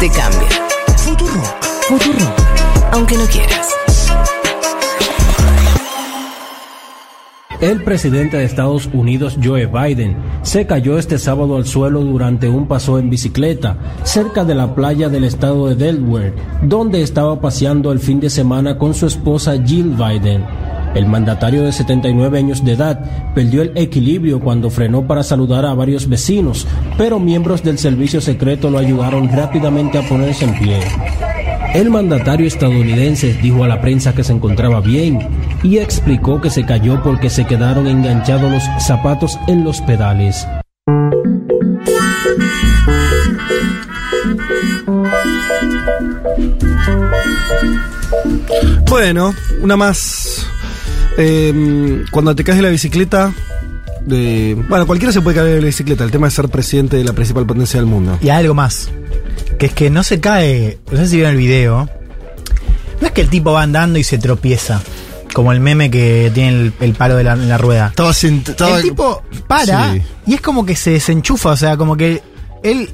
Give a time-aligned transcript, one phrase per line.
[0.00, 0.48] Te cambia.
[0.96, 1.64] Futurock.
[1.88, 2.38] Futurock.
[2.92, 3.68] Aunque no quieras.
[7.60, 12.68] El presidente de Estados Unidos, Joe Biden, se cayó este sábado al suelo durante un
[12.68, 17.98] paso en bicicleta cerca de la playa del estado de Delaware, donde estaba paseando el
[17.98, 20.44] fin de semana con su esposa Jill Biden.
[20.94, 25.74] El mandatario de 79 años de edad perdió el equilibrio cuando frenó para saludar a
[25.74, 30.80] varios vecinos, pero miembros del servicio secreto lo ayudaron rápidamente a ponerse en pie.
[31.74, 35.28] El mandatario estadounidense dijo a la prensa que se encontraba bien
[35.62, 40.46] y explicó que se cayó porque se quedaron enganchados los zapatos en los pedales.
[48.88, 50.46] Bueno, una más.
[51.18, 53.32] Eh, cuando te caes de la bicicleta.
[54.06, 56.02] De, bueno, cualquiera se puede caer de la bicicleta.
[56.04, 58.18] El tema es ser presidente de la principal potencia del mundo.
[58.22, 58.88] Y algo más.
[59.58, 60.78] Que es que no se cae.
[60.90, 61.90] No sé si vieron el video.
[63.00, 64.80] No es que el tipo va andando y se tropieza.
[65.34, 67.92] Como el meme que tiene el, el palo de la, en la rueda.
[67.96, 70.02] Sent- estaba- el tipo para Sí.
[70.26, 71.50] y es como que se desenchufa.
[71.50, 72.22] O sea, como que
[72.62, 72.88] él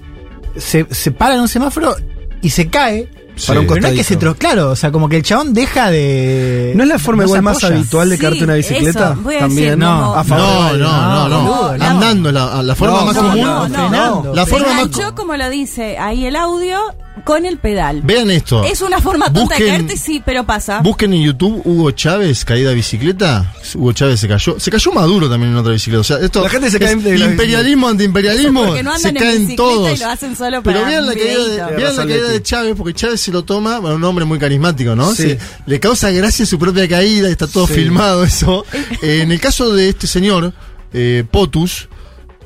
[0.57, 1.95] se, se para en un semáforo
[2.43, 3.09] y se cae.
[3.37, 3.49] Sí.
[3.49, 5.53] Para un Pero no es que se tro claro, o sea, como que el chabón
[5.55, 6.73] deja de.
[6.77, 9.11] ¿No es la forma igual más habitual de Sí, caerte una bicicleta?
[9.13, 9.65] eso, voy a También.
[9.71, 10.79] decir, No, como- a favor.
[10.79, 11.43] No, no, no, no.
[11.43, 11.85] boludo, no.
[11.85, 13.41] Andando, la, la forma No, más no, común.
[13.41, 13.75] no, no.
[13.89, 14.35] Frenando.
[14.35, 14.83] La forma más.
[14.85, 16.79] enganchó, como lo dice ahí el audio,
[17.23, 18.01] con el pedal.
[18.03, 18.65] Vean esto.
[18.65, 20.81] Es una forma tonta de Busquen- caerte, sí, pero pasa.
[20.81, 23.53] Busquen en YouTube Hugo Chávez, caída de bicicleta.
[23.75, 24.59] Hugo Chávez se cayó.
[24.59, 26.01] Se cayó Maduro también en otra bicicleta.
[26.01, 28.65] O sea, esto La gente se cae de imperialismo, antiimperialismo.
[28.67, 29.97] Porque no se andan en caen bicicleta todos.
[29.97, 32.75] y lo hacen solo Pero para vean la caída, de, vean la caída de Chávez,
[32.77, 35.15] porque Chávez se lo toma, bueno, un hombre muy carismático, ¿no?
[35.15, 35.23] Sí.
[35.23, 37.75] Se- le causa gracia su propia caída, está todo Sí.
[37.75, 38.65] filmado eso.
[39.03, 40.53] Eh, en el caso de este señor,
[40.93, 41.89] eh, Potus,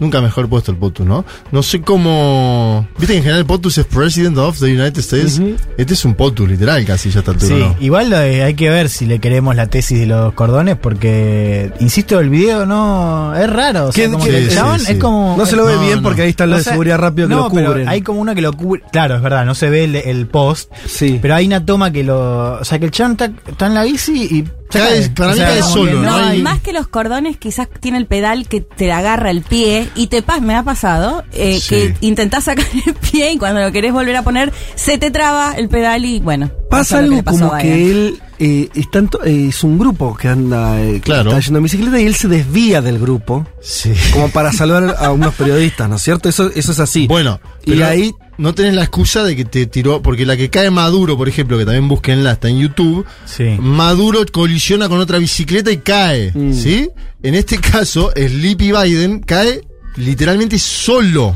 [0.00, 1.24] nunca mejor puesto el Potus, ¿no?
[1.52, 2.86] No sé cómo.
[2.98, 5.40] Viste que en general Potus es President of the United States.
[5.77, 7.77] Este es un Potus, literal, casi ya está altura, Sí, ¿no?
[7.80, 12.18] igual de- hay que ver si le queremos la tesis de los cordones, porque, insisto,
[12.20, 13.86] el video no es raro.
[13.89, 14.92] O sea, ¿Quién- como quién- que el sí, chabón sí.
[14.92, 15.36] es como.
[15.36, 16.02] No se lo ve No, bien no.
[16.02, 17.89] porque ahí están los o sea, de seguridad rápido que no, lo pero cubren.
[17.89, 18.83] hay como uno que lo cubre.
[18.92, 20.70] Claro, es verdad, no se ve el, el post.
[20.86, 21.18] Sí.
[21.20, 22.52] Pero hay una toma que lo.
[22.61, 24.44] O sea, que el chabón está, está en la bici y.
[24.70, 26.73] Cae, para O mí sea, cae como solo, que no No, hay- y más que
[26.73, 30.55] los cordones, quizás tiene el pedal que te agarra el pie y te pas, me
[30.55, 31.68] ha pasado, eh, Sí.
[31.68, 35.55] que intentás sacar el pie y cuando lo querés volver a poner, se te traba
[35.56, 36.51] el pedal y bueno.
[36.70, 40.28] Pasa lo algo pasó como que él eh, es, tanto, eh, es un grupo que
[40.28, 41.30] anda eh, que Claro.
[41.30, 43.92] está yendo en bicicleta y él se desvía del grupo Sí.
[44.12, 46.28] como para salvar a unos periodistas, ¿no es cierto?
[46.28, 47.06] Eso, eso es así.
[47.06, 50.70] Bueno, y ahí no tenés la excusa de que te tiró, porque la que cae
[50.70, 53.56] Maduro, por ejemplo, que también busquenla, está en YouTube, Sí.
[53.60, 56.52] Maduro colisiona con otra bicicleta y cae, Mm.
[56.52, 56.88] ¿sí?
[57.22, 59.60] En este caso, Sleepy Biden cae
[59.96, 61.34] literalmente solo.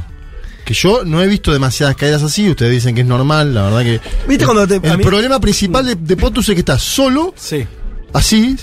[0.65, 3.81] Que yo no he visto demasiadas caídas así, ustedes dicen que es normal, la verdad
[3.83, 4.01] que...
[4.29, 7.35] ¿Viste el, cuando te- El mí- problema principal de, de Potus es que está solo,
[7.37, 7.67] sí.
[8.13, 8.57] así,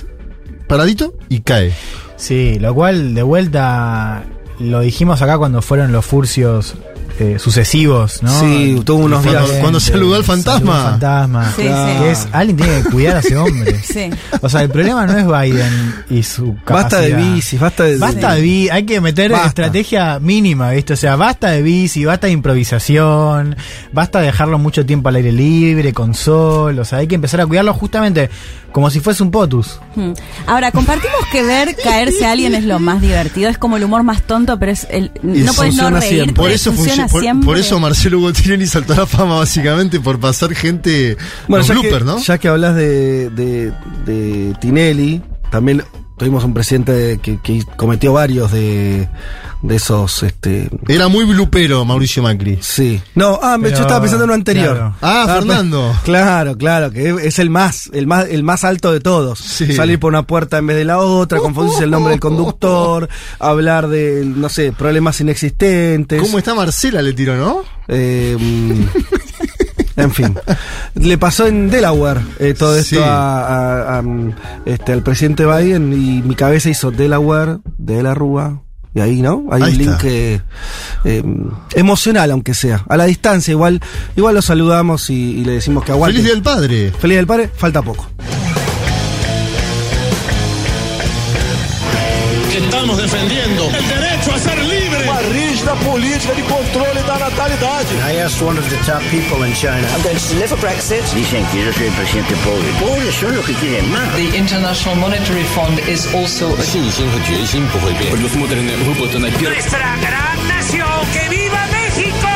[0.68, 1.74] paradito, y cae.
[2.16, 4.24] Sí, lo cual, de vuelta,
[4.60, 6.76] lo dijimos acá cuando fueron los furcios
[7.18, 8.40] eh, sucesivos, ¿no?
[8.40, 9.60] Sí, tuvo unos Cuando- días.
[9.60, 10.74] cuando saludó al fantasma.
[10.74, 11.54] Saludó al fantasma.
[11.56, 12.04] Sí, Claro.
[12.04, 13.80] Que es, alguien tiene que cuidar a ese hombre.
[13.90, 14.10] Sí.
[14.42, 17.34] O sea, el problema no es Biden y su Basta de capacidad.
[17.36, 17.98] bicis, basta de.
[17.98, 19.48] Basta de bici, hay que meter Basta.
[19.48, 20.94] estrategia mínima, ¿viste?
[20.94, 23.56] O sea, basta de bici, basta de improvisación,
[23.92, 27.42] basta de dejarlo mucho tiempo al aire libre, con sol, o sea, hay que empezar
[27.42, 28.30] a cuidarlo justamente
[28.72, 29.80] como si fuese un potus.
[29.96, 30.12] Hmm.
[30.46, 34.04] Ahora, compartimos que ver caerse a alguien es lo más divertido, es como el humor
[34.04, 36.34] más tonto, pero es el, no puedes no funciona reír, siempre.
[36.36, 37.46] Por eso, funciona por, siempre.
[37.46, 41.18] por eso Marcelo Hugo Tinelli saltó a la fama básicamente por pasar gente
[41.48, 42.18] Bueno, los ya bloopers, que, ¿no?
[42.20, 43.72] ya que hablas de, de,
[44.06, 45.22] de Tinelli,
[45.52, 45.84] también
[46.20, 49.08] tuvimos un presidente que, que cometió varios de,
[49.64, 50.22] de esos.
[50.24, 52.60] este Era muy blupero Mauricio Macri.
[52.62, 53.02] Sí.
[53.16, 54.76] No, ah, Pero, yo estaba pensando en uno anterior.
[54.76, 54.96] claro.
[55.02, 55.96] Ah, Fernando.
[56.04, 59.40] Claro, claro, que es el más, el más, el más alto de todos.
[59.40, 59.74] Sí.
[59.74, 63.10] Salir por una puerta en vez de la otra, confundirse el nombre del conductor,
[63.40, 66.22] hablar de, no sé, problemas inexistentes.
[66.22, 67.02] ¿Cómo está Marcela?
[67.02, 67.64] Le tiró, ¿no?
[67.88, 68.84] Eh, mm,
[70.00, 70.36] en fin.
[70.96, 73.02] Le pasó en Delaware eh, todo esto Sí.
[73.04, 74.34] a, a- a, mm,
[74.66, 78.62] este, al presidente Biden y mi cabeza hizo Delaware, de la Rúa.
[78.96, 79.46] Y ahí, ¿no?
[79.52, 80.42] Hay Ahí un link eh,
[81.06, 81.24] eh,
[81.76, 82.84] emocional, aunque sea.
[82.90, 83.80] A la distancia, igual,
[84.16, 86.18] igual lo saludamos y, y le decimos que aguante.
[86.18, 86.92] Feliz del Padre.
[87.00, 88.08] Feliz del Padre, falta poco.
[92.56, 95.04] Estamos defendiendo el derecho a ser libre.
[95.06, 96.42] Uma rígida política de
[97.09, 97.95] da natalidade.
[98.05, 99.87] I asked one of the top people in China.
[99.95, 101.03] I'm going to live for Brexit.
[101.15, 102.69] Dicen que yo soy el presidente pobre.
[102.81, 104.15] Pobres son los que quieren más.
[104.17, 108.11] The International Monetary Fund is also a 信心和决心不会变。
[108.11, 109.57] Предусмотрены выплаты на первый...
[109.57, 112.29] Nuestra gran nación, que viva México!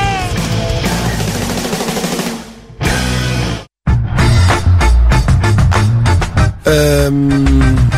[6.65, 7.92] Em,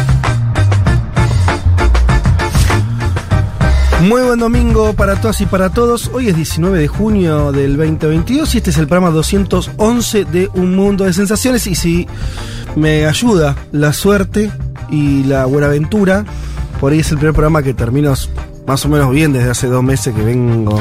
[4.07, 6.10] Muy buen domingo para todas y para todos.
[6.13, 10.75] Hoy es 19 de junio del 2022 y este es el programa 211 de Un
[10.75, 11.66] Mundo de Sensaciones.
[11.68, 12.07] Y si
[12.75, 14.52] me ayuda la suerte
[14.92, 16.24] y la buena aventura,
[16.80, 18.13] por ahí es el primer programa que termino
[18.68, 20.80] más o menos bien desde hace dos meses que vengo.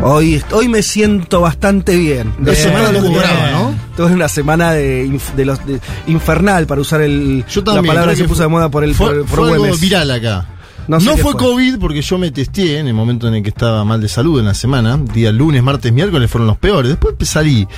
[0.00, 2.32] Hoy, hoy me siento bastante bien.
[2.42, 3.74] La semana lo jugaba, ¿no?
[3.96, 8.12] Tuve una semana de, inf- de los de- infernal para usar el, Yo la palabra
[8.12, 10.46] que se puso de moda por el fue, por, por fue algo viral acá.
[10.88, 11.40] No sé fue fue.
[11.40, 14.40] COVID porque yo me testé en el momento en el que estaba mal de salud
[14.40, 14.96] en la semana.
[14.96, 16.90] Día lunes, martes, miércoles fueron los peores.
[16.90, 17.68] Después salí.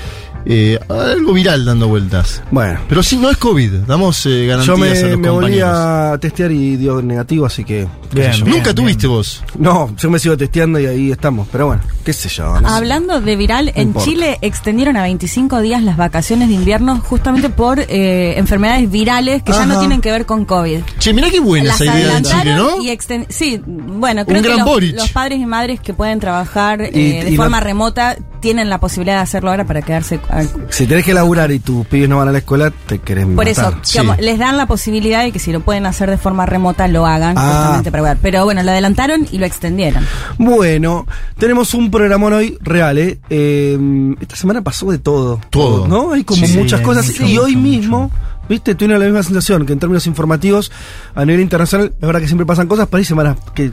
[0.47, 2.43] Eh, algo viral dando vueltas.
[2.51, 2.81] Bueno.
[2.89, 3.73] Pero sí, no es COVID.
[3.87, 7.65] Damos eh, garantías Yo a me, los me volví a testear y dio negativo, así
[7.65, 7.87] que.
[8.13, 8.57] Bien, bien.
[8.57, 9.45] Nunca tuviste vos.
[9.59, 11.47] No, yo me sigo testeando y ahí estamos.
[11.53, 12.61] Pero bueno, qué sé yo.
[12.61, 12.75] no sé.
[12.75, 14.09] Hablando de viral, en importa.
[14.11, 19.53] Chile extendieron a 25 días las vacaciones de invierno justamente por eh, enfermedades virales que
[19.53, 20.81] ya no tienen que ver con COVID.
[20.99, 22.83] Che, mirá qué buena Las esa idea en Chile, ¿no?
[22.83, 24.67] y exten- Sí, bueno, creo Un que gran
[24.97, 28.69] los, padres y madres que pueden trabajar eh, Y- de y forma la- remota tienen
[28.71, 30.21] la posibilidad de hacerlo ahora para quedarse.
[30.29, 33.27] al- Si tenés que laburar y tus pibes no van a la escuela, te querés
[33.27, 33.75] Por eso,
[34.19, 37.37] les dan la posibilidad de que si lo pueden hacer de forma remota lo hagan
[37.39, 37.53] Ah.
[37.63, 38.19] justamente para jugar.
[38.23, 40.07] Pero bueno, lo adelantaron y lo extendieron.
[40.39, 41.07] Bueno,
[41.39, 43.19] tenemos un programón hoy real, ¿eh?
[43.31, 43.79] Eh,
[44.21, 45.41] Esta semana pasó de todo.
[45.51, 45.87] Todo.
[45.87, 46.13] ¿No?
[46.13, 47.07] Hay como Sí, muchas cosas.
[47.07, 48.11] mucho, y hoy mucho, mismo,
[48.51, 48.75] ¿viste?
[48.75, 50.71] Tuve la misma sensación que en términos informativos,
[51.15, 53.71] a nivel internacional, es verdad que siempre pasan cosas, hay semanas que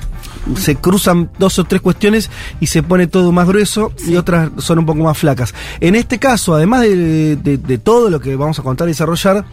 [0.56, 2.30] se cruzan dos o tres cuestiones
[2.62, 5.54] y se pone todo más grueso y otras son un poco más flacas.
[5.82, 9.44] En este caso, además de, de- de todo lo que vamos a contar y desarrollar,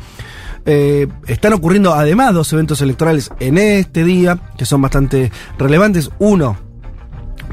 [0.67, 6.11] eh, están ocurriendo además dos eventos electorales en este día que son bastante relevantes.
[6.19, 6.57] Uno,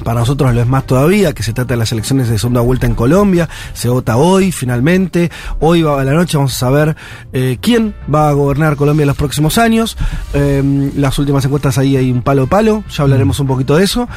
[0.04, 2.86] para nosotros lo es más todavía, que se trata de las elecciones de segunda vuelta
[2.88, 3.48] en Colombia.
[3.74, 5.30] Se vota hoy, finalmente.
[5.60, 6.96] Hoy va- a la noche vamos a saber
[7.34, 9.98] eh, quién va a gobernar Colombia en los próximos años.
[10.34, 12.84] Eh, las últimas encuestas ahí hay un palo a palo.
[12.96, 14.08] Ya hablaremos un poquito de eso.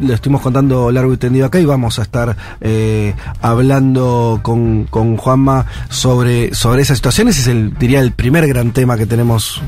[0.00, 5.16] Lo estuvimos contando largo y tendido acá y vamos a estar eh, hablando con, con
[5.16, 7.26] Juanma sobre, sobre esa situación.
[7.28, 9.60] Ese es el, diría, el primer gran tema que tenemos,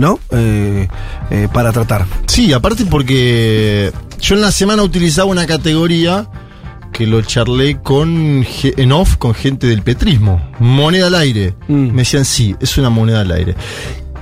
[0.00, 0.18] ¿no?
[0.30, 0.88] Eh,
[1.30, 2.06] eh, para tratar.
[2.26, 6.26] Sí, aparte porque yo en la semana utilizaba una categoría
[6.92, 10.50] que lo charlé con en off con gente del petrismo.
[10.58, 11.54] Moneda al aire.
[11.68, 11.90] Mm.
[11.90, 13.54] Me decían, sí, es una moneda al aire.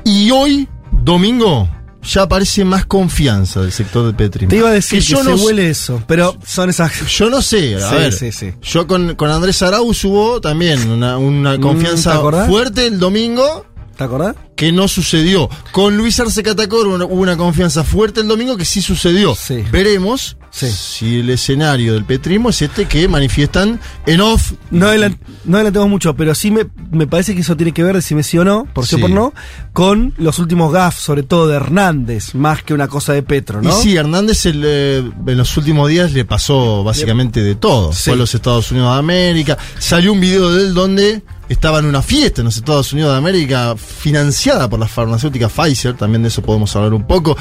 [0.05, 1.69] Y hoy, domingo,
[2.03, 4.51] ya aparece más confianza del sector del petrismo.
[4.51, 6.93] Te iba a decir que, yo se no huele eso, pero son esas.
[7.17, 8.13] Yo no sé, a Sí, ver.
[8.13, 8.53] sí, sí.
[8.63, 13.65] Yo con, con Andrés Arauz hubo también una, una Mm, confianza fuerte el domingo
[13.97, 14.35] ¿Te acordás?
[14.59, 15.49] Que no sucedió.
[15.71, 19.37] Con Luis Arce Catacor hubo una- confianza fuerte el domingo que sí sucedió.
[19.37, 19.63] Sí.
[19.71, 20.67] Veremos Sí.
[20.71, 24.55] si el escenario del petrismo es este que manifiestan en off.
[24.73, 27.95] No, adelan- no adelantemos mucho, pero sí me, me parece que eso tiene que ver,
[27.95, 29.33] decime sí o no, por sí o por no,
[29.73, 33.71] con los últimos gaffs, sobre todo de Hernández, más que una cosa de Petro, ¿no?
[33.79, 37.93] Y sí, Hernández el, eh, en los últimos días le pasó básicamente de todo.
[37.93, 39.57] Fue a los Estados Unidos de América.
[39.79, 43.19] Salió un video de él donde estaba en una fiesta en los Estados Unidos de
[43.19, 45.95] América financiada por la farmacéutica Pfizer.
[45.97, 47.37] También de eso podemos hablar un poco.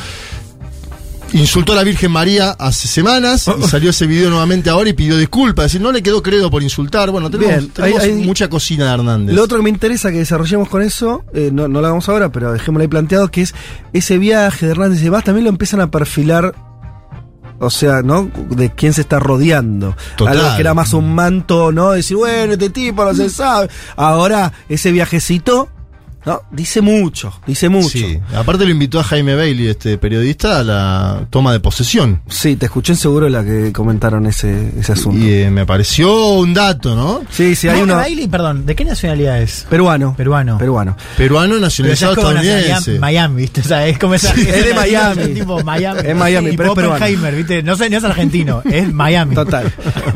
[1.33, 5.17] Insultó a la Virgen María hace semanas y salió ese video nuevamente ahora y pidió
[5.17, 5.65] disculpas.
[5.65, 7.11] Es decir, no le quedó credo por insultar.
[7.11, 9.35] Bueno, tenemos, Bien, tenemos hay- hay- mucha cocina de Hernández.
[9.35, 12.31] Lo otro que me interesa que desarrollemos con eso, eh, no, no lo hagamos ahora,
[12.31, 13.53] pero dejémoslo ahí planteado, que es
[13.91, 16.55] ese viaje de Hernández y demás, también lo empiezan a perfilar,
[17.59, 18.29] o sea, ¿no?
[18.49, 19.95] De quién se está rodeando.
[20.15, 20.37] Total.
[20.37, 21.91] Algo que era más un manto, ¿no?
[21.91, 23.69] Decir, bueno, este tipo no se sabe.
[23.95, 25.69] Ahora, ese viajecito,
[26.27, 26.41] ¿no?
[26.51, 27.87] Dice mucho, dice mucho.
[27.87, 28.19] Sí.
[28.35, 32.21] Aparte lo invitó a Jaime Bailey, este periodista, a la toma de posesión.
[32.27, 35.17] Sí, te escuché en seguro la que comentaron ese, ese asunto.
[35.17, 37.21] Y eh, me pareció un dato, ¿no?
[37.29, 37.95] Sí, sí, hay Jaime uno.
[37.95, 39.65] Bailey, perdón, ¿de qué nacionalidad es?
[39.69, 40.15] Peruano.
[40.17, 40.57] Peruano.
[40.57, 40.97] Peruano.
[41.15, 42.99] Peruano nacionalizado es como nacionalidad estadounidense.
[42.99, 43.61] Miami, ¿viste?
[43.61, 44.35] O sea, es como esa.
[44.35, 45.21] Sí, es de Miami.
[45.21, 46.01] es tipo Miami.
[46.03, 46.95] Es Miami, pero es peruano.
[46.95, 47.63] Oppenheimer, ¿viste?
[47.63, 49.33] No, sé, no es argentino, es Miami.
[49.33, 49.71] Total.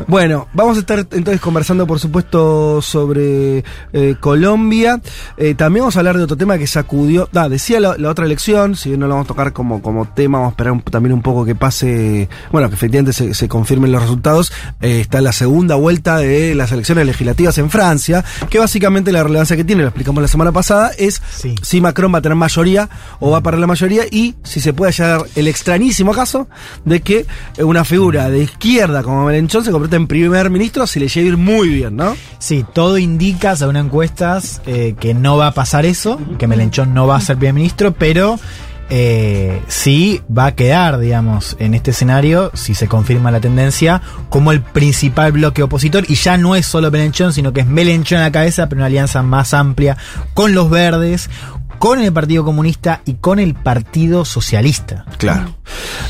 [0.08, 3.64] Bueno, vamos a estar entonces conversando, por supuesto, sobre
[3.94, 5.00] eh, Colombia.
[5.38, 7.28] Eh, también vamos a hablar de otro tema que sacudió.
[7.32, 10.06] Da, decía la, la otra elección, si bien no lo vamos a tocar como, como
[10.06, 12.28] tema, vamos a esperar un- también un poco que pase.
[12.50, 14.52] Bueno, que efectivamente se, se confirmen los resultados.
[14.80, 19.56] Eh, está la segunda vuelta de las elecciones legislativas en Francia, que básicamente la relevancia
[19.56, 21.54] que tiene, lo explicamos la semana pasada, es Sí.
[21.62, 22.88] si Macron va a tener mayoría
[23.20, 26.48] o va a perder la mayoría y si se puede hallar el extrañísimo caso
[26.84, 31.00] de que eh, una figura de izquierda como Melenchón se convierte en primer ministro si
[31.00, 32.16] le llega a ir muy bien, ¿no?
[32.38, 35.91] Sí, todo indica, según encuestas, eh, que no va a pasar eso,
[36.38, 38.38] que Melenchón no va a ser primer ministro, pero
[38.94, 44.52] eh, sí va a quedar, digamos, en este escenario, si se confirma la tendencia, como
[44.52, 48.24] el principal bloque opositor, y ya no es solo Melenchón, sino que es Melenchón a
[48.24, 49.96] la cabeza, pero una alianza más amplia
[50.34, 51.30] con los verdes,
[51.82, 55.04] con el Partido Comunista y con el Partido Socialista.
[55.18, 55.52] Claro.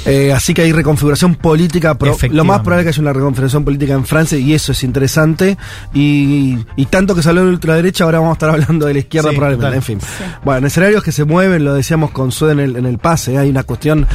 [0.05, 1.97] Eh, así que hay reconfiguración política.
[1.97, 4.85] pro- lo más probable es que haya una reconfiguración política en Francia y eso es
[4.85, 5.57] interesante.
[5.95, 8.99] Y, y tanto que salió de la ultraderecha, ahora vamos a estar hablando de la
[8.99, 9.65] izquierda Sí, probablemente.
[9.81, 9.95] total.
[9.95, 10.39] En fin.
[10.45, 13.49] Bueno, escenarios que se mueven, lo decíamos con Sue en el, en el pase, hay
[13.49, 14.07] una cuestión.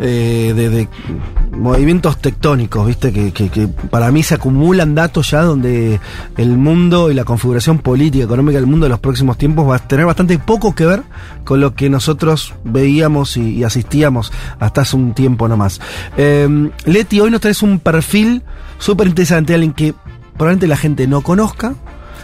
[0.00, 0.88] Eh, de, de
[1.52, 6.00] movimientos tectónicos, viste, que, que- que para mí se acumulan datos ya donde
[6.36, 9.78] el mundo y la configuración política, económica del mundo de los próximos tiempos va a
[9.78, 11.02] tener bastante poco que ver
[11.44, 15.80] con lo que nosotros veíamos y, y asistíamos hasta hace un tiempo nomás.
[16.16, 18.42] Eh, Leti, hoy nos traes un perfil
[18.78, 19.94] súper interesante, alguien que
[20.36, 21.74] probablemente la gente no conozca,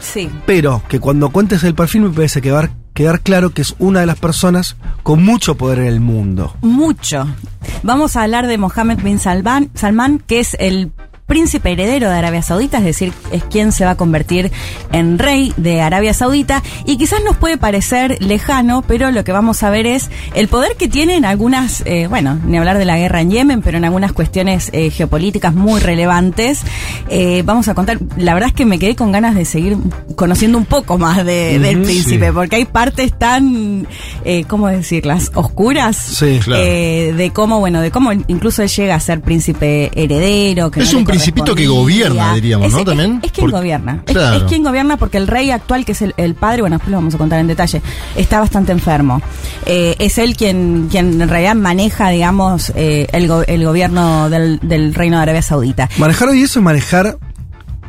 [0.01, 0.29] Sí.
[0.47, 3.75] pero que cuando cuentes el perfil me parece que va a quedar claro que es
[3.79, 6.57] una de las personas con mucho poder en el mundo.
[6.61, 7.27] Mucho.
[7.83, 10.93] Vamos a hablar de Mohammed bin Salman, Salman, que es el
[11.33, 14.53] príncipe heredero de Arabia Saudita, es decir, es quien se va a convertir
[14.93, 16.63] en rey de Arabia Saudita.
[16.85, 20.77] Y quizás nos puede parecer lejano, pero lo que vamos a ver es el poder
[20.77, 23.87] que tiene en algunas, eh, bueno, ni hablar de la guerra en Yemen, pero en
[23.87, 26.61] algunas cuestiones eh, geopolíticas muy relevantes.
[27.09, 29.79] Eh, vamos a contar, la verdad es que me quedé con ganas de seguir
[30.17, 32.33] conociendo un poco más de- del príncipe, sí.
[32.35, 33.87] porque hay partes tan,
[34.49, 35.31] ¿cómo decirlas?
[35.35, 35.97] Oscuras.
[35.97, 36.63] Sí, claro.
[36.63, 40.71] De cómo, bueno, de cómo incluso él llega a ser príncipe heredero.
[40.71, 42.79] Que Es no un principito que gobierna, diríamos, Es- ¿no?
[42.81, 43.21] es- También.
[43.23, 44.03] Es, quien Por- gobierna.
[44.07, 44.37] Es- Claro.
[44.37, 46.97] Es, quien gobierna porque el rey actual, que es el, el padre, bueno, después lo
[46.99, 47.81] vamos a contar en detalle,
[48.17, 49.21] está bastante enfermo.
[49.67, 54.59] Eh, es él quien, quien en realidad maneja, digamos, eh, el, go- el gobierno del,
[54.63, 55.89] del Reino de Arabia Saudita.
[55.99, 57.19] Manejar hoy eso es manejar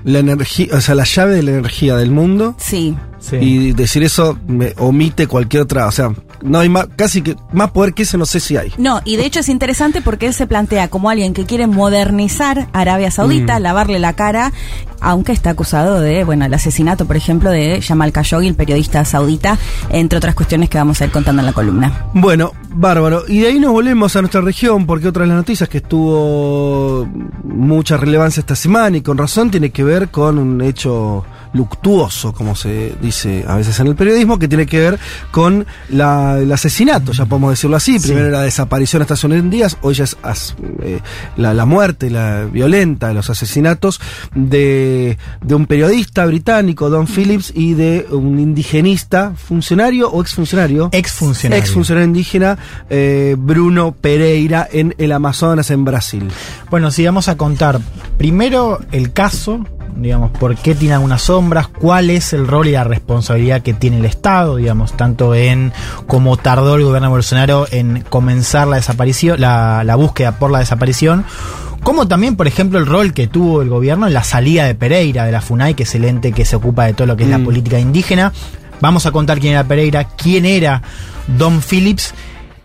[0.03, 2.55] la energía, o sea, la llave de la energía del mundo.
[2.59, 2.95] Sí.
[3.23, 3.37] Sí.
[3.37, 6.11] Y decir eso me omite cualquier otra, o sea,
[6.41, 8.73] no hay más, casi que más poder que ese no sé si hay.
[8.77, 12.67] No, y de hecho es interesante porque él se plantea como alguien que quiere modernizar
[12.73, 13.61] Arabia Saudita, Mm.
[13.63, 14.51] lavarle la cara,
[14.99, 19.57] aunque está acusado de, bueno, el asesinato, por ejemplo, de Jamal Khashoggi, el periodista saudita,
[19.89, 22.07] entre otras cuestiones que vamos a ir contando en la columna.
[22.13, 23.23] Bueno, bárbaro.
[23.29, 27.07] Y de ahí nos volvemos a nuestra región, porque otra de las noticias que estuvo
[27.43, 32.55] mucha relevancia esta semana y con razón tiene que ver con un hecho luctuoso, como
[32.55, 34.99] se dice a veces en el periodismo, que tiene que ver
[35.31, 37.99] con la- el asesinato, ya podemos decirlo así.
[37.99, 40.99] Primero la desaparición hasta hace unos días, hoy ya es as- eh,
[41.37, 44.01] la, la muerte, la violenta, los asesinatos
[44.35, 50.89] de, de un periodista británico, Don Phillips, y de un indigenista, funcionario o exfuncionario.
[50.91, 51.63] Exfuncionario.
[51.63, 52.57] Ex funcionario indígena
[52.89, 56.27] eh, Bruno Pereira en el Amazonas en Brasil.
[56.69, 57.79] Bueno, sí, vamos a contar
[58.17, 59.65] primero el caso,
[59.95, 63.97] digamos, por qué tiene algunas sombras, cuál es el rol y la responsabilidad que tiene
[63.97, 65.71] el Estado, digamos, tanto en
[66.07, 70.59] cómo tardó el gobierno de Bolsonaro en comenzar la desaparición, la, la búsqueda por la
[70.59, 71.25] desaparición,
[71.83, 75.25] como también, por ejemplo, el rol que tuvo el gobierno en la salida de Pereira,
[75.25, 77.29] de la FUNAI, que es el ente que se ocupa de todo lo que es
[77.29, 77.45] la Mm.
[77.45, 78.31] política indígena.
[78.79, 80.81] Vamos a contar quién era Pereira, quién era
[81.37, 82.13] Don Phillips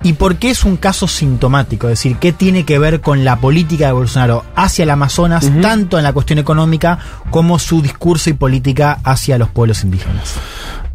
[0.02, 3.36] y por qué es un caso sintomático, es decir, qué tiene que ver con la
[3.40, 6.98] política de Bolsonaro hacia el Amazonas, tanto en la cuestión económica
[7.30, 10.34] como su discurso y política hacia los pueblos indígenas.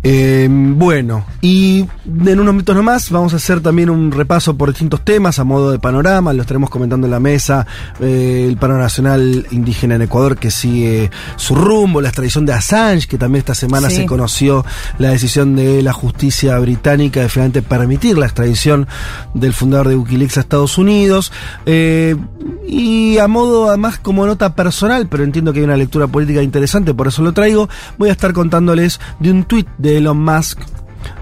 [0.05, 4.99] Eh, bueno, y en unos minutos nomás vamos a hacer también un repaso por distintos
[5.05, 7.65] temas a modo de panorama, lo estaremos comentando en la mesa,
[8.01, 13.07] eh, el paro nacional indígena en Ecuador que sigue su rumbo, la extradición de Assange,
[13.07, 13.97] que también esta semana Sí.
[13.97, 14.65] se conoció
[14.97, 18.87] la decisión de la justicia británica de finalmente permitir la extradición
[19.33, 21.31] del fundador de Wikileaks a Estados Unidos,
[21.65, 22.17] eh,
[22.67, 26.93] y a modo además como nota personal, pero entiendo que hay una lectura política interesante,
[26.93, 30.59] por eso lo traigo, voy a estar contándoles de un tuit de Elon Musk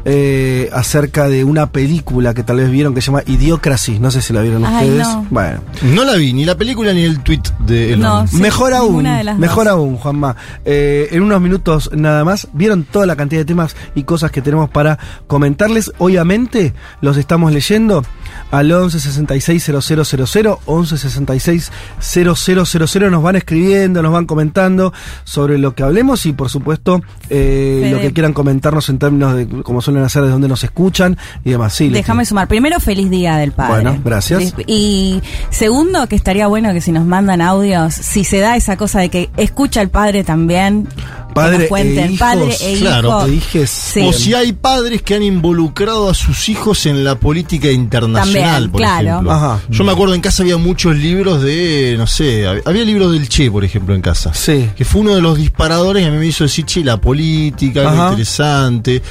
[0.03, 4.21] eh, acerca de una película que tal vez vieron que se llama Idiocracy, no sé
[4.23, 5.07] si la vieron Ay, ustedes.
[5.07, 5.27] no.
[5.29, 8.01] Bueno, No la vi, ni la película ni el tweet de Elon.
[8.01, 9.03] No, sí, mejor aún,
[9.37, 9.73] mejor dos.
[9.73, 10.35] aún, Juanma.
[10.65, 14.41] Eh, en unos minutos nada más, vieron toda la cantidad de temas y cosas que
[14.41, 14.97] tenemos para
[15.27, 15.91] comentarles.
[15.99, 18.03] Obviamente los estamos leyendo
[18.51, 23.09] al 11 66 000, 11 66 000.
[23.11, 27.99] Nos van escribiendo, nos van comentando sobre lo que hablemos y, por supuesto, eh, lo
[27.99, 31.73] que quieran comentarnos en términos de cómo suelen hacer, de dónde nos escuchan y demás.
[31.73, 31.89] Sí.
[31.89, 32.47] Déjame sumar.
[32.47, 33.83] Primero, feliz día del padre.
[33.83, 34.53] Bueno, gracias.
[34.67, 38.99] Y segundo, que estaría bueno que si nos mandan audios, si se da esa cosa
[38.99, 40.87] de que escucha el padre también,
[41.33, 43.27] Padre nos cuenten, e hijos, padre e claro.
[43.27, 43.57] hijo.
[43.59, 43.67] E.
[43.67, 44.01] Sí.
[44.07, 48.71] O si hay padres que han involucrado a sus hijos en la política internacional, También,
[48.71, 49.07] por claro.
[49.09, 49.31] ejemplo.
[49.31, 49.59] Ajá.
[49.69, 53.27] Yo me acuerdo en casa había muchos libros de, no sé, hab- había libros del
[53.29, 54.33] Che, por ejemplo, en casa.
[54.33, 54.69] Sí.
[54.75, 57.81] Que fue uno de los disparadores y a mí me hizo decir, che, la política,
[57.81, 58.09] algo Ajá.
[58.11, 59.01] interesante.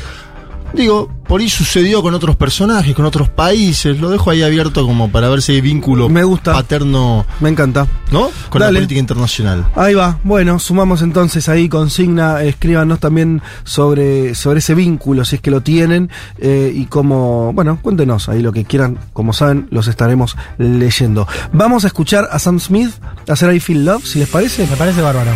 [0.75, 4.01] Digo, por ahí sucedió con otros personajes, con otros países.
[4.01, 6.53] Lo dejo ahí abierto como para ver si hay vínculo Me gusta.
[6.53, 7.87] paterno, Me encanta.
[8.13, 8.31] ¿no?
[8.49, 8.73] Con Dale.
[8.73, 9.67] la política internacional.
[9.77, 15.43] Ahí va, bueno, sumamos entonces ahí consigna, escríbanos también sobre, sobre ese vínculo, si es
[15.43, 19.87] que lo tienen, eh, y cómo, bueno, cuéntenos ahí lo que quieran, como saben, los
[19.89, 21.27] estaremos leyendo.
[21.53, 22.91] Vamos a escuchar a Sam Smith
[23.29, 25.31] hacer I Feel Love, si les parece, Me parece bárbaro.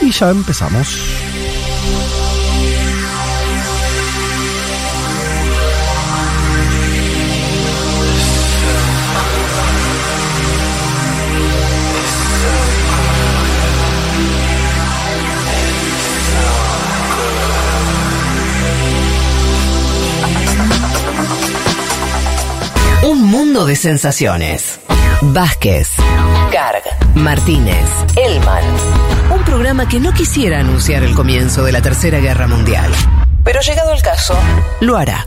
[0.00, 0.86] y ya empezamos.
[23.50, 24.78] Mundo de sensaciones.
[25.22, 25.88] Vázquez,
[26.52, 26.84] Garg,
[27.16, 28.62] Martínez, Elman.
[29.34, 32.92] Un programa que no quisiera anunciar el comienzo de la Tercera Guerra Mundial.
[33.42, 34.38] Pero llegado el caso,
[34.80, 35.26] lo hará.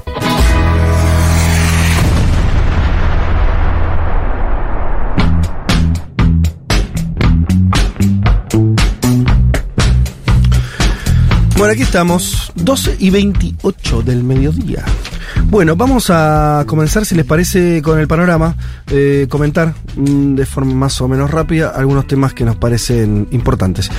[11.64, 14.84] Bueno, aquí estamos, 12 y 28 del mediodía.
[15.46, 20.74] Bueno, vamos a comenzar, si les parece, con el panorama, eh, comentar mm, de forma
[20.74, 23.90] más o menos rápida algunos temas que nos parecen importantes.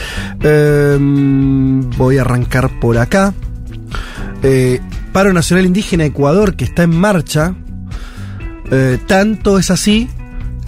[0.42, 0.98] Eh,
[1.96, 3.32] voy a arrancar por acá.
[4.42, 4.82] Eh,
[5.14, 7.54] Paro Nacional Indígena Ecuador, que está en marcha,
[8.70, 10.10] eh, tanto es así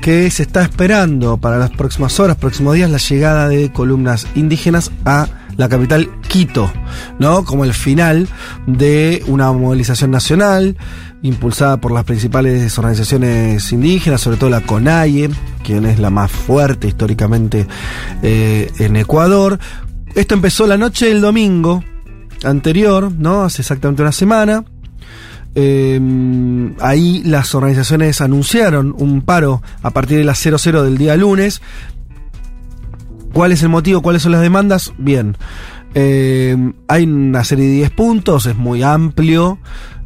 [0.00, 4.91] que se está esperando para las próximas horas, próximos días, la llegada de columnas indígenas
[5.05, 6.73] a la capital Quito,
[7.19, 7.45] ¿no?
[7.45, 8.29] Como el final
[8.67, 10.77] de una movilización nacional
[11.23, 15.31] impulsada por las principales organizaciones indígenas, sobre todo la CONAIE,
[15.65, 17.67] quien es la más fuerte históricamente
[18.23, 19.59] eh, en Ecuador.
[20.15, 21.83] Esto empezó la noche del domingo
[22.45, 23.43] anterior, ¿no?
[23.43, 24.65] Hace exactamente una semana.
[25.59, 25.99] Eh,
[26.81, 31.63] ahí las organizaciones anunciaron un paro a partir de las 00 del día lunes.
[33.37, 34.00] ¿Cuál es el motivo?
[34.00, 34.95] ¿Cuáles son las demandas?
[34.97, 35.37] Bien.
[35.95, 36.56] Eh,
[36.89, 39.58] hay una serie de 10 puntos, es muy amplio.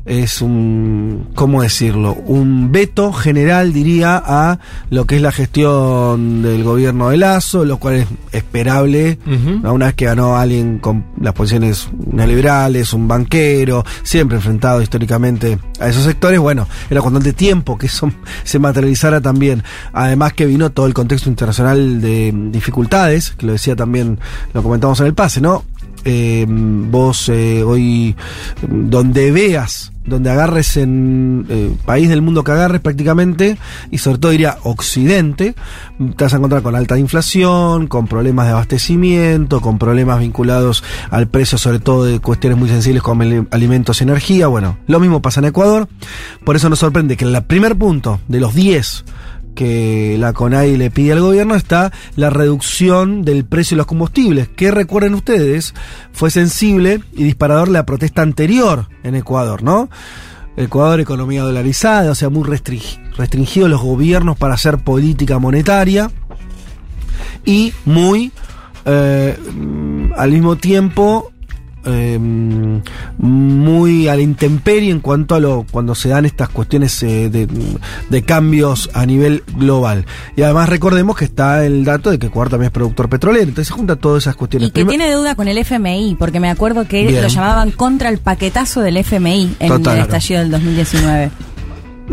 [0.05, 2.15] Es un, ¿cómo decirlo?
[2.15, 4.59] Un veto general, diría, a
[4.89, 9.19] lo que es la gestión del gobierno de Lazo, lo cual es esperable.
[9.27, 9.75] ¿no?
[9.75, 15.89] Una vez que ganó alguien con las posiciones neoliberales, un banquero, siempre enfrentado históricamente a
[15.89, 18.11] esos sectores, bueno, era cuestión de tiempo que eso
[18.45, 19.63] se materializara también.
[19.93, 24.19] Además que vino todo el contexto internacional de dificultades, que lo decía también,
[24.55, 25.65] lo comentamos en el pase, ¿no?
[26.05, 28.17] Eh, vos eh, hoy,
[28.63, 33.57] donde veas, donde agarres en eh, país del mundo que agarres prácticamente,
[33.91, 35.55] y sobre todo diría Occidente,
[36.17, 41.29] te vas a encontrar con alta inflación, con problemas de abastecimiento, con problemas vinculados al
[41.29, 44.49] precio sobre todo de cuestiones muy sensibles como alimentos y energía.
[44.49, 45.89] Bueno, lo mismo pasa en Ecuador,
[46.45, 49.05] por eso nos sorprende que el primer punto de los 10
[49.55, 54.49] que la CONAI le pide al gobierno está la reducción del precio de los combustibles,
[54.49, 55.75] que recuerden ustedes,
[56.13, 59.91] fue sensible y disparador la protesta anterior en Ecuador, ¿no?
[60.57, 66.11] Ecuador, economía dolarizada, o sea, muy restri- restringidos los gobiernos para hacer política monetaria
[67.45, 68.33] y muy,
[68.85, 71.33] eh, mm, al mismo tiempo,
[71.85, 72.19] eh,
[73.19, 77.49] muy a la intemperie en cuanto a lo cuando se dan estas cuestiones eh, de,
[78.09, 80.07] de cambios a nivel global.
[80.37, 83.69] Y además recordemos que está el dato de que Ecuador también es productor petrolero, entonces
[83.69, 84.69] se junta todas esas cuestiones.
[84.69, 87.23] Y que tiene deuda con el FMI, porque me acuerdo que Bien.
[87.23, 89.97] lo llamaban contra el paquetazo del FMI en Total.
[89.97, 91.31] el estallido del 2019.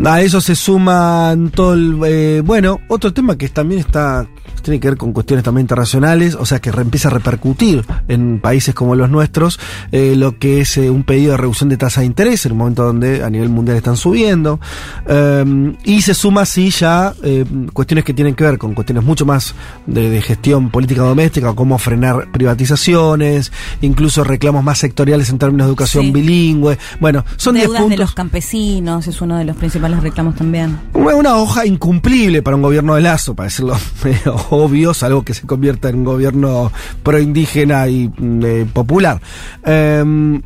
[0.04, 1.98] A eso se suman todo el...
[2.06, 4.26] eh, bueno, otro tema que también está
[4.62, 8.40] tiene que ver con cuestiones también internacionales, o sea que re- empieza a repercutir en
[8.40, 9.58] países como los nuestros
[9.92, 12.58] eh, lo que es eh, un pedido de reducción de tasa de interés en un
[12.58, 14.60] momento donde a nivel mundial están subiendo
[15.06, 19.24] Eh, y se suma así ya eh, cuestiones que tienen que ver con cuestiones mucho
[19.26, 19.54] más
[19.86, 25.70] de, de gestión política doméstica, como frenar privatizaciones, incluso reclamos más sectoriales en términos de
[25.70, 26.10] educación Sí.
[26.12, 26.78] bilingüe.
[27.00, 27.98] Bueno, son 10 Deudas de puntos.
[28.00, 30.78] los campesinos es uno de los principales reclamos también.
[30.94, 35.34] Una, una hoja incumplible para un gobierno de Lazo, para decirlo medio obvio, salvo que
[35.34, 39.20] se convierta en un gobierno proindígena y mm, eh, popular.
[39.64, 40.40] Em,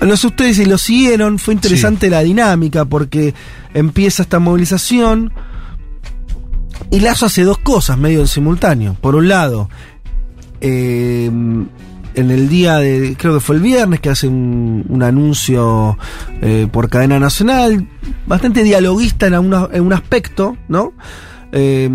[0.00, 3.34] no sé ustedes si lo siguieron, fue interesante la dinámica porque
[3.74, 5.32] empieza esta movilización
[6.90, 8.94] y Lazo hace dos cosas medio en simultáneo.
[9.00, 9.68] Por un lado,
[10.60, 15.98] eh, en el día de, creo que fue el viernes, que hace un, un anuncio
[16.42, 17.88] eh, por cadena nacional,
[18.26, 20.92] bastante dialoguista en, alguna- en un aspecto, ¿no?
[21.58, 21.88] Eh,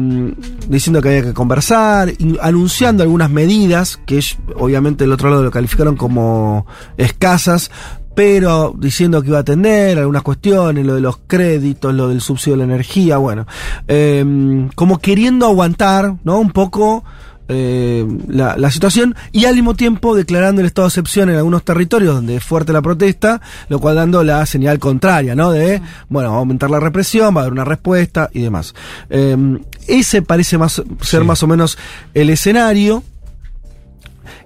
[0.68, 4.20] diciendo que había que conversar, anunciando algunas medidas que
[4.56, 6.66] obviamente del otro lado lo calificaron como
[6.98, 7.70] escasas,
[8.16, 12.54] pero diciendo que iba a atender algunas cuestiones, lo de los créditos, lo del subsidio
[12.54, 13.46] de la energía, bueno,
[13.88, 16.40] eh, como queriendo aguantar, ¿no?
[16.40, 17.04] Un poco
[17.54, 21.64] eh, la, la situación y al mismo tiempo declarando el estado de excepción en algunos
[21.66, 25.52] territorios donde es fuerte la protesta, lo cual dando la señal contraria, ¿no?
[25.52, 28.74] De, bueno, va a aumentar la represión, va a haber una respuesta y demás.
[29.10, 29.36] Eh,
[29.88, 31.78] ese parece más, ser más o menos
[32.14, 33.04] el escenario.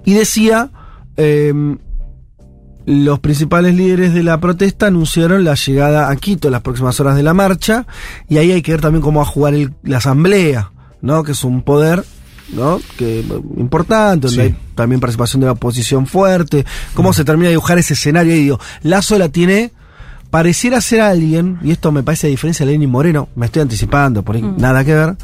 [0.04, 0.70] Y decía,
[1.18, 1.54] eh,
[2.86, 7.15] los principales líderes de la protesta anunciaron la llegada a Quito en las próximas horas
[7.15, 7.88] de la marcha,
[8.30, 11.24] y ahí hay que ver también cómo va a jugar el- la asamblea, ¿no?
[11.24, 12.04] Que es un poder,
[12.49, 12.79] ¿no?
[12.97, 13.23] Que
[13.58, 14.41] importante, donde Sí.
[14.41, 18.39] hay también participación de la oposición fuerte, cómo se termina de dibujar ese escenario y
[18.39, 19.71] digo, Lazo la tiene
[20.29, 24.21] pareciera ser alguien, y esto me parece a diferencia de Lenin Moreno, me estoy anticipando,
[24.23, 25.15] por ahí nada que ver,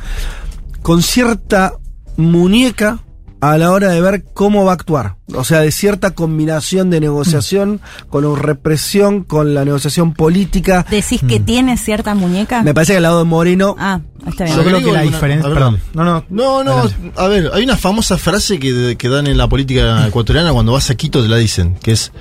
[0.82, 1.74] con cierta
[2.18, 3.00] muñeca
[3.42, 5.16] a la hora de ver cómo va a actuar.
[5.34, 10.86] O sea, de cierta combinación de negociación con la represión, con la negociación política.
[10.90, 12.62] ¿Decís que tiene cierta muñeca?
[12.62, 13.76] Me parece que al lado de Moreno.
[13.80, 14.56] Ah, está bien.
[14.56, 15.46] Yo creo que la diferencia.
[15.46, 15.80] a ver, Perdón.
[15.94, 16.26] No, no.
[16.30, 16.84] No, no.
[17.18, 20.90] A ver, hay una famosa frase que, que dan en la política ecuatoriana cuando vas
[20.92, 22.12] a Quito te la dicen, que es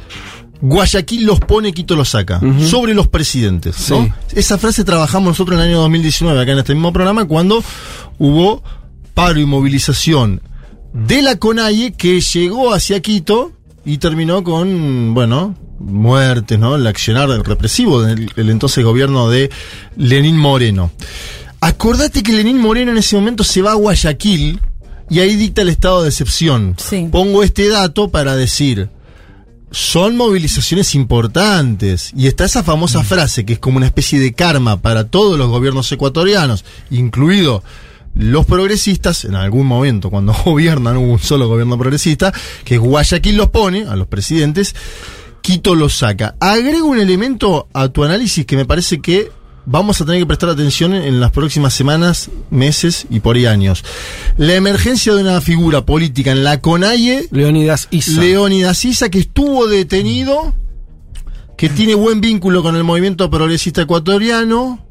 [0.63, 2.41] Guayaquil los pone, Quito los saca.
[2.65, 3.91] Sobre los presidentes.
[3.91, 4.05] ¿no?
[4.05, 4.13] Sí.
[4.37, 7.63] Esa frase trabajamos nosotros en el año 2019 acá en este mismo programa cuando
[8.19, 8.63] hubo
[9.13, 10.41] paro y movilización
[10.93, 13.53] de la CONAIE que llegó hacia Quito
[13.85, 16.77] y terminó con, bueno, muertes, ¿no?
[16.77, 19.51] El accionar represivo del el entonces gobierno de
[19.97, 20.91] Lenín Moreno.
[21.61, 24.61] Acordate que Lenín Moreno en ese momento se va a Guayaquil
[25.09, 26.77] y ahí dicta el estado de excepción.
[26.79, 27.09] Sí.
[27.11, 28.89] Pongo este dato para decir,
[29.71, 32.13] son movilizaciones importantes.
[32.17, 35.49] Y está esa famosa frase que es como una especie de karma para todos los
[35.49, 37.63] gobiernos ecuatorianos, incluido
[38.15, 42.33] los progresistas, en algún momento cuando gobiernan hubo un solo gobierno progresista,
[42.65, 44.75] que Guayaquil los pone, a los presidentes,
[45.43, 46.37] Quito los saca.
[46.39, 49.31] Agrego un elemento a tu análisis que me parece que
[49.65, 53.85] vamos a tener que prestar atención en las próximas semanas, meses y por ahí años.
[54.37, 58.21] La emergencia de una figura política en la CONAIE, Leonidas Issa.
[58.21, 60.55] Leonidas Issa, que estuvo detenido,
[61.57, 64.85] que tiene buen vínculo con el movimiento progresista ecuatoriano,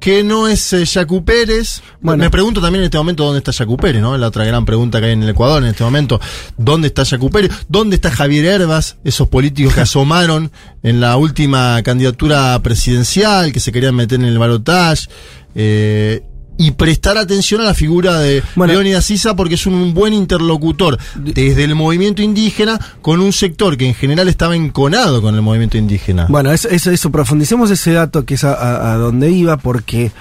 [0.00, 1.82] que no es eh, Yacu Pérez.
[2.00, 2.22] Bueno.
[2.22, 4.16] Me pregunto también en este momento dónde está Yacu Pérez, ¿no?
[4.16, 6.20] La otra gran pregunta que hay en el Ecuador en este momento.
[6.56, 7.50] ¿Dónde está Yacu Pérez?
[7.68, 8.96] ¿Dónde está Javier Herbas?
[9.04, 10.50] Esos políticos que asomaron
[10.82, 15.08] en la última candidatura presidencial, que se querían meter en el balotaje.
[15.54, 16.22] Eh,
[16.58, 18.72] y prestar atención a la figura de Bueno.
[18.72, 23.86] Leonidas Issa porque es un buen interlocutor desde el movimiento indígena con un sector que
[23.86, 26.26] en general estaba enconado con el movimiento indígena.
[26.30, 30.12] Bueno, eso, eso, eso, profundicemos ese dato que es a, a- a donde iba, porque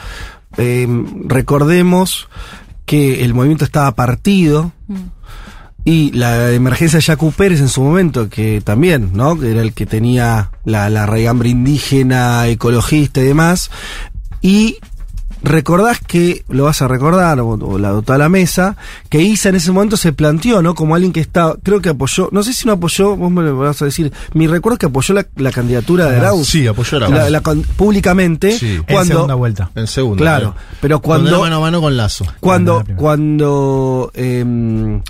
[0.58, 0.88] eh,
[1.26, 2.28] recordemos
[2.86, 4.71] que el movimiento estaba partido
[5.84, 9.39] y la emergencia de Yacu Pérez en su momento, que también, ¿no?
[9.39, 13.69] Que era el que tenía la, la raigambre indígena, ecologista y demás,
[14.41, 14.78] y
[15.46, 18.76] recordás que, lo vas a recordar, o, o la toda la mesa,
[19.10, 20.74] que Isa en ese momento se planteó, ¿no?
[20.76, 23.58] Como alguien que estaba, creo que apoyó, no sé si no apoyó, vos me lo
[23.58, 26.48] vas a decir, mi recuerdo es que apoyó la, la candidatura de Ah, Arauz.
[26.50, 27.16] sí, apoyó a Arauz.
[27.16, 28.76] La- la con- públicamente, Sí.
[28.76, 29.72] En cuando, segunda vuelta.
[29.76, 30.18] En segundo.
[30.22, 32.26] claro, pero Cuando cuando, mano a mano con Lazo.
[32.40, 35.02] cuando, cuando, em,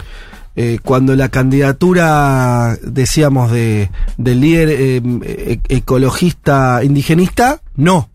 [0.58, 8.10] eh, cuando la candidatura, decíamos, de, del líder em, e- ecologista indigenista, no.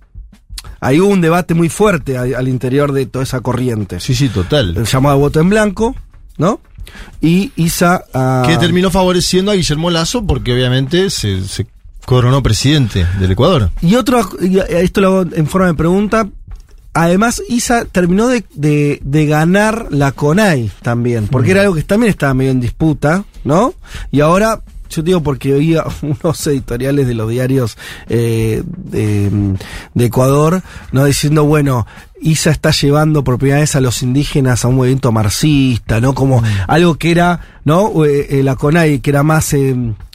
[0.80, 4.00] Hay hubo un debate muy fuerte al interior de toda esa corriente.
[4.00, 4.76] Sí, sí, total.
[4.76, 5.94] El llamado voto en blanco,
[6.38, 6.60] ¿no?
[7.20, 8.04] Y Isa...
[8.14, 11.66] ah, Que terminó favoreciendo a Guillermo Lazo porque obviamente se, se
[12.06, 13.70] coronó presidente del Ecuador.
[13.82, 16.28] Y otro, y esto lo hago en forma de pregunta.
[16.92, 22.10] Además, Isa terminó de, de- de ganar la CONAI también, porque era algo que también
[22.10, 23.74] estaba medio en disputa, ¿no?
[24.10, 29.56] Y ahora, yo digo porque oía unos editoriales de los diarios eh, de,
[29.94, 31.04] de Ecuador, ¿no?
[31.04, 31.86] Diciendo, bueno,
[32.20, 36.14] Isa está llevando por primera vez a los indígenas a un movimiento marxista, ¿no?
[36.14, 38.04] Como algo que era, ¿no?
[38.04, 39.54] Eh, eh, la CONAI, que era más...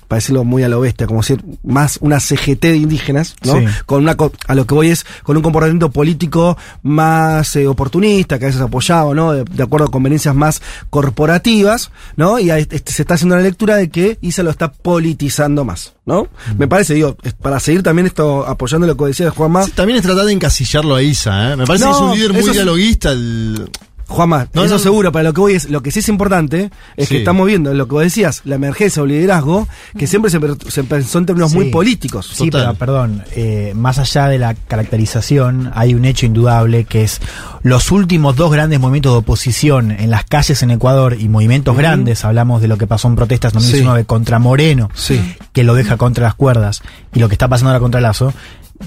[0.08, 3.60] para decirlo muy a lo bestia, como decir, más una CGT de indígenas, ¿no?
[3.60, 3.66] Sí.
[3.86, 4.16] Con una,
[4.48, 8.62] a lo que voy es con un comportamiento político más eh, oportunista, que a veces
[8.62, 9.32] apoyado, ¿no?
[9.34, 12.40] De, de acuerdo a conveniencias más corporativas, ¿no?
[12.40, 15.94] Y ahí, este, se está haciendo una lectura de que ISA lo está politizando más,
[16.06, 16.28] ¿no?
[16.58, 19.98] Me parece, digo, es- para seguir también esto apoyando lo que decía Juanma, Sí, también
[19.98, 21.56] es tratar de encasillarlo a Isa, ¿eh?
[21.56, 23.12] Me parece No, que es un líder muy dialoguista.
[23.12, 23.70] el-
[24.08, 24.84] Juanma, No, eso no, no.
[24.84, 27.74] seguro, para lo que voy es, lo que sí es importante es que estamos viendo
[27.74, 30.40] lo que vos decías, la emergencia o liderazgo, que siempre se,
[30.84, 32.30] pensó en términos muy políticos.
[32.34, 32.68] Sí, Total.
[32.68, 37.20] pero perdón, eh, más allá de la caracterización, hay un hecho indudable que es
[37.64, 42.24] los últimos dos grandes movimientos de oposición en las calles en Ecuador y movimientos grandes,
[42.26, 45.20] hablamos de lo que pasó en protestas en 2019 contra Moreno, Sí.
[45.52, 46.82] que lo deja contra las cuerdas,
[47.14, 48.34] y lo que está pasando ahora contra Lazo,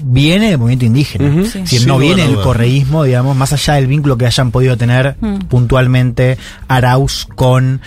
[0.03, 1.29] viene del movimiento indígena.
[1.29, 2.45] Decir, Sin no viene a el dudas.
[2.45, 5.39] correísmo, digamos, más allá del vínculo que hayan podido tener Mm.
[5.47, 7.81] puntualmente Arauz con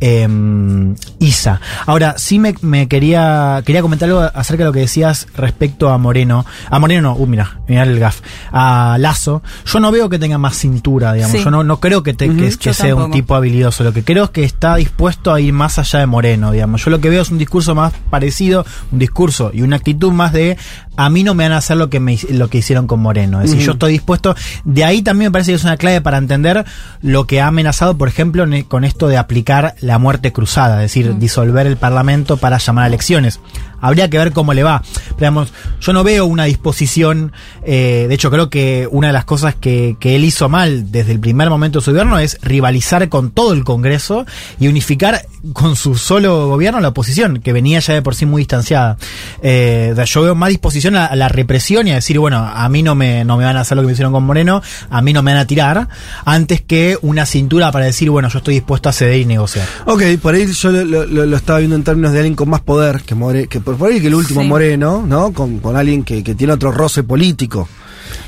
[0.00, 1.60] eh, Isa.
[1.86, 5.98] Ahora, sí me, me quería quería comentar algo acerca de lo que decías respecto a
[5.98, 6.44] Moreno.
[6.70, 8.20] A Moreno no, uh, mira, mira el gaf.
[8.52, 9.42] A Lazo.
[9.64, 11.36] Yo no veo que tenga más cintura, digamos.
[11.36, 11.44] Sí.
[11.44, 12.28] Yo no, no creo que, te-
[12.58, 13.84] que, sea un tipo habilidoso.
[13.84, 16.84] Lo que creo es que está dispuesto a ir más allá de Moreno, digamos.
[16.84, 20.32] Yo lo que veo es un discurso más parecido, un discurso y una actitud más
[20.32, 20.56] de
[20.96, 23.42] a mí no me van a hacer lo que me lo que hicieron con Moreno.
[23.42, 24.34] Es decir, yo estoy dispuesto.
[24.64, 26.64] De ahí también me parece que es una clave para entender
[27.02, 31.16] lo que ha amenazado, por ejemplo, con esto de aplicar la muerte cruzada, es decir,
[31.18, 33.40] disolver el Parlamento para llamar a elecciones.
[33.80, 34.82] Habría que ver cómo le va.
[34.82, 37.32] Pero, digamos, yo no veo una disposición,
[37.64, 41.12] eh, de hecho creo que una de las cosas que, que él hizo mal desde
[41.12, 44.26] el primer momento de su gobierno es rivalizar con todo el Congreso
[44.60, 48.40] y unificar con su solo gobierno la oposición, que venía ya de por sí muy
[48.42, 48.96] distanciada.
[49.42, 52.94] Eh, yo veo más disposición a, la represión y a decir, bueno, a mí no
[52.94, 55.22] me, no me van a hacer lo que me hicieron con Moreno, a mí no
[55.22, 55.88] me van a tirar,
[56.24, 59.66] antes que una cintura para decir, bueno, yo estoy dispuesto a ceder y negociar.
[59.86, 62.48] Ok, por ahí yo lo, lo- lo- lo estaba viendo en términos de alguien con
[62.50, 64.46] más poder que More, que por ahí que el último Sí.
[64.48, 65.32] Moreno, ¿no?
[65.32, 67.68] Con, con alguien que, que tiene otro roce político.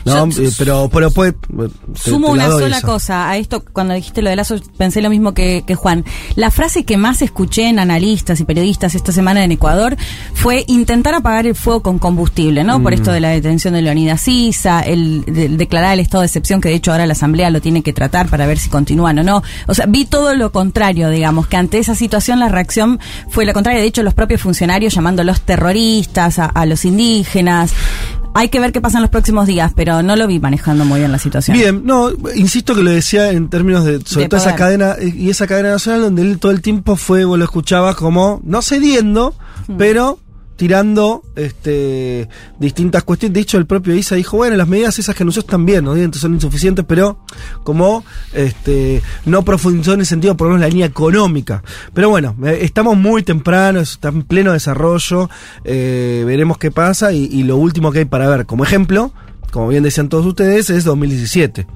[0.05, 0.29] ¿No?
[0.29, 1.31] Yo- Eh, pero, pero puede.
[1.31, 1.35] eh,
[2.05, 5.11] te- Sumo te una sola cosa a esto, cuando dijiste lo de Lazo, pensé lo
[5.11, 6.05] mismo que, que Juan.
[6.37, 9.97] La frase que más escuché en analistas y periodistas esta semana en Ecuador
[10.35, 12.83] fue intentar apagar el fuego con combustible, ¿no?
[12.83, 16.61] Por esto de la detención de Leonidas Sisa, el, de- declarar el estado de excepción,
[16.61, 19.23] que de hecho ahora la Asamblea lo tiene que tratar para ver si continúan o
[19.23, 19.43] no.
[19.67, 22.99] O sea, vi todo lo contrario, digamos, que ante esa situación la reacción
[23.31, 23.81] fue la contraria.
[23.81, 27.73] De hecho, los propios funcionarios llamándolos terroristas, a, a los indígenas.
[28.39, 31.01] Hay que ver qué pasa en los próximos días, pero no lo vi manejando muy
[31.01, 31.57] bien la situación.
[31.57, 35.13] Bien, no, insisto que lo decía en términos de, sobre De todo esa cadena, eh,
[35.17, 38.63] y esa cadena nacional donde él todo el tiempo fue, vos lo escuchabas como, no
[38.63, 39.35] cediendo,
[39.69, 39.77] Hmm.
[39.77, 40.19] pero
[40.59, 43.35] tirando este distintas cuestiones.
[43.35, 45.95] De hecho, el propio Isa dijo, bueno, las medidas esas que anunció están bien, ¿no?
[46.15, 47.21] Son insuficientes, pero
[47.63, 51.63] como este no profundizó en el sentido, por lo menos la línea económica.
[51.95, 55.31] Pero bueno, eh, estamos muy temprano, está en pleno desarrollo,
[55.65, 59.13] eh, veremos qué pasa, y lo último que hay para ver, como ejemplo,
[59.53, 61.69] como bien decían todos ustedes, es 2017.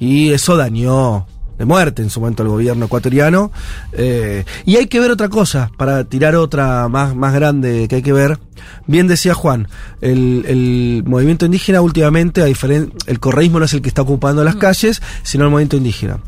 [0.00, 1.26] Y eso dañó
[1.58, 3.50] de muerte en su momento al gobierno ecuatoriano.
[3.92, 8.02] Eh, y hay que ver otra cosa, para tirar otra más, más grande que hay
[8.02, 8.38] que ver.
[8.86, 9.68] Bien decía Juan,
[10.00, 14.56] el, el movimiento indígena últimamente, a el correísmo no es el que está ocupando las
[14.56, 16.18] calles, sino el movimiento indígena.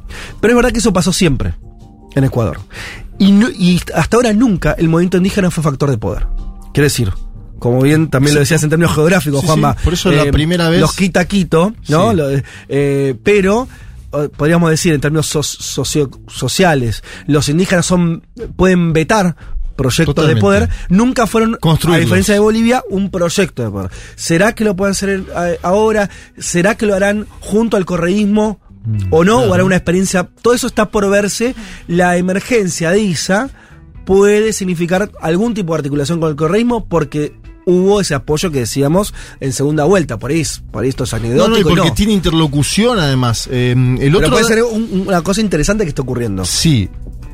[0.41, 1.55] Pero es verdad que eso pasó siempre
[2.15, 2.59] en Ecuador.
[3.19, 6.27] Y, no- y hasta ahora nunca el movimiento indígena fue factor de poder.
[6.73, 7.13] Quiere decir,
[7.59, 9.73] como bien también lo decías en términos geográficos, Sí, Juanma.
[9.75, 12.13] sí, por eso la primera vez- Los quita Quito, ¿no?
[12.69, 13.67] Eh, pero eh,
[14.37, 19.37] podríamos decir en términos so- socio- sociales, los indígenas son pueden vetar
[19.77, 20.35] proyectos Totalmente.
[20.37, 23.91] de poder, nunca fueron, a diferencia de Bolivia, un proyecto de poder.
[24.17, 26.11] ¿Será que lo pueden hacer eh, ahora?
[26.37, 28.61] ¿Será que lo harán junto al correísmo?
[29.11, 29.41] ¿O no?
[29.43, 30.29] ¿O hará una experiencia?
[30.43, 31.55] Todo eso está por verse.
[31.87, 33.51] La emergencia de ISA
[34.07, 37.35] puede significar algún tipo de articulación con el correísmo porque
[37.71, 40.19] hubo ese apoyo que decíamos en segunda vuelta.
[40.19, 41.49] Por ahí, por ahí esto es No, anecdótico.
[41.51, 41.95] no, y porque no.
[41.95, 43.49] tiene interlocución además.
[43.53, 46.45] Eh, el Pero otro puede ser un- una cosa interesante que está ocurriendo.
[46.45, 46.89] Sí.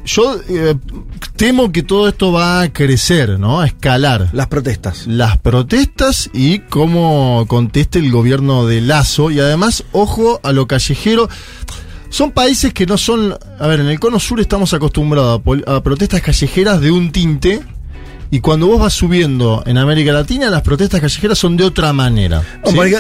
[0.07, 0.75] Yo eh,
[1.37, 3.61] temo que todo esto va a crecer, ¿no?
[3.63, 4.29] A escalar.
[4.35, 5.07] Las protestas.
[5.07, 9.31] Las protestas y cómo conteste el gobierno de Lazo.
[9.31, 11.31] Y además, ojo a lo callejero.
[12.11, 13.35] Son países que no son.
[13.59, 17.63] A ver, en el cono sur estamos acostumbrados a, a protestas callejeras de un tinte.
[18.35, 22.43] Y cuando vos vas subiendo en América Latina, las protestas callejeras son de otra manera.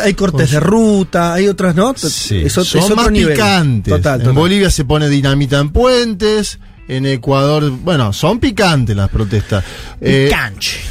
[0.04, 1.92] Hay cortes de ruta, hay otras, ¿no?
[1.96, 3.32] Sí, Es, son es más nivel.
[3.34, 3.92] picantes.
[3.94, 4.32] Total, en.
[4.32, 6.60] Bolivia se pone dinamita en puentes.
[6.86, 9.64] En Ecuador, bueno, son picantes las protestas.
[10.02, 10.28] Eh,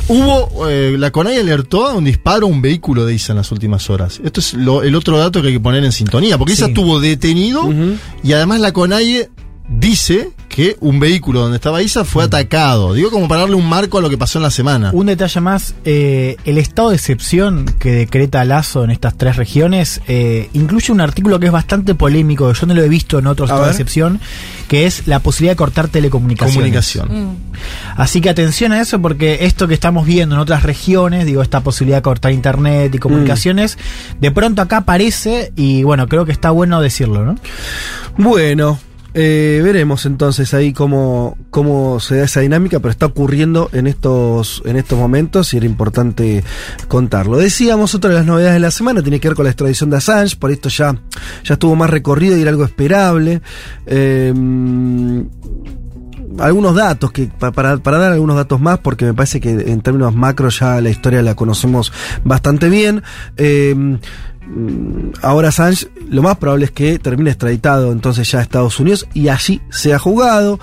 [0.09, 3.51] hubo, eh, la CONAI alertó a un disparo a un vehículo de ISA en las
[3.51, 4.19] últimas horas.
[4.25, 6.99] Esto es lo- el otro dato que hay que poner en sintonía, porque ISA estuvo
[6.99, 7.71] detenido
[8.23, 9.27] y además la CONAI
[9.67, 12.93] dice que un vehículo donde estaba Isa fue atacado.
[12.93, 14.91] Digo como para darle un marco a lo que pasó en la semana.
[14.93, 20.01] Un detalle más, eh, el estado de excepción que decreta Lazo en estas tres regiones
[20.07, 23.45] eh, incluye un artículo que es bastante polémico, yo no lo he visto en otro
[23.45, 24.19] A estado de excepción,
[24.67, 26.55] que es la posibilidad de cortar telecomunicaciones.
[26.55, 27.37] Comunicación.
[27.95, 31.61] Así que atención a eso porque esto que estamos viendo en otras regiones, digo, esta
[31.61, 33.77] posibilidad de cortar internet y comunicaciones,
[34.19, 37.35] de pronto acá aparece y bueno, creo que está bueno decirlo, ¿no?
[38.17, 38.77] Bueno,
[39.13, 44.61] eh, veremos entonces ahí cómo, cómo se da esa dinámica, pero está ocurriendo en estos,
[44.65, 46.43] en estos momentos y era importante
[46.87, 47.37] contarlo.
[47.37, 49.97] Decíamos, otra de las novedades de la semana tiene que ver con la extradición de
[49.97, 50.95] Assange, por esto ya,
[51.43, 53.41] ya estuvo más recorrido y era algo esperable.
[53.85, 54.33] Eh,
[56.39, 59.81] algunos datos que pa- para, para dar algunos datos más porque me parece que en
[59.81, 63.03] términos macro ya la historia la conocemos bastante bien
[63.37, 63.99] Eh,
[65.21, 69.29] ahora Assange lo más probable es que termine extraditado entonces ya a Estados Unidos y
[69.29, 70.59] allí sea juzgado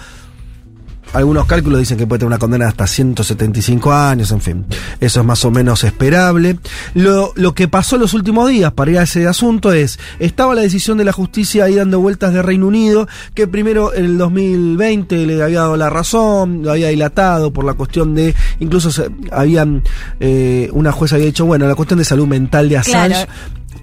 [1.13, 4.67] algunos cálculos dicen que puede tener una condena de hasta 175 años, en fin.
[5.01, 6.59] Eso es más o menos esperable.
[6.95, 10.63] Lo, que pasó en los últimos días para ir a ese asunto es, estaba la
[10.63, 15.27] decisión de la justicia ahí dando vueltas de Reino Unido, que primero en el 2020
[15.27, 18.91] le había dado la razón, lo había dilatado por la cuestión de, incluso
[19.33, 19.83] habían,
[20.21, 23.27] eh, una jueza había dicho, bueno, la cuestión de salud mental de Assange.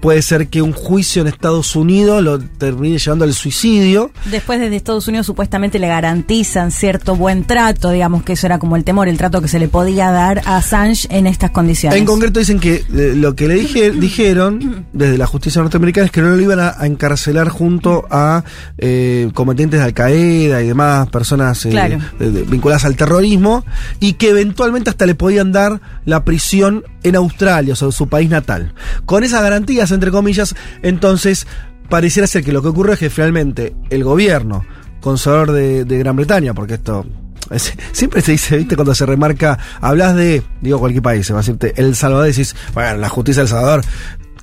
[0.00, 4.10] Puede ser que un juicio en Estados Unidos lo termine llevando al suicidio.
[4.26, 8.76] Después desde Estados Unidos supuestamente le garantizan cierto buen trato, digamos que eso era como
[8.76, 11.98] el temor, el trato que se le podía dar a Assange en estas condiciones.
[11.98, 16.12] En concreto dicen que eh, lo que le dije, dijeron desde la justicia norteamericana es
[16.12, 18.44] que no lo iban a, a encarcelar junto a
[18.78, 21.98] eh, combatientes de Al Qaeda y demás personas eh, Claro.
[22.18, 23.64] vinculadas al terrorismo
[24.00, 28.74] y que eventualmente hasta le podían dar la prisión en Australia, o su país natal.
[29.06, 31.46] Con esas garantías, entre comillas, entonces
[31.88, 34.64] pareciera ser que lo que ocurre es que finalmente el gobierno
[35.00, 37.06] conservador de, de Gran Bretaña, porque esto
[37.50, 41.38] es- siempre se dice, viste, cuando se remarca, hablas de, digo cualquier país, se va
[41.38, 43.82] a decirte El Salvador, decís, bueno, la justicia del Salvador.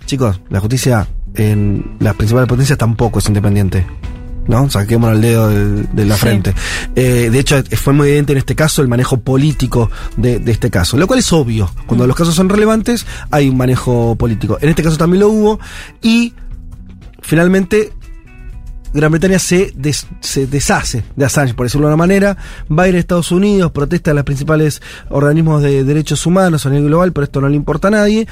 [0.05, 3.85] Chicos, la justicia en las principales potencias tampoco es independiente.
[4.47, 4.69] ¿No?
[4.69, 6.21] Saquémonos el dedo de, de la Sí.
[6.21, 6.53] frente.
[6.95, 10.69] Eh, de hecho, fue muy evidente en este caso el manejo político de, de este
[10.69, 11.71] caso, lo cual es obvio.
[11.88, 14.58] Cuando los casos son relevantes, hay un manejo político.
[14.62, 15.60] En este caso también lo hubo.
[16.01, 16.34] Y
[17.21, 17.91] finalmente
[18.93, 22.38] Gran Bretaña se, des- se deshace de Assange, por decirlo de una manera,
[22.71, 26.69] va a ir a Estados Unidos, protesta a los principales organismos de derechos humanos a
[26.69, 28.25] nivel global, pero esto no le importa a nadie.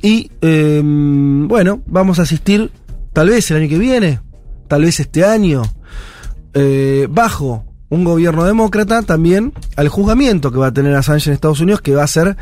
[0.00, 2.70] Y eh, bueno, vamos a asistir
[3.12, 4.20] tal vez el año que viene,
[4.68, 5.62] tal vez este año,
[6.54, 11.60] eh, bajo un gobierno demócrata también al juzgamiento que va a tener Assange en Estados
[11.60, 12.36] Unidos, que va a ser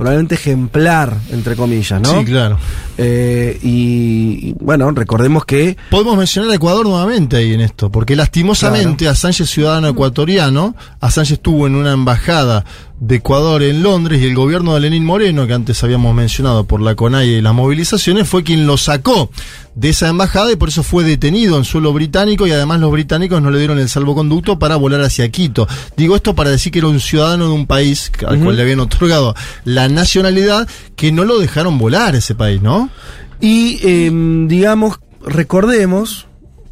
[0.00, 2.20] probablemente ejemplar, entre comillas, ¿no?
[2.20, 2.58] Sí, claro.
[2.96, 8.16] Eh, y, y, bueno, recordemos que Podemos mencionar a Ecuador nuevamente ahí en esto, porque
[8.16, 12.64] lastimosamente Assange es ciudadano ecuatoriano, Assange estuvo en una embajada
[13.00, 16.82] de Ecuador en Londres y el gobierno de Lenín Moreno, que antes habíamos mencionado por
[16.82, 19.30] la CONAIE y las movilizaciones, fue quien lo sacó
[19.74, 23.40] de esa embajada y por eso fue detenido en suelo británico y además los británicos
[23.40, 25.66] no le dieron el salvoconducto para volar hacia Quito.
[25.96, 28.80] Digo esto para decir que era un ciudadano de un país al cual le habían
[28.80, 29.34] otorgado
[29.64, 32.90] la nacionalidad que no lo dejaron volar ese país, ¿no?
[33.40, 34.10] Y eh,
[34.46, 36.26] digamos, recordemos,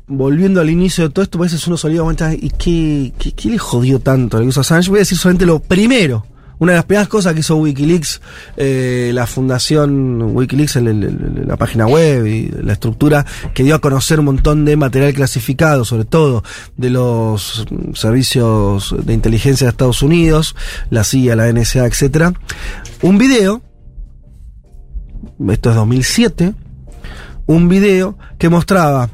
[0.07, 3.59] volviendo al inicio de todo esto, a veces uno solía comentar, ¿y qué, qué, le
[3.59, 4.91] jodió tanto a Assange?
[4.91, 6.27] Voy a decir solamente lo primero.
[6.61, 8.21] Una de las primeras cosas que hizo Wikileaks,
[8.57, 13.75] eh, la fundación Wikileaks, el- el- el- la página web y la estructura que dio
[13.77, 16.43] a conocer un montón de material clasificado, sobre todo
[16.77, 20.57] de los servicios de inteligencia de Estados Unidos,
[20.91, 22.33] la CIA, la NSA, etcétera.
[23.03, 23.63] Un video
[25.51, 26.55] esto es 2007,
[27.47, 29.11] un video que mostraba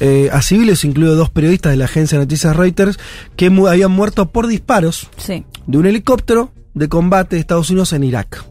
[0.00, 2.98] eh, a civiles, incluido dos periodistas de la agencia de noticias Reuters,
[3.36, 5.44] que mu- habían muerto por disparos Sí.
[5.66, 8.44] de un helicóptero de combate de Estados Unidos en Irak.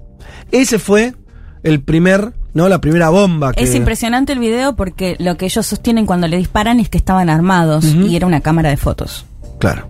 [0.51, 1.15] Ese fue
[1.63, 2.69] el primer, ¿no?
[2.69, 3.63] La primera bomba que...
[3.63, 7.29] Es impresionante el video porque lo que ellos sostienen cuando le disparan es que estaban
[7.29, 9.25] armados y era una cámara de fotos.
[9.59, 9.89] Claro.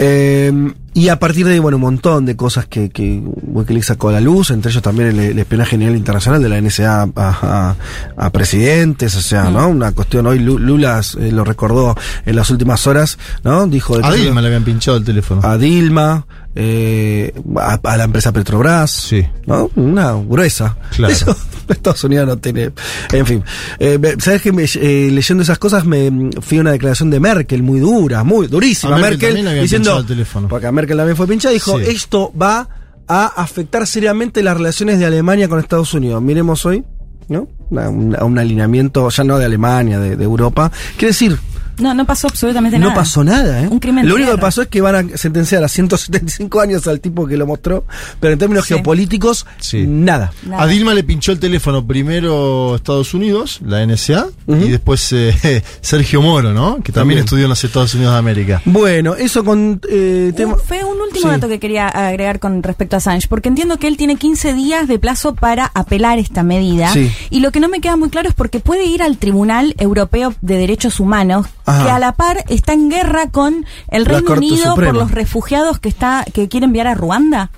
[0.00, 0.52] Eh,
[0.92, 4.12] y a partir de ahí, bueno, un montón de cosas que, que Wikileaks sacó a
[4.12, 7.08] la luz, entre ellos también el, el espionaje a nivel internacional de la NSA a,
[7.14, 7.76] a-
[8.16, 9.68] a presidentes, o sea, ¿no?
[9.68, 13.66] Una cuestión, hoy Lu- Lula eh, lo recordó en las últimas horas, ¿no?
[13.68, 13.96] Dijo...
[14.04, 15.40] A Dilma le habían pinchado el teléfono.
[15.44, 19.24] A Dilma, eh, a, a la empresa Petrobras, Sí.
[19.46, 19.70] ¿no?
[19.76, 20.76] Una gruesa.
[20.96, 21.12] Claro.
[21.12, 21.36] Eso
[21.68, 22.70] Estados Unidos no tiene.
[23.12, 23.44] En fin.
[23.78, 27.78] Eh, me- ¿Sabes que leyendo esas cosas me fui a una declaración de Merkel muy
[27.80, 28.96] dura, muy durísima.
[28.96, 29.98] A Merkel diciendo.
[29.98, 30.48] el teléfono.
[30.48, 31.84] Porque a Merkel también fue pinchada, dijo: Sí.
[31.88, 32.68] esto va
[33.08, 36.22] a afectar seriamente las relaciones de Alemania con Estados Unidos.
[36.22, 36.84] Miremos hoy,
[37.28, 37.48] ¿no?
[37.70, 40.70] Un, un alineamiento ya no de Alemania, de, de Europa.
[40.96, 41.36] Quiere decir,
[41.78, 42.90] No, no pasó absolutamente nada.
[42.92, 43.68] No pasó nada, ¿eh?
[43.68, 47.00] Un crimen Lo único que pasó es que van a sentenciar a 175 años al
[47.00, 47.84] tipo que lo mostró,
[48.20, 48.74] pero en términos Sí.
[48.74, 49.84] geopolíticos, Sí.
[49.86, 50.32] nada.
[50.44, 50.62] Nada.
[50.62, 56.22] A Dilma le pinchó el teléfono primero Estados Unidos, la NSA, y después eh, Sergio
[56.22, 56.76] Moro, ¿no?
[56.76, 57.18] Que también, También.
[57.20, 58.62] estudió en los Estados Unidos de América.
[58.64, 61.28] Bueno, eso con eh, tema- fue un último Sí.
[61.28, 64.88] dato que quería agregar con respecto a Assange, porque entiendo que él tiene 15 días
[64.88, 66.92] de plazo para apelar esta medida.
[66.92, 67.10] Sí.
[67.30, 70.34] Y lo que no me queda muy claro es porque puede ir al Tribunal Europeo
[70.40, 71.84] de Derechos Humanos, Ajá.
[71.84, 74.92] que a la par está en guerra con el Reino Unido Suprema.
[74.92, 77.50] por los refugiados que está que quiere enviar a Ruanda,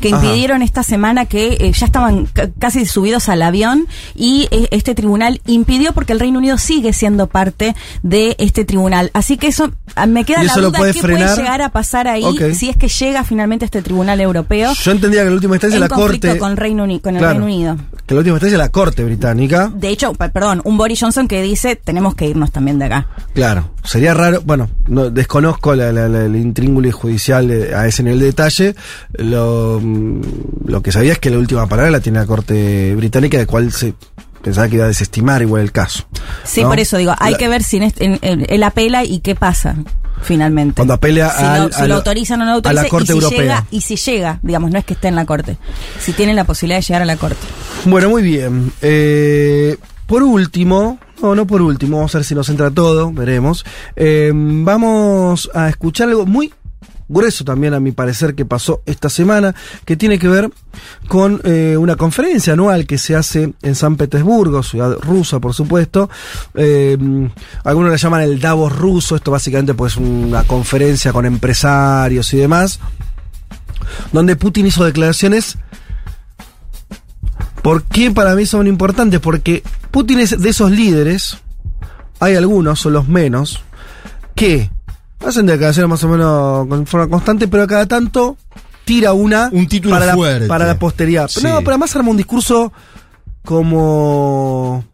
[0.00, 0.24] que Ajá.
[0.24, 4.94] impidieron esta semana que eh, ya estaban ca- casi subidos al avión y eh, este
[4.94, 9.10] tribunal impidió porque el Reino Unido sigue siendo parte de este tribunal.
[9.12, 11.28] Así que eso ah, me queda ¿Y la duda puede qué frenar?
[11.28, 15.20] puede llegar a pasar ahí si es que llega finalmente este tribunal europeo Yo entendía
[15.22, 16.38] que en la última instancia en la Corte.
[16.38, 17.32] con, Reino Uni- con el Claro.
[17.40, 17.76] Reino Unido.
[18.06, 19.70] Que en última instancia la Corte británica.
[19.74, 23.06] De hecho, perdón, un Boris Johnson que dice tenemos que irnos también de acá.
[23.34, 23.47] Claro,
[23.84, 28.26] sería raro, bueno, no, desconozco la, la- la- el intríngulo judicial a ese nivel de
[28.26, 28.74] detalle.
[29.14, 30.20] Lo, mm,
[30.66, 33.72] lo que sabía es que la última palabra la tiene la Corte británica, de cual
[33.72, 33.94] se
[34.42, 36.04] pensaba que iba a desestimar igual el caso.
[36.44, 36.68] Sí, ¿no?
[36.68, 39.76] por eso digo, hay que ver si este- él apela y qué pasa
[40.22, 40.74] finalmente.
[40.76, 42.88] Cuando apela si, al- lo, si a lo autorizan o no lo a la autorizan
[42.90, 43.40] Corte y si Europea.
[43.40, 45.56] llega y si llega, digamos, no es que esté en la corte,
[46.00, 47.38] si tienen la posibilidad de llegar a la corte.
[47.84, 48.72] Bueno, muy bien.
[48.82, 49.76] Eh,
[50.08, 53.66] por último, no, no por último, vamos a ver si nos entra todo, veremos.
[53.94, 56.50] Eh, vamos a escuchar algo muy
[57.08, 59.54] grueso también, a mi parecer, que pasó esta semana,
[59.84, 60.50] que tiene que ver
[61.08, 66.08] con eh, una conferencia anual que se hace en San Petersburgo, ciudad rusa, por supuesto.
[66.54, 66.96] Eh,
[67.64, 72.80] algunos la llaman el Davos ruso, esto básicamente pues una conferencia con empresarios y demás,
[74.10, 75.58] donde Putin hizo declaraciones
[77.62, 79.20] ¿Por qué para mí son importantes?
[79.20, 81.38] Porque Putin es de esos líderes,
[82.20, 83.62] hay algunos, son los menos,
[84.34, 84.70] que
[85.24, 88.36] hacen declaraciones más o menos con forma constante, pero cada tanto
[88.84, 90.40] tira una Un título para, fuerte.
[90.40, 91.28] La, para la posteridad.
[91.28, 91.42] Sí.
[91.42, 92.72] No, pero además arma un discurso
[93.44, 94.84] como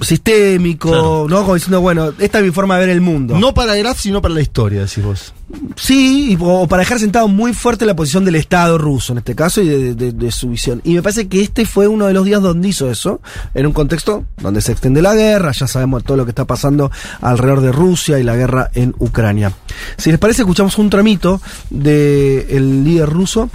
[0.00, 1.26] sistémico, Claro.
[1.28, 1.42] ¿no?
[1.42, 3.38] Como diciendo, bueno, esta es mi forma de ver el mundo.
[3.38, 5.32] No para Graf, sino para la historia, decís vos.
[5.76, 9.60] Sí, o para dejar sentado muy fuerte la posición del Estado ruso en este caso
[9.60, 10.80] y de, de- de su visión.
[10.84, 13.20] Y me parece que este fue uno de los días donde hizo eso,
[13.54, 16.90] en un contexto donde se extiende la guerra, ya sabemos todo lo que está pasando
[17.20, 19.52] alrededor de Rusia y la guerra en Ucrania.
[19.96, 23.50] Si les parece, escuchamos un tramito del líder ruso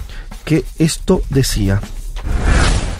[0.46, 1.82] que esto decía.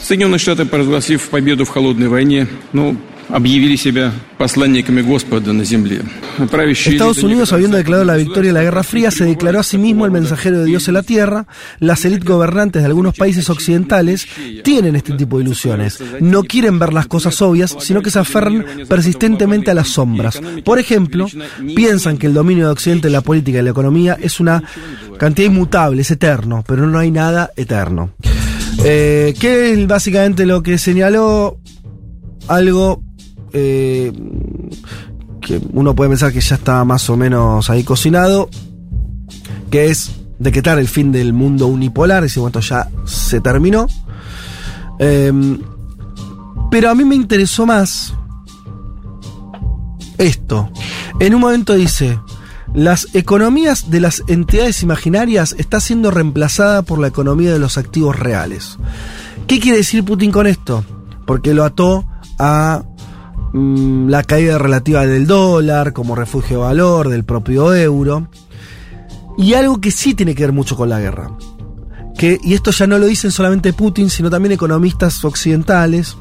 [0.01, 2.97] Соединенные Штаты, провозгласив победу в холодной войне, ну,
[3.29, 6.03] объявили себя посланниками Господа на земле.
[6.51, 9.25] Правящие Estados элиты Unidos, некоторых habiendo declarado la западных victoria de la Guerra Fría, se
[9.25, 11.47] declaró a sí mismo el mensajero de Dios en la tierra.
[11.81, 14.27] Las élites gobernantes de algunos países occidentales
[14.63, 15.99] tienen este tipo de ilusiones.
[16.21, 20.41] No quieren ver las cosas obvias, sino que se aferran persistentemente a las sombras.
[20.65, 21.27] Por ejemplo,
[21.75, 24.63] piensan que el dominio de Occidente en la política y la economía es una
[25.19, 28.11] cantidad inmutable, es eterno, pero no hay nada eterno.
[28.84, 31.60] Eh, ¿Qué es básicamente lo que señaló?
[32.48, 33.04] Algo
[33.54, 34.12] eh,
[35.42, 38.50] que uno puede pensar que ya está más o menos ahí cocinado,
[39.70, 43.88] que es decretar el fin del mundo unipolar, ese momento ya se terminó.
[44.98, 45.60] Em,
[46.72, 48.14] pero a mí me interesó más
[50.18, 50.70] esto.
[51.20, 52.20] En un momento dice,
[52.74, 58.18] las economías de las entidades imaginarias está siendo reemplazada por la economía de los activos
[58.18, 58.78] reales.
[59.48, 60.84] ¿Qué quiere decir Putin con esto?
[61.26, 62.06] Porque lo ató
[62.38, 62.84] a
[63.54, 68.30] mm, la caída relativa del dólar como refugio de valor, del propio euro.
[69.38, 71.32] Y algo que sí tiene que ver mucho con la guerra.
[72.18, 76.18] Que, y esto ya no lo dicen solamente Putin, sino también economistas occidentales.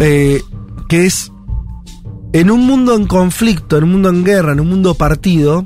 [0.00, 0.42] eh,
[0.88, 1.30] que es
[2.32, 5.64] en un mundo en conflicto, en un mundo en guerra, en un mundo partido,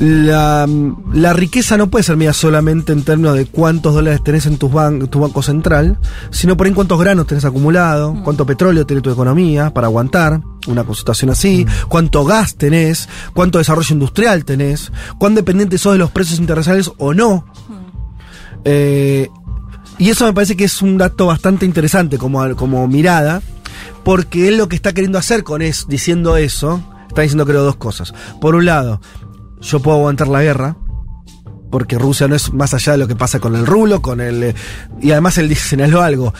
[0.00, 0.66] la,
[1.12, 4.70] la riqueza no puede ser medida solamente en términos de cuántos dólares tenés en tus
[4.72, 5.98] ban- tu banco central,
[6.30, 10.84] sino por en cuántos granos tenés acumulado, cuánto petróleo tiene tu economía para aguantar una
[10.94, 16.40] situación así, cuánto gas tenés, cuánto desarrollo industrial tenés, cuán dependiente sos de los precios
[16.40, 17.44] internacionales o no.
[18.64, 19.28] Eh,
[19.98, 23.40] y eso me parece que es un dato bastante interesante como, como mirada,
[24.04, 27.76] porque él lo que está queriendo hacer con es, diciendo eso, está diciendo creo dos
[27.76, 28.12] cosas.
[28.40, 29.00] Por un lado,
[29.60, 30.76] yo puedo aguantar la guerra,
[31.70, 34.42] porque Rusia no es más allá de lo que pasa con el rulo, con el...
[34.42, 34.54] eh,
[35.00, 36.34] y además él dice, señaló algo,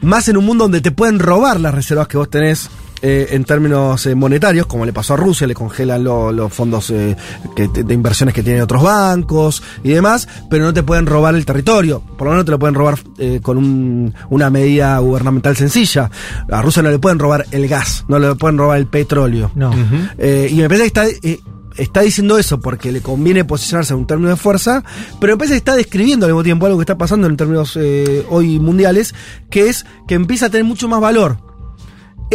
[0.00, 2.70] más en un mundo donde te pueden robar las reservas que vos tenés
[3.06, 6.88] eh, en términos eh, monetarios, como le pasó a Rusia, le congelan lo- los fondos
[6.90, 7.14] eh,
[7.54, 11.44] que de inversiones que tienen otros bancos y demás, pero no te pueden robar el
[11.44, 12.00] territorio.
[12.16, 16.10] Por lo menos te lo pueden robar eh, con un- una medida gubernamental sencilla.
[16.50, 19.50] A Rusia no le pueden robar el gas, no le pueden robar el petróleo.
[19.54, 19.70] No.
[20.16, 21.40] Eh, y me parece que está, eh,
[21.76, 24.82] está diciendo eso porque le conviene posicionarse en un término de fuerza,
[25.20, 27.76] pero me parece que está describiendo al mismo tiempo algo que está pasando en términos
[27.78, 29.14] eh, hoy mundiales,
[29.50, 31.36] que es que empieza a tener mucho más valor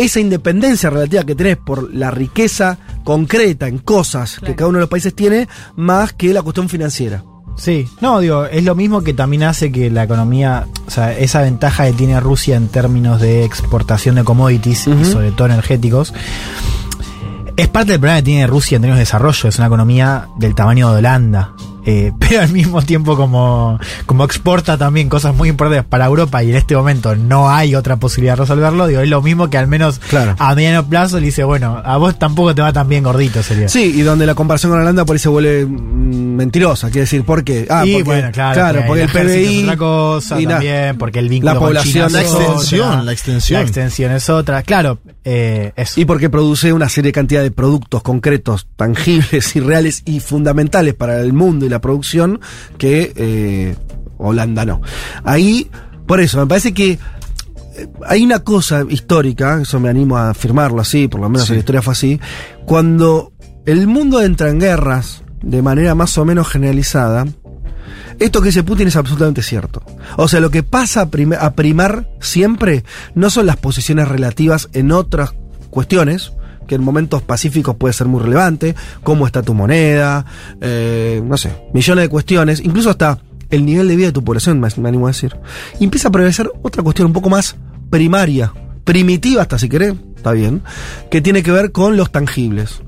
[0.03, 4.83] esa independencia relativa que tenés por la riqueza concreta en cosas que cada uno de
[4.83, 7.23] los países tiene, más que la cuestión financiera.
[7.57, 11.41] Sí, no, digo, es lo mismo que también hace que la economía, o sea, esa
[11.41, 16.13] ventaja que tiene Rusia en términos de exportación de commodities y sobre todo energéticos,
[17.57, 20.55] es parte del problema que tiene Rusia en términos de desarrollo, es una economía del
[20.55, 21.53] tamaño de Holanda.
[21.85, 26.49] Eh, pero al mismo tiempo como, como exporta también cosas muy importantes para Europa y
[26.49, 29.67] en este momento no hay otra posibilidad de resolverlo, digo, es lo mismo que al
[29.67, 29.99] menos
[30.37, 33.69] a mediano plazo le dice, bueno, a vos tampoco te va tan bien gordito, sería.
[33.69, 37.23] Sí, y donde la comparación con Holanda por ahí se vuelve mm, mentirosa, quiere decir,
[37.23, 37.67] ¿por qué?
[37.69, 41.29] Ah, y porque, bueno, claro, porque el ejército es otra cosa y también, porque el
[41.29, 43.59] vínculo la con población la extensión, otra, la extensión.
[43.59, 45.99] la extensión es otra, claro, eh, eso.
[45.99, 50.93] Y porque produce una serie de cantidad de productos concretos, tangibles y reales y fundamentales
[50.93, 52.41] para el mundo y la producción
[52.77, 53.75] que eh,
[54.17, 54.81] Holanda no.
[55.23, 55.69] Ahí,
[56.05, 60.81] por eso, me parece que eh, hay una cosa histórica, eso me animo a afirmarlo
[60.81, 62.19] así, por lo menos en la historia fue así,
[62.65, 63.31] cuando
[63.65, 67.25] el mundo entra en guerras de manera más o menos generalizada,
[68.19, 69.81] esto que dice Putin es absolutamente cierto.
[70.17, 72.83] O sea, lo que pasa a, prim- a primar siempre
[73.15, 75.33] no son las posiciones relativas en otras
[75.69, 76.33] cuestiones,
[76.69, 80.25] que en momentos pacíficos puede ser muy relevante, cómo está tu moneda,
[80.61, 83.17] eh, no sé, millones de cuestiones, incluso hasta
[83.49, 85.35] el nivel de vida de tu población, me, me animo a decir.
[85.79, 87.55] Y empieza a prevalecer otra cuestión un poco más
[87.89, 88.53] primaria,
[88.83, 90.61] primitiva hasta si querés, está bien,
[91.09, 92.81] que tiene que ver con los tangibles.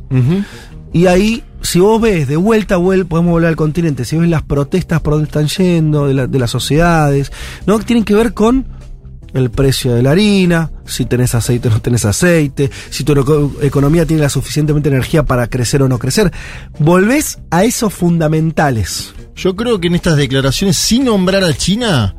[0.93, 4.43] Y ahí, si vos ves de vuelta, vuel- podemos volver al continente, si ves las
[4.43, 7.31] protestas por dónde están yendo, de, la- de las sociedades,
[7.65, 7.79] ¿no?
[7.79, 8.67] Tienen que ver con
[9.33, 13.51] el precio de la harina, si tenés aceite o no tenés aceite, si tu eco-
[13.61, 16.31] economía tiene la suficientemente energía para crecer o no crecer.
[16.79, 19.13] Volvés a esos fundamentales.
[19.35, 22.15] Yo creo que en estas declaraciones, sin nombrar a China,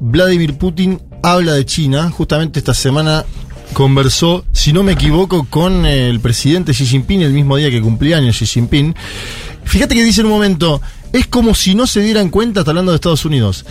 [0.00, 2.10] Vladimir Putin habla de China.
[2.10, 3.24] Justamente esta semana
[3.72, 8.18] conversó, si no me equivoco, con el presidente Xi Jinping el mismo día que cumplía
[8.18, 8.94] años Xi Jinping.
[9.64, 10.80] Fíjate que dice en un momento,
[11.12, 13.64] es como si no se dieran cuenta, está hablando de Estados Unidos,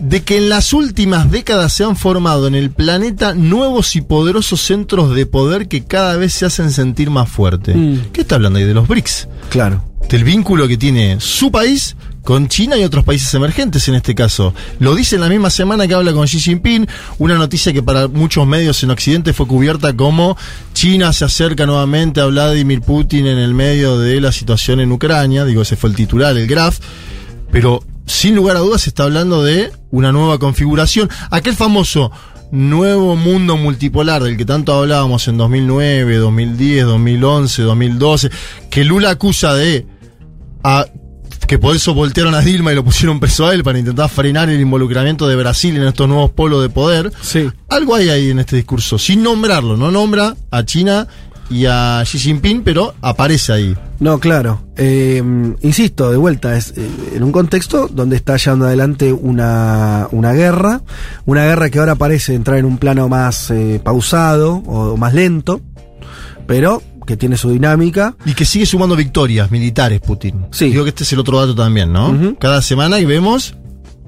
[0.00, 4.60] de que en las últimas décadas se han formado en el planeta nuevos y poderosos
[4.60, 7.74] centros de poder que cada vez se hacen sentir más fuerte.
[8.12, 9.28] ¿Qué está hablando ahí de los BRICS?
[9.48, 9.82] Claro.
[10.08, 14.52] Del vínculo que tiene su país con China y otros países emergentes en este caso.
[14.80, 16.86] Lo dice en la misma semana que habla con Xi Jinping,
[17.18, 20.36] una noticia que para muchos medios en Occidente fue cubierta como
[20.74, 25.44] China se acerca nuevamente a Vladimir Putin en el medio de la situación en Ucrania,
[25.44, 26.78] digo, ese fue el titular, el graph,
[27.52, 31.10] pero sin lugar a dudas se está hablando de una nueva configuración.
[31.30, 32.10] Aquel famoso
[32.52, 38.30] nuevo mundo multipolar del que tanto hablábamos en 2009, 2010, 2011, 2012,
[38.70, 39.86] que Lula acusa de
[40.62, 40.86] a-
[41.48, 44.48] que por eso voltearon a Dilma y lo pusieron preso a él para intentar frenar
[44.50, 47.12] el involucramiento de Brasil en estos nuevos polos de poder.
[47.22, 47.48] Sí.
[47.68, 51.06] Algo hay ahí en este discurso, sin nombrarlo, no nombra a China
[51.48, 53.76] y a Xi Jinping, pero aparece ahí.
[54.00, 54.62] No, claro.
[54.76, 55.22] Eh,
[55.62, 60.82] insisto, de vuelta, es eh, en un contexto donde está llevando adelante una, una guerra,
[61.24, 65.60] una guerra que ahora parece entrar en un plano más eh, pausado o más lento,
[66.46, 68.16] pero que tiene su dinámica.
[68.24, 70.46] Y que sigue sumando victorias militares, Putin.
[70.50, 70.70] Sí.
[70.70, 72.36] Digo que este es el otro dato también, ¿no?
[72.40, 73.54] Cada semana que vemos,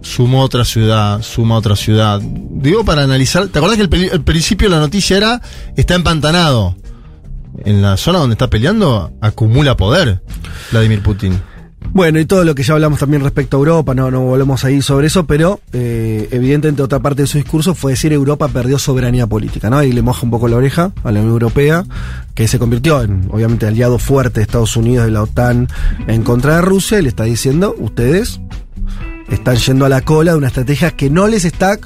[0.03, 2.21] suma otra ciudad, suma otra ciudad.
[2.21, 3.47] Digo para analizar.
[3.47, 5.41] ¿Te acuerdas que el, el principio de la noticia era
[5.77, 6.75] está empantanado?
[7.65, 10.23] En la zona donde está peleando, acumula poder
[10.71, 11.41] Vladimir Putin.
[11.91, 14.83] Bueno, y todo lo que ya hablamos también respecto a Europa, no, no volvemos ahí
[14.83, 19.27] sobre eso, pero eh, evidentemente otra parte de su discurso fue decir Europa perdió soberanía
[19.27, 19.83] política, ¿no?
[19.83, 21.85] Y le moja un poco la oreja a la Unión Europea,
[22.35, 25.69] que se convirtió en, obviamente, aliado fuerte de Estados Unidos, de la OTAN,
[26.07, 28.41] en contra de Rusia, y le está diciendo, ustedes
[29.31, 31.79] están yendo a la cola de una estrategia que no les está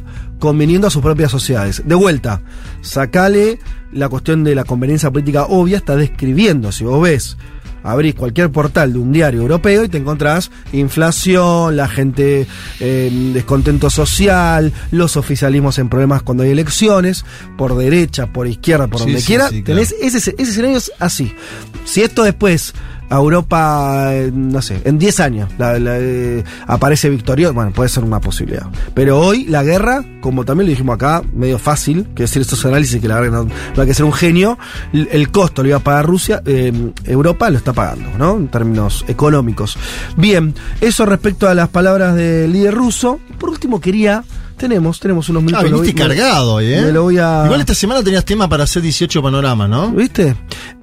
[0.43, 1.85] conveniendo a sus propias sociedades.
[1.87, 2.43] De vuelta,
[2.81, 3.61] sacale
[3.93, 7.37] la cuestión de la conveniencia política obvia, está describiendo, si vos ves,
[7.85, 12.49] abrís cualquier portal de un diario europeo y te encontrás inflación, la gente
[12.81, 17.25] en descontento social, los oficialismos en problemas cuando hay elecciones,
[17.57, 20.91] por derecha, por izquierda, por Sí, donde sí, quiera, sí, tenés ese, ese escenario es
[20.99, 21.37] así.
[21.85, 22.75] Si esto después
[23.13, 27.89] a Europa, eh, no sé, en 10 años la- la, eh, aparece victorioso, bueno, puede
[27.89, 28.67] ser una posibilidad.
[28.95, 33.01] Pero hoy la guerra, como también lo dijimos acá, medio fácil, que decir estos análisis
[33.01, 34.59] que la verdad no, no hay que ser un genio,
[34.93, 36.73] el, el costo lo iba a pagar Rusia, eh,
[37.05, 38.37] Europa lo está pagando, ¿no?
[38.37, 39.77] En términos económicos.
[40.17, 43.21] Bien, eso respecto a las palabras del líder ruso.
[43.39, 44.25] Por último quería,
[44.57, 45.65] tenemos, tenemos unos minutos.
[45.65, 46.83] Ah, viniste voy- cargado hoy, ¿eh?
[46.83, 49.91] me lo voy a- Igual esta semana tenías tema para hacer 18 panoramas, ¿no?
[49.91, 50.35] ¿Viste?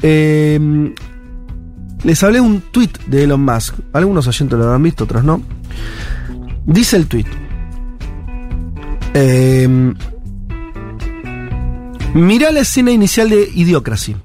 [0.02, 0.94] Eh,
[2.04, 3.76] les hablé un tweet de Elon Musk.
[3.94, 5.42] Algunos oyentes lo habrán visto, otros no.
[6.66, 7.26] Dice el tweet.
[9.14, 9.68] Eh,
[12.14, 14.16] mirá la escena inicial de Idiocracy.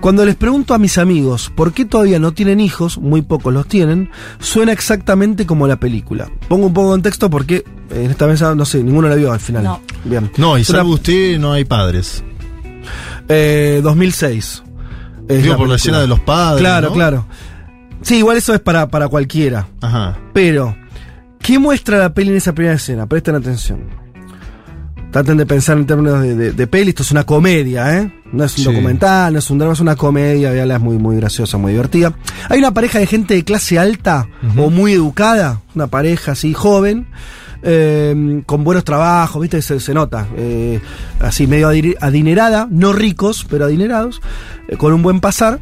[0.00, 3.66] Cuando les pregunto a mis amigos por qué todavía no tienen hijos, muy pocos los
[3.66, 6.30] tienen, suena exactamente como la película.
[6.48, 9.32] Pongo un poco de contexto porque eh, en esta mesa, no sé, ninguno la vio
[9.32, 9.64] al final.
[9.64, 9.80] No.
[10.04, 10.30] Bien.
[10.36, 12.22] No, y una- usted, no hay padres.
[13.28, 14.62] eh, 2006.
[15.28, 16.60] Es Digo, por la escena de los padres.
[16.60, 16.94] Claro, ¿no?
[16.94, 17.26] claro.
[18.02, 19.66] Sí, igual eso es para, para cualquiera.
[19.80, 20.16] Ajá.
[20.32, 20.76] Pero,
[21.40, 23.06] ¿qué muestra la peli en esa primera escena?
[23.06, 23.80] Presten atención.
[25.10, 26.90] Traten de pensar en términos de, de- de peli.
[26.90, 28.12] Esto es una comedia, ¿eh?
[28.30, 28.70] No es un Sí.
[28.70, 30.50] documental, no es un drama, es una comedia.
[30.50, 32.12] Veanla, es muy, muy graciosa, muy divertida.
[32.50, 35.62] Hay una pareja de gente de clase alta o muy educada.
[35.74, 37.08] Una pareja así, joven.
[37.62, 39.60] Eh, con buenos trabajos, ¿viste?
[39.62, 40.26] Se, se nota.
[40.36, 40.80] eh,
[41.20, 42.68] así, medio adi- adinerada.
[42.70, 44.20] No ricos, pero adinerados.
[44.68, 45.60] eh, con un buen pasar.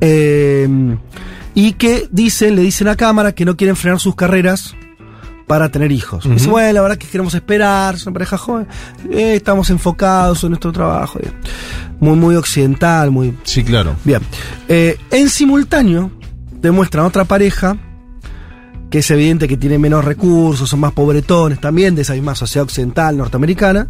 [0.00, 0.96] Eh,
[1.54, 4.74] y que dicen, le dicen a cámara que no quieren frenar sus carreras
[5.46, 6.24] para tener hijos.
[6.24, 6.34] Ujú.
[6.34, 8.66] Dice, bueno, la verdad que queremos esperar, es una pareja joven,
[9.10, 11.18] eh, estamos enfocados en nuestro trabajo.
[11.18, 11.32] bien.
[12.00, 13.34] Muy, muy occidental, muy...
[13.42, 13.96] Sí, claro.
[14.04, 14.20] Bien.
[14.68, 16.12] Eh, en simultáneo,
[16.60, 17.76] demuestran otra pareja
[18.90, 22.64] que es evidente que tiene menos recursos, son más pobretones también, de esa misma sociedad
[22.64, 23.88] occidental norteamericana,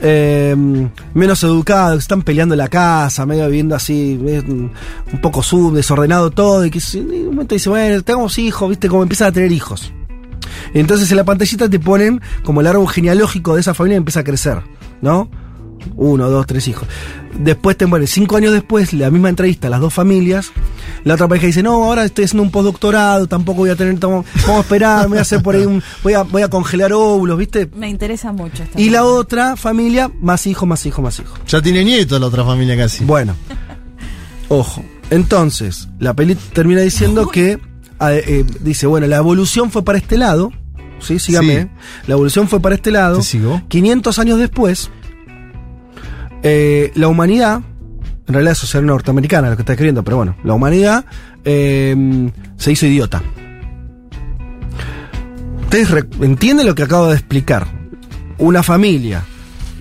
[0.00, 0.54] eh,
[1.14, 6.30] menos educados, están peleando en la casa, medio viviendo así, eh, un poco sub, desordenado
[6.30, 9.50] todo, y que en un momento dice, bueno, tengamos hijos, viste, como empiezan a tener
[9.50, 9.92] hijos.
[10.74, 14.24] Entonces en la pantallita te ponen como el árbol genealógico de esa familia empieza a
[14.24, 14.62] crecer,
[15.00, 15.30] ¿no?
[15.96, 16.86] Uno, dos, tres hijos.
[17.38, 20.52] Después te ponen, cinco años después, la misma entrevista a las dos familias.
[21.04, 24.26] La otra pareja dice, no, ahora estoy haciendo un postdoctorado, tampoco voy a tener, vamos
[24.48, 27.38] a esperar, me voy a hacer por ahí un, voy a, voy a congelar óvulos,
[27.38, 27.68] ¿viste?
[27.74, 31.38] Me interesa mucho esta Y la otra familia, más hijos, más hijos, más hijos.
[31.46, 33.04] Ya tiene nieto la otra familia casi.
[33.04, 33.34] Bueno,
[34.48, 34.84] ojo.
[35.10, 37.58] Entonces, la peli termina diciendo que
[38.00, 40.52] eh, dice, bueno, la evolución fue para este lado.
[41.00, 41.62] Sí, sígame.
[41.62, 41.68] Sí.
[42.06, 43.18] La evolución fue para este lado.
[43.18, 43.62] Te sigo.
[43.68, 44.90] 500 años después,
[46.42, 47.60] eh, la humanidad,
[48.26, 51.04] en realidad es sociedad norteamericana lo que está escribiendo, pero bueno, la humanidad
[51.44, 53.22] eh, se hizo idiota.
[55.64, 55.88] Ustedes
[56.20, 57.66] entienden lo que acabo de explicar.
[58.38, 59.24] Una familia,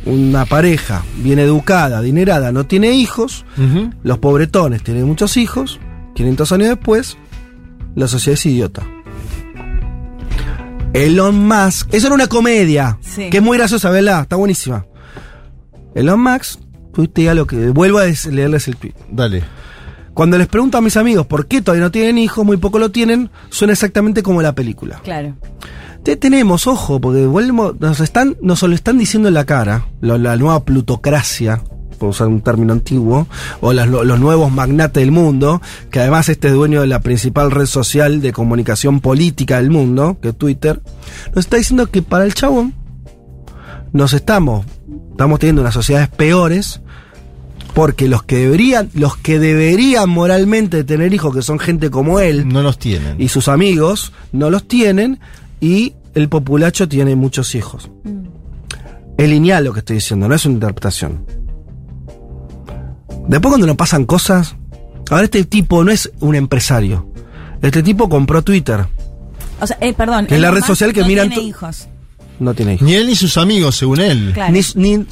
[0.05, 3.91] una pareja bien educada, adinerada, no tiene hijos, Ujú.
[4.03, 5.79] los pobretones tienen muchos hijos,
[6.15, 7.17] 500 años después,
[7.95, 8.83] la sociedad es idiota.
[10.93, 13.29] Elon Musk, eso era una comedia, Sí.
[13.29, 14.21] que es muy graciosa, ¿verdad?
[14.23, 14.85] Está buenísima.
[15.97, 16.59] Elon Musk,
[16.93, 18.93] tuitea lo que, vuelvo a leerles el tweet.
[19.11, 19.43] Dale.
[20.13, 22.89] Cuando les pregunto a mis amigos por qué todavía no tienen hijos, muy poco lo
[22.91, 24.99] tienen, suena exactamente como la película.
[25.03, 25.35] Claro.
[26.03, 30.17] Te tenemos, ojo, porque volvemos, nos están, nos lo están diciendo en la cara, lo-
[30.17, 31.61] la nueva plutocracia,
[31.99, 33.27] por usar un término antiguo,
[33.61, 37.01] o las- lo- los nuevos magnates del mundo, que además este es dueño de la
[37.01, 40.81] principal red social de comunicación política del mundo, que es Twitter,
[41.35, 42.73] nos está diciendo que para el chabón
[43.93, 44.65] nos estamos,
[45.17, 46.79] estamos teniendo unas sociedades peores,
[47.73, 52.47] porque los que deberían, los que deberían moralmente tener hijos, que son gente como él,
[52.47, 53.19] No los tienen.
[53.19, 55.19] y sus amigos no los tienen
[55.59, 57.89] y el populacho tiene muchos hijos.
[59.17, 61.25] Es lineal lo que estoy diciendo, no es una interpretación.
[63.27, 64.55] Después cuando nos pasan cosas,
[65.09, 67.07] ahora este tipo no es un empresario.
[67.61, 68.85] Este tipo compró Twitter,
[69.59, 70.27] O sea, eh, perdón.
[70.27, 71.87] Que es la red social que no miran tiene to- hijos.
[72.39, 72.85] No tiene hijos.
[72.87, 74.31] Ni él ni sus amigos, según él.
[74.33, 74.53] Claro.
[74.53, 75.05] Ni, ni-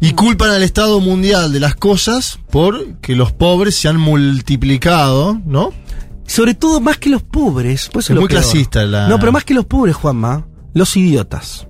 [0.00, 5.40] Y culpan al Estado mundial de las cosas por que los pobres se han multiplicado,
[5.46, 5.72] ¿no?
[6.26, 7.90] sobre todo más que los pobres.
[7.92, 11.66] pues Es muy clasista la- No, pero más que los pobres, Juanma, los idiotas.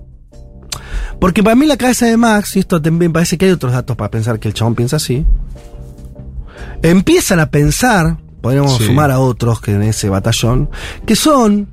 [1.19, 3.95] Porque para mí la cabeza de Max, y esto también parece que hay otros datos
[3.97, 5.25] para pensar que el chabón piensa así,
[6.81, 8.85] empiezan a pensar, podríamos Sí.
[8.85, 10.69] sumar a otros que en ese batallón,
[11.05, 11.69] que son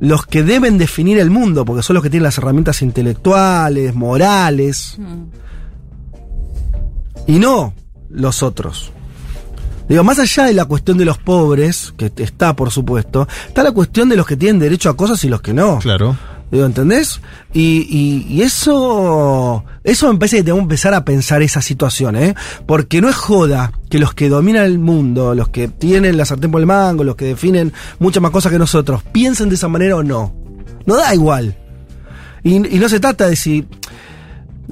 [0.00, 4.94] los que deben definir el mundo, porque son los que tienen las herramientas intelectuales, morales,
[4.98, 5.24] Mm.
[7.26, 7.74] y no
[8.10, 8.92] los otros.
[9.88, 13.72] Digo, más allá de la cuestión de los pobres, que está por supuesto, está la
[13.72, 15.78] cuestión de los que tienen derecho a cosas y los que no.
[15.78, 16.16] Claro.
[16.50, 17.20] Digo, ¿entendés?
[17.52, 22.16] Y, y- y eso, eso me parece que tenemos que empezar a pensar esa situación,
[22.16, 22.34] ¿eh?
[22.66, 26.50] Porque no es joda que los que dominan el mundo, los que tienen la sartén
[26.50, 29.96] por el mango, los que definen muchas más cosas que nosotros, piensen de esa manera
[29.96, 30.34] o no.
[30.86, 31.54] No da igual.
[32.42, 33.66] Y, no se trata de si...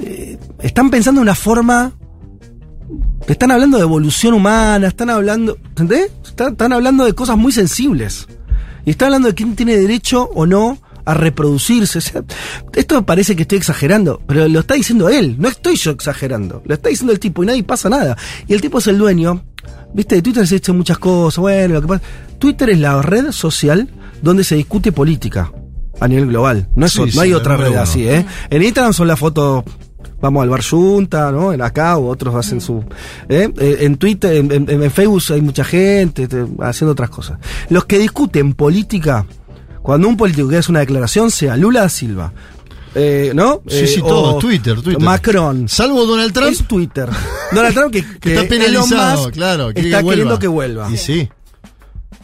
[0.01, 1.93] eh, están pensando de una forma...
[3.27, 5.59] Están hablando de evolución humana, están hablando...
[5.69, 6.11] ¿Entendés?
[6.25, 8.29] Están, están hablando de cosas muy sensibles.
[8.87, 11.99] Y está hablando de quién tiene derecho o no a reproducirse.
[11.99, 12.23] O sea,
[12.75, 16.63] esto me parece que estoy exagerando, pero lo está diciendo él, no estoy yo exagerando.
[16.67, 18.17] Lo está diciendo el tipo y nadie pasa nada.
[18.47, 19.43] Y el tipo es el dueño.
[19.95, 21.39] Viste, de Twitter se dice muchas cosas.
[21.39, 22.03] Bueno, lo que pasa.
[22.39, 23.89] Twitter es la red social
[24.21, 25.51] donde se discute política
[26.01, 26.69] a nivel global.
[26.75, 28.27] No, es, Sí, no sí, hay otra red así, ¿eh?
[28.51, 29.65] En Instagram son las fotos.
[30.21, 31.53] Vamos al bar junta, ¿no?
[31.53, 32.83] En acá, o otros hacen su.
[33.29, 33.51] ¿eh?
[33.59, 37.39] Eh, En Twitter, en, en- en Facebook hay mucha gente te- haciendo otras cosas.
[37.69, 39.27] Los que discuten política,
[39.87, 42.33] cuando un político que hace una declaración, sea Lula da Silva,
[42.93, 43.63] eh, ¿no?
[43.69, 45.01] Sí, Eh, sí, o todo, Twitter, Twitter.
[45.01, 45.69] Macron.
[45.69, 46.51] Salvo Donald Trump.
[46.51, 47.09] Es Twitter.
[47.53, 49.71] Donald Trump que, que está que Elon penalizado, Musk claro.
[49.73, 50.91] está queriendo que vuelva.
[50.91, 51.29] Y sí.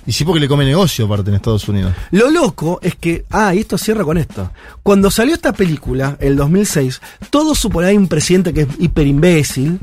[0.04, 1.92] Y sí, porque le come negocio aparte en Estados Unidos.
[2.10, 4.50] Lo loco es que, ah, y esto cierra con esto.
[4.82, 7.00] Cuando salió esta película, el 2006,
[7.30, 9.78] todos suponían un presidente que es hiper imbécil.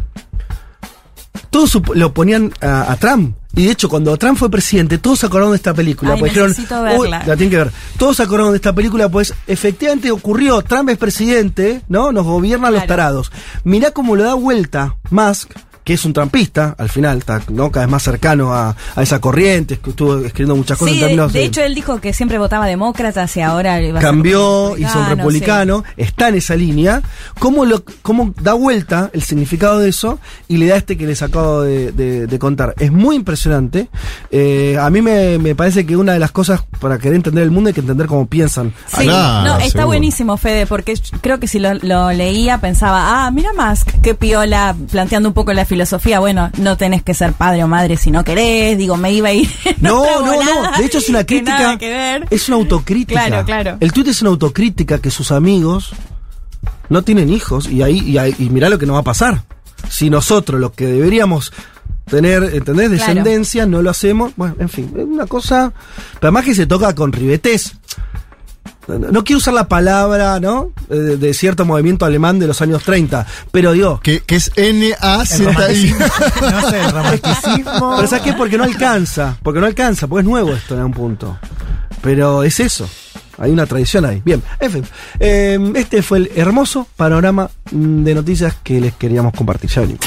[1.49, 3.35] Todos lo ponían a, a Trump.
[3.55, 6.13] Y de hecho, cuando Trump fue presidente, todos se acordaron de esta película.
[6.13, 7.23] Ay, porque dijeron, necesito "Uy, verla".
[7.25, 7.71] la tienen que ver.
[7.97, 10.61] Todos se acordaron de esta película, pues efectivamente ocurrió.
[10.61, 12.11] Trump es presidente, ¿no?
[12.11, 13.31] Nos gobiernan los tarados.
[13.63, 15.51] Mirá cómo lo da vuelta Musk,
[15.89, 17.71] que es un trampista, al final, está ¿no?
[17.71, 21.01] cada vez más cercano a, a esa corriente, que estuvo escribiendo muchas cosas Sí, en
[21.01, 24.01] de, términos de hecho él dijo que siempre votaba demócratas y ahora va a ser
[24.01, 25.09] cambió, hizo un sí.
[25.15, 27.01] republicano, está en esa línea,
[27.39, 31.23] ¿cómo, lo, cómo da vuelta el significado de eso y le da este que les
[31.23, 32.75] acabo de, de- de contar?
[32.77, 33.87] Es muy impresionante.
[34.29, 37.49] Eh, a mí me, me parece que una de las cosas para querer entender el
[37.49, 38.73] mundo hay que entender cómo piensan.
[38.95, 39.87] Sí, no, está seguro.
[39.87, 44.75] buenísimo, Fede, porque creo que si lo, lo leía pensaba, ah, mira más, qué piola,
[44.91, 45.78] planteando un poco la filosofía,
[46.19, 49.33] bueno, no tenés que ser padre o madre si no querés, digo, me iba a
[49.33, 49.49] ir.
[49.81, 50.77] No, no, volada no.
[50.77, 51.59] De hecho es una que crítica.
[51.59, 52.27] nada que ver.
[52.29, 53.25] Es una autocrítica.
[53.27, 53.77] Claro, claro.
[53.79, 55.91] El tweet es una autocrítica que sus amigos
[56.89, 59.43] no tienen hijos y ahí y, ahí- y mirá lo que nos va a pasar.
[59.89, 61.53] Si nosotros, los que deberíamos
[62.05, 62.89] tener, ¿entendés?
[62.89, 62.89] Claro.
[62.89, 64.33] Descendencia, no lo hacemos.
[64.35, 65.71] Bueno, en fin, es una cosa.
[66.15, 67.73] Pero además que se toca con ribetes.
[68.97, 70.71] No, quiero usar la palabra, ¿no?
[70.89, 73.25] Eh, De, de cierto movimiento alemán de los años 30.
[73.51, 75.93] Pero digo, Que, que es N-A-Z-I.
[76.41, 77.93] No sé, el romanticismo.
[77.97, 78.33] Pero ¿sabes qué?
[78.33, 79.37] Porque no alcanza.
[79.43, 81.37] Porque no alcanza, porque es nuevo esto en un punto.
[82.01, 82.89] Pero es eso.
[83.37, 84.21] Hay una tradición ahí.
[84.25, 84.85] Bien, en fin.
[85.19, 89.69] Eh, este fue el hermoso panorama mm, de noticias que les queríamos compartir.
[89.69, 90.05] Ya venimos.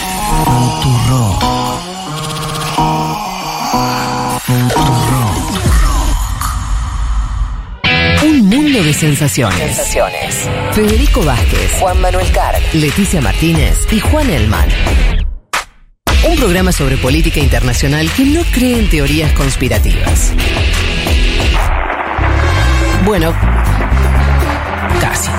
[8.52, 9.58] Mundo de sensaciones.
[9.58, 10.48] Sensaciones.
[10.72, 14.68] Federico Vázquez, Juan Manuel Carg, Leticia Martínez y Juan Elman.
[16.28, 20.34] Un programa sobre política internacional que no cree en teorías conspirativas.
[23.06, 23.34] Bueno,
[25.00, 25.30] casi.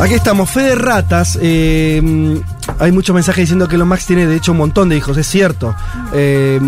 [0.00, 1.38] Aquí estamos, Fede Ratas.
[1.42, 2.40] eh,
[2.78, 5.26] hay muchos mensajes diciendo que Elon Max tiene de hecho un montón de hijos, es
[5.26, 5.74] cierto.
[6.14, 6.58] Eh,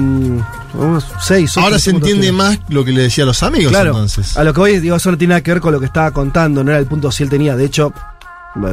[0.75, 2.37] unos seis, ocho, Ahora se entiende tiene.
[2.37, 4.37] más lo que le decía a los amigos Claro, entonces.
[4.37, 6.11] a lo que voy, digo, eso no tiene nada que ver con lo que estaba
[6.11, 7.95] contando, no era el punto si él tenía, de hecho,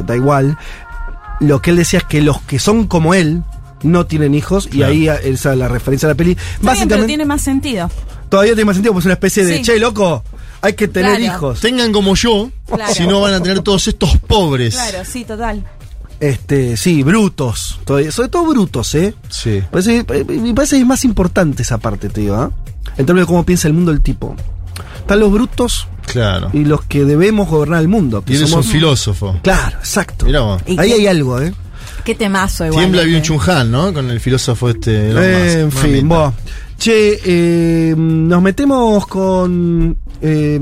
[0.04, 0.58] da igual.
[1.40, 3.42] Lo que él decía es que los que son como él
[3.82, 6.32] no tienen hijos, y ahí a- esa es la referencia a la peli.
[6.32, 7.90] Está bien, pero Básicamente, tiene más sentido.
[8.28, 9.62] todavía tiene más sentido, pues es una especie de, Sí.
[9.62, 10.22] che, loco,
[10.62, 11.24] hay que tener Claro.
[11.36, 11.60] hijos.
[11.60, 12.92] Tengan como yo, Claro.
[12.94, 14.74] si no van a tener todos estos pobres.
[14.74, 15.64] Claro, sí, total.
[16.20, 19.14] Este, sí, brutos, todavía- sobre todo brutos, ¿eh?
[19.30, 19.62] Sí.
[19.70, 22.50] Parece- me parece que es más importante esa parte, te digo, ¿ah?
[22.98, 24.36] En términos de cómo piensa el mundo el tipo.
[24.98, 26.50] Están los brutos Claro.
[26.52, 28.22] y los que debemos gobernar el mundo.
[28.22, 29.38] que Y eres somos- un filósofo.
[29.42, 30.26] Claro, exacto.
[30.26, 30.62] Mirá vos.
[30.66, 31.54] ¿Y Ahí qué- hay algo, ¿eh?
[32.04, 32.80] Qué temazo igual.
[32.84, 33.92] Tiembla Byung Chun Han, ¿no?
[33.94, 35.10] Con el filósofo este.
[35.12, 36.32] Eh, en fin, vos.
[36.80, 39.98] Che, eh, nos metemos con.
[40.22, 40.58] eh,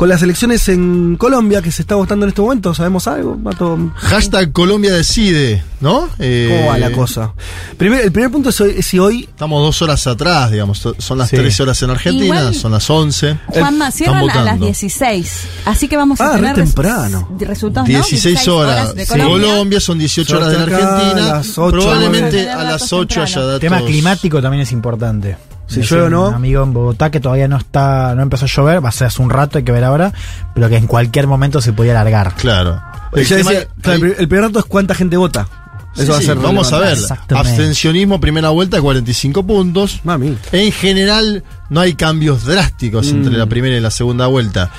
[0.00, 2.72] con las elecciones en Colombia que se está votando en este momento.
[2.72, 3.36] ¿Sabemos algo?
[3.36, 3.92] Mato?
[3.96, 6.08] Hashtag Colombia decide, ¿no?
[6.18, 7.34] Eh, ¿Cómo va la cosa?
[7.76, 9.24] Primer- el primer punto es, hoy- es si hoy.
[9.28, 10.78] Estamos dos horas atrás, digamos.
[10.78, 11.36] So- Son las Sí.
[11.36, 13.38] 13 horas en Argentina, Igual- son las 11.
[13.48, 14.64] Juanma, cierran a las votando.
[14.64, 15.32] 16.
[15.66, 17.28] Así que vamos a Ah, re tener res- temprano.
[17.38, 17.94] resultados, ¿no?
[17.94, 18.94] 16 horas.
[18.94, 19.12] de Sí.
[19.12, 19.48] Colombia.
[19.50, 19.80] Colombia.
[19.80, 21.10] son 18 horas de Argentina.
[21.30, 22.50] a las ocho, Probablemente nueve.
[22.52, 23.46] a las Datos 8 haya temprano.
[23.48, 23.62] datos.
[23.64, 25.36] El tema climático también es importante.
[25.70, 26.28] Si llueve o no.
[26.28, 29.06] Un amigo en Bogotá que todavía no está, no empezó a llover, va a ser
[29.06, 30.12] hace un rato, hay que ver ahora,
[30.54, 32.34] pero que en cualquier momento se podía alargar.
[32.34, 32.80] Claro.
[33.12, 35.48] El tema- decía, claro, el pri- el primer dato es cuánta gente vota.
[35.92, 36.96] Sí, Eso va a sí, ser vamos a ver.
[37.44, 40.00] Abstencionismo, primera vuelta, 45 puntos.
[40.04, 40.36] Mami.
[40.52, 43.16] En general, no hay cambios drásticos Mm.
[43.16, 44.70] entre la primera y la segunda vuelta.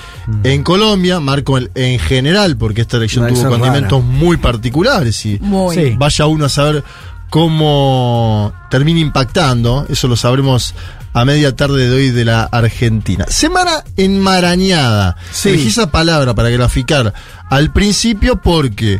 [0.44, 5.38] En Colombia, marco el en general, porque esta elección No, tuvo condimentos muy particulares y
[5.42, 5.76] Muy.
[5.76, 5.96] Sí.
[5.98, 6.84] vaya uno a saber
[7.32, 9.88] cómo termina impactando.
[9.90, 10.76] Eso lo sabremos
[11.14, 13.26] a media tarde de hoy de la Argentina.
[13.30, 15.16] Semana enmarañada.
[15.32, 15.50] Sí.
[15.50, 17.14] Elegí esa palabra para graficar
[17.50, 19.00] al principio porque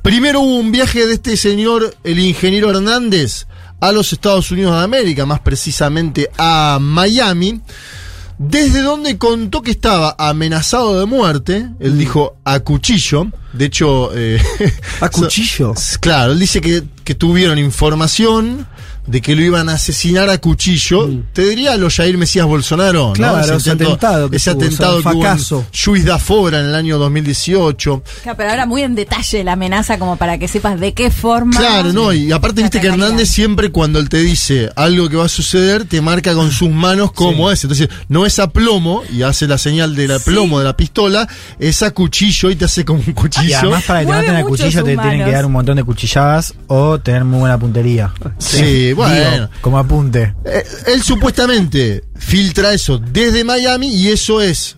[0.00, 3.48] primero hubo un viaje de este señor, el ingeniero Hernández,
[3.80, 7.60] a los Estados Unidos de América, más precisamente a Miami.
[8.38, 13.28] Desde donde contó que estaba amenazado de muerte, él dijo a cuchillo.
[13.54, 14.40] De hecho, eh,
[15.00, 15.72] ¿A cuchillo?
[16.00, 18.66] Claro, él dice que, que tuvieron información
[19.06, 21.08] de que lo iban a asesinar a cuchillo.
[21.32, 23.12] Te diría lo Jair Mesías Bolsonaro, Mm.
[23.14, 23.56] Claro, ¿no?
[23.56, 25.66] ese atentado que ese tuvo, atentado o sea, que hubo en fracaso.
[25.84, 28.02] Juiz da Fora en el año 2018.
[28.22, 31.58] Claro, pero ahora muy en detalle la amenaza como para que sepas de qué forma.
[31.58, 32.86] Claro, no, y aparte viste que.
[32.88, 36.70] Hernández siempre cuando él te dice algo que va a suceder, te marca con sus
[36.70, 37.62] manos cómo es.
[37.64, 41.28] Entonces, no es a plomo y hace la señal del plomo de la pistola,
[41.58, 43.58] es a cuchillo y te hace como un Y cuchillo.
[43.58, 45.84] además para que te maten el mucho cuchillo te tienen que dar un montón de
[45.84, 48.12] cuchilladas o tener muy buena puntería.
[48.38, 49.30] Sí, bueno.
[49.32, 50.34] Digo, como apunte.
[50.44, 54.76] Eh, él supuestamente filtra eso desde Miami y eso es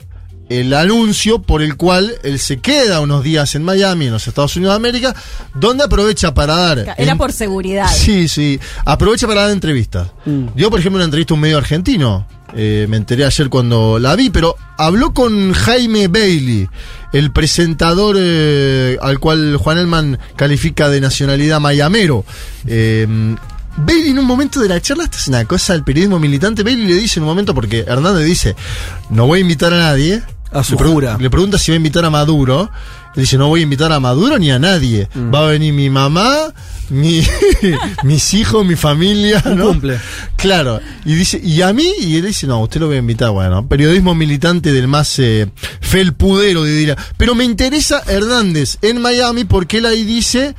[0.51, 4.57] el anuncio por el cual él se queda unos días en Miami, en los Estados
[4.57, 5.15] Unidos de América,
[5.55, 6.79] donde aprovecha para dar...
[6.79, 7.87] Era en- por seguridad.
[7.95, 8.59] Sí, sí.
[8.87, 10.09] Aprovecha para dar entrevistas.
[10.55, 12.27] Dio, por ejemplo, una entrevista a un medio argentino.
[12.57, 16.67] Eh, me enteré ayer cuando la vi, pero habló con Jaime Bailey,
[17.13, 22.25] el presentador eh, al cual Juan Elman califica de nacionalidad mayamero.
[22.67, 23.07] Eh,
[23.81, 26.87] Bailey en un momento de la charla, esta es una cosa del periodismo militante, Bailey
[26.87, 28.57] le dice en un momento, porque Hernández dice,
[29.11, 30.23] no voy a invitar a nadie.
[30.51, 31.19] A su le, jura.
[31.21, 32.71] le pregunta si va a invitar a Maduro.
[33.15, 35.09] Él dice, no voy a invitar a Maduro ni a nadie.
[35.15, 35.35] Mm.
[35.35, 36.55] Va a venir mi mamá,
[36.89, 37.23] mi,
[38.05, 39.43] mis hijos, mi familia.
[39.45, 39.69] ¿no?
[39.69, 39.99] cumple.
[40.37, 40.81] Claro.
[41.05, 41.87] Y dice, ¿y a mí?
[42.01, 43.31] Y él dice, no, usted lo voy a invitar.
[43.31, 45.51] Bueno, periodismo militante del más eh,
[45.81, 46.97] felpudero, diría.
[47.19, 50.55] Pero me interesa Hernández en Miami porque él ahí dice,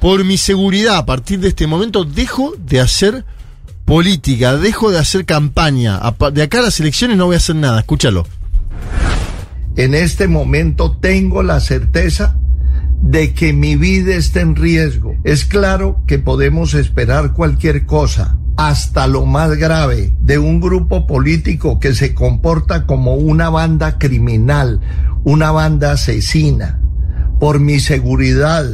[0.00, 3.24] por mi seguridad, a partir de este momento, dejo de hacer
[3.84, 6.00] política, dejo de hacer campaña.
[6.32, 7.80] De acá a las elecciones no voy a hacer nada.
[7.80, 8.26] Escúchalo.
[9.76, 12.36] En este momento tengo la certeza
[13.02, 15.16] de que mi vida está en riesgo.
[15.24, 21.78] Es claro que podemos esperar cualquier cosa, hasta lo más grave, de un grupo político
[21.78, 24.80] que se comporta como una banda criminal,
[25.24, 26.80] una banda asesina.
[27.38, 28.64] Por mi seguridad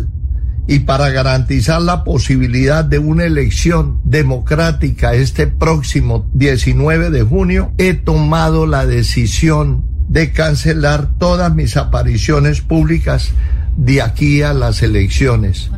[0.69, 7.95] y para garantizar la posibilidad de una elección democrática este próximo 19 de junio, he
[7.95, 13.31] tomado la decisión de cancelar todas mis apariciones públicas
[13.77, 15.71] de aquí a las elecciones.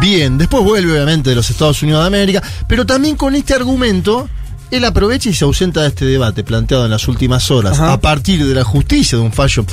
[0.00, 4.28] Bien, después vuelve obviamente de los Estados Unidos de América, pero también con este argumento,
[4.70, 7.92] él aprovecha y se ausenta de este debate planteado en las últimas horas, Ajá.
[7.92, 9.64] a partir de la justicia, de un fallo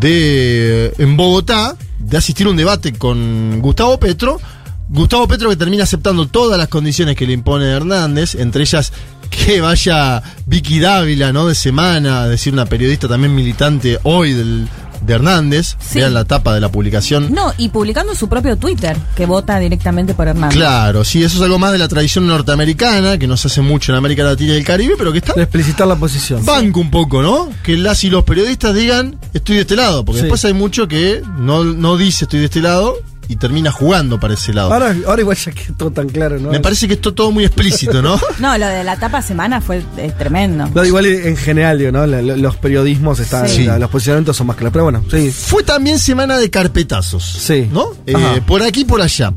[0.00, 4.40] de en Bogotá, de asistir a un debate con Gustavo Petro.
[4.88, 8.92] Gustavo Petro que termina aceptando todas las condiciones que le impone Hernández, entre ellas
[9.30, 11.46] que vaya Vicky Dávila, ¿no?
[11.46, 14.68] De semana, decir, una periodista también militante hoy del,
[15.00, 15.76] de Hernández.
[15.80, 15.98] Sí.
[15.98, 17.32] Vean la tapa de la publicación.
[17.32, 20.56] No, y publicando su propio Twitter, que vota directamente por Hernández.
[20.56, 23.92] Claro, sí, eso es algo más de la tradición norteamericana, que no se hace mucho
[23.92, 26.44] en América Latina y el Caribe, pero que está De explicitar la posición.
[26.44, 27.48] banco un poco, ¿no?
[27.62, 30.24] Que las y los periodistas digan, estoy de este lado, porque Sí.
[30.24, 32.94] después hay mucho que no, no dice estoy de este lado
[33.28, 34.72] y termina jugando para ese lado.
[34.72, 36.50] Ahora, ahora igual ya quedó todo tan claro, ¿no?
[36.50, 38.18] Me parece que esto todo muy explícito, ¿no?
[38.38, 39.82] No, lo de la tapa semana fue
[40.18, 40.68] tremendo.
[40.74, 42.06] No, igual en general, digo, ¿no?
[42.06, 43.64] Los periodismos están, Sí.
[43.66, 44.72] los posicionamientos son más claros.
[44.72, 45.30] Pero bueno, sí.
[45.30, 47.24] Fue también semana de carpetazos.
[47.24, 47.68] Sí.
[47.72, 47.92] ¿No?
[48.06, 49.32] Eh, por aquí y por allá.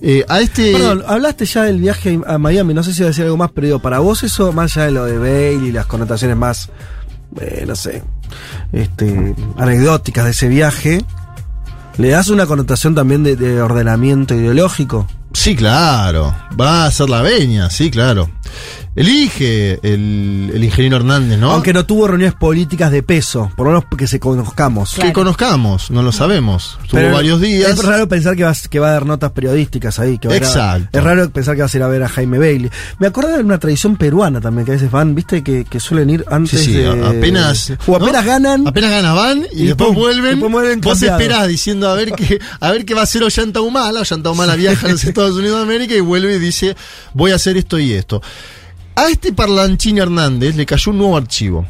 [0.00, 0.72] Eh, a este.
[0.72, 3.50] Perdón, hablaste ya del viaje a Miami, no sé si iba a decir algo más,
[3.54, 6.70] pero digo, para vos eso, más allá de lo de Bale y las connotaciones más,
[7.40, 8.02] eh, no sé,
[8.72, 11.04] este, anecdóticas de ese viaje,
[11.98, 15.06] ¿le das una connotación también de, de ordenamiento ideológico?
[15.32, 16.34] Sí, claro.
[16.58, 18.30] Va a ser la veña, sí, claro.
[18.98, 21.52] Elige el, el ingeniero Hernández, ¿no?
[21.52, 24.94] Aunque no tuvo reuniones políticas de peso, por lo menos que se conozcamos.
[25.00, 26.78] que conozcamos, no lo sabemos.
[26.90, 27.70] Pero varios días.
[27.70, 30.18] Es raro pensar que va, que va a dar notas periodísticas ahí.
[30.18, 30.98] Que va a- Exacto.
[30.98, 32.70] es raro pensar que vas a ir a ver a Jaime Bailey.
[32.98, 36.10] Me acuerdo de una tradición peruana también, que a veces van, viste, que, que suelen
[36.10, 36.88] ir antes Sí, sí, de...
[37.06, 37.72] apenas.
[37.86, 38.30] O apenas ¿no?
[38.32, 38.66] ganan.
[38.66, 40.30] Apenas ganan, van y, Y después pum, vuelven.
[40.32, 41.20] después vuelven vos cambiados.
[41.20, 44.00] esperás diciendo a ver qué, a ver qué va a hacer Ollanta Humala.
[44.00, 46.74] Ollanta Humala viaja a los Estados Unidos de América y vuelve y dice:
[47.14, 48.20] Voy a hacer esto y esto.
[48.98, 51.64] A este parlanchín Hernández le cayó un nuevo archivo.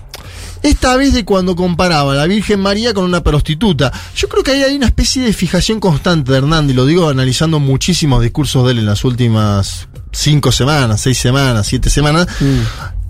[0.63, 3.93] Esta vez de cuando comparaba a la Virgen María con una prostituta.
[4.17, 7.61] Yo creo que ahí hay una especie de fijación constante de Hernández, lo digo analizando
[7.61, 12.27] muchísimos discursos de él en las últimas cinco semanas, seis semanas, siete semanas.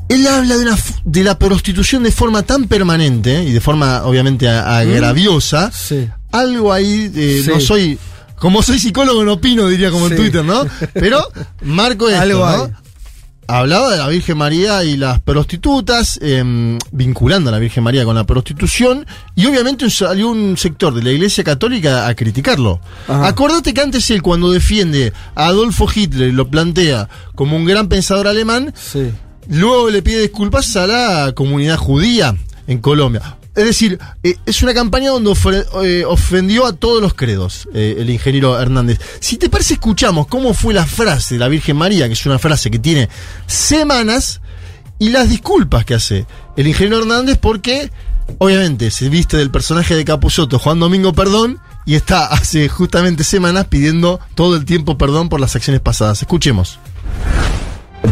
[0.09, 4.49] Él habla de, una de la prostitución de forma tan permanente y de forma obviamente
[4.49, 5.71] agraviosa.
[5.73, 6.09] Sí.
[6.33, 7.51] Algo ahí, eh, Sí.
[7.51, 7.99] no soy,
[8.37, 10.17] como soy psicólogo no opino, diría como en.
[10.17, 10.67] Twitter, ¿no?
[10.93, 11.23] Pero
[11.63, 12.71] marco esto, Algo ¿no?
[13.51, 18.15] Hablaba de la Virgen María y las prostitutas, em, vinculando a la Virgen María con
[18.15, 22.79] la prostitución, y obviamente salió un sector de la Iglesia Católica a criticarlo.
[23.09, 23.27] Ajá.
[23.27, 27.89] Acordate que antes él, cuando defiende a Adolfo Hitler y lo plantea como un gran
[27.89, 29.13] pensador alemán, Sí.
[29.49, 32.37] luego le pide disculpas a la comunidad judía
[32.67, 33.38] en Colombia.
[33.59, 35.35] Es decir, eh, es una campaña donde
[35.83, 39.01] eh, ofendió a todos los credos, eh, el ingeniero Hernández.
[39.19, 42.39] Si te parece, escuchamos cómo fue la frase de la Virgen María, que es una
[42.39, 43.09] frase que tiene
[43.49, 44.41] semanas,
[45.01, 46.25] y las disculpas que hace
[46.57, 47.91] el ingeniero Hernández porque,
[48.39, 53.67] obviamente, se viste del personaje de Capuzoto, Juan Domingo Perdón, y está hace justamente semanas
[53.67, 56.23] pidiendo todo el tiempo perdón por las acciones pasadas.
[56.23, 56.79] Escuchemos.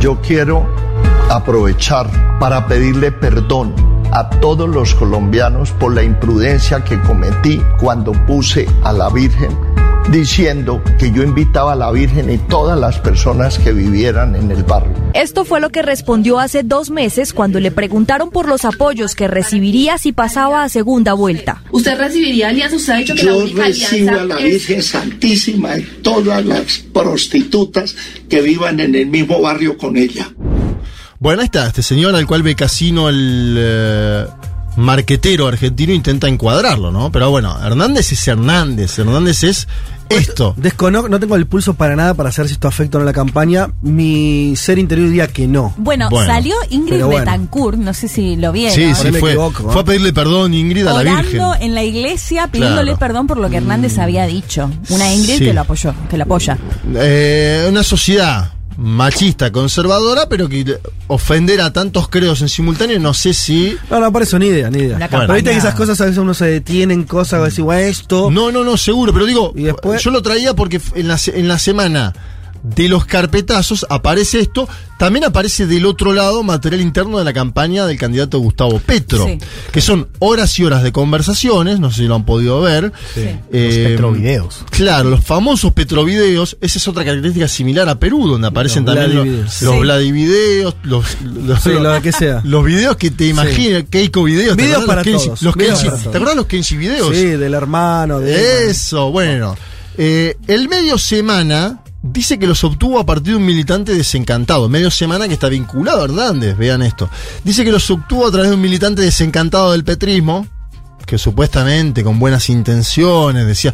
[0.00, 0.68] Yo quiero
[1.30, 3.74] aprovechar para pedirle perdón
[4.12, 9.50] a todos los colombianos por la imprudencia que cometí cuando puse a la Virgen
[10.10, 14.62] diciendo que yo invitaba a la Virgen y todas las personas que vivieran en el
[14.62, 14.92] barrio.
[15.14, 19.26] Esto fue lo que respondió hace dos meses cuando le preguntaron por los apoyos que
[19.26, 21.60] recibiría si pasaba a segunda vuelta.
[21.72, 22.76] ¿Usted recibiría alianza?
[22.76, 26.44] Usted ha dicho que la única recibo alianza a la es- Virgen Santísima y todas
[26.46, 27.96] las prostitutas
[28.28, 30.28] que vivan en el mismo barrio con ella.
[31.18, 34.26] Bueno, ahí está, este señor al cual Becasino, el eh,
[34.76, 37.10] marquetero argentino, intenta encuadrarlo, ¿no?
[37.10, 39.68] Pero bueno, Hernández es Hernández, Hernández es
[40.08, 40.54] esto.
[40.56, 43.06] Desconozco, no tengo el pulso para nada para saber si esto afecta o no a
[43.06, 43.68] la campaña.
[43.82, 45.74] Mi ser interior diría que no.
[45.78, 46.32] Bueno, Bueno.
[46.32, 47.18] salió Ingrid bueno.
[47.20, 48.74] Betancourt, no sé si lo vieron.
[48.74, 49.80] Sí, sí, me fue, equivoco, fue ¿eh?
[49.80, 51.40] a pedirle perdón Ingrid a la Virgen.
[51.40, 52.98] Orando en la iglesia pidiéndole Claro.
[52.98, 54.70] perdón por lo que Hernández había dicho.
[54.90, 55.44] Una Ingrid Sí.
[55.46, 56.56] que lo apoyó, que lo apoya.
[56.94, 63.32] Eh, una sociedad machista, conservadora, pero que ofender a tantos credos en simultáneo, no sé
[63.34, 63.76] si...
[63.90, 64.96] No, no, por eso ni idea, ni idea.
[64.96, 67.80] Una Pero viste que esas cosas a veces uno se detiene en cosas, decir, "Bueno,
[67.82, 68.30] esto.
[68.30, 71.38] No, no, no, seguro, pero digo, Y después- yo lo traía porque en la, se-
[71.38, 72.12] en la semana
[72.62, 77.86] de los carpetazos aparece esto, también aparece del otro lado material interno de la campaña
[77.86, 79.38] del candidato Gustavo Petro, Sí.
[79.72, 82.92] que son horas y horas de conversaciones, no sé si lo han podido ver.
[83.16, 84.64] Eh, Los petrovideos.
[84.70, 89.46] Claro, los famosos petrovideos, esa es otra característica similar a Perú, donde aparecen Los también
[89.60, 90.74] los, Vladivideos.
[90.82, 91.16] los Sí.
[91.22, 92.40] Los, los, Sí, lo que sea.
[92.44, 95.96] los videos que te imaginas, Keiko videos, ¿te Videos para los todos, los videos para.
[95.98, 97.14] ¿Te acuerdas los Kenshi videos?
[97.14, 98.70] Sí, del hermano, de.
[98.70, 99.56] Eso, bueno.
[99.98, 104.68] Eh, el medio semana dice que los obtuvo a partir de un militante desencantado.
[104.68, 107.08] Medio semana que está vinculado a Hernández, vean esto.
[107.44, 110.46] Dice que los obtuvo a través de un militante desencantado del petrismo,
[111.04, 113.72] que supuestamente con buenas intenciones decía,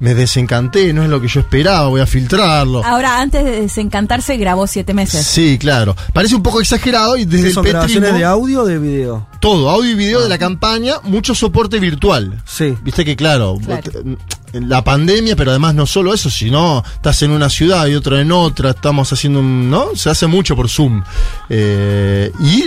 [0.00, 2.84] me desencanté, no es lo que yo esperaba, voy a filtrarlo.
[2.84, 5.24] Ahora, antes de desencantarse, grabó siete meses.
[5.24, 5.94] Sí, claro.
[6.12, 7.70] Parece un poco exagerado y desde ¿Qué el petrismo...
[7.70, 9.28] grabaciones de audio o de video?
[9.40, 12.42] Todo, audio y video de la campaña, mucho soporte virtual.
[12.46, 12.74] Sí.
[12.82, 13.82] Viste que, claro, Claro.
[13.92, 14.18] vos te-
[14.52, 18.32] la pandemia, pero además no solo eso, sino estás en una ciudad y otra en
[18.32, 19.70] otra, estamos haciendo un.
[19.70, 19.94] ¿No?
[19.94, 21.02] Se hace mucho por Zoom.
[21.48, 22.64] Eh, y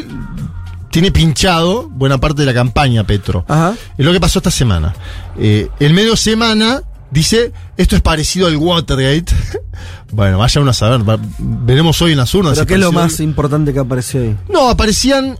[0.92, 3.46] tiene pinchado buena parte de la campaña, Petro.
[3.48, 3.76] Ajá.
[3.98, 4.94] Es lo que pasó esta semana.
[5.38, 6.82] Eh, el medio semana
[7.12, 9.26] dice, esto es parecido al Watergate.
[10.12, 12.54] bueno, vaya uno a saber, va- veremos hoy en las urnas.
[12.54, 14.38] Pero si ¿qué es lo más importante que apareció ahí?
[14.50, 15.38] no, aparecían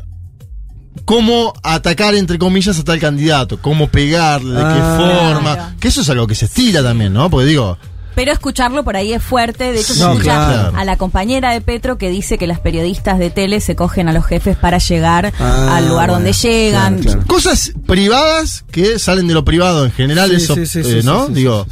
[1.04, 4.74] cómo atacar, entre comillas, a tal candidato, cómo pegarle, de Ah.
[4.74, 5.54] qué forma.
[5.56, 5.74] Claro.
[5.80, 7.30] Que eso es algo que se estila también, ¿no?
[7.30, 7.78] Porque digo,
[8.16, 9.74] Pero escucharlo por ahí es fuerte.
[9.74, 10.78] De hecho, se No, escucha claro.
[10.78, 14.14] a la compañera de Petro que dice que las periodistas de tele se cogen a
[14.14, 17.00] los jefes para llegar Ah, al lugar donde llegan.
[17.00, 17.28] claro, claro.
[17.28, 21.00] cosas privadas que salen de lo privado en general, Sí, eso, sí, sí, eh, sí,
[21.04, 21.24] ¿no?
[21.24, 21.68] sí, sí, digo,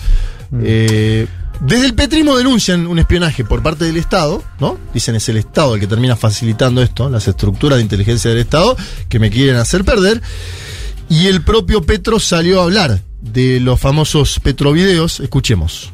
[0.62, 1.28] eh,
[1.66, 4.78] desde el petrismo denuncian un espionaje por parte del Estado, ¿no?
[4.94, 8.76] Dicen es el Estado el que termina facilitando esto, las estructuras de inteligencia del Estado
[9.08, 10.22] que me quieren hacer perder.
[11.08, 15.22] Y el propio Petro salió a hablar de los famosos Petrovideos.
[15.22, 15.94] Escuchemos.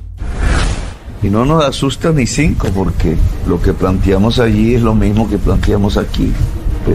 [1.21, 3.15] Y no nos asusta ni cinco, porque
[3.47, 6.31] lo que planteamos allí es lo mismo que planteamos aquí.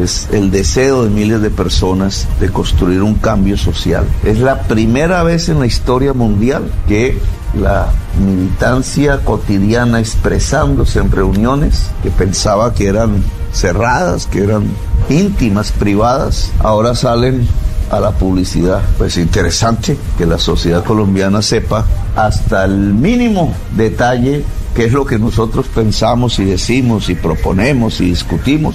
[0.03, 4.07] Es el deseo de miles de personas de construir un cambio social.
[4.25, 7.18] Es la primera vez en la historia mundial que
[7.61, 7.89] la
[8.19, 14.65] militancia cotidiana expresándose en reuniones que pensaba que eran cerradas, que eran
[15.09, 17.47] íntimas, privadas, ahora salen
[17.91, 18.83] a la publicidad.
[18.99, 21.85] Pues interesante que la sociedad colombiana sepa
[22.17, 24.45] hasta el mínimo detalle
[24.75, 28.75] que es lo que nosotros pensamos y decimos y proponemos y discutimos.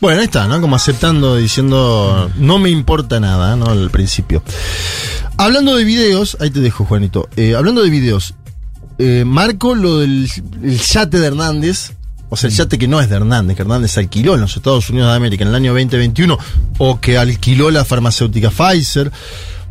[0.00, 0.60] Bueno, ahí está, ¿no?
[0.60, 3.66] Como aceptando, diciendo, no me importa nada, ¿no?
[3.70, 4.42] Al principio.
[5.36, 7.28] Hablando de videos, ahí te dejo, Juanito.
[7.36, 8.34] Eh, hablando de videos,
[8.98, 10.30] eh, marco lo del
[10.62, 11.92] el yate de Hernández,
[12.28, 14.88] o sea, el yate que no es de Hernández, que Hernández alquiló en los Estados
[14.90, 16.38] Unidos de América en el año 2021,
[16.78, 19.10] o que alquiló la farmacéutica Pfizer,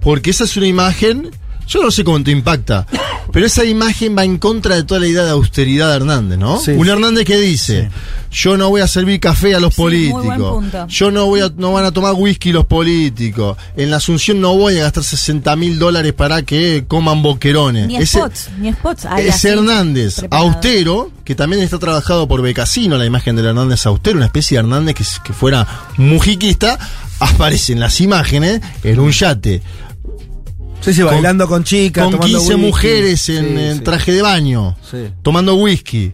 [0.02, 1.32] porque esa es una imagen,
[1.68, 2.86] yo no sé cómo te impacta,
[3.32, 6.60] pero esa imagen va en contra de toda la idea de austeridad de Hernández, ¿no?
[6.60, 6.72] Sí.
[6.72, 7.90] Un Hernández que dice,
[8.32, 10.88] yo no voy a servir café a los muy buen políticos, punto.
[10.88, 14.56] yo no voy a, no van a tomar whisky los políticos, en la Asunción no
[14.56, 17.88] voy a gastar 60 mil dólares para que coman boquerones.
[17.88, 19.06] Ni Ese- spots, ni spots.
[19.18, 20.50] ese Hernández preparado.
[20.50, 24.60] austero, que también está trabajado por Becasino, la imagen del Hernández austero, una especie de
[24.64, 25.66] Hernández que, que fuera
[25.98, 26.78] mujiquista,
[27.20, 29.62] aparece en las imágenes en un yate.
[30.84, 32.68] Sí, sí, bailando con chicas, Con tomando 15 whisky.
[32.68, 35.10] mujeres en, Sí, en traje de baño, Sí.
[35.22, 36.14] tomando whisky.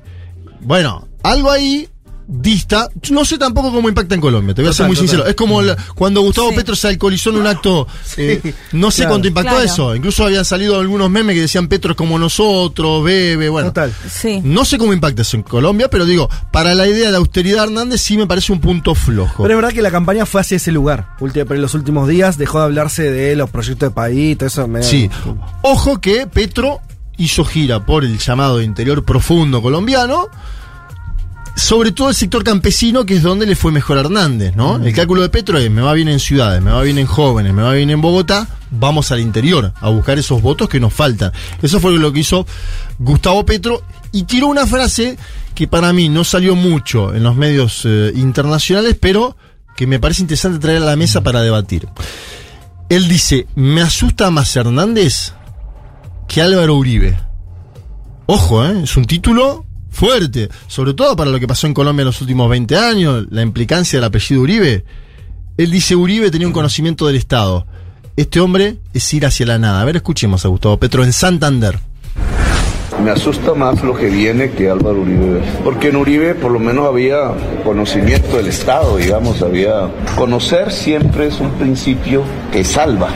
[0.62, 1.88] Bueno, algo ahí
[2.32, 2.88] dista.
[3.10, 5.10] No sé tampoco cómo impacta en Colombia, te voy a ser muy total.
[5.10, 5.28] sincero.
[5.28, 6.56] Es como la- cuando Gustavo Sí.
[6.58, 7.88] Petro se alcoholizó en un acto.
[8.18, 9.10] eh, no sé claro.
[9.12, 9.66] cuánto impactó Claro.
[9.66, 9.96] eso.
[9.96, 13.70] Incluso habían salido algunos memes que decían Petro es como nosotros, bebe, bueno.
[13.70, 13.92] Total.
[14.10, 14.42] Sí.
[14.44, 18.02] No sé cómo impacta eso en Colombia, pero digo, para la idea de austeridad Hernández
[18.02, 19.42] sí me parece un punto flojo.
[19.44, 21.16] Pero es verdad que la campaña fue hacia ese lugar.
[21.20, 24.68] Pero en los últimos días dejó de hablarse de los proyectos de país, todo eso.
[24.68, 25.10] me- Sí.
[25.64, 26.80] Ojo que Petro
[27.18, 30.28] hizo gira por el llamado interior profundo colombiano.
[31.60, 34.78] Sobre todo el sector campesino, que es donde le fue mejor a Hernández, ¿no?
[34.78, 37.54] El cálculo de Petro es, me va bien en ciudades, me va bien en jóvenes,
[37.54, 41.34] me va bien en Bogotá, vamos al interior a buscar esos votos que nos faltan.
[41.62, 42.48] Eso fue lo que hizo
[42.98, 43.84] Gustavo Petro
[44.14, 45.18] y tiró una frase
[45.54, 49.36] que para mí no salió mucho en los medios eh, internacionales, pero
[49.76, 51.90] que me parece interesante traer a la mesa para debatir.
[52.88, 55.34] Él dice, me asusta más Hernández
[56.26, 57.20] que Álvaro Uribe.
[58.28, 58.84] Ojo, ¿eh?
[58.84, 59.66] es un título
[60.00, 63.42] fuerte, sobre todo para lo que pasó en Colombia en los últimos 20 años, la
[63.42, 64.86] implicancia del apellido Uribe.
[65.58, 67.68] Él dice Uribe tenía un conocimiento del Estado.
[68.16, 69.82] Este hombre es ir hacia la nada.
[69.82, 71.80] A ver, escuchemos a Gustavo Petro en Santander.
[73.04, 75.42] Me asusta más lo que viene que Álvaro Uribe.
[75.66, 77.34] Porque en Uribe por lo menos había
[77.66, 79.92] conocimiento del Estado, digamos, había...
[80.16, 82.24] Conocer siempre es un principio
[82.54, 83.10] que salva.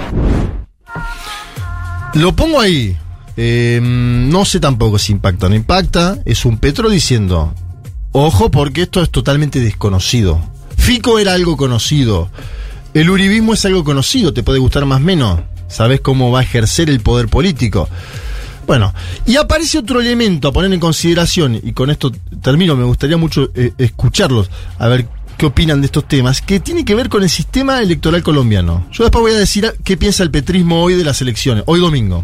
[2.13, 2.97] Lo pongo ahí.
[3.35, 6.19] Eh, no sé tampoco si impacta o no impacta.
[6.25, 7.53] Es un Petro diciendo,
[8.11, 10.41] ojo porque esto es totalmente desconocido.
[10.77, 12.29] Fico era algo conocido.
[12.93, 15.39] El uribismo es algo conocido, te puede gustar más o menos.
[15.67, 17.89] Sabes cómo va a ejercer el poder político.
[18.67, 18.93] Bueno,
[19.25, 22.11] y aparece otro elemento a poner en consideración, y con esto
[22.41, 25.07] termino, me gustaría mucho eh, escucharlos, a ver
[25.37, 28.85] qué opinan de estos temas, que tiene que ver con el sistema electoral colombiano.
[28.91, 32.23] Yo después voy a decir qué piensa el petrismo hoy de las elecciones, hoy domingo.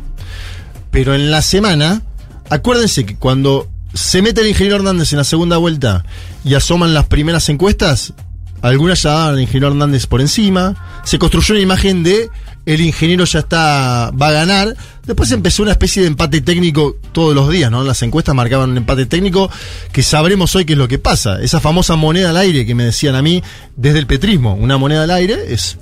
[0.92, 2.02] Pero en la semana,
[2.50, 6.06] acuérdense que cuando se mete el ingeniero Hernández en la segunda vuelta
[6.44, 8.14] y asoman las primeras encuestas,
[8.62, 12.30] algunas ya daban al ingeniero Hernández por encima, se construyó una imagen de
[12.66, 14.76] el ingeniero ya está, va a ganar.
[15.06, 17.84] Después empezó una especie de empate técnico todos los días, ¿no?
[17.84, 19.50] Las encuestas marcaban un empate técnico
[19.92, 21.42] que sabremos hoy qué es lo que pasa.
[21.42, 23.42] Esa famosa moneda al aire que me decían a mí
[23.76, 25.78] desde el petrismo, una moneda al aire es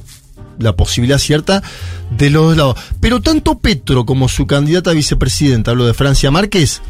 [0.60, 1.64] la posibilidad cierta
[2.10, 2.78] de los dos lados.
[2.99, 6.82] Pero tanto Petro como su candidata a vicepresidenta, hablo de Francia Márquez,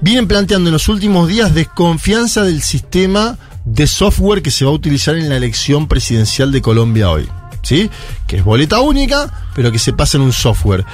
[0.00, 4.74] vienen planteando en los últimos días desconfianza del sistema de software que se va a
[4.74, 7.28] utilizar en la elección presidencial de Colombia hoy.
[7.62, 7.90] ¿Sí?
[8.28, 10.84] Que es boleta única, pero que se pasa en un software.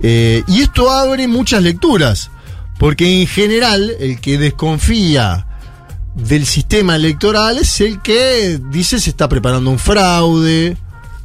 [0.00, 2.30] Eh, y esto abre muchas lecturas,
[2.78, 5.46] porque en general el que desconfía
[6.14, 10.76] del sistema electoral es el que dice se está preparando un fraude,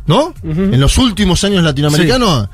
[0.08, 0.34] ¿no?
[0.44, 2.50] En los últimos años latinoamericanos,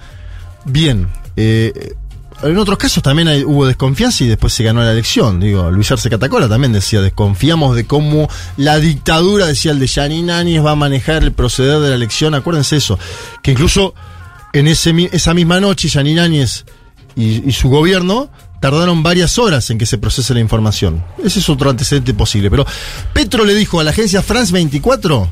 [0.66, 1.08] bien.
[1.36, 1.94] eh,
[2.42, 5.40] en otros casos también hay- hubo desconfianza y después se ganó la elección.
[5.40, 8.28] Digo, Luis Arce Catacola también decía, desconfiamos de cómo
[8.58, 12.34] la dictadura, decía el de Yanine Áñez, va a manejar el proceder de la elección.
[12.36, 13.00] Acuérdense eso,
[13.42, 13.94] que incluso
[14.52, 16.66] en ese, esa misma noche Yanine Áñez
[17.16, 18.30] y, y su gobierno
[18.60, 21.02] tardaron varias horas en que se procese la información.
[21.24, 22.50] Ese es otro antecedente posible.
[22.50, 22.66] Pero
[23.14, 25.30] Petro le dijo a la agencia France 24,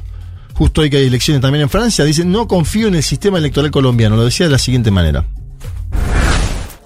[0.61, 3.71] justo hoy que hay elecciones también en Francia, dice, no confío en el sistema electoral
[3.71, 4.15] colombiano.
[4.15, 5.25] Lo decía de la siguiente manera.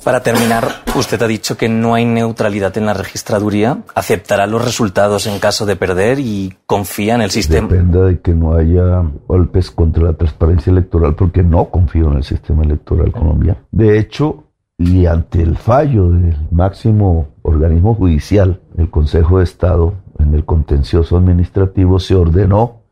[0.01, 3.79] Para terminar, usted ha dicho que no hay neutralidad en la registraduría.
[3.93, 7.67] ¿Aceptará los resultados en caso de perder y confía en el sistema?
[7.67, 12.23] Depende de que no haya golpes contra la transparencia electoral, porque no confío en el
[12.23, 13.59] sistema electoral colombiano.
[13.71, 14.45] De hecho,
[14.77, 21.17] y ante el fallo del máximo organismo judicial, el Consejo de Estado, en el contencioso
[21.17, 22.84] administrativo, se ordenó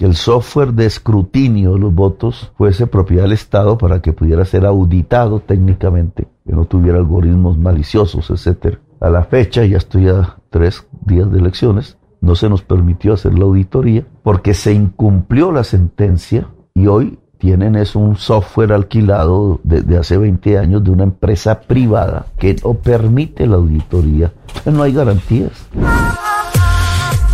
[0.00, 4.46] que el software de escrutinio de los votos fuese propiedad del Estado para que pudiera
[4.46, 8.78] ser auditado técnicamente, que no tuviera algoritmos maliciosos, etcétera.
[8.98, 13.38] a la fecha, ya estoy a tres días de elecciones, no se nos permitió hacer
[13.38, 19.98] la auditoría porque se incumplió la sentencia y hoy tienen es un software alquilado desde
[19.98, 24.32] hace 20 años de una empresa privada que no permite la auditoría.
[24.64, 25.68] No hay garantías.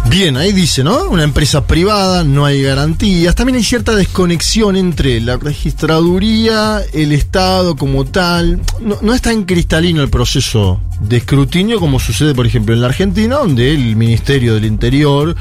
[0.09, 1.11] Bien, ahí dice, ¿no?
[1.11, 3.35] Una empresa privada, no hay garantías.
[3.35, 8.63] También hay cierta desconexión entre la registraduría, el Estado como tal.
[8.81, 12.87] No, no es tan cristalino el proceso de escrutinio como sucede, por ejemplo, en la
[12.87, 15.35] Argentina, donde el Ministerio del Interior,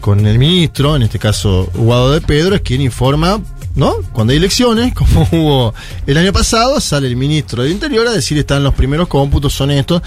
[0.00, 3.40] con el ministro, en este caso Guado de Pedro, es quien informa
[3.74, 3.94] ¿no?
[4.12, 5.74] Cuando hay elecciones, como hubo
[6.06, 9.70] el año pasado, sale el ministro del Interior a decir están los primeros cómputos, son
[9.70, 10.02] estos.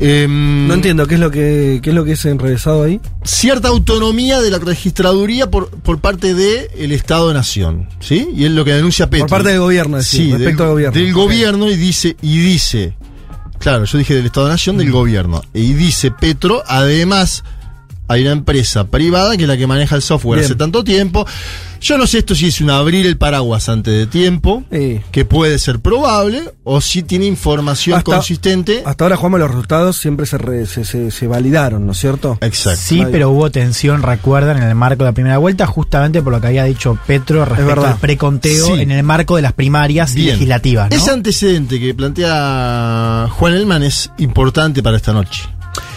[0.00, 3.00] Em, No entiendo qué es lo que qué es lo que es enrevesado ahí.
[3.22, 8.28] cierta autonomía de la registraduría por, por parte del el Estado-Nación, ¿sí?
[8.34, 9.26] Y es lo que denuncia Petro.
[9.26, 11.00] Por parte del gobierno, es decir, sí, respecto del, al gobierno.
[11.00, 12.96] Del gobierno y dice, y dice,
[13.58, 14.78] claro, yo dije del Estado-Nación, Mm.
[14.80, 15.42] del gobierno.
[15.54, 17.44] Y dice Petro, además,
[18.08, 20.44] hay una empresa privada que es la que maneja el software Bien.
[20.46, 21.26] hace tanto tiempo.
[21.80, 24.64] Yo no sé esto si es un abrir el paraguas antes de tiempo,
[25.10, 28.82] que puede ser probable, o si tiene información Hasta- consistente.
[28.86, 32.38] Hasta ahora, Juanma, los resultados siempre se, re- se, se- se validaron, ¿no es cierto?
[32.40, 32.80] Exacto.
[32.82, 36.40] Sí, pero hubo tensión, recuerdan, en el marco de la primera vuelta, justamente por lo
[36.40, 38.80] que había dicho Petro respecto al preconteo Sí.
[38.80, 40.28] en el marco de las primarias Bien.
[40.30, 40.88] legislativas.
[40.90, 40.96] ¿no?
[40.96, 45.42] Ese antecedente que plantea Juan Elman es importante para esta noche.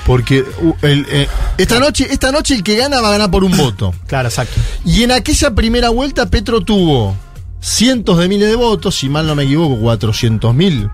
[0.07, 1.27] Porque uh, el, eh,
[1.59, 3.93] esta noche, esta noche el que gana va a ganar por un voto.
[4.07, 4.53] Claro, exacto.
[4.85, 7.15] Y en aquella primera vuelta Petro tuvo
[7.59, 10.89] cientos de miles de votos, si mal no me equivoco, 400 mil.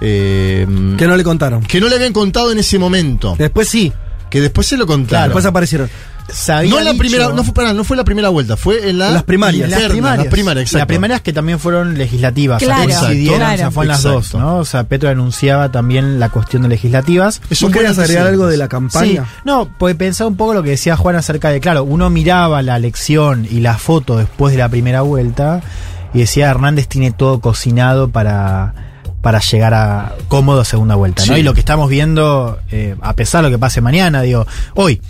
[0.00, 0.66] eh,
[0.96, 1.62] Que no le contaron.
[1.64, 3.34] que no le habían contado en ese momento.
[3.38, 3.92] Después sí.
[4.30, 5.08] Que después se lo contaron.
[5.08, 5.90] Claro, después aparecieron.
[6.28, 8.98] No en la dicho- primera, no fue, pará, no fue la primera vuelta, fue en
[8.98, 9.64] la Las primarias.
[9.68, 10.24] interna, Las primarias.
[10.26, 10.78] Las primarias, exacto.
[10.78, 12.62] Las primarias que también fueron legislativas.
[12.62, 13.54] Claro, coincidieron, claro.
[13.54, 14.18] o sea, fue en las Exacto.
[14.18, 14.56] dos, ¿no?
[14.58, 17.40] O sea, Petro anunciaba también la cuestión de legislativas.
[17.50, 19.24] Es ¿Vos un buen querías agregar algo de la campaña?
[19.24, 22.62] Sí, no, pues pensaba un poco lo que decía Juan acerca de, claro, uno miraba
[22.62, 25.60] la elección y la foto después de la primera vuelta
[26.14, 28.74] y decía, Hernández tiene todo cocinado para,
[29.22, 31.34] para llegar a cómodo a segunda vuelta, ¿no?
[31.34, 31.40] Sí.
[31.40, 35.00] Y lo que estamos viendo, eh, a pesar de lo que pase mañana, digo, hoy,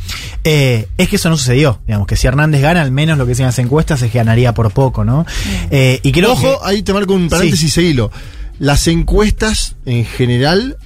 [0.44, 3.30] eh, es que eso no sucedió, digamos, que si Hernández gana, al menos lo que
[3.30, 5.24] dicen las encuestas es que ganaría por poco, ¿no?
[5.70, 8.12] Eh, y creo Ojo, que- ahí te marco un paréntesis y hilo.
[8.59, 10.76] Las encuestas en general,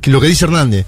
[0.00, 0.86] que lo que dice Hernández,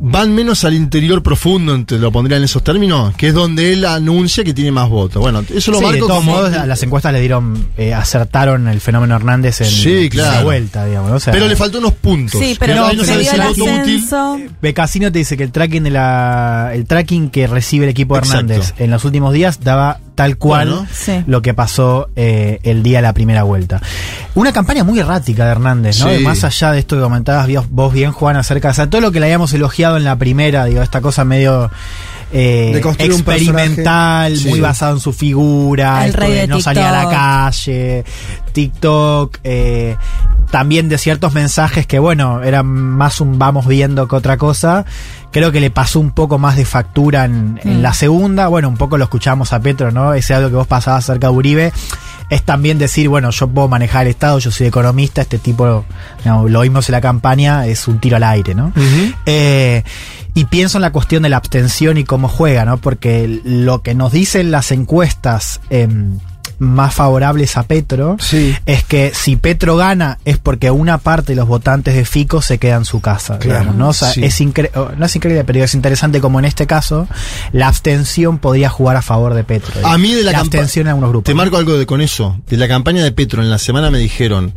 [0.00, 3.84] van menos al interior profundo, te lo pondría en esos términos, que es donde él
[3.84, 5.20] anuncia que tiene más votos.
[5.20, 6.32] Bueno, eso lo Sí, de marco todos como.
[6.32, 10.44] modos, a las encuestas le dieron, eh, acertaron el fenómeno Hernández en Sí, la claro.
[10.44, 11.10] vuelta, digamos.
[11.10, 11.16] ¿no?
[11.16, 12.40] O sea, pero le faltó unos puntos.
[12.40, 13.80] Sí, pero no, no se sabe dio si el voto útil.
[13.80, 14.38] ascenso.
[14.62, 18.16] Becasino te dice que el tracking de la el tracking que recibe el equipo.
[18.16, 20.86] Hernández en los últimos días daba tal cual Bueno.
[20.92, 21.22] Sí.
[21.28, 23.80] lo que pasó eh, el día de la primera vuelta.
[24.34, 26.10] Una campaña muy errática de Hernández, ¿no?
[26.10, 26.18] Sí.
[26.24, 29.12] Más allá de esto que comentabas vos- bien, Juan, acerca de o sea, todo lo
[29.12, 31.70] que le habíamos elogiado en la primera, digo, esta cosa medio
[32.32, 34.60] eh, De experimental, muy Sí.
[34.60, 38.04] basado en su figura, El esto rey de no salía a la calle,
[38.52, 39.96] TikTok, eh,
[40.50, 44.84] también de ciertos mensajes que, bueno, eran más un vamos viendo que otra cosa.
[45.36, 47.82] Creo que le pasó un poco más de factura en, en Mm.
[47.82, 48.48] la segunda.
[48.48, 50.14] Bueno, un poco lo escuchamos a Petro, ¿no?
[50.14, 51.72] Ese algo que vos pasabas acerca de Uribe.
[52.30, 55.84] Es también decir, bueno, yo puedo manejar el Estado, yo soy economista, este tipo,
[56.24, 58.72] digamos, lo vimos en la campaña, es un tiro al aire, ¿no?
[59.26, 59.84] Eh,
[60.34, 62.78] y pienso en la cuestión de la abstención y cómo juega, ¿no?
[62.78, 66.18] Porque lo que nos dicen las encuestas em,
[66.58, 68.54] más favorables a Petro Sí.
[68.66, 72.58] es que si Petro gana es porque una parte de los votantes de Fico se
[72.58, 73.88] queda en su casa, Claro, digamos, ¿no?
[73.88, 74.24] O sea, sí.
[74.24, 77.06] es incre- o, no es increíble, pero es interesante como en este caso
[77.52, 79.86] la abstención podría jugar a favor de Petro.
[79.86, 81.24] A mí de la, campa- abstención en algunos grupos.
[81.26, 82.40] Te marco algo de con eso.
[82.48, 84.54] De la campaña de Petro en la semana me dijeron,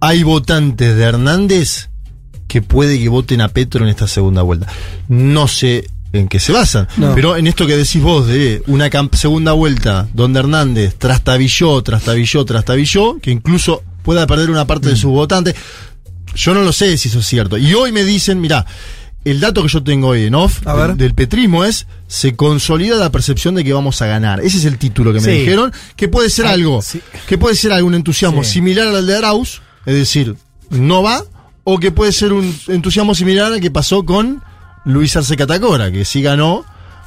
[0.00, 1.90] hay votantes de Hernández
[2.46, 4.68] que puede que voten a Petro en esta segunda vuelta.
[5.08, 7.14] No sé en qué se basan, No.
[7.14, 13.18] pero en esto que decís vos de una segunda vuelta donde Hernández trastabilló, trastabilló, trastabilló,
[13.20, 14.98] que incluso pueda perder una parte de Mm.
[14.98, 15.54] sus votantes,
[16.34, 17.58] yo no lo sé si eso es cierto.
[17.58, 18.64] Y hoy me dicen, mira,
[19.24, 23.10] el dato que yo tengo hoy en off del, del petrismo es se consolida la
[23.10, 24.40] percepción de que vamos a ganar.
[24.40, 25.40] Ese es el título que me Sí.
[25.40, 27.00] dijeron, que puede ser Ah, algo, sí.
[27.26, 28.52] que puede ser algún entusiasmo Sí.
[28.54, 30.36] similar al de Arauz, es decir,
[30.70, 31.22] no va,
[31.64, 34.42] o que puede ser un entusiasmo similar al que pasó con
[34.88, 36.64] Luis Arce Catacora, que sí ganó.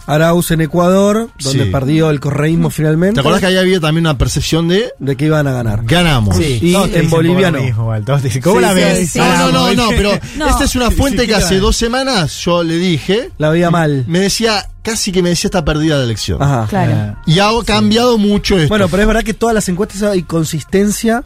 [0.07, 1.69] Arauz en Ecuador, donde Sí.
[1.69, 3.13] perdió el correísmo finalmente.
[3.15, 5.81] ¿Te acordás que ahí había también una percepción de De que iban a ganar.
[5.83, 6.35] ganamos?
[6.37, 7.61] Sí, Y todos te en boliviano.
[7.61, 9.09] mismo, dicen, ¿Cómo Sí, la sí, ves?
[9.11, 9.19] sí.
[9.19, 10.47] No, no, no, no, pero No.
[10.47, 14.03] esta es una fuente que hace dos semanas yo le dije, La veía mal.
[14.07, 16.41] me decía, casi que me decía está perdida la elección.
[16.41, 16.65] Ajá.
[16.67, 17.17] Claro.
[17.27, 18.69] Y ha cambiado mucho esto.
[18.69, 21.23] Bueno, pero es verdad que todas las encuestas hay consistencia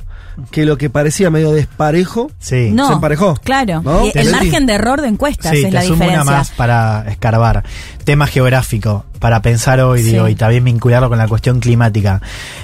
[0.52, 2.72] que lo que parecía medio desparejo Sí.
[2.72, 3.36] No, se emparejó.
[3.44, 3.82] Claro.
[3.84, 4.06] ¿No?
[4.06, 6.22] Y Te el margen de error de encuestas Sí, es te la diferencia.
[6.22, 7.64] una más para escarbar.
[8.04, 10.12] Tema geográfico, para pensar hoy, Sí.
[10.12, 12.22] digo, y también vincularlo con la cuestión climática.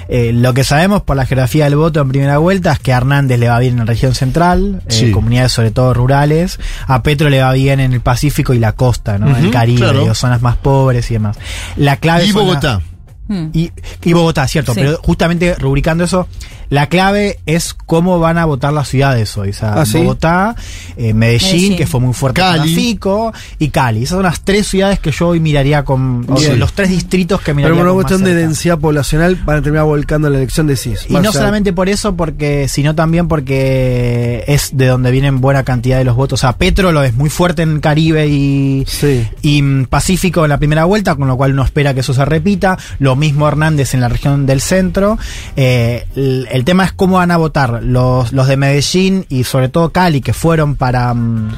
[0.08, 2.98] Eh, lo que sabemos por la geografía del voto en primera vuelta es que a
[2.98, 5.10] Hernández le va bien en la región central, eh, Sí.
[5.10, 9.18] comunidades sobre todo rurales, a Petro le va bien en el Pacífico y la costa,
[9.18, 9.28] ¿no?
[9.30, 10.00] Ujú, el Caribe, claro.
[10.00, 11.36] digo, zonas más pobres y demás.
[11.76, 12.80] La clave Y la- Bogotá.
[13.28, 13.48] Hmm.
[13.52, 13.70] y,
[14.04, 14.80] y Bogotá, cierto, Sí.
[14.82, 16.26] pero justamente rubricando eso,
[16.72, 19.50] la clave es cómo van a votar las ciudades hoy.
[19.50, 19.98] O sea, Ah, ¿sí?
[19.98, 20.56] Bogotá,
[20.96, 21.76] eh, Medellín, Medellín.
[21.76, 22.98] que fue muy fuerte Cali.
[23.58, 24.04] y Cali.
[24.04, 26.24] Esas son las tres ciudades que yo hoy miraría con.
[26.30, 29.62] o los tres distritos que Pero miraría por una cuestión de densidad poblacional van a
[29.62, 31.10] terminar volcando la elección de CIS.
[31.10, 35.98] Y no solamente por eso, porque, sino también porque es de donde vienen buena cantidad
[35.98, 36.40] de los votos.
[36.40, 39.28] O sea, Petro lo es muy fuerte en Caribe y, Sí.
[39.42, 42.24] y mm, Pacífico en la primera vuelta, con lo cual uno espera que eso se
[42.24, 42.78] repita.
[42.98, 45.18] Lo mismo Hernández en la región del centro.
[45.56, 49.68] Eh, el, el tema es cómo van a votar los, los de Medellín y sobre
[49.68, 51.50] todo Cali, que fueron para, mm,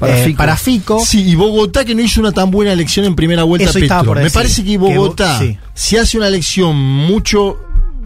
[0.00, 0.36] Para eh, Fico.
[0.38, 1.00] para Fico.
[1.04, 4.00] Sí, y Bogotá que no hizo una tan buena elección en primera vuelta Eso estaba
[4.02, 4.14] Petro.
[4.14, 5.58] por Me parece que Que Bo- Bogotá, sí.
[5.74, 7.58] si hace una elección mucho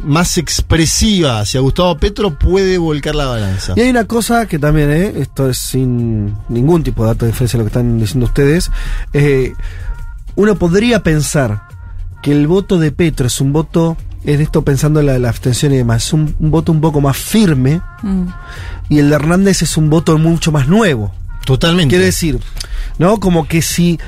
[0.02, 3.72] más expresiva hacia Gustavo Petro, puede volcar la balanza.
[3.76, 5.12] Y hay una cosa que también, ¿eh?
[5.16, 8.70] esto es sin ningún tipo de dato de diferencia de lo que están diciendo ustedes.
[9.12, 9.54] eh,
[10.36, 11.62] uno podría pensar
[12.22, 13.96] que el voto de Petro es un voto,
[14.34, 17.00] es esto pensando en la, la abstención y demás, es un, un voto un poco
[17.00, 18.26] más firme Mm.
[18.90, 21.12] y el de Hernández es un voto mucho más nuevo.
[21.44, 21.90] Totalmente.
[21.92, 22.38] Quiere decir,
[22.98, 23.18] ¿no?
[23.18, 23.98] Como que si,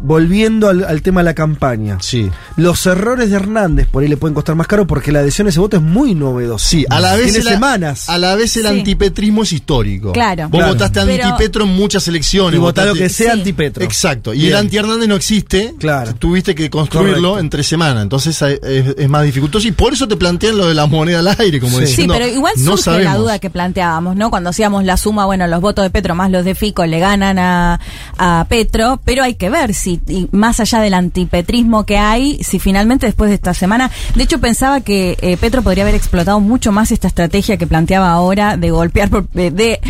[0.00, 2.30] volviendo al, al tema de la campaña, Sí.
[2.56, 5.50] los errores de Hernández por ahí le pueden costar más caro porque la adhesión a
[5.50, 6.66] ese voto es muy novedosa.
[6.68, 8.08] Sí, a la vez Tiene semanas.
[8.08, 8.68] A la vez el Sí.
[8.68, 10.12] antipetrismo es histórico.
[10.12, 10.48] Claro.
[10.48, 10.72] Vos Claro.
[10.74, 12.54] votaste Pero- antipetro en muchas elecciones.
[12.54, 13.38] y votar lo votaste- que sea Sí.
[13.38, 13.84] antipetro.
[13.84, 14.32] Exacto.
[14.34, 14.52] Y Bien.
[14.52, 15.74] el anti-Hernández no existe.
[15.78, 16.14] Claro.
[16.14, 17.38] Tuviste que construirlo Correcto.
[17.40, 18.02] entre semana.
[18.02, 19.66] Entonces eh, es, es más dificultoso.
[19.68, 21.84] Y por eso te plantean lo de la moneda al aire, como Sí.
[21.84, 22.14] Sí, diciendo.
[22.14, 23.12] pero igual no surge sabemos.
[23.12, 24.30] la duda que planteábamos, ¿no?
[24.30, 27.38] Cuando hacíamos la suma, bueno, los votos de Petro más los de Fico le ganan
[27.38, 27.80] a,
[28.18, 32.58] a Petro, pero hay que ver si, y más allá del antipetrismo que hay, si
[32.58, 36.72] finalmente después de esta semana, de hecho pensaba que eh, Petro podría haber explotado mucho
[36.72, 39.80] más esta estrategia que planteaba ahora de golpear, por- de, de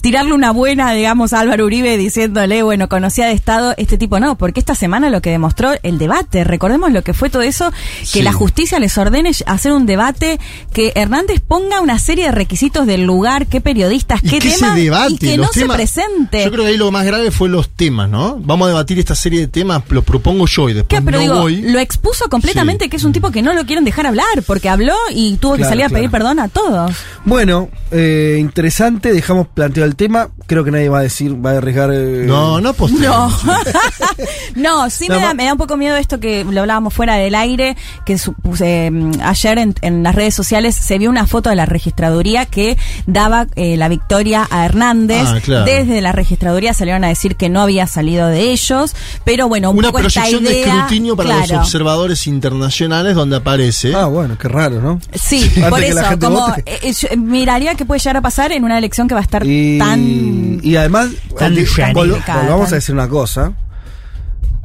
[0.00, 4.36] tirarle una buena, digamos, a Álvaro Uribe diciéndole, bueno, conocía de Estado, este tipo no,
[4.38, 7.70] porque esta semana lo que demostró el debate, recordemos lo que fue todo eso,
[8.00, 8.22] que Sí.
[8.22, 10.38] la justicia les ordene hacer un debate,
[10.72, 15.10] que Hernández ponga una serie de requisitos del lugar, qué periodistas, Y qué que temas,
[15.10, 16.44] y que no temas- se presente.
[16.44, 18.38] Yo creo que ahí lo más grave fue los temas, ¿no?
[18.40, 21.04] Vamos a debatir esta serie de temas, lo propongo yo y después ¿Qué?
[21.04, 21.62] Pero no digo, voy.
[21.62, 24.94] lo expuso completamente que es un tipo que no lo quieren dejar hablar, porque habló
[25.14, 26.92] y tuvo que salir a pedir perdón a todos.
[27.24, 30.28] Bueno, eh, interesante, dejamos planteado el tema.
[30.46, 31.90] Creo que nadie va a decir, va a arriesgar.
[31.92, 33.28] eh, No, no No,
[34.56, 37.14] no, sí No, me, da, me da un poco miedo esto que lo hablábamos fuera
[37.16, 38.90] del aire, que su- eh,
[39.22, 43.46] ayer en, en las redes sociales se vio una foto de la registraduría que daba
[43.56, 45.24] eh, la victoria a Hernández.
[45.26, 45.64] Ah, claro.
[45.64, 48.94] Desde la registraduría salieron a decir que no había salido de ellos,
[49.24, 53.94] pero bueno, un Una poco esta proyección de escrutinio para los observadores internacionales donde aparece.
[53.94, 55.00] Ah, bueno, qué raro, ¿no?
[55.14, 59.08] Sí, por eso, como eh, yo miraría que puede llegar a pasar en una elección
[59.08, 62.94] que va a estar Y, tan y además, Tan genérica, vol- tan- volvamos a decir
[62.94, 63.52] una cosa.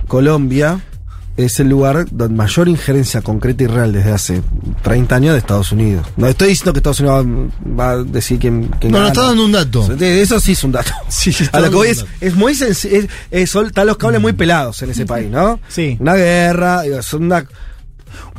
[0.07, 0.79] Colombia
[1.37, 4.41] es el lugar donde mayor injerencia concreta y real desde hace
[4.83, 6.07] 30 años de Estados Unidos.
[6.15, 7.25] No estoy diciendo que Estados Unidos
[7.77, 9.91] va, a decir quién, quién No, no está dando un dato.
[9.99, 10.91] Eso sí es un dato.
[11.09, 12.97] Sí, a lo que voy es, es muy sencillo.
[12.97, 15.59] Es, es- están los cables muy pelados en ese país, ¿no?
[15.67, 15.97] Sí.
[15.99, 17.45] Una guerra, son una.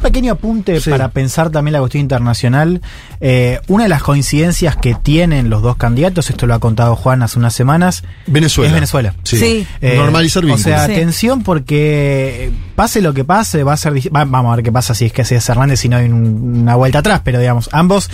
[0.07, 0.89] Un pequeño apunte Sí.
[0.91, 2.81] para pensar también la cuestión internacional.
[3.21, 7.23] Eh, una de las coincidencias que tienen los dos candidatos, esto lo ha contado Juan
[7.23, 8.69] hace unas semanas, Venezuela.
[8.69, 9.15] es Venezuela.
[9.25, 9.37] Sí.
[9.37, 9.67] Sí.
[9.81, 10.63] Eh, Normalizar O vínculos.
[10.65, 10.93] sea, Sí.
[10.93, 15.07] atención porque pase lo que pase, va a ser vamos a ver qué pasa si
[15.07, 18.09] es que se es Hernández si no hay un- una vuelta atrás, pero digamos, ambos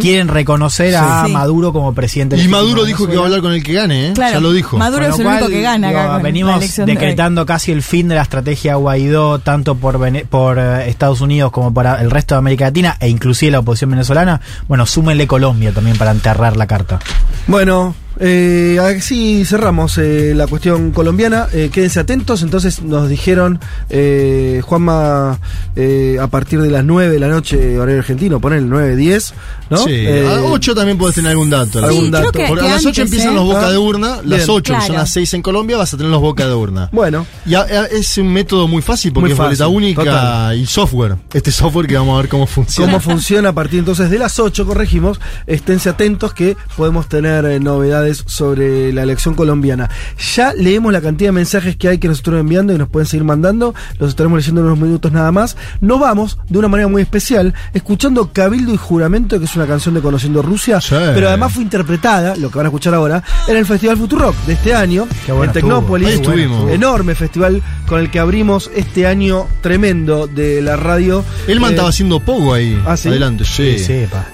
[0.00, 1.32] quieren reconocer a Sí.
[1.32, 2.36] Maduro como presidente.
[2.36, 4.12] Y Maduro de dijo que va a hablar con el que gane, ¿eh?
[4.14, 4.76] Claro, ya lo dijo.
[4.78, 8.08] Maduro Con es el único que gana digo, acá venimos de decretando casi el fin
[8.08, 12.34] de la estrategia Guaidó, tanto por, Vene- por eh, Estados Unidos como para el resto
[12.34, 14.40] de América Latina e inclusive la oposición venezolana.
[14.68, 16.98] Bueno, súmenle Colombia también para enterrar la carta.
[17.46, 21.48] Bueno, eh, así cerramos eh, la cuestión colombiana.
[21.52, 22.42] Eh, quédense atentos.
[22.42, 23.60] Entonces nos dijeron,
[23.90, 25.38] eh, Juanma,
[25.74, 29.34] eh, a partir de las 9 de la noche, horario argentino, poner el 9, 10,
[29.70, 29.76] ¿no?
[29.78, 31.84] Sí, Eh, a 8 también puedes tener algún dato.
[31.84, 32.30] Algún Sí, dato.
[32.32, 33.34] creo que, Porque que a las 8 antes, empiezan ¿eh?
[33.36, 34.50] los boca Ah, de urna, las bien.
[34.50, 34.94] 8 que son Claro.
[34.94, 36.88] las 6 en Colombia, vas a tener los boca de urna.
[36.92, 40.04] Bueno, Y a- a- es un método muy fácil porque Muy es boleta fácil, única
[40.04, 40.58] total.
[40.58, 41.16] y software.
[41.34, 42.92] Este software que vamos a ver cómo funciona.
[42.92, 45.20] cómo funciona a partir entonces de las 8, corregimos.
[45.46, 48.05] Esténse atentos que podemos tener eh, novedades.
[48.06, 49.90] Novedades sobre la elección colombiana.
[50.34, 53.06] Ya leemos la cantidad de mensajes que hay que nos estuvieron enviando y nos pueden
[53.06, 53.74] seguir mandando.
[53.98, 55.56] Los estaremos leyendo en unos minutos nada más.
[55.80, 59.94] Nos vamos de una manera muy especial escuchando Cabildo y Juramento, que es una canción
[59.94, 63.66] de Conociendo Rusia, pero además fue interpretada, lo que van a escuchar ahora, en el
[63.66, 66.08] Festival Futurock de este año, en Tecnópolis.
[66.08, 66.70] Ahí estuvimos.
[66.70, 71.24] Enorme festival con el que abrimos este año tremendo de la radio.
[71.46, 72.80] Elman Eh, estaba haciendo poco ahí.
[72.86, 73.08] ¿Ah, sí?
[73.08, 73.76] Adelante, sí.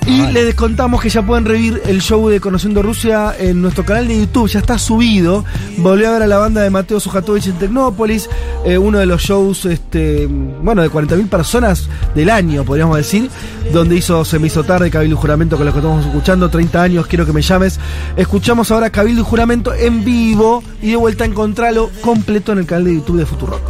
[0.07, 4.09] y les contamos que ya pueden revivir el show de Conociendo Rusia en nuestro canal
[4.09, 5.45] de YouTube, ya está subido.
[5.79, 8.29] Volví a ver a la banda de Mateo Sujatovich en Tecnópolis,
[8.65, 13.31] eh, uno de los shows, este, bueno, de 40.000 personas del año, podríamos decir,
[13.73, 17.07] donde hizo Se me hizo tarde, Cabildo Juramento, con los que estamos escuchando, 30 años,
[17.07, 17.79] quiero que me llames.
[18.17, 22.67] Escuchamos ahora Cabildo y Juramento en vivo y de vuelta a encontrarlo completo en el
[22.67, 23.61] canal de YouTube de Futuro.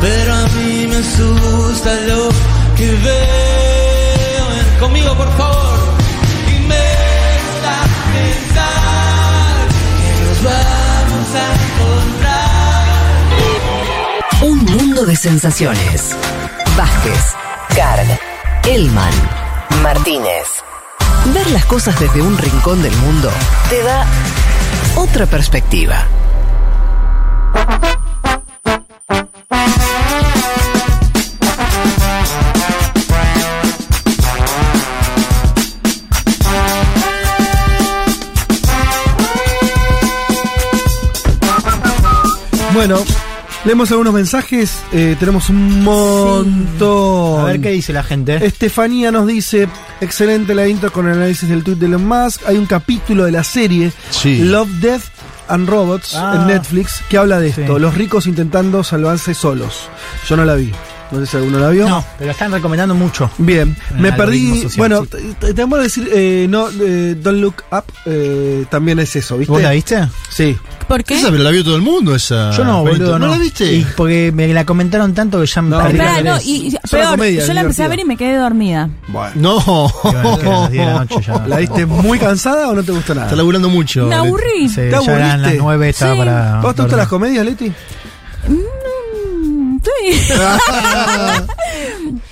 [0.00, 2.28] Pero a mí me asusta lo
[2.76, 3.38] que veo.
[4.80, 5.47] Conmigo, por favor.
[15.04, 16.16] De sensaciones.
[16.76, 17.34] Vázquez,
[17.74, 18.18] Carg,
[18.66, 19.12] Elman,
[19.82, 20.46] Martínez.
[21.32, 23.30] Ver las cosas desde un rincón del mundo
[23.70, 24.04] te da
[24.96, 26.04] otra perspectiva.
[42.72, 43.04] Bueno,
[43.68, 47.40] leemos algunos mensajes, eh, tenemos un montón.
[47.42, 48.42] A ver qué dice la gente.
[48.46, 49.68] Estefanía nos dice,
[50.00, 52.40] excelente la intro con el análisis del tweet de Elon Musk.
[52.46, 54.38] Hay un capítulo de la serie Sí.
[54.38, 55.02] Love, Death
[55.48, 56.38] and Robots Ah.
[56.40, 57.80] en Netflix que habla de esto, Sí.
[57.82, 59.90] los ricos intentando salvarse solos.
[60.26, 60.72] Yo no la vi.
[61.10, 61.86] No sé si alguno la vio.
[61.88, 63.30] No, pero la están recomendando mucho.
[63.38, 64.62] Bien, En me perdí.
[64.62, 65.34] social, bueno, sí.
[65.38, 69.52] te- decir, eh, no, eh, Don't Look Up eh, también es eso, ¿viste?
[69.52, 70.06] ¿Vos la viste?
[70.30, 70.56] Sí.
[70.88, 71.14] ¿Por qué?
[71.16, 72.50] Esa pero la vio todo el mundo, esa.
[72.52, 73.26] Yo no, boludo, no.
[73.26, 73.70] ¿No la viste?
[73.72, 76.68] Y porque me la comentaron tanto que ya me No, perdí Espera, la no, y,
[76.68, 78.88] y peor, comedia, yo la empecé a ver y me quedé dormida.
[79.08, 79.32] Bueno.
[79.36, 79.92] No.
[80.04, 81.38] Y bueno, que a las 10 de la noche ya.
[81.46, 83.26] ¿La viste muy cansada o no te gustó nada?
[83.26, 84.06] Está laburando mucho.
[84.06, 84.68] Me aburrí.
[84.68, 85.54] Sí, ¿Te ya eran las?
[85.56, 86.18] 9, estaba Sí.
[86.18, 86.60] para.
[86.62, 87.70] ¿Vos te gustan las comedias, Leti?
[88.48, 90.32] Mm, sí.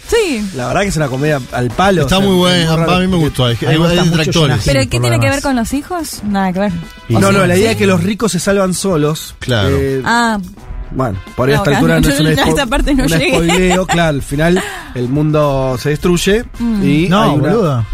[0.09, 0.51] sí.
[0.55, 2.03] La verdad que es una comedia al palo.
[2.03, 3.47] Está o sea, muy buena, a mí me gustó.
[3.47, 4.63] Hay, hay detractores.
[4.65, 6.23] ¿Pero qué tiene que ver con los hijos?
[6.25, 6.73] Nada que ver.
[7.09, 7.73] No, ¿O no, la idea ¿Sí?
[7.73, 9.35] es que los ricos se salvan solos.
[9.39, 9.69] Claro.
[9.71, 10.39] Eh, Ah,
[10.93, 12.67] bueno, por ahí a No, esta altura no no, es un yo a spo- esta
[12.67, 13.29] parte no un llegué.
[13.31, 14.63] spoileo, claro, al final
[14.95, 16.83] el mundo se destruye Mm.
[16.85, 17.87] y hay No, una- boludo.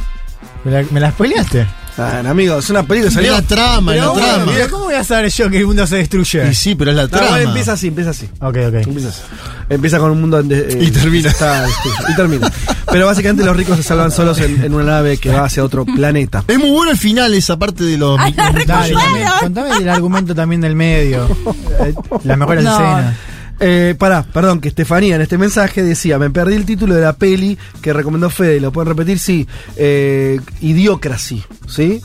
[0.64, 1.66] ¿Me la, me la spoileaste?
[1.98, 3.32] Ah, amigo, es una película que salió.
[3.32, 4.52] la trama, la bueno, trama.
[4.52, 4.70] viejo.
[4.70, 6.48] ¿Cómo voy a saber yo que el mundo se destruye?
[6.50, 7.28] Y sí, pero es la No, trama.
[7.30, 8.26] bueno, empieza así, empieza así.
[8.40, 8.74] Ok, ok.
[8.86, 9.20] Empieza así.
[9.68, 11.28] Empieza con un mundo donde, eh, Y termina.
[11.28, 12.50] está, este, y termina.
[12.90, 15.84] Pero básicamente los ricos se salvan solos en, en una nave que va hacia otro
[15.84, 16.44] planeta.
[16.48, 18.18] Es muy bueno el final, esa parte de los.
[18.18, 18.94] La los- Dale, Bueno.
[19.04, 21.28] también- contame del argumento también del medio.
[22.24, 22.72] Las mejores No.
[22.72, 23.14] escenas.
[23.60, 27.12] Eh, pará, perdón, que Estefanía en este mensaje decía, me perdí el título de la
[27.12, 29.18] peli que recomendó Fede, ¿lo pueden repetir?
[29.18, 29.46] Sí,
[29.76, 32.00] eh, Idiocracy, ¿sí?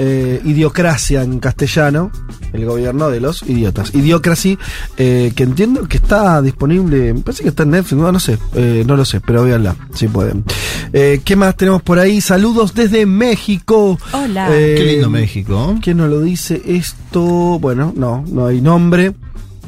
[0.00, 2.12] Eh, idiocracia en castellano,
[2.52, 3.92] el gobierno de los idiotas.
[3.92, 4.56] Idiocracy,
[4.96, 8.38] eh, que entiendo que está disponible, me parece que está en Netflix, no, no sé,
[8.54, 10.44] eh, no lo sé, pero véanla, si pueden.
[10.92, 12.20] Eh, ¿Qué más tenemos por ahí?
[12.20, 13.98] Saludos desde México.
[14.12, 14.48] Hola.
[14.52, 15.76] Eh, Qué lindo México.
[15.82, 17.58] ¿Quién nos lo dice esto?
[17.58, 19.14] Bueno, no, no hay nombre.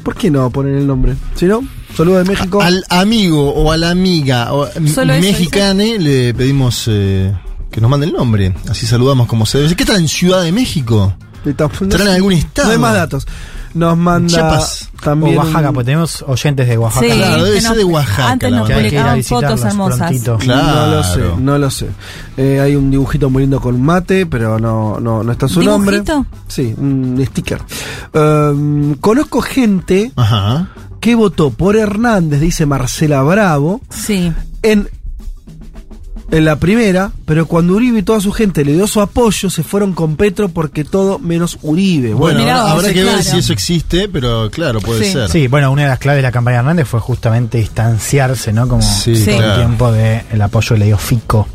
[0.03, 1.15] ¿Por qué no poner el nombre?
[1.35, 1.63] Si no,
[1.95, 2.61] saludos de México.
[2.61, 7.33] Al amigo o a la amiga o, m- Solo eso mexicane le pedimos eh,
[7.71, 8.53] que nos mande el nombre.
[8.69, 9.75] Así saludamos como se debe.
[9.75, 11.15] ¿Qué tal en Ciudad de México?
[11.89, 12.67] ¿Traen algún estado?
[12.69, 13.27] No hay más datos.
[13.73, 14.89] Nos manda Chiapas.
[15.01, 15.37] también.
[15.37, 17.05] o Oaxaca, un- porque tenemos oyentes de Oaxaca.
[17.05, 18.67] Sí, Claro, debe ser de Oaxaca, Antes nos verdad.
[18.67, 19.97] Que hay que ir a publicaban fotos hermosas.
[19.99, 20.37] prontito.
[20.37, 20.85] Claro.
[20.85, 21.87] No lo sé, no lo sé.
[22.37, 26.01] Eh, hay un dibujito muy lindo con mate, pero no, no, no está su nombre.
[26.01, 26.25] ¿Dibujito?
[26.47, 27.61] Sí, un sticker.
[28.13, 30.67] Um, conozco gente Ajá.
[30.99, 34.31] que votó por Hernández, dice Marcela Bravo, Sí.
[34.63, 34.89] en,
[36.31, 39.63] en la primera, pero cuando Uribe y toda su gente le dio su apoyo, se
[39.63, 42.13] fueron con Petro porque todo menos Uribe.
[42.13, 45.11] Bueno, Mirá habrá, que ver si eso existe, pero claro, puede Sí.
[45.11, 45.29] ser.
[45.29, 48.67] Sí, bueno, una de las claves de la campaña de Hernández fue justamente distanciarse, ¿no?
[48.67, 49.51] Como Sí, todo claro.
[49.53, 51.47] el tiempo del apoyo que le dio Fico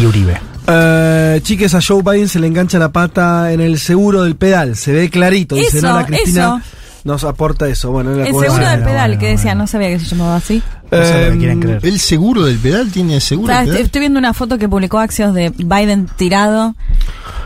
[0.00, 0.40] y Uribe.
[0.66, 4.76] Eh, chiques, a Joe Biden se le engancha la pata en el seguro del pedal.
[4.76, 6.60] Se ve clarito, dice Nana Cristina.
[6.62, 6.78] eso.
[7.04, 7.90] Nos aporta eso.
[7.90, 9.62] Bueno, era El seguro del pedal bueno, que decía, bueno.
[9.62, 10.62] no sabía que se llamaba así.
[10.92, 11.80] Lo que creer.
[11.86, 13.80] ¿El seguro del pedal tiene seguro del pedal?
[13.82, 16.74] estoy viendo una foto que publicó Axios de Biden tirado.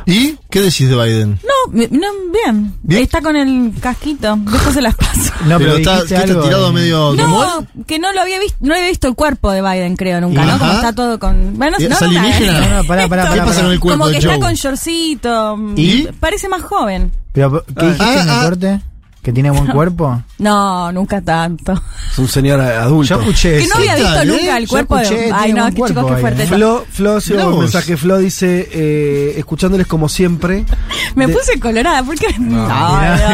[0.09, 1.41] ¿Y qué decís de Biden?
[1.43, 2.75] No, no, bien.
[2.83, 3.03] ¿Bien?
[3.03, 4.37] Está con el casquito.
[4.37, 5.33] Después se las paso.
[5.47, 7.67] No, pero está, dijiste ¿qué está algo tirado medio humor.
[7.77, 10.45] No, que no lo había visto, no había visto el cuerpo de Biden, creo, nunca,
[10.45, 10.59] ¿no?
[10.59, 11.57] Como está todo con.
[11.57, 13.63] Bueno, ¿Y no, es no, no, No, no, pará, pará, ¿Qué pará, pasa pará.
[13.65, 14.35] con el cuerpo Como que de Joe?
[14.35, 15.59] está con shortcito.
[15.77, 16.09] ¿Y?
[16.19, 17.13] Parece más joven.
[17.33, 18.29] Pero, ¿qué dijiste Ah, en
[18.65, 18.81] el ah.
[19.27, 20.23] ¿Que tiene buen cuerpo?
[20.39, 21.73] No, nunca tanto.
[22.13, 23.17] Es un señor adulto.
[23.17, 24.57] Yo escuché Que no había ¿Qué visto tal, nunca eh?
[24.59, 25.33] el cuerpo escuché, de.
[25.33, 26.43] Ay, no, buen chicos, cuerpo qué ahí, fuerte.
[26.45, 26.47] ¿eh?
[26.47, 27.97] Flo, Flo, un mensaje.
[27.97, 30.65] Flo dice, eh, escuchándoles como siempre.
[31.17, 32.29] Me de- puse colorada, porque.
[32.39, 32.69] No.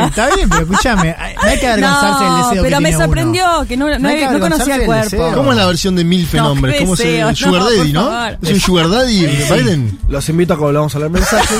[0.06, 3.05] Está bien, pero escúchame, no hay que avergonzarse del No, deseo pero que me tiene
[3.05, 3.66] sorprendió uno.
[3.69, 5.05] que no, no, conocía el cuerpo.
[5.05, 5.35] deseo.
[5.35, 8.27] ¿Cómo es la versión de Milf en qué ¿Cómo se Sugar no, Daddy, ¿no?
[8.40, 9.98] Es un Sugar Daddy, Biden.
[10.09, 11.59] Los invito a que volvamos a leer mensajes.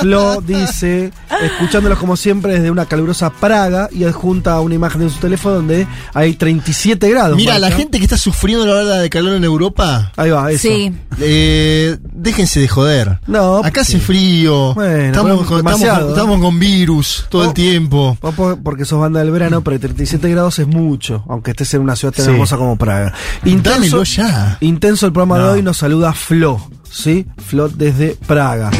[0.00, 1.12] Flo dice,
[1.42, 5.86] escuchándolos como siempre desde una calurosa Praga y adjunta una imagen de su teléfono donde
[6.14, 7.36] hay 37 grados.
[7.36, 10.62] Mira, la gente que está sufriendo la ola de calor en Europa, Ahí va, eso.
[10.68, 10.92] Sí.
[11.20, 13.18] eh, déjense de joder.
[13.26, 17.44] No, Acá hace frío, Bueno, estamos, bueno, con, estamos, demasiado, con- estamos con virus todo
[17.44, 18.16] el tiempo.
[18.62, 22.12] Porque sos banda del verano, pero 37 grados es mucho, aunque estés en una ciudad
[22.14, 22.30] tan Sí.
[22.32, 23.12] hermosa como Praga.
[23.44, 24.58] Dámelo ya.
[24.60, 27.26] intenso el programa de hoy, nos saluda Flo, ¿sí?
[27.46, 28.70] Flo desde Praga.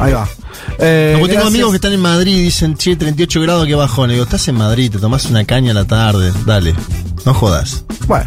[0.00, 0.26] Ahí va.
[0.80, 3.74] Eh, No, porque tengo amigos que están en Madrid y dicen, che, 38 grados, qué
[3.74, 4.08] bajón.
[4.08, 6.74] Le digo, estás en Madrid, te tomás una caña a la tarde, dale,
[7.26, 7.84] no jodas.
[8.06, 8.26] Bueno.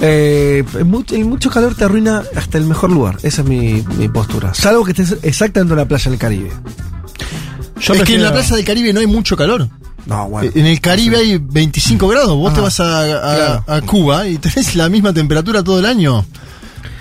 [0.00, 3.18] Eh, el mucho, calor te arruina hasta el mejor lugar.
[3.24, 4.54] Esa es mi, mi postura.
[4.54, 6.50] Salvo que estés exactamente en la playa del Caribe.
[7.80, 9.68] Yo es que en la plaza del Caribe no hay mucho calor.
[10.06, 10.50] No, bueno.
[10.54, 12.36] En el Caribe hay 25 grados.
[12.36, 13.04] Vos Ah, te vas a, a-
[13.36, 13.64] claro.
[13.66, 16.24] a Cuba y tenés la misma temperatura todo el año.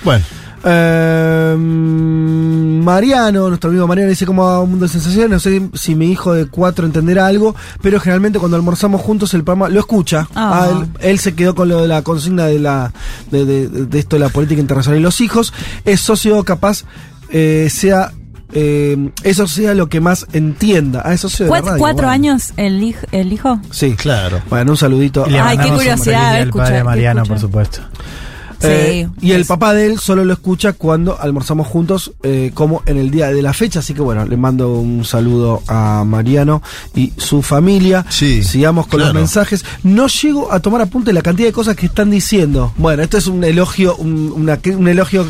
[0.03, 0.25] Bueno,
[0.69, 1.55] Eh,
[2.83, 5.29] Mariano, nuestro amigo Mariano dice cómo va un mundo de sensaciones.
[5.29, 9.43] No sé si mi hijo de cuatro entenderá algo, pero generalmente cuando almorzamos juntos el
[9.43, 10.27] programa lo escucha.
[10.35, 12.93] Ah, él, él se quedó con lo de la consigna de la
[13.31, 15.53] de, de- de esto de la política internacional y los hijos.
[15.85, 16.83] Es socio capaz
[17.29, 18.11] eh, sea
[18.53, 21.01] eh, eso sea lo que más entienda.
[21.03, 22.11] Ah, es socio de la ¿Cuat- radio, ¿Cuatro bueno.
[22.11, 23.59] años el, hij- el hijo?
[23.71, 24.41] Sí, claro.
[24.49, 25.25] Bueno, un saludito.
[25.29, 27.33] Ay, qué curiosidad, escucha, padre Mariano, escucha.
[27.33, 27.79] por supuesto.
[28.63, 32.81] Eh, Sí, y el papá de él solo lo escucha cuando almorzamos juntos, eh, como
[32.85, 33.79] en el día de la fecha.
[33.79, 36.61] Así que bueno, le mando un saludo a Mariano
[36.95, 38.05] y su familia.
[38.09, 39.13] Sí, Sigamos con claro.
[39.13, 39.63] los mensajes.
[39.83, 42.73] No llego a tomar apunte de la cantidad de cosas que están diciendo.
[42.77, 45.27] Bueno, esto es un elogio, un, una- un elogio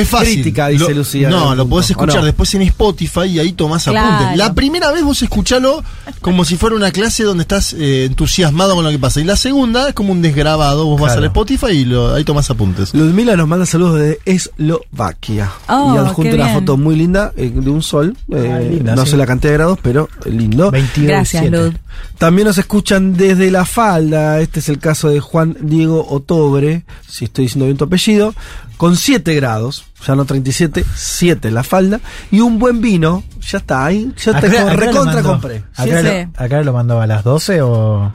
[0.00, 0.34] Es fácil.
[0.34, 1.28] crítica, dice Lo- Lucía.
[1.30, 2.24] No, lo podés ¿O escuchar no?
[2.26, 4.14] después en Spotify y ahí tomás Claro.
[4.14, 4.36] apuntes.
[4.38, 5.82] La primera vez vos escuchalo
[6.20, 9.20] como si fuera una clase donde estás eh, entusiasmado con lo que pasa.
[9.20, 10.86] Y la segunda es como un desgrabado.
[10.86, 12.94] Vos vas al Spotify y lo- ahí tomás apuntes.
[12.94, 15.50] Ludmila nos manda saludos desde Eslovaquia.
[15.68, 16.58] Oh, y adjunta una bien.
[16.58, 18.16] foto muy linda eh, de un sol.
[18.32, 19.12] eh, Ah, linda, no sí.
[19.12, 20.70] sé la cantidad de grados, pero lindo.
[20.70, 21.50] 22 Gracias.
[21.50, 21.72] Lud.
[22.18, 24.40] También nos escuchan desde La Falda.
[24.40, 28.34] Este es el caso de Juan Diego Otobre, si estoy diciendo bien tu apellido,
[28.76, 33.58] con 7 grados, ya no 37, 7 en La Falda, y un buen vino, ya
[33.58, 35.64] está ahí, ya te recontra compré.
[35.76, 36.28] Acá, Sí, lo, sí.
[36.36, 38.12] acá lo mandó a las 12 o.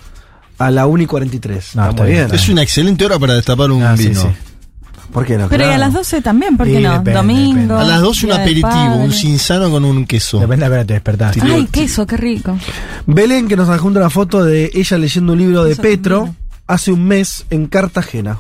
[0.57, 1.75] A la 1 y 43.
[1.77, 2.35] No, está muy bien, bien.
[2.35, 4.21] Es una excelente hora para destapar un Ah, sí, vino.
[4.21, 4.27] sí.
[5.13, 5.47] ¿Por qué no?
[5.47, 5.75] Pero y Claro.
[5.75, 6.91] a las 12 también, ¿por qué Sí, no?
[6.91, 7.53] depende, Domingo.
[7.61, 7.73] depende.
[7.75, 10.37] A las 2 un aperitivo, un cinzano con un queso.
[10.39, 11.41] Depende a qué hora te despertaste.
[11.41, 12.57] Ay, queso, qué rico.
[13.07, 16.35] Belén, que nos adjunta una foto de ella leyendo un libro de Eso Petro vino.
[16.67, 18.39] hace un mes en Cartagena.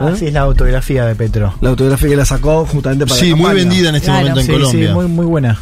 [0.00, 0.16] Ah, ¿Eh?
[0.18, 1.54] sí, es la autografía de Petro.
[1.60, 4.20] La autografía que la sacó justamente para Sí, la muy vendida en este Claro.
[4.20, 4.88] momento en sí, Colombia.
[4.88, 5.58] sí, muy, muy buena.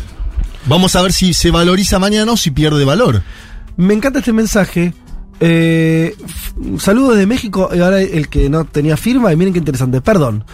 [0.67, 3.23] Vamos a ver si se valoriza mañana o si pierde valor.
[3.77, 4.93] Me encanta este mensaje.
[5.41, 6.15] Eh,
[6.79, 7.71] saludos de México.
[7.75, 9.33] Y ahora el que no tenía firma.
[9.33, 10.01] Y miren qué interesante.
[10.01, 10.45] Perdón.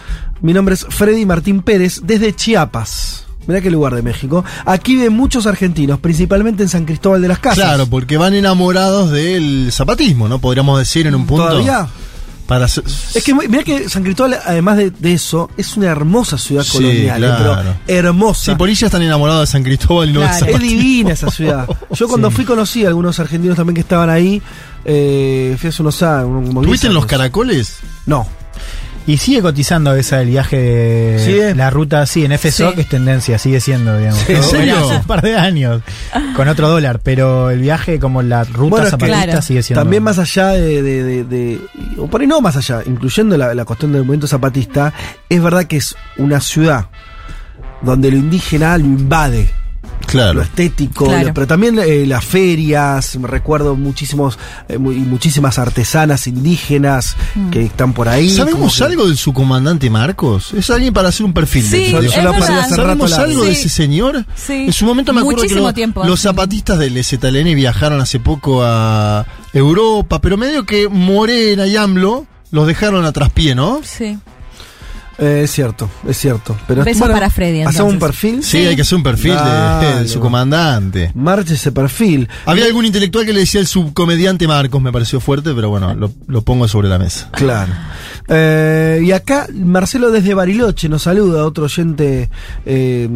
[0.41, 3.25] Mi nombre es Freddy Martín Pérez, desde Chiapas.
[3.47, 4.43] Mirá qué lugar de México.
[4.65, 7.63] Aquí ven muchos argentinos, principalmente en San Cristóbal de las Casas.
[7.63, 10.39] Claro, porque van enamorados del zapatismo, ¿no?
[10.39, 11.47] Podríamos decir en un punto.
[11.47, 11.87] ¿Todavía?
[12.47, 16.37] Para ser- Es que mirá que San Cristóbal, además de, de eso, es una hermosa
[16.37, 17.23] ciudad Sí, colonial.
[17.23, 17.75] eh, claro.
[17.87, 18.51] Pero hermosa.
[18.51, 20.45] Sí, por ahí ya están enamorados de San Cristóbal y no de Claro.
[20.47, 21.67] Es divina esa ciudad.
[21.91, 22.35] Yo cuando Sí.
[22.35, 24.41] fui conocí a algunos argentinos también que estaban ahí.
[24.85, 26.25] Eh, fui hace unos años.
[26.27, 27.77] como 10 ¿Tuviste en los caracoles?
[28.05, 28.27] No.
[29.07, 31.53] Y sigue cotizando esa el viaje de ¿Sigue?
[31.55, 32.75] la ruta, sí, en FSO, Sí.
[32.75, 34.19] que es tendencia, sigue siendo, digamos.
[34.21, 34.77] Sí, ¿en serio?
[34.79, 35.83] hace un par de años,
[36.35, 39.41] con otro dólar, pero el viaje como la ruta Bueno, es que- zapatista Claro.
[39.43, 39.81] sigue siendo.
[39.83, 41.59] También más allá de, de- de- de-
[41.99, 44.91] O por ahí no más allá, incluyendo la, la cuestión del movimiento zapatista,
[45.29, 46.87] es verdad que es una ciudad
[47.83, 49.51] donde lo indígena lo invade.
[50.15, 51.27] Lo estético, Claro.
[51.27, 54.37] lo- pero también eh, las ferias, me recuerdo muchísimos
[54.69, 57.49] eh, mu- y muchísimas artesanas indígenas Mm.
[57.49, 58.29] que están por ahí.
[58.29, 60.53] ¿Sabemos que- algo del subcomandante Marcos?
[60.53, 62.33] Es alguien para hacer un perfil Sí, de de- es verdad.
[62.33, 64.25] rato ¿Sabemos algo de ese señor?
[64.35, 64.53] Sí.
[64.67, 66.03] En su momento me acuerdo Muchísimo que lo- tiempo.
[66.05, 72.25] los zapatistas del ZLN viajaron hace poco a Europa, pero medio que Morena y AMLO
[72.51, 73.81] los dejaron a traspié, ¿no?
[73.83, 74.17] Sí.
[75.17, 76.57] Eh, es cierto, es cierto.
[76.67, 77.99] Pero Besos para Freddy, ¿Hacemos un entonces.
[78.21, 78.43] perfil?
[78.43, 81.11] Sí, hay que hacer un perfil de- Dale, de, su comandante.
[81.15, 82.27] Marche ese perfil.
[82.45, 86.11] Había algún intelectual que le decía el subcomediante Marcos, me pareció fuerte, pero bueno, lo,
[86.27, 87.29] lo pongo sobre la mesa.
[87.31, 87.71] Claro.
[88.27, 92.29] Eh, y acá Marcelo desde Bariloche nos saluda, otro oyente
[92.65, 93.07] eh,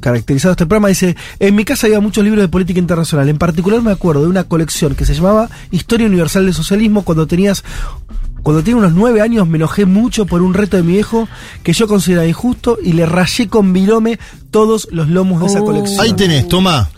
[0.00, 3.38] caracterizado de este programa, dice, en mi casa había muchos libros de política internacional, en
[3.38, 7.62] particular me acuerdo de una colección que se llamaba Historia Universal del Socialismo, cuando tenías...
[8.42, 11.28] Cuando tenía unos nueve años me enojé mucho por un reto de mi viejo
[11.62, 14.18] que yo consideraba injusto y le rayé con virome
[14.50, 15.64] todos los lomos de esa Oh.
[15.64, 16.00] colección.
[16.00, 16.88] Ahí tenés, toma.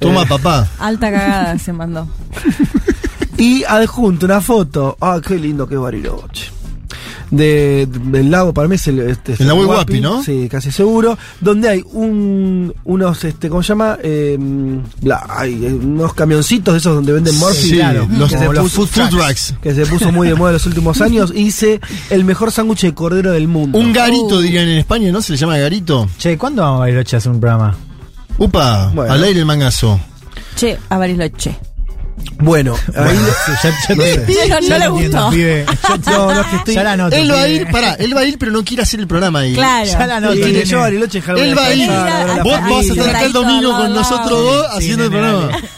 [0.00, 0.26] Toma, Eh.
[0.28, 0.68] papá.
[0.80, 2.08] Alta cagada se mandó.
[3.36, 4.96] Y adjunto una foto.
[5.00, 6.50] Ah, qué lindo que es Bariloche.
[7.36, 10.22] De, del lago, para mí es el, este, es El Nahuel Guapi, Huapi, ¿no?
[10.22, 11.18] Sí, casi seguro.
[11.40, 13.98] Donde hay un, unos, este, ¿cómo se llama?
[14.02, 14.38] Eh,
[15.02, 17.34] la- hay unos camioncitos de esos donde venden.
[17.52, 19.54] Sí, claro, los- que se los puso- food trucks.
[19.62, 21.32] Que se puso muy de moda en los últimos años.
[21.34, 21.80] Hice
[22.10, 23.78] el mejor sándwich de cordero del mundo.
[23.78, 24.40] Un garito, Uh.
[24.40, 25.20] dirían en España, ¿no?
[25.22, 26.08] Se le llama garito.
[26.18, 27.76] Che, ¿cuándo vamos a Bariloche a hacer un programa?
[28.38, 29.12] Upa, Bueno.
[29.12, 29.98] al aire el mangazo.
[30.56, 31.56] Che, a Bariloche.
[32.38, 33.16] Bueno, ahí.
[34.48, 35.28] Ya, No le gustó.
[35.32, 36.74] es que estoy.
[36.74, 39.00] Ya la Él va a ir, pará, él va a ir, pero no quiere hacer
[39.00, 39.54] el programa ahí.
[39.54, 39.86] Claro.
[39.90, 40.64] Ya la Sí, nene.
[40.64, 41.90] yo Bariloche Él va a ir.
[42.42, 45.48] Vos vas a estar acá el domingo con nosotros dos haciendo el programa.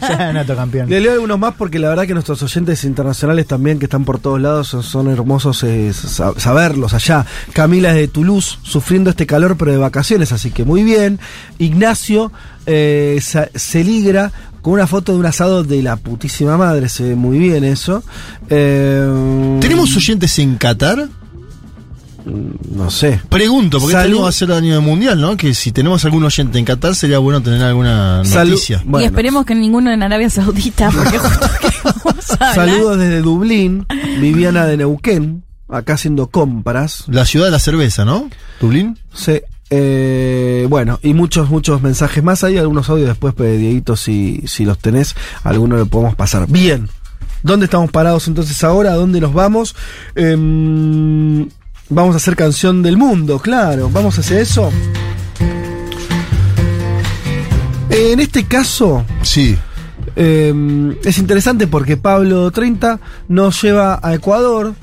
[0.00, 0.88] Ya la anoto, campeón.
[0.88, 4.18] Le leo algunos más porque la verdad que nuestros oyentes internacionales también que están por
[4.18, 7.26] todos lados son, son hermosos eh, sa- saberlos allá.
[7.52, 11.18] Camila es de Toulouse, sufriendo este calor pero de vacaciones, así que muy bien.
[11.58, 12.32] Ignacio
[12.64, 14.32] eh, sa- se ligra
[14.64, 18.02] con una foto de un asado de la putísima madre, se ve muy bien eso.
[18.48, 21.06] Eh, ¿Tenemos oyentes en Qatar?
[22.24, 23.20] No sé.
[23.28, 24.16] Pregunto, porque este Salud.
[24.16, 25.36] año va a ser el año del mundial, ¿no?
[25.36, 28.52] Que si tenemos algún oyente en Qatar sería bueno tener alguna Salud.
[28.52, 28.80] noticia.
[28.86, 29.04] Bueno.
[29.04, 32.54] Y esperemos que ninguno en Arabia Saudita, porque justo que vamos a hablar.
[32.54, 33.84] Saludos desde Dublín,
[34.18, 37.04] Viviana de Neuquén, acá haciendo compras.
[37.08, 38.30] La ciudad de la cerveza, ¿no?
[38.62, 38.98] Dublín.
[39.12, 39.42] Sí.
[39.76, 42.44] Eh, bueno, y muchos, muchos mensajes más.
[42.44, 46.46] Hay algunos audios después, pues, Dieguito, si, si los tenés, algunos lo podemos pasar.
[46.48, 46.88] Bien.
[47.42, 48.92] ¿Dónde estamos parados entonces ahora?
[48.92, 49.74] ¿A dónde nos vamos?
[50.14, 51.48] Em,
[51.88, 53.90] vamos a hacer canción del mundo, claro.
[53.92, 54.70] ¿Vamos a hacer eso?
[57.90, 59.56] En este caso, Sí.
[60.16, 64.74] eh, es interesante porque Pablo 30 nos lleva a Ecuador.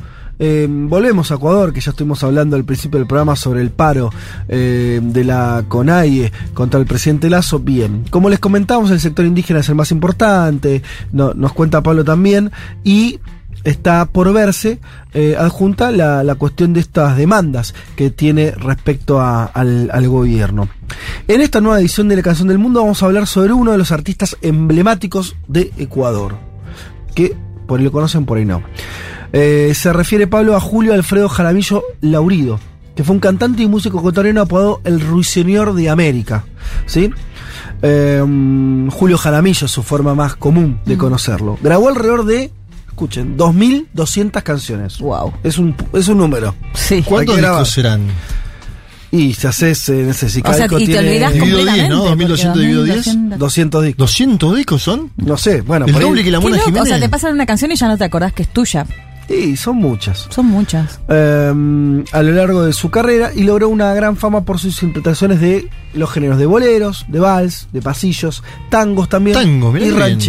[0.43, 4.09] Eh, volvemos a Ecuador, que ya estuvimos hablando al principio del programa sobre el paro
[4.47, 7.59] eh, de la CONAIE contra el presidente Lazo.
[7.59, 10.81] Bien, como les comentamos, el sector indígena es el más importante,
[11.11, 12.49] no- nos cuenta Pablo también,
[12.83, 13.19] y
[13.63, 14.79] está por verse
[15.13, 20.69] eh, adjunta la, la cuestión de estas demandas que tiene respecto a- al, al gobierno.
[21.27, 23.77] En esta nueva edición de la Canción del Mundo vamos a hablar sobre uno de
[23.77, 26.37] los artistas emblemáticos de Ecuador,
[27.13, 27.35] que
[27.67, 28.63] por ahí lo conocen, por ahí no.
[29.33, 32.59] Eh, se refiere Pablo a Julio Alfredo Jaramillo Laurido,
[32.95, 36.43] que fue un cantante y músico ecuatoriano apodado el Ruiseñor de América.
[36.85, 37.09] ¿sí?
[37.81, 41.57] Eh, mm, Julio Jaramillo es su forma más común de conocerlo.
[41.61, 42.51] Grabó alrededor de,
[42.89, 44.99] escuchen, 2.200 canciones.
[44.99, 45.33] Wow.
[45.43, 46.53] Es un, es un número.
[46.73, 47.01] Sí.
[47.01, 48.01] ¿Cuántos discos serán?
[49.13, 51.67] Y si haces, eh, no sé, si O sea, y te tiene olvidás Dividido 10,
[51.67, 51.89] completamente.
[51.89, 52.03] ¿no?
[52.05, 52.95] 2200 porque dividido 10.
[53.05, 53.39] 2200.
[53.39, 54.19] 200 discos.
[54.19, 55.11] ¿200 discos son?
[55.17, 56.83] No sé, bueno, El por ahí- doble que la Qué Mona loco, Jiménez.
[56.83, 58.85] O sea, te pasan una canción y ya no te acordás que es tuya.
[59.31, 60.27] Sí, son muchas.
[60.29, 60.99] Son muchas.
[61.07, 65.39] eh, a lo largo de su carrera y logró una gran fama por sus interpretaciones
[65.39, 70.19] de los géneros de boleros, de vals, de pasillos, tangos también Tango, y bien.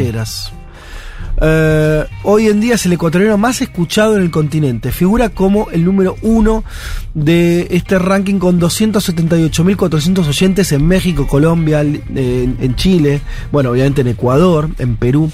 [1.44, 4.92] Eh, hoy en día es el ecuatoriano más escuchado en el continente.
[4.92, 6.62] Figura como el número uno
[7.14, 13.20] de este ranking con 278.400 oyentes en México, Colombia, en, Chile,
[13.50, 15.32] bueno, obviamente en Ecuador, en Perú.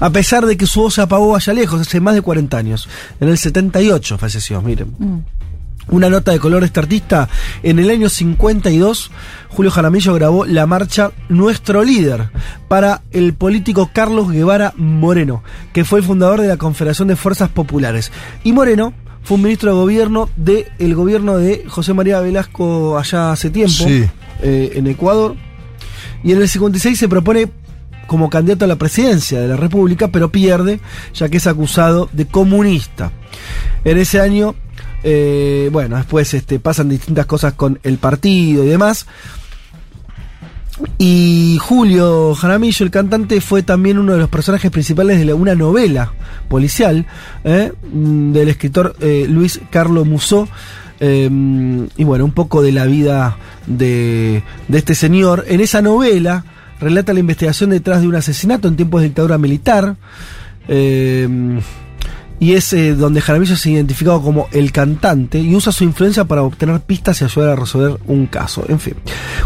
[0.00, 2.88] A pesar de que su voz se apagó allá lejos, hace más de 40 años.
[3.20, 4.96] En el 78 falleció, miren.
[5.88, 7.28] Una nota de color de este artista.
[7.62, 9.10] En el año 52,
[9.48, 12.30] Julio Jaramillo grabó la marcha Nuestro Líder
[12.68, 15.42] para el político Carlos Guevara Moreno,
[15.72, 18.12] que fue el fundador de la Confederación de Fuerzas Populares.
[18.44, 18.92] Y Moreno
[19.24, 24.04] fue un ministro de gobierno del gobierno de José María Velasco allá hace tiempo, Sí.
[24.42, 25.34] eh, en Ecuador.
[26.22, 27.50] Y en el 56 se propone
[28.06, 30.80] como candidato a la presidencia de la República, pero pierde,
[31.14, 33.12] ya que es acusado de comunista.
[33.84, 34.54] En ese año,
[35.02, 39.06] eh, bueno, después este, pasan distintas cosas con el partido y demás.
[40.98, 46.12] Y Julio Jaramillo, el cantante, fue también uno de los personajes principales de una novela
[46.48, 47.06] policial
[47.44, 50.48] eh, mm, del escritor eh, Luis Carlo Musó.
[51.02, 51.30] Eh,
[51.96, 53.36] y bueno, un poco de la vida
[53.66, 55.44] de, de este señor.
[55.48, 56.44] En esa novela
[56.78, 59.96] relata la investigación detrás de un asesinato en tiempos de dictadura militar.
[62.40, 66.42] Y es eh, donde Jaramillo es identificado como el cantante y usa su influencia para
[66.42, 68.64] obtener pistas y ayudar a resolver un caso.
[68.68, 68.94] En fin,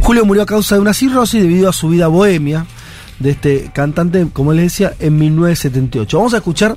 [0.00, 2.66] Julio murió a causa de una cirrosis debido a su vida bohemia
[3.18, 6.16] de este cantante, como les decía, en 1978.
[6.16, 6.76] Vamos a escuchar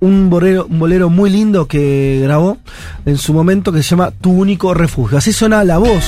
[0.00, 2.58] un bolero, un bolero muy lindo que grabó
[3.06, 5.18] en su momento que se llama Tu único refugio.
[5.18, 6.04] Así suena la voz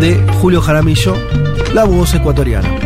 [0.00, 1.16] de Julio Jaramillo,
[1.74, 2.85] la voz ecuatoriana.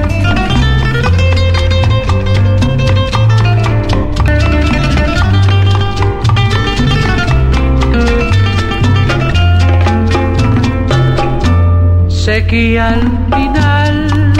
[12.31, 13.01] Sé que al
[13.35, 14.33] final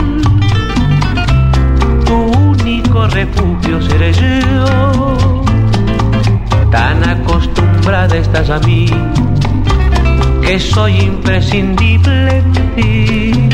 [2.05, 2.15] tu
[2.53, 5.43] único refugio seré yo.
[6.71, 8.85] Tan acostumbrada estás a mí
[10.41, 13.49] que soy imprescindible en ti.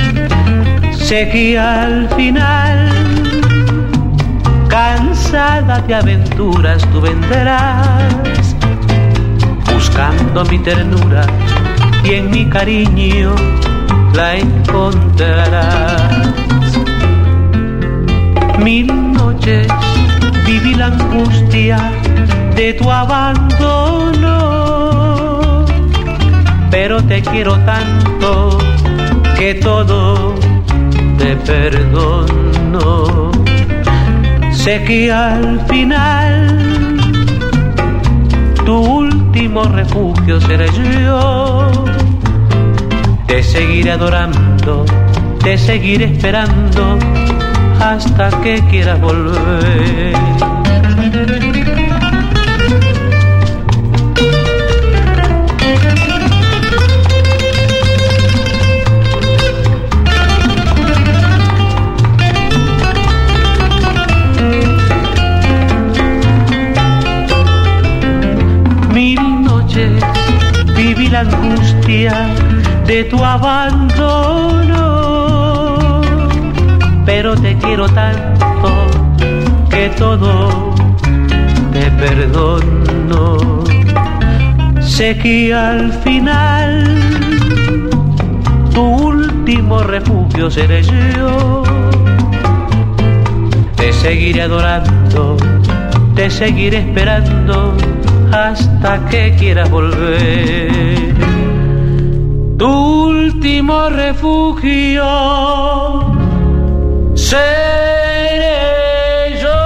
[0.92, 2.90] Sé que al final,
[4.68, 8.56] cansada de aventuras, tú vendrás
[9.74, 11.26] buscando mi ternura
[12.04, 13.34] y en mi cariño
[14.18, 16.12] la encontrarás.
[18.58, 19.68] Mil noches
[20.46, 21.78] viví la angustia
[22.56, 24.36] de tu abandono,
[26.72, 28.58] pero te quiero tanto
[29.38, 30.34] que todo
[31.20, 33.32] te perdono.
[34.52, 36.98] Sé que al final
[38.66, 40.68] tu último refugio seré
[41.06, 41.86] yo
[43.28, 44.86] te seguiré adorando,
[45.44, 46.98] te seguiré esperando
[47.80, 50.14] hasta que quieras volver.
[68.94, 69.92] Mil noches
[70.76, 72.27] viví la angustia
[72.88, 74.82] de tu abandono,
[77.06, 78.88] pero te quiero tanto
[79.70, 80.74] que todo
[81.74, 83.64] te perdono.
[84.80, 86.98] Sé que al final
[88.74, 91.64] tu último refugio seré yo.
[93.76, 95.36] Te seguiré adorando,
[96.16, 97.76] te seguiré esperando
[98.32, 101.07] hasta que quieras volver
[102.58, 105.06] tu último refugio
[107.16, 108.60] seré
[109.42, 109.58] yo.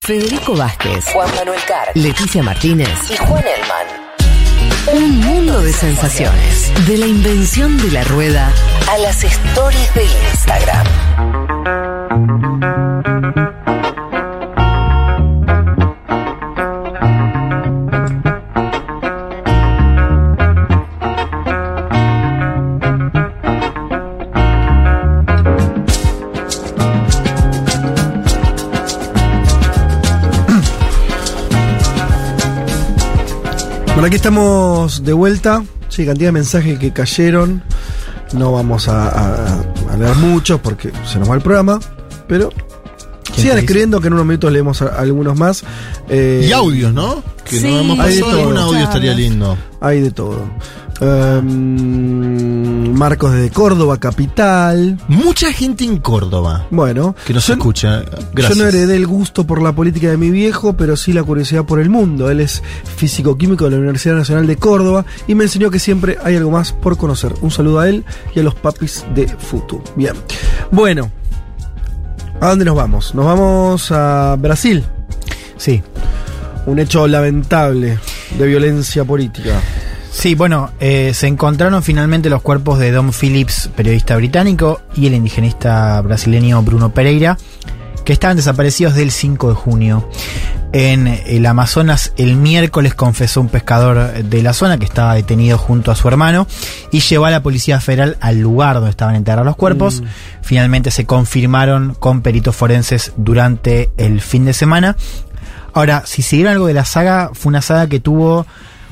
[0.00, 4.01] Federico Vázquez, Juan Manuel Carr, Leticia Martínez y Juan Elman.
[4.90, 6.72] Un mundo de sensaciones.
[6.88, 8.52] De la invención de la rueda
[8.90, 11.11] a las stories de Instagram.
[34.02, 35.62] Bueno, aquí estamos de vuelta.
[35.88, 37.62] Sí, cantidad de mensajes que cayeron.
[38.32, 39.62] No vamos a, a-
[39.92, 41.78] a leer muchos porque se nos va el programa.
[42.26, 42.48] Pero
[43.36, 45.62] sigan escribiendo que en unos minutos leemos a- algunos más.
[46.08, 47.22] Eh, Y audios, ¿no?
[47.48, 48.48] Que Sí, no hemos hay de pasado todo.
[48.48, 49.56] algún audio estaría lindo.
[49.80, 50.50] Hay de todo.
[51.00, 54.98] Em, Marcos desde Córdoba, capital.
[55.08, 56.66] Mucha gente en Córdoba.
[56.70, 58.02] Bueno, Que nos yo- escucha.
[58.32, 58.56] Gracias.
[58.56, 61.64] Yo no heredé el gusto por la política de mi viejo, pero sí la curiosidad
[61.64, 62.30] por el mundo.
[62.30, 62.62] Él es
[62.96, 66.72] físico-químico de la Universidad Nacional de Córdoba y me enseñó que siempre hay algo más
[66.72, 67.32] por conocer.
[67.40, 68.04] Un saludo a él
[68.34, 69.82] y a los papis de Futu.
[69.96, 70.14] Bien.
[70.70, 71.10] Bueno,
[72.40, 73.14] ¿a dónde nos vamos?
[73.14, 74.84] Nos vamos a Brasil.
[75.56, 75.82] Sí.
[76.66, 77.98] Un hecho lamentable
[78.38, 79.60] de violencia política.
[80.12, 85.14] Sí, bueno, eh, se encontraron finalmente los cuerpos de Dom Phillips, periodista británico, y el
[85.14, 87.38] indigenista brasileño Bruno Pereira,
[88.04, 90.08] que estaban desaparecidos del 5 de junio.
[90.74, 95.90] En el Amazonas, el miércoles confesó un pescador de la zona que estaba detenido junto
[95.90, 96.46] a su hermano
[96.90, 100.02] y llevó a la Policía Federal al lugar donde estaban enterrados los cuerpos.
[100.02, 100.04] Mm.
[100.42, 104.96] Finalmente se confirmaron con peritos forenses durante el fin de semana.
[105.74, 108.46] Ahora, si siguieron algo de la saga, fue una saga que tuvo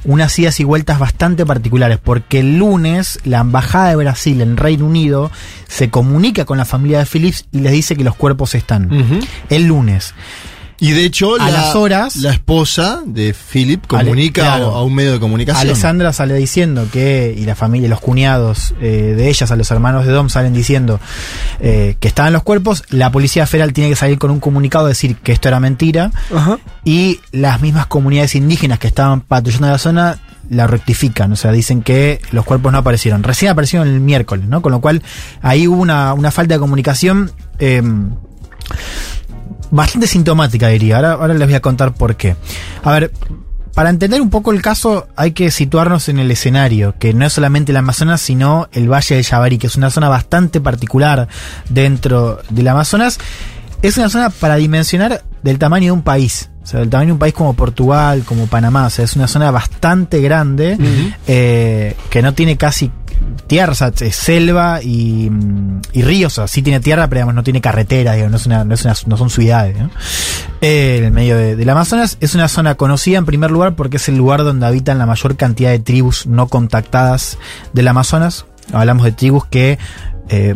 [0.05, 4.87] unas idas y vueltas bastante particulares, porque el lunes la Embajada de Brasil en Reino
[4.87, 5.31] Unido
[5.69, 8.91] se comunica con la familia de Phillips y les dice que los cuerpos están.
[9.49, 10.15] El lunes.
[10.81, 12.17] Y de hecho, a la, las horas.
[12.17, 14.75] la esposa de Philip comunica Ale- claro.
[14.75, 15.61] a, a un medio de comunicación.
[15.67, 20.07] Alessandra sale diciendo que, y la familia, los cuñados eh, de ellas, a los hermanos
[20.07, 20.99] de Dom, salen diciendo
[21.61, 22.83] eh, que estaban los cuerpos.
[22.89, 26.11] La policía federal tiene que salir con un comunicado, decir que esto era mentira.
[26.85, 31.83] Y las mismas comunidades indígenas que estaban patrullando la zona la rectifican, o sea, dicen
[31.83, 33.23] que los cuerpos no aparecieron.
[33.23, 34.63] Recién aparecieron el miércoles, ¿no?
[34.63, 35.03] Con lo cual
[35.43, 37.31] ahí hubo una, una falta de comunicación.
[37.59, 37.83] eh,
[39.71, 40.97] bastante sintomática, diría.
[40.97, 42.37] Ahora, ahora les voy a contar por qué.
[42.83, 43.13] A ver,
[43.75, 47.33] para entender un poco el caso hay que situarnos en el escenario, que no es
[47.33, 51.29] solamente el Amazonas, sino el Valle del Yabarí, que es una zona bastante particular
[51.69, 53.19] dentro del Amazonas.
[53.83, 56.51] Es una zona para dimensionar del tamaño de un país.
[56.71, 58.87] Sea, del tamaño de un país como Portugal, como Panamá.
[58.87, 60.77] O sea, es una zona bastante grande
[61.27, 62.91] eh, que no tiene casi
[63.47, 66.33] tierra, o sea, es selva y, mm, y ríos.
[66.33, 68.75] O sea, sí tiene tierra, pero digamos, no tiene carretera, digamos, no, es una, no,
[68.75, 69.77] es una- no son ciudades.
[69.79, 69.91] ¿no?
[70.61, 73.97] Eh, en el medio de- del Amazonas es una zona conocida en primer lugar porque
[73.99, 77.37] es el lugar donde habitan la mayor cantidad de tribus no contactadas
[77.73, 78.47] del Amazonas.
[78.73, 79.79] Hablamos de tribus que
[80.29, 80.55] eh,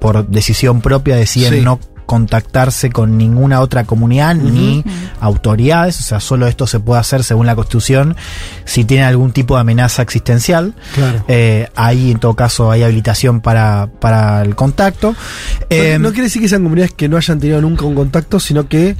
[0.00, 1.60] por decisión propia deciden Sí.
[1.60, 4.84] no contactarse con ninguna otra comunidad ni
[5.20, 8.16] autoridades, o sea, solo esto se puede hacer según la Constitución
[8.64, 10.74] si tienen algún tipo de amenaza existencial.
[10.94, 11.24] Claro.
[11.28, 15.12] Eh, ahí en todo caso hay habilitación para, para el contacto.
[15.12, 15.16] No-
[15.70, 18.68] Eh, no, quiere decir que sean comunidades que no hayan tenido nunca un contacto, sino
[18.68, 18.96] que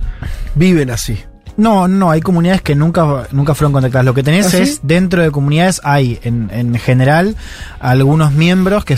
[0.54, 1.18] viven así.
[1.56, 4.04] No, no, hay comunidades que nunca, nunca fueron contactadas.
[4.04, 4.56] Lo que tenés ¿Ah, sí?
[4.58, 7.36] es, dentro de comunidades hay, en, en general,
[7.80, 8.96] algunos miembros que,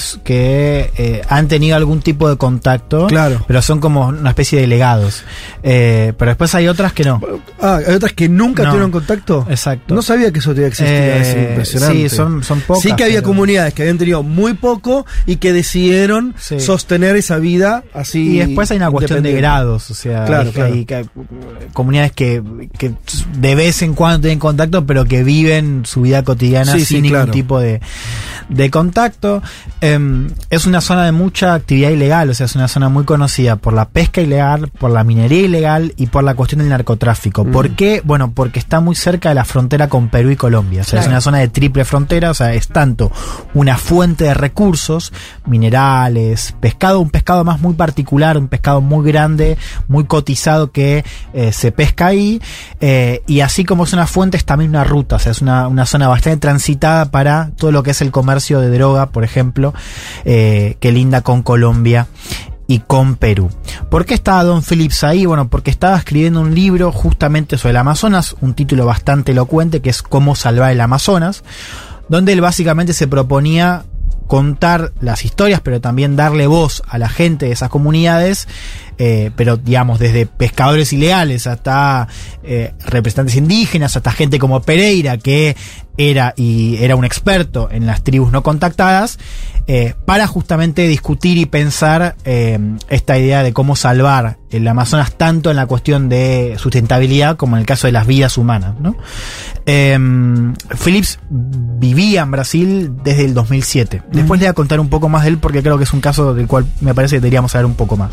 [0.96, 3.44] eh, han tenido algún tipo de contacto, Claro.
[3.46, 5.24] pero son como una especie de legados.
[5.62, 7.20] Eh, pero después hay otras que no.
[7.60, 8.70] Ah, hay otras que nunca No.
[8.70, 9.46] tuvieron contacto.
[9.48, 9.94] Exacto.
[9.94, 11.16] No sabía que eso todavía existía.
[11.16, 12.08] es Eh, impresionante.
[12.08, 15.36] sí, son- son pocas, Sí que había pero- comunidades que habían tenido muy poco y
[15.36, 16.60] que decidieron Sí.
[16.60, 18.36] sostener esa vida así.
[18.36, 21.04] Y después hay una cuestión de grados, o sea, Claro, hay, claro.
[21.06, 22.42] hay comunidades que,
[22.78, 22.92] que
[23.38, 26.94] de vez en cuando tienen contacto, pero que viven su vida cotidiana Sí, sin sí,
[27.02, 27.32] ningún claro.
[27.32, 27.80] tipo de,
[28.48, 29.42] de contacto.
[29.80, 33.56] Em, es una zona de mucha actividad ilegal, o sea, es una zona muy conocida
[33.56, 37.44] por la pesca ilegal, por la minería ilegal y por la cuestión del narcotráfico.
[37.44, 37.74] ¿Por Mm.
[37.76, 38.02] qué?
[38.04, 41.06] Bueno, porque está muy cerca de la frontera con Perú y Colombia, o sea, es
[41.06, 43.10] una zona de triple frontera, o sea, es tanto
[43.54, 45.12] una fuente de recursos,
[45.68, 49.56] minerales, pescado, un pescado más muy particular, un pescado muy grande,
[49.88, 52.33] muy cotizado que eh, se pesca ahí,
[52.80, 55.68] eh, y así como es una fuente, es también una ruta, o sea, es una,
[55.68, 59.74] una zona bastante transitada para todo lo que es el comercio de droga, por ejemplo,
[60.24, 62.08] eh, que linda con Colombia
[62.66, 63.50] y con Perú.
[63.90, 65.26] ¿Por qué estaba Don Phillips ahí?
[65.26, 69.90] Bueno, porque estaba escribiendo un libro justamente sobre el Amazonas, un título bastante elocuente que
[69.90, 71.44] es Cómo salvar el Amazonas,
[72.08, 73.84] donde él básicamente se proponía
[74.26, 78.48] contar las historias, pero también darle voz a la gente de esas comunidades,
[78.98, 82.08] eh, pero digamos, desde pescadores ilegales hasta
[82.42, 85.56] eh, representantes indígenas, hasta gente como Pereira, que
[85.96, 89.18] era y era un experto en las tribus no contactadas,
[89.66, 92.58] eh, para justamente discutir y pensar eh,
[92.90, 97.60] esta idea de cómo salvar el Amazonas tanto en la cuestión de sustentabilidad como en
[97.60, 98.74] el caso de las vidas humanas.
[98.78, 98.94] ¿no?
[99.64, 99.98] Eh,
[100.82, 104.02] Phillips vivía en Brasil desde el 2007.
[104.12, 106.02] Después le voy a contar un poco más de él porque creo que es un
[106.02, 108.10] caso del cual me parece que deberíamos saber un poco más.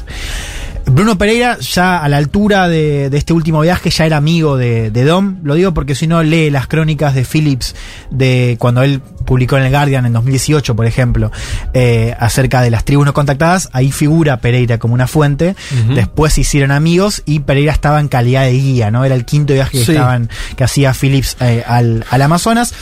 [0.86, 4.92] Bruno Pereira, ya a la altura de, de este último viaje, ya era amigo de,
[4.92, 5.38] de Dom.
[5.44, 7.76] Lo digo porque si no lee las crónicas de Phillips
[8.10, 11.32] de cuando él publicó en el Guardian en 2018, por ejemplo,
[11.74, 15.56] eh, acerca de las tribus no contactadas, ahí figura Pereira como una fuente.
[15.96, 19.06] Después se hicieron amigos y Pereira estaba en calidad de guía, ¿no?
[19.06, 19.92] Era el quinto viaje que Sí.
[19.94, 22.74] estaban, que hacía Phillips eh, al, al Amazonas.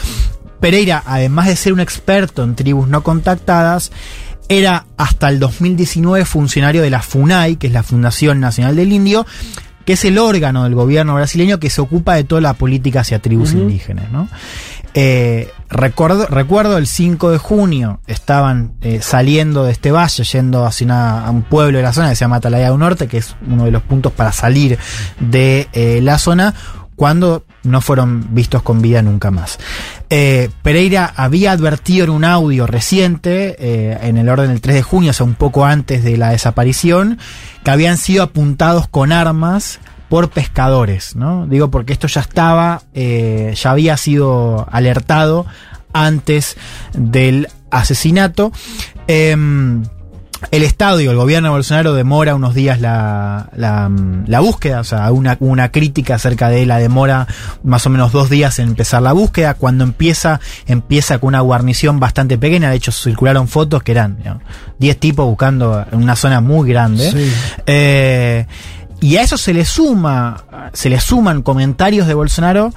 [0.60, 3.92] Pereira, además de ser un experto en tribus no contactadas,
[4.50, 9.26] era hasta el 2019 funcionario de la FUNAI, que es la Fundación Nacional del Indio,
[9.86, 13.20] que es el órgano del gobierno brasileño que se ocupa de toda la política hacia
[13.20, 14.12] tribus indígenas.
[14.12, 14.28] ¿no?
[14.96, 20.86] Eh, recuerdo, recuerdo el 5 de junio, estaban eh, saliendo de este valle, yendo hacia
[20.86, 23.36] una- a un pueblo de la zona que se llama Atalaya del Norte, que es
[23.48, 24.78] uno de los puntos para salir
[25.20, 26.54] de eh, la zona,
[27.00, 29.58] cuando no fueron vistos con vida nunca más.
[30.10, 34.84] Eh, Pereira había advertido en un audio reciente, eh, en el orden del 3 de
[34.84, 37.18] junio, o sea, un poco antes de la desaparición,
[37.64, 41.48] que habían sido apuntados con armas por pescadores, ¿no?
[41.48, 45.46] Digo porque esto ya estaba, eh, ya había sido alertado
[45.94, 46.58] antes
[46.92, 48.52] del asesinato.
[50.52, 54.80] El Estado y el gobierno de Bolsonaro demora unos días la, la, mm, la búsqueda,
[54.80, 57.28] o sea, una, una crítica acerca de la demora
[57.64, 59.54] más o menos dos días en empezar la búsqueda.
[59.56, 64.44] Cuando empieza, empieza con una guarnición bastante pequeña, de hecho circularon fotos que eran digamos,
[64.80, 67.12] 10 tipos buscando en una zona muy grande.
[67.12, 67.32] Sí.
[67.66, 68.46] Eh,
[69.02, 70.44] Y a eso se le suma,
[70.74, 72.74] se le suman comentarios de Bolsonaro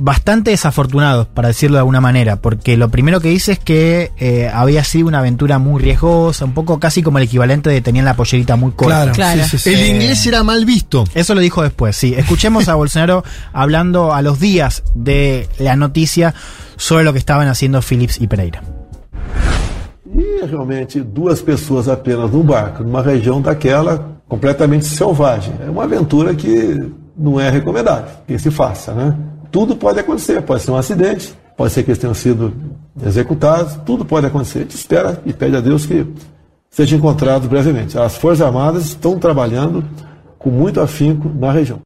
[0.00, 4.50] bastante desafortunados, para decirlo de alguna manera, porque lo primero que dice es que eh,
[4.52, 8.14] había sido una aventura muy riesgosa, un poco casi como el equivalente de tenían la
[8.14, 9.12] pollerita muy corta.
[9.12, 9.74] Claro, sí, sí, sí.
[9.74, 11.04] El inglés era mal visto.
[11.14, 12.14] Eso lo dijo después, sí.
[12.16, 13.22] Escuchemos a Bolsonaro
[13.52, 16.34] hablando a los días de la noticia
[16.76, 18.62] sobre lo que estaban haciendo Phillips y Pereira.
[20.12, 25.54] E realmente duas pessoas apenas num barco, numa região daquela completamente selvagem.
[25.64, 26.76] É uma aventura que
[27.16, 29.16] não é recomendável que se faça, né?
[29.50, 32.52] Tudo pode acontecer, pode ser um acidente, pode ser que eles tenham sido
[33.04, 34.60] executados, tudo pode acontecer.
[34.60, 36.06] A gente espera e pede a Deus que
[36.70, 37.98] sejam encontrados brevemente.
[37.98, 39.84] As Forças Armadas estão trabalhando
[40.38, 41.80] com muito afinco na região.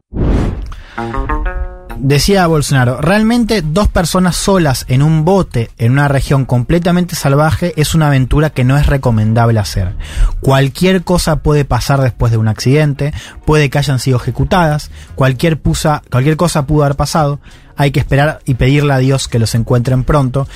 [1.99, 7.95] Decía Bolsonaro, realmente dos personas solas en un bote en una región completamente salvaje es
[7.95, 9.95] una aventura que no es recomendable hacer.
[10.41, 13.15] Cualquier cosa puede pasar después de un accidente,
[13.47, 17.39] puede que hayan sido ejecutadas, cualquier, pusa, cualquier cosa pudo haber pasado,
[17.77, 20.49] hay que esperar y pedirle a Dios que los encuentren pronto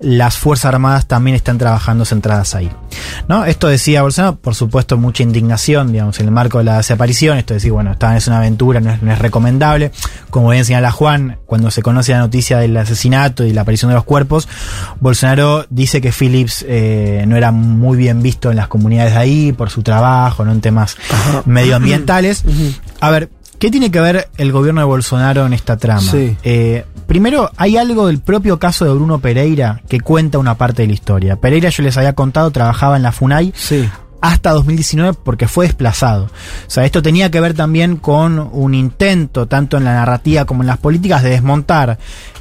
[0.00, 2.70] las Fuerzas Armadas también están trabajando centradas ahí.
[3.28, 3.44] ¿no?
[3.44, 7.38] Esto decía Bolsonaro, por supuesto, mucha indignación, digamos, en el marco de la desaparición.
[7.38, 9.92] Esto decir, bueno, esta es una aventura, no es, no es recomendable.
[10.30, 13.94] Como bien señala Juan, cuando se conoce la noticia del asesinato y la aparición de
[13.94, 14.48] los cuerpos,
[15.00, 19.52] Bolsonaro dice que Phillips eh, no era muy bien visto en las comunidades de ahí
[19.52, 20.96] por su trabajo, no en temas
[21.46, 22.44] medioambientales.
[23.00, 26.00] A ver, ¿Qué tiene que ver el gobierno de Bolsonaro en esta trama?
[26.00, 26.34] Sí.
[26.44, 30.88] Eh, primero, hay algo del propio caso de Bruno Pereira que cuenta una parte de
[30.88, 31.36] la historia.
[31.36, 33.52] Pereira, yo les había contado, trabajaba en la FUNAI.
[34.22, 36.24] Hasta 2019 porque fue desplazado.
[36.24, 40.62] O sea, esto tenía que ver también con un intento, tanto en la narrativa como
[40.62, 41.98] en las políticas, de desmontar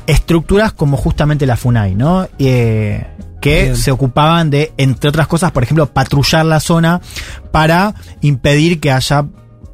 [0.08, 2.30] estructuras como justamente la FUNAI, ¿no?
[2.40, 3.06] Eh,
[3.42, 3.76] que Bien.
[3.76, 7.02] se ocupaban de, entre otras cosas, por ejemplo, patrullar la zona
[7.52, 9.26] para impedir que haya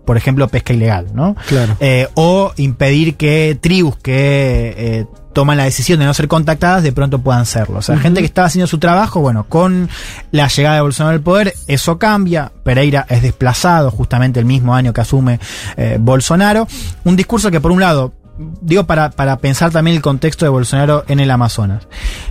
[0.06, 1.36] por ejemplo, pesca ilegal, ¿no?
[1.48, 1.76] Claro.
[1.80, 6.94] Eh, o impedir que tribus que eh, toman la decisión de no ser contactadas de
[6.94, 7.80] pronto puedan serlo.
[7.80, 9.90] O sea, gente que estaba haciendo su trabajo, bueno, con
[10.32, 12.52] la llegada de Bolsonaro al poder, eso cambia.
[12.64, 15.40] Pereira es desplazado justamente el mismo año que asume
[15.76, 16.68] eh, Bolsonaro.
[17.04, 21.06] Un discurso que por un lado digo para, para pensar también el contexto de Bolsonaro
[21.08, 21.88] en el Amazonas.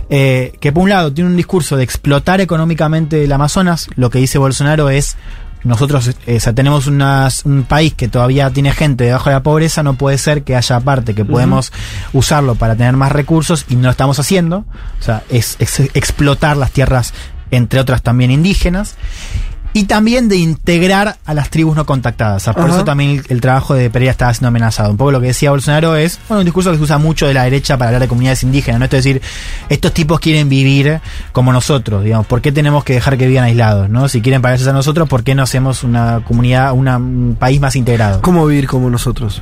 [0.09, 4.19] Eh, que por un lado tiene un discurso de explotar económicamente el Amazonas, lo que
[4.19, 5.15] dice Bolsonaro es
[5.65, 9.43] nosotros eh, o sea, tenemos unas- un país que todavía tiene gente debajo de la
[9.43, 11.73] pobreza, no puede ser que haya parte que podemos
[12.13, 14.65] usarlo para tener más recursos y no lo estamos haciendo.
[14.99, 17.13] O sea, es, es explotar las tierras,
[17.51, 18.95] entre otras también indígenas.
[19.77, 22.41] Y también de integrar a las tribus no contactadas.
[22.41, 22.75] O sea, por Ajá.
[22.75, 24.89] eso también el, el trabajo de Pereira estaba siendo amenazado.
[24.89, 27.33] Un poco lo que decía Bolsonaro es, bueno, un discurso que se usa mucho de
[27.33, 28.85] la derecha para hablar de comunidades indígenas, ¿no?
[28.85, 29.21] Esto es decir,
[29.67, 31.01] estos tipos quieren vivir
[31.33, 34.07] como nosotros, digamos, ¿por qué tenemos que dejar que vivan aislados, ¿no?
[34.07, 37.75] Si quieren parecerse a nosotros, ¿por qué no hacemos una comunidad, una- un país más
[37.75, 38.21] integrado?
[38.21, 39.41] ¿Cómo vivir como nosotros?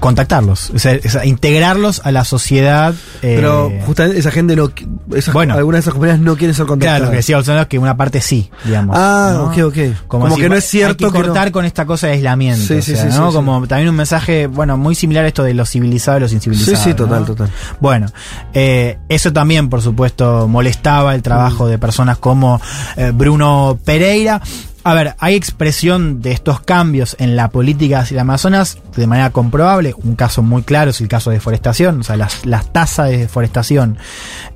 [0.00, 2.94] Contactarlos, o sea, integrarlos a la sociedad.
[3.22, 4.70] eh, Pero justamente esa gente no.
[5.14, 5.54] Esas, Bueno.
[5.54, 6.98] algunas de esas comunidades no quieren ser contactadas.
[6.98, 8.96] Claro, lo que decía Bolsonaro es que una parte sí, digamos.
[8.98, 9.44] Ah, ¿no?
[9.46, 10.06] ok, ok.
[10.08, 12.14] Como, si que no es cierto hay que que no- cortar con esta cosa de
[12.14, 12.64] aislamiento.
[12.64, 13.30] Sí, o sí, sea, sí, ¿no?
[13.32, 16.78] Como también un mensaje, bueno, muy similar a esto de los civilizados y los incivilizados.
[16.80, 17.50] Sí, sí, total, total.
[17.80, 18.06] Bueno,
[18.54, 22.60] eh, eso también, por supuesto, molestaba el trabajo de personas como
[22.96, 24.40] eh, Bruno Pereira.
[24.82, 29.30] A ver, hay expresión de estos cambios en la política hacia el Amazonas de manera
[29.30, 29.94] comprobable.
[30.02, 32.00] Un caso muy claro es el caso de deforestación.
[32.00, 33.98] O sea, las, las tasas de deforestación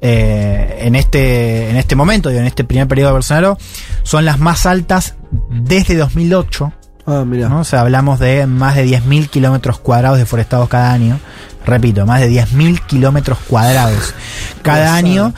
[0.00, 3.58] eh, en, este, en este momento, en este primer periodo de Bolsonaro,
[4.02, 5.14] son las más altas
[5.50, 6.72] desde 2008.
[7.06, 7.50] Ah, mira.
[7.50, 7.60] ¿no?
[7.60, 11.20] O sea, hablamos de más de 10.000 kilómetros cuadrados deforestados cada año.
[11.66, 14.14] Repito, más de 10.000 kilómetros cuadrados
[14.62, 15.34] cada año.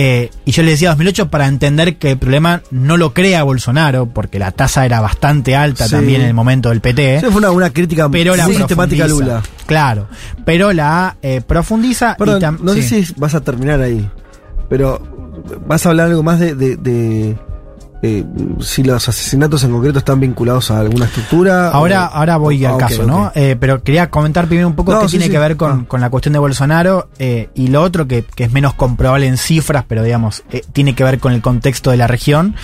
[0.00, 4.06] Eh, y yo le decía 2008 para entender que el problema no lo crea Bolsonaro,
[4.06, 5.90] porque la tasa era bastante alta Sí.
[5.90, 7.18] también en el momento del PT.
[7.20, 9.34] Sí, fue una, una crítica pero la muy sistemática a profundiza.
[9.38, 9.42] Lula.
[9.66, 10.06] Claro,
[10.44, 12.12] pero la eh, profundiza.
[12.12, 12.82] y Perdón, tam- no sí.
[12.82, 14.08] sé si vas a terminar ahí,
[14.68, 15.02] pero
[15.66, 17.36] vas a hablar algo más de, de- de,
[18.02, 18.24] eh,
[18.60, 21.68] si los asesinatos en concreto están vinculados a alguna estructura.
[21.70, 23.02] Ahora, o- ahora voy Ah, al ok, caso.
[23.06, 23.32] ¿no?
[23.34, 25.30] Eh, pero quería comentar primero un poco No, qué sí, tiene sí.
[25.32, 25.84] que ver con, Ah.
[25.88, 29.36] con la cuestión de Bolsonaro eh, y lo otro que, que es menos comprobable en
[29.36, 32.54] cifras, pero digamos, eh, tiene que ver con el contexto de la región.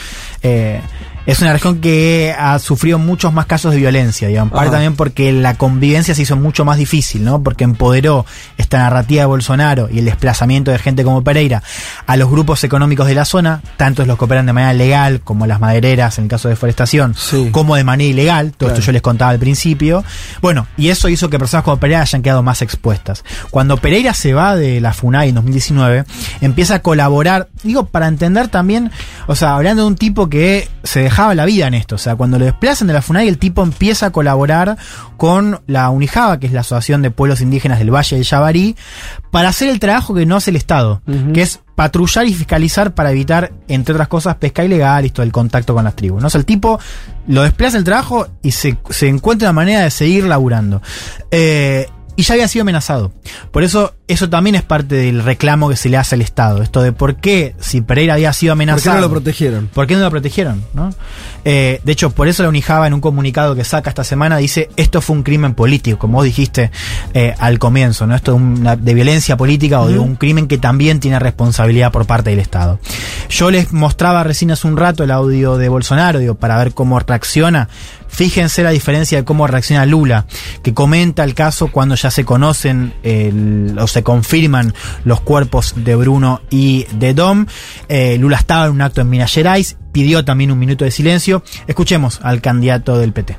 [1.26, 4.52] Es una región que ha sufrido muchos más casos de violencia, digamos.
[4.52, 7.42] Parte también porque la convivencia se hizo mucho más difícil, ¿no?
[7.42, 8.26] Porque empoderó
[8.59, 11.62] esta narrativa de Bolsonaro y el desplazamiento de gente como Pereira
[12.06, 15.46] a los grupos económicos de la zona, tanto los que operan de manera legal, como
[15.46, 17.48] las madereras en el caso de deforestación, Sí.
[17.52, 18.74] como de manera ilegal, todo Claro.
[18.74, 20.05] esto yo les contaba al principio.
[20.42, 23.24] Bueno, y eso hizo que personas como Pereira hayan quedado más expuestas.
[23.51, 26.05] Cuando Pereira se va de la FUNAI en 2019,
[26.42, 28.90] empieza a colaborar, digo, para entender también,
[29.26, 31.95] o sea, hablando de un tipo que se dejaba la vida en esto.
[31.95, 34.77] O sea, cuando lo desplazan de la FUNAI, el tipo empieza a colaborar
[35.16, 38.74] con la UNIJABA, que es la Asociación de Pueblos Indígenas del Valle del Yabarí,
[39.31, 43.12] para hacer el trabajo que no hace el Estado, que es patrullar y fiscalizar para
[43.12, 46.20] evitar, entre otras cosas, pesca ilegal y todo el contacto con las tribus.
[46.20, 46.27] ¿no?
[46.27, 46.81] O sea, el tipo
[47.28, 50.82] lo desplaza el trabajo y se, se encuentra una manera de seguir laburando.
[51.31, 53.12] Eh, y ya había sido amenazado.
[53.51, 56.62] Por eso, eso también es parte del reclamo que se le hace al Estado.
[56.62, 58.97] Esto de por qué, si Pereira había sido ¿Por amenazado.
[58.97, 59.66] qué no lo protegieron?
[59.73, 60.65] ¿Por qué no lo protegieron?
[60.74, 60.91] ¿no?
[61.45, 64.69] Eh, de hecho, por eso la Unijaba en un comunicado que saca esta semana dice
[64.77, 66.70] esto fue un crimen político, como vos dijiste
[67.15, 68.15] eh, al comienzo, ¿no?
[68.15, 72.07] Esto de, una- de violencia política o de un crimen que también tiene responsabilidad por
[72.07, 72.78] parte del Estado.
[73.28, 76.99] Yo les mostraba recién hace un rato el audio de Bolsonaro, digo, para ver cómo
[76.99, 77.69] reacciona.
[78.15, 80.27] Fíjense la diferencia de cómo reacciona Lula,
[80.62, 82.95] que comenta el caso cuando ya se conocen
[83.77, 84.73] o se confirman
[85.05, 87.47] los cuerpos de Bruno y de Dom.
[87.89, 91.43] Eh, Lula estaba en un acto en Minas Gerais, pidió también un minuto de silencio.
[91.66, 93.36] Escuchemos al candidato del PT.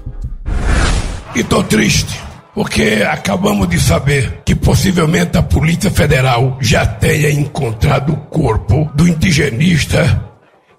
[1.36, 2.14] E tô triste,
[2.54, 9.08] porque acabamos de saber que possivelmente a Polícia Federal já tenha encontrado o corpo do
[9.08, 10.22] indigenista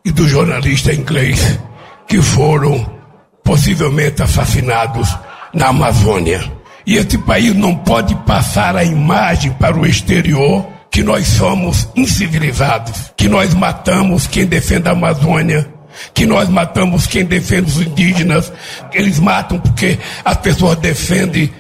[0.05, 1.59] e do jornalista inglês
[2.07, 2.96] que foram
[3.47, 5.09] possivelmente assassinados
[5.55, 6.43] na Amazônia.
[6.85, 13.13] E esse país não pode passar a imagem para o exterior que nós somos incivilizados,
[13.17, 15.67] que nós matamos quem defende a Amazônia,
[16.13, 18.53] que nós matamos quem defende os indígenas.
[18.93, 21.51] Eles matam porque as pessoas defendem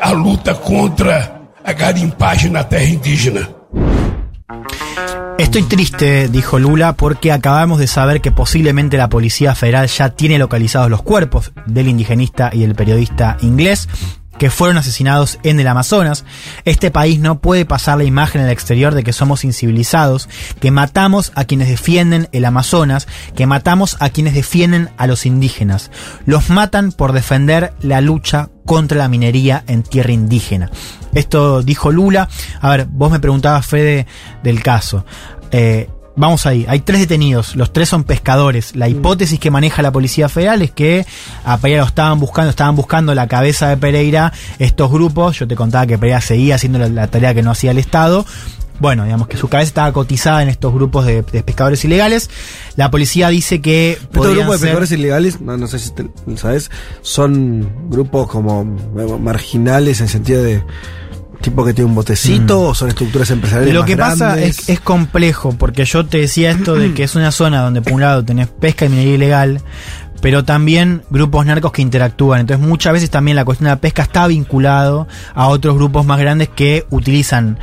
[0.00, 3.48] a luta contra a garimpagem na terra indígena.
[5.38, 10.38] Estoy triste, dijo Lula, porque acabamos de saber que posiblemente la Policía Federal ya tiene
[10.38, 13.86] localizados los cuerpos del indigenista y del periodista inglés
[14.38, 16.24] que fueron asesinados en el Amazonas.
[16.64, 20.28] Este país no puede pasar la imagen al exterior de que somos incivilizados,
[20.60, 25.90] que matamos a quienes defienden el Amazonas, que matamos a quienes defienden a los indígenas.
[26.24, 30.70] Los matan por defender la lucha contra la minería en tierra indígena.
[31.14, 32.28] Esto dijo Lula.
[32.60, 34.06] A ver, vos me preguntabas, Fede,
[34.42, 35.06] del caso.
[35.50, 35.88] Eh,
[36.18, 38.74] Vamos ahí, hay tres detenidos, los tres son pescadores.
[38.74, 41.04] La hipótesis que maneja la Policía Federal es que
[41.44, 45.54] a Pereira lo estaban buscando, estaban buscando la cabeza de Pereira, estos grupos, yo te
[45.56, 48.24] contaba que Pereira seguía haciendo la, la tarea que no hacía el Estado.
[48.78, 52.28] Bueno, digamos que su cabeza estaba cotizada en estos grupos de, de pescadores ilegales.
[52.76, 56.06] La policía dice que Estos grupos de ser- pescadores ilegales, no, no sé si te-
[56.36, 56.70] sabes,
[57.02, 58.64] son grupos como
[59.20, 60.62] marginales en sentido de
[61.40, 64.60] tipo que tiene un botecito o son estructuras empresariales Lo más que pasa grandes?
[64.60, 67.92] es, es complejo, porque yo te decía esto de que es una zona donde por
[67.92, 69.60] un lado tenés pesca y minería ilegal,
[70.20, 72.40] pero también grupos narcos que interactúan.
[72.40, 76.18] Entonces muchas veces también la cuestión de la pesca está vinculado a otros grupos más
[76.18, 77.58] grandes que utilizan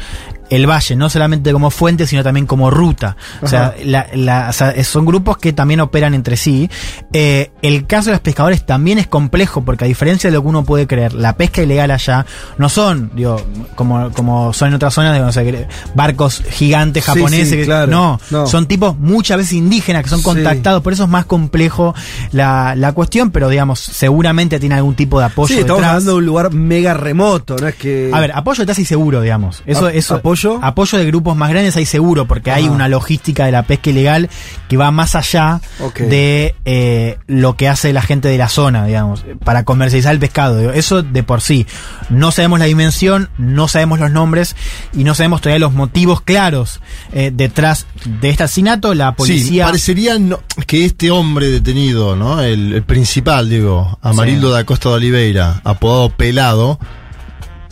[0.50, 3.16] el valle, no solamente como fuente, sino también como ruta.
[3.42, 3.74] O sea, Ajá.
[3.86, 6.70] la- la- o sea, son grupos que también operan entre sí.
[7.14, 10.48] Eh, el caso de los pescadores también es complejo, porque a diferencia de lo que
[10.50, 12.26] uno puede creer, la pesca ilegal allá
[12.58, 13.42] no son, digo,
[13.76, 17.50] como, como son en otras zonas, de, no sé, que- barcos gigantes japoneses.
[17.50, 17.92] sí, claro.
[17.92, 18.46] no, No.
[18.48, 20.26] son tipos muchas veces indígenas que son Sí.
[20.26, 21.96] contactados, por eso es más complejo
[22.32, 25.90] la, la cuestión, pero digamos, seguramente tiene algún tipo de apoyo Sí, estamos detrás.
[25.92, 28.12] hablando de un lugar mega remoto, no es que...
[28.14, 29.64] A ver, apoyo detrás hay seguro, digamos.
[29.66, 30.43] Eso, A- eso, ¿apoyo?
[30.62, 34.30] Apoyo de grupos más grandes hay seguro, porque hay una logística de la pesca ilegal
[34.70, 35.62] que va más allá
[36.00, 40.72] de eh, lo que hace la gente de la zona, digamos, para comercializar el pescado.
[40.74, 41.66] Eso de por sí.
[42.10, 44.56] No sabemos la dimensión, no sabemos los nombres
[44.94, 46.80] y no sabemos todavía los motivos claros
[47.14, 48.94] eh, detrás de este asesinato.
[48.94, 49.66] La Sí, policía.
[49.66, 52.42] parecería no- que este hombre detenido, ¿no?
[52.42, 54.54] El, el principal, digo, Amarildo Sí.
[54.54, 56.80] da Costa de Oliveira, apodado Pelado,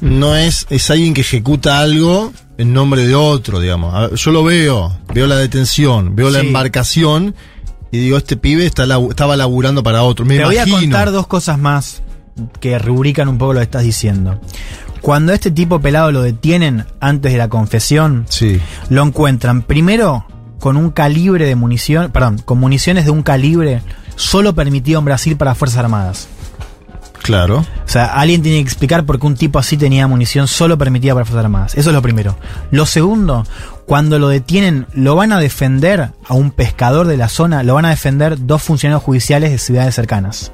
[0.02, 4.20] no es, es alguien que ejecuta algo en nombre de otro, digamos.
[4.22, 7.34] Yo lo veo, veo la detención, veo la embarcación
[7.92, 10.26] y digo, este pibe está estaba laburando para otro.
[10.26, 12.02] Me Te voy a contar dos cosas más
[12.60, 14.40] que rubrican un poco lo que estás diciendo.
[15.02, 18.60] Cuando este tipo pelado lo detienen antes de la confesión, Sí.
[18.90, 20.26] lo encuentran primero
[20.60, 23.82] con un calibre de munición, perdón, con municiones de un calibre
[24.16, 26.28] solo permitido en Brasil para Fuerzas Armadas.
[27.22, 27.60] Claro.
[27.60, 31.14] O sea, alguien tiene que explicar por qué un tipo así tenía munición solo permitida
[31.14, 31.76] para Fuerzas Armadas.
[31.76, 32.38] Eso es lo primero.
[32.72, 33.45] Lo segundo,
[33.85, 37.85] cuando lo detienen, lo van a defender a un pescador de la zona, lo van
[37.85, 40.52] a defender dos funcionarios judiciales de ciudades cercanas.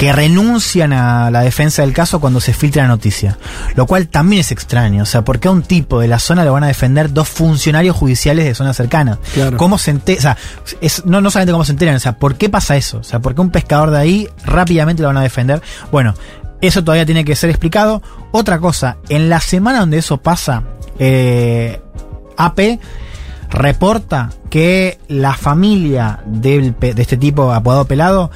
[0.00, 3.36] Que renuncian a la defensa del caso cuando se filtra la noticia.
[3.74, 5.02] Lo cual también es extraño.
[5.02, 7.28] O sea, ¿por qué a un tipo de la zona lo van a defender dos
[7.28, 9.18] funcionarios judiciales de zona cercana?
[9.34, 9.58] Claro.
[9.58, 10.38] ¿Cómo se ente- O sea,
[10.80, 12.96] es, no, no solamente cómo se enteran, o sea, ¿por qué pasa eso?
[12.98, 15.60] O sea, ¿por qué un pescador de ahí rápidamente lo van a defender?
[15.92, 16.14] Bueno,
[16.62, 18.02] eso todavía tiene que ser explicado.
[18.32, 20.62] Otra cosa, en la semana donde eso pasa,
[20.98, 21.78] eh,
[22.38, 22.78] AP
[23.50, 28.30] reporta que la familia del de este tipo apodado Pelado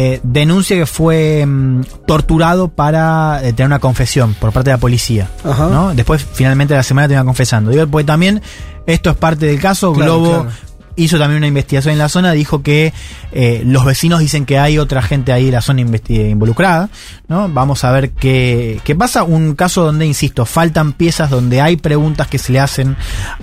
[0.00, 4.80] eh, denuncia que fue mm, torturado para eh, tener una confesión por parte de la
[4.80, 5.28] policía.
[5.42, 5.66] Ajá.
[5.66, 5.92] ¿no?
[5.92, 7.72] Después, finalmente, la semana termina confesando.
[7.72, 8.40] Digo, porque también
[8.86, 9.92] esto es parte del caso.
[9.92, 10.56] Claro, Globo claro.
[10.98, 12.92] Hizo también una investigación en la zona, dijo que
[13.32, 16.90] eh, los vecinos dicen que hay otra gente ahí en la zona investi- involucrada,
[17.28, 17.48] ¿no?
[17.48, 19.22] Vamos a ver qué, qué pasa.
[19.22, 22.96] Un caso donde, insisto, faltan piezas, donde hay preguntas que se le hacen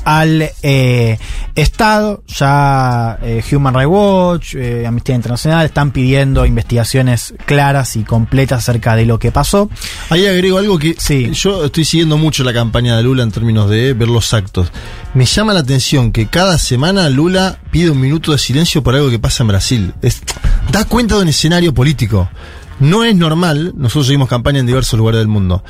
[0.04, 1.18] al eh,
[1.56, 2.24] Estado.
[2.28, 8.96] Ya eh, Human Rights Watch, eh, Amnistía Internacional están pidiendo investigaciones claras y completas acerca
[8.96, 9.70] de lo que pasó.
[10.10, 10.96] Ahí agrego algo que
[11.34, 14.72] yo estoy siguiendo mucho la campaña de Lula en términos de ver los actos.
[15.14, 19.10] Me llama la atención que cada semana Lula pide un minuto de silencio por algo
[19.10, 19.94] que pasa en Brasil.
[20.72, 22.30] Da cuenta de un escenario político.
[22.80, 25.64] No es normal, nosotros seguimos campaña en diversos lugares del mundo,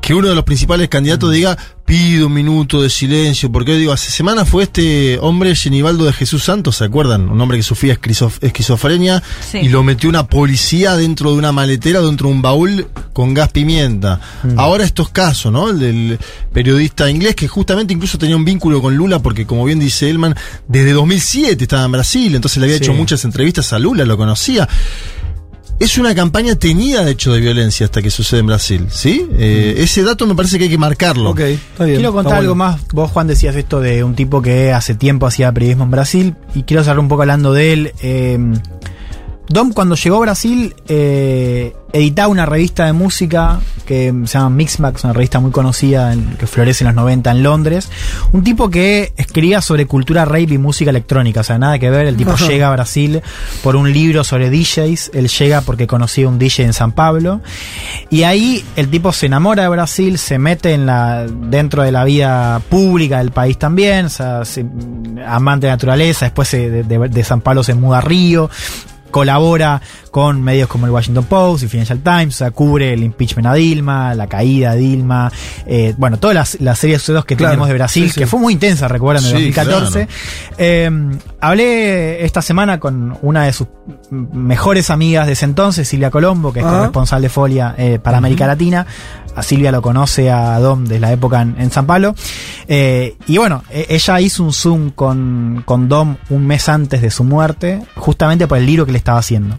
[0.00, 4.10] que uno de los principales candidatos diga, pido un minuto de silencio, porque digo, hace
[4.10, 7.28] semanas fue este hombre Genibaldo de Jesús Santos, ¿se acuerdan?
[7.28, 9.58] Un hombre que sufría esquizof- esquizofrenia Sí.
[9.62, 13.50] y lo metió una policía dentro de una maletera, dentro de un baúl con gas
[13.50, 14.20] pimienta.
[14.56, 15.70] Ahora estos casos, ¿no?
[15.70, 16.18] El del
[16.52, 20.34] periodista inglés que justamente incluso tenía un vínculo con Lula porque como bien dice Elman,
[20.68, 22.84] desde 2007 estaba en Brasil, entonces le había Sí.
[22.84, 24.68] hecho muchas entrevistas a Lula, lo conocía.
[25.80, 29.26] Es una campaña teñida de hecho de violencia hasta que sucede en Brasil, ¿sí?
[29.38, 31.30] Eh, Ese dato me parece que hay que marcarlo.
[31.30, 31.96] Ok, está bien.
[31.96, 32.72] Quiero está contar algo bueno.
[32.72, 32.80] más.
[32.92, 36.62] Vos, Juan, decías esto de un tipo que hace tiempo hacía periodismo en Brasil y
[36.62, 37.92] quiero cerrar un poco hablando de él.
[38.02, 38.38] Eh,
[39.46, 45.04] Dom, cuando llegó a Brasil, eh, editaba una revista de música que se llama Mixmax,
[45.04, 47.90] una revista muy conocida en- que florece en los 90 en Londres.
[48.32, 52.06] Un tipo que escribía sobre cultura rape y música electrónica, o sea, nada que ver.
[52.06, 52.46] El tipo Ajá.
[52.48, 53.20] llega a Brasil
[53.62, 55.10] por un libro sobre DJs.
[55.12, 57.42] Él llega porque conocía un DJ en San Pablo.
[58.08, 62.04] Y ahí el tipo se enamora de Brasil, se mete en la dentro de la
[62.04, 64.64] vida pública del país también, o sea, se-
[65.28, 68.48] amante de la naturaleza, después se- de, de- de San Pablo se muda a Río,
[69.14, 69.80] colabora
[70.10, 73.54] con medios como el Washington Post y Financial Times, o sea, cubre el impeachment a
[73.54, 75.30] Dilma, la caída de Dilma,
[75.66, 78.20] eh, bueno, todas las, las series de sucesos que Claro, tenemos de Brasil, sí, sí.
[78.20, 80.08] que fue muy intensa, recuerdan, en Sí, 2014.
[80.58, 80.90] Eh,
[81.48, 83.68] hablé esta semana con una de sus
[84.10, 88.46] mejores amigas de ese entonces, Silvia Colombo, que es corresponsal de Folia eh, para América
[88.46, 88.86] Latina.
[89.36, 92.14] A Silvia lo conoce a Dom desde la época en, en San Pablo.
[92.68, 97.10] Eh, y bueno, e- ella hizo un Zoom con, con Dom un mes antes de
[97.10, 99.58] su muerte, justamente por el libro que le estaba haciendo.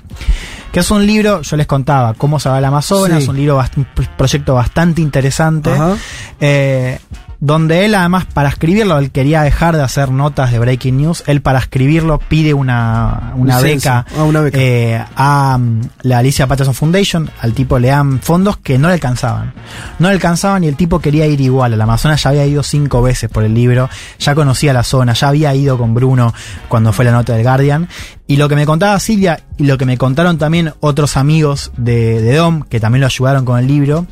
[0.72, 3.30] Que es un libro, yo les contaba, cómo se va al Amazonas, Sí.
[3.30, 5.72] un libro, un pro- proyecto bastante interesante.
[5.72, 5.96] Ajá.
[6.40, 7.00] Eh,
[7.46, 11.42] donde él además para escribirlo, él quería dejar de hacer notas de Breaking News, él
[11.42, 14.58] para escribirlo pide una, beca, Ah, una beca.
[14.60, 18.96] eh, a mm, la Alicia Patterson Foundation, al tipo le dan fondos que no le
[18.96, 19.54] alcanzaban.
[20.00, 21.74] No le alcanzaban y el tipo quería ir igual.
[21.74, 25.28] Al Amazonas ya había ido cinco veces por el libro, ya conocía la zona, ya
[25.28, 26.34] había ido con Bruno
[26.68, 27.88] cuando fue la nota del Guardian.
[28.28, 32.22] Y lo que me contaba Silvia y lo que me contaron también otros amigos de,
[32.24, 34.08] de Dom, que también lo ayudaron con el libro,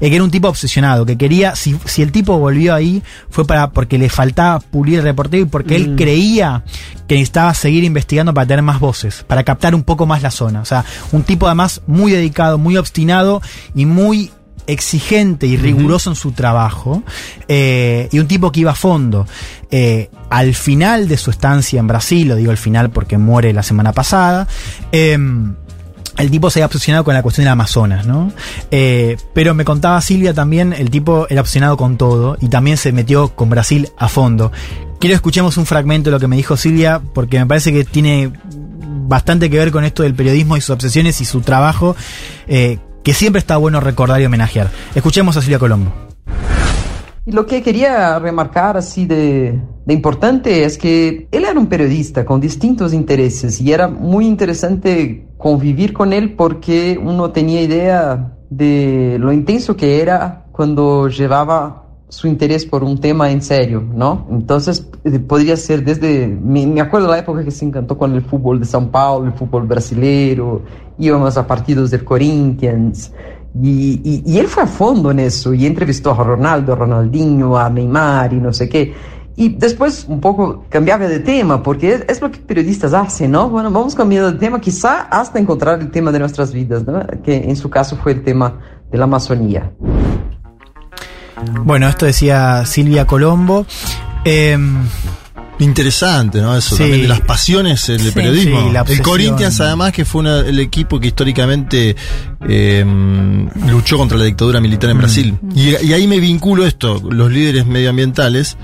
[0.00, 3.46] es que era un tipo obsesionado, que quería, si, si el tipo volvió ahí, fue
[3.46, 5.96] para porque le faltaba pulir el reportero y porque él Mm.
[5.96, 6.64] creía
[7.06, 10.60] que necesitaba seguir investigando para tener más voces, para captar un poco más la zona.
[10.60, 13.42] O sea, un tipo además muy dedicado, muy obstinado
[13.76, 14.32] y muy
[14.72, 17.02] exigente y riguroso en su trabajo
[17.48, 19.26] eh, y un tipo que iba a fondo.
[19.70, 23.62] Eh, al final de su estancia en Brasil, lo digo al final porque muere la
[23.62, 24.46] semana pasada,
[24.90, 25.54] em,
[26.18, 28.32] el tipo se había obsesionado con la cuestión del Amazonas, ¿no?
[28.70, 32.92] Eh, pero me contaba Silvia también, el tipo era obsesionado con todo y también se
[32.92, 34.52] metió con Brasil a fondo.
[35.00, 37.84] Quiero que escuchemos un fragmento de lo que me dijo Silvia porque me parece que
[37.84, 38.30] tiene
[39.08, 41.96] bastante que ver con esto del periodismo y sus obsesiones y su trabajo
[42.46, 44.70] eh, que siempre está bueno recordar y homenajear.
[44.94, 45.92] Escuchemos a Silvia Colombo.
[47.24, 52.24] Y lo que quería remarcar así de, de importante es que él era un periodista
[52.24, 59.16] con distintos intereses y era muy interesante convivir con él porque uno tenía idea de
[59.20, 61.81] lo intenso que era cuando llevaba
[62.12, 64.26] su interés por un tema en serio, ¿no?
[64.30, 68.60] Entonces eh, podría ser desde, me, acuerdo la época que se encantó con el fútbol
[68.60, 70.60] de São Paulo, el fútbol brasileiro,
[70.98, 73.12] íbamos a partidos del Corinthians,
[73.62, 77.70] y, y, él fue a fondo en eso y entrevistó a Ronaldo, a Ronaldinho, a
[77.70, 78.92] Neymar y no sé qué.
[79.34, 83.48] Y después un poco cambiaba de tema, porque es, lo que periodistas hacen, ¿no?
[83.48, 86.84] Bueno, vamos cambiando de tema, quizá hasta encontrar el tema de nuestras vidas.
[87.22, 88.60] Que en su caso fue el tema
[88.90, 89.72] de la Amazonía.
[91.64, 93.66] Bueno, esto decía Silvia Colombo.
[94.24, 94.58] Eh,
[95.58, 96.56] Interesante, ¿no?
[96.56, 96.82] Eso Sí.
[96.82, 98.66] también de las pasiones del Sí, periodismo.
[98.66, 99.00] sí, la el.
[99.00, 101.94] Corinthians, además, que fue una- el equipo que históricamente
[102.48, 102.84] eh,
[103.68, 105.00] luchó contra la dictadura militar en Mm.
[105.00, 105.38] Brasil.
[105.54, 108.56] Y, y ahí me vinculo esto, los líderes medioambientales.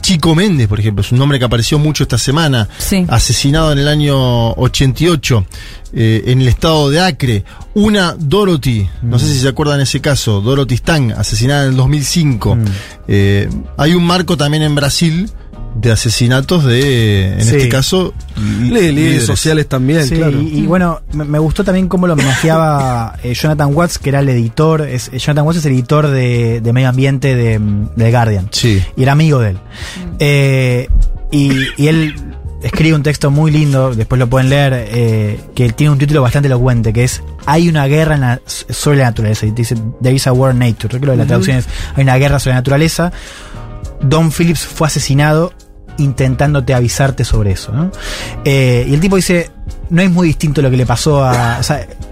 [0.00, 2.68] Chico Méndez, por ejemplo, es un nombre que apareció mucho esta semana,
[3.08, 5.46] asesinado en el año 88
[5.92, 7.44] eh, en el estado de Acre.
[7.74, 12.58] Una Dorothy, no sé si se acuerdan ese caso, Dorothy Stang, asesinada en el 2005.
[13.08, 15.30] Eh, hay un marco también en Brasil
[15.78, 17.56] de asesinatos de, en Sí.
[17.56, 19.26] este caso, Líderes líderes.
[19.26, 20.40] sociales también, Sí, claro.
[20.40, 24.20] y, y bueno, me, me gustó también cómo lo homenajeaba eh, Jonathan Watts, que era
[24.20, 24.82] el editor.
[24.82, 28.48] Es, eh, Jonathan Watts es el editor de, de medio ambiente de, mm, de Guardian.
[28.52, 28.82] Sí.
[28.96, 29.58] Y era amigo de él.
[30.18, 30.88] Eh,
[31.30, 32.14] y, y él
[32.62, 36.46] escribe un texto muy lindo, después lo pueden leer, eh, que tiene un título bastante
[36.46, 39.44] elocuente, que es Hay una guerra en la- sobre la naturaleza.
[39.46, 40.88] Y dice, There is a war nature.
[40.92, 41.26] Yo creo que la Ujú.
[41.28, 43.12] traducción es Hay una guerra sobre la naturaleza.
[44.02, 45.52] Don Phillips fue asesinado
[45.98, 47.72] intentándote avisarte sobre eso.
[47.72, 47.90] ¿no?
[48.44, 49.50] Eh, y el tipo dice,
[49.90, 51.60] no es muy distinto lo que le pasó a...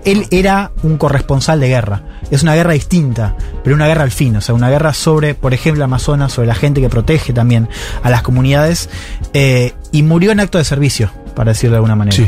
[0.05, 2.03] Él era un corresponsal de guerra.
[2.31, 4.37] Es una guerra distinta, pero una guerra al fin.
[4.37, 7.69] O sea, una guerra sobre, por ejemplo, Amazonas, sobre la gente que protege también
[8.03, 8.89] a las comunidades.
[9.33, 12.17] eh, y murió en acto de servicio, para decirlo de alguna manera.
[12.17, 12.27] Sí.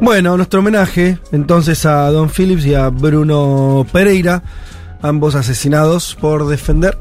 [0.00, 4.42] Bueno, nuestro homenaje entonces a Don Phillips y a Bruno Pereira,
[5.02, 6.96] ambos asesinados por defender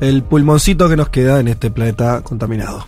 [0.00, 2.86] el pulmoncito que nos queda en este planeta contaminado.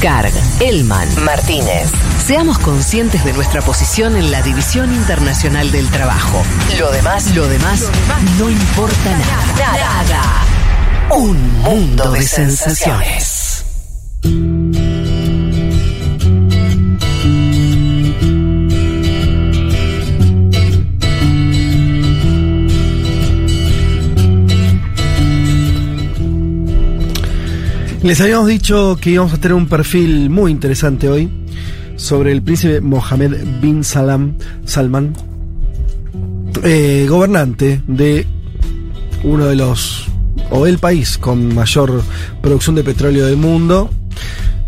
[0.00, 1.90] Carg, Elman, Martínez.
[2.26, 6.42] Seamos conscientes de nuestra posición en la División Internacional del Trabajo.
[6.78, 7.90] Lo demás, lo demás,
[8.38, 9.76] no importa nada.
[9.76, 10.44] Nada.
[11.10, 13.64] Un mundo de sensaciones.
[28.02, 31.30] Les habíamos dicho que íbamos a tener un perfil muy interesante hoy
[31.96, 35.12] sobre el príncipe Mohammed bin Salam, Salman,
[36.62, 38.26] eh, gobernante de
[39.22, 40.06] uno de los,
[40.50, 42.02] o el país con mayor
[42.40, 43.90] producción de petróleo del mundo.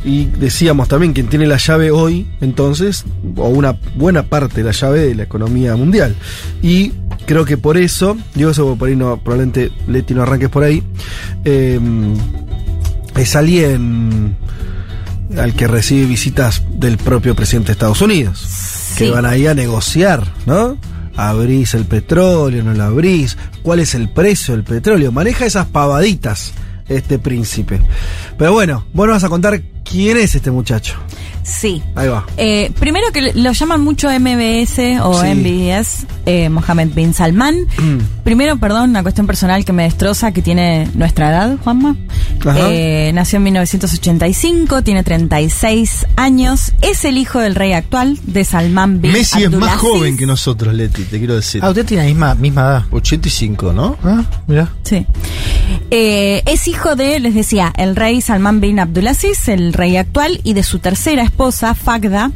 [0.04, 3.04] Y decíamos también quien tiene la llave hoy, entonces,
[3.36, 6.16] o una buena parte de la llave de la economía mundial.
[6.60, 6.92] Y
[7.24, 10.82] creo que por eso, digo eso por ahí no, probablemente Leti no arranques por ahí.
[11.44, 11.78] eh,
[13.16, 14.36] es alguien
[15.38, 18.46] al que recibe visitas del propio presidente de Estados Unidos,
[18.96, 20.76] que van ahí a negociar, ¿no?
[21.16, 26.52] Abrís el petróleo, no lo abrís, cuál es el precio del petróleo, maneja esas pavaditas
[26.88, 27.80] este príncipe.
[28.38, 30.96] Pero bueno, vos nos vas a contar quién es este muchacho.
[31.42, 31.82] Sí.
[31.94, 32.24] Ahí va.
[32.36, 35.26] Eh, primero que lo llaman mucho MBS o Sí.
[35.34, 37.56] MBS, eh, Mohammed bin Salman.
[38.24, 41.96] Primero, perdón, una cuestión personal que me destroza, que tiene nuestra edad, Juanma.
[42.46, 42.70] Ajá.
[42.70, 49.00] Eh, nació en 1985, tiene 36 años, es el hijo del rey actual de Salman
[49.00, 51.60] bin Messi es más joven que nosotros, Leti, te quiero decir.
[51.64, 52.84] Ah, usted tiene la misma, misma edad.
[52.90, 53.96] 85, ¿no?
[54.04, 54.72] Ah, mira.
[54.84, 55.06] Sí.
[55.90, 60.54] Eh, es hijo de, les decía, el rey Salman bin Abdulaziz, el rey actual, y
[60.54, 62.30] de su tercera esposa, Fagda,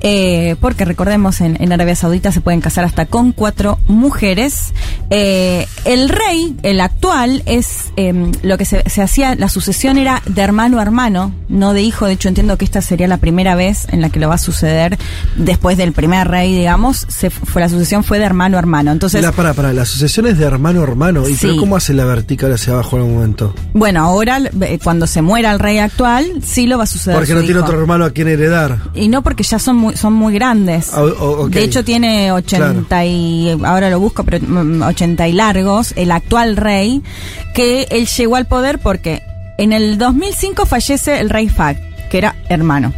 [0.00, 4.72] eh, porque recordemos, en, en Arabia Saudita se pueden casar hasta con cuatro mujeres.
[5.10, 10.22] Eh, el rey, el actual, es eh, lo que se, se hacía, la sucesión era
[10.26, 12.06] de hermano a hermano, no de hijo.
[12.06, 14.38] De hecho, entiendo que esta sería la primera vez en la que lo va a
[14.38, 14.98] suceder
[15.36, 17.06] después del primer rey, digamos.
[17.08, 18.90] Se, fue, la sucesión fue de hermano a hermano.
[18.92, 21.28] Entonces, la, para, para, la sucesión es de hermano a hermano.
[21.28, 21.48] ¿Y Sí.
[21.48, 23.54] pero cómo hace la vertical hacia abajo en un momento?
[23.72, 27.16] Bueno, ahora eh, cuando se muera el rey actual, sí lo va a suceder.
[27.16, 28.78] Porque su no tiene otro hermano a heredar.
[28.94, 30.90] Y no porque ya son muy, son muy grandes.
[30.92, 31.48] Ah, o-.
[31.48, 36.56] De hecho tiene 80 y ahora lo busco, pero mm, 80 y largos, el actual
[36.56, 37.02] rey,
[37.54, 39.22] que él llegó al poder porque
[39.58, 41.76] en el 2005 fallece el rey Fahd,
[42.10, 42.92] que era hermano.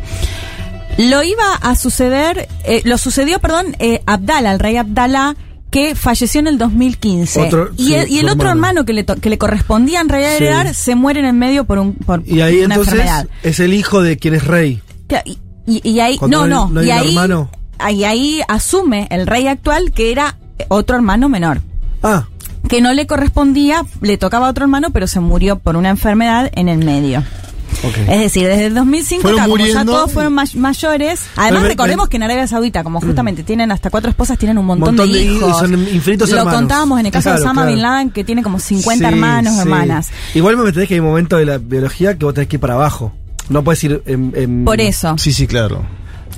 [0.96, 5.34] Lo iba a suceder, eh, lo sucedió, perdón, eh, Abdala, el rey Abdala,
[5.70, 7.40] que falleció en el 2015.
[7.42, 8.50] Otro- y sí, el, y el otro hermano.
[8.68, 10.44] hermano que le, que le correspondía en realidad Sí.
[10.44, 13.26] heredar se muere en el medio por, un, por Y ahí una entonces enfermedad.
[13.42, 14.80] es el hijo de quien es rey.
[15.24, 17.48] Y, y- y ahí, no, no no, y ahí, hermano.
[17.78, 20.36] ahí, ahí asume el rey actual que era
[20.68, 21.60] otro hermano menor.
[22.02, 22.24] Ah.
[22.68, 26.50] Que no le correspondía, le tocaba a otro hermano, pero se murió por una enfermedad
[26.54, 27.22] en el medio.
[28.08, 31.20] Es decir, desde el 2005 Fueron acá, como ya todos fueron may- mayores.
[31.36, 34.94] Además, recordemos que en Arabia Saudita, como justamente tienen hasta cuatro esposas, tienen un montón,
[34.94, 35.58] Montón de, de hi- hijos.
[35.58, 36.60] son infinitos Lo hermanos.
[36.60, 37.70] contábamos en el caso de Osama claro.
[37.72, 39.60] Bin Laden, que tiene como 50 Sí, hermanos, sí.
[39.60, 40.08] hermanas.
[40.34, 42.60] Igual me entendés que hay un momento de la biología que vos tenés que ir
[42.60, 43.12] para abajo.
[43.48, 44.32] No puedes ir en.
[44.36, 45.16] en- Por eso.
[45.18, 45.84] Sí, sí, claro.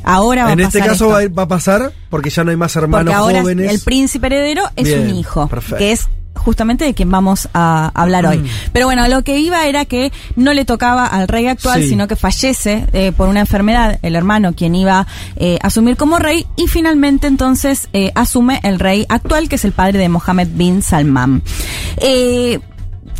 [0.05, 1.35] Ahora va En a este pasar caso esto.
[1.35, 3.73] va, a a pasar porque ya no hay más hermanos Porque ahora jóvenes.
[3.73, 5.79] el príncipe heredero es Bien, un hijo, perfecto.
[5.79, 8.39] que es justamente de quien vamos a hablar hoy.
[8.39, 8.47] Mm.
[8.73, 11.89] Pero bueno, lo que iba era que no le tocaba al rey actual, Sí.
[11.89, 15.07] sino que fallece eh, por una enfermedad el hermano quien iba
[15.37, 19.65] eh, a asumir como rey y finalmente entonces eh, asume el rey actual, que es
[19.65, 21.43] el padre de Mohammed bin Salman.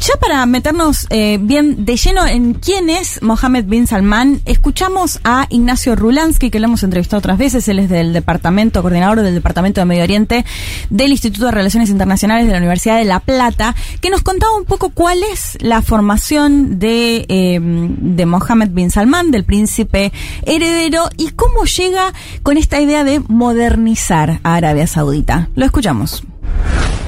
[0.01, 5.47] Ya para meternos eh, bien de lleno en quién es Mohammed bin Salman, escuchamos a
[5.49, 7.67] Ignacio Rulansky, que lo hemos entrevistado otras veces.
[7.69, 10.45] Él es del departamento, coordinador del Departamento de Medio Oriente
[10.91, 14.65] del Instituto de Relaciones Internacionales de la Universidad de La Plata, que nos contaba un
[14.65, 20.13] poco cuál es la formación de, eh, de Mohammed bin Salman, del príncipe
[20.43, 22.13] heredero, y cómo llega
[22.43, 25.49] con esta idea de modernizar a Arabia Saudita.
[25.55, 26.23] Lo escuchamos.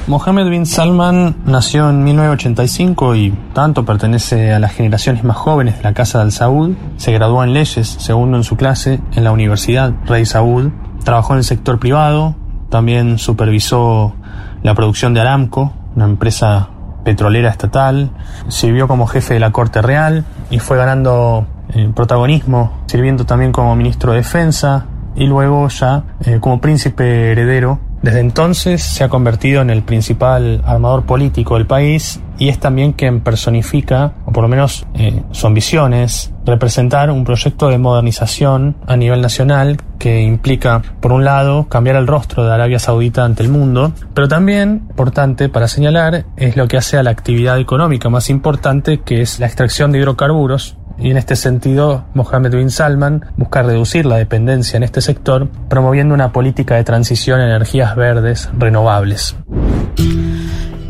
[0.09, 5.83] Mohammed bin Salman nació en 1985 y tanto pertenece a las generaciones más jóvenes de
[5.83, 6.71] la Casa del Saud.
[6.97, 10.71] Se graduó en leyes, segundo en su clase, en la Universidad Rey Saud.
[11.03, 12.33] Trabajó en el sector privado,
[12.71, 14.15] también supervisó
[14.63, 16.69] la producción de Aramco, una empresa
[17.03, 18.09] petrolera estatal.
[18.47, 21.45] Sirvió como jefe de la Corte Real y fue ganando
[21.75, 27.79] eh, protagonismo, sirviendo también como ministro de Defensa y luego ya eh, como príncipe heredero
[28.01, 32.93] desde entonces se ha convertido en el principal armador político del país y es también
[32.93, 38.77] quien personifica, o por lo menos eh, su ambición es representar un proyecto de modernización
[38.87, 43.43] a nivel nacional que implica, por un lado, cambiar el rostro de Arabia Saudita ante
[43.43, 48.09] el mundo, pero también, importante para señalar, es lo que hace a la actividad económica
[48.09, 53.25] más importante, que es la extracción de hidrocarburos, y en este sentido Mohammed bin Salman
[53.37, 58.49] busca reducir la dependencia en este sector promoviendo una política de transición a energías verdes
[58.57, 59.35] renovables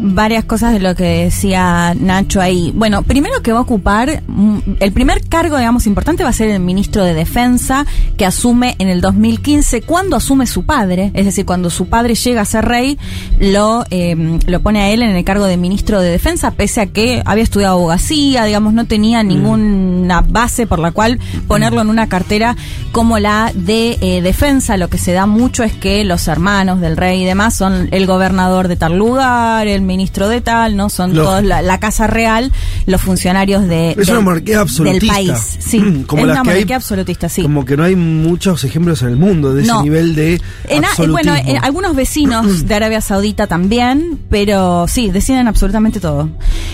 [0.02, 2.72] varias cosas de lo que decía Nacho ahí.
[2.74, 6.50] Bueno, primero que va a ocupar, mm, el primer cargo, digamos, importante va a ser
[6.50, 7.86] el ministro de Defensa,
[8.18, 12.42] que asume en el 2015, cuando asume su padre, es decir, cuando su padre llega
[12.42, 12.98] a ser rey,
[13.40, 16.86] lo, eh, lo pone a él en el cargo de ministro de Defensa, pese a
[16.88, 22.08] que había estudiado abogacía, digamos, no tenía ninguna base por la cual ponerlo en una
[22.08, 22.56] cartera
[22.92, 24.78] como la de eh, Defensa.
[24.78, 28.06] Lo que se da mucho es que los hermanos del rey y demás son el
[28.06, 30.90] gobernador de tal lugar, el ministro de tal, ¿no?
[30.90, 32.52] Son todos la, la, Casa Real,
[32.86, 35.14] los funcionarios de, es del, una monarquía absolutista.
[35.18, 35.58] del país.
[35.60, 37.42] Sí, como es una que hay- monarquía absolutista, sí.
[37.42, 39.76] Como que no hay muchos ejemplos en el mundo de No.
[39.76, 45.10] ese nivel de En eh, bueno, en algunos vecinos de Arabia Saudita también, pero sí,
[45.12, 46.30] deciden absolutamente todo.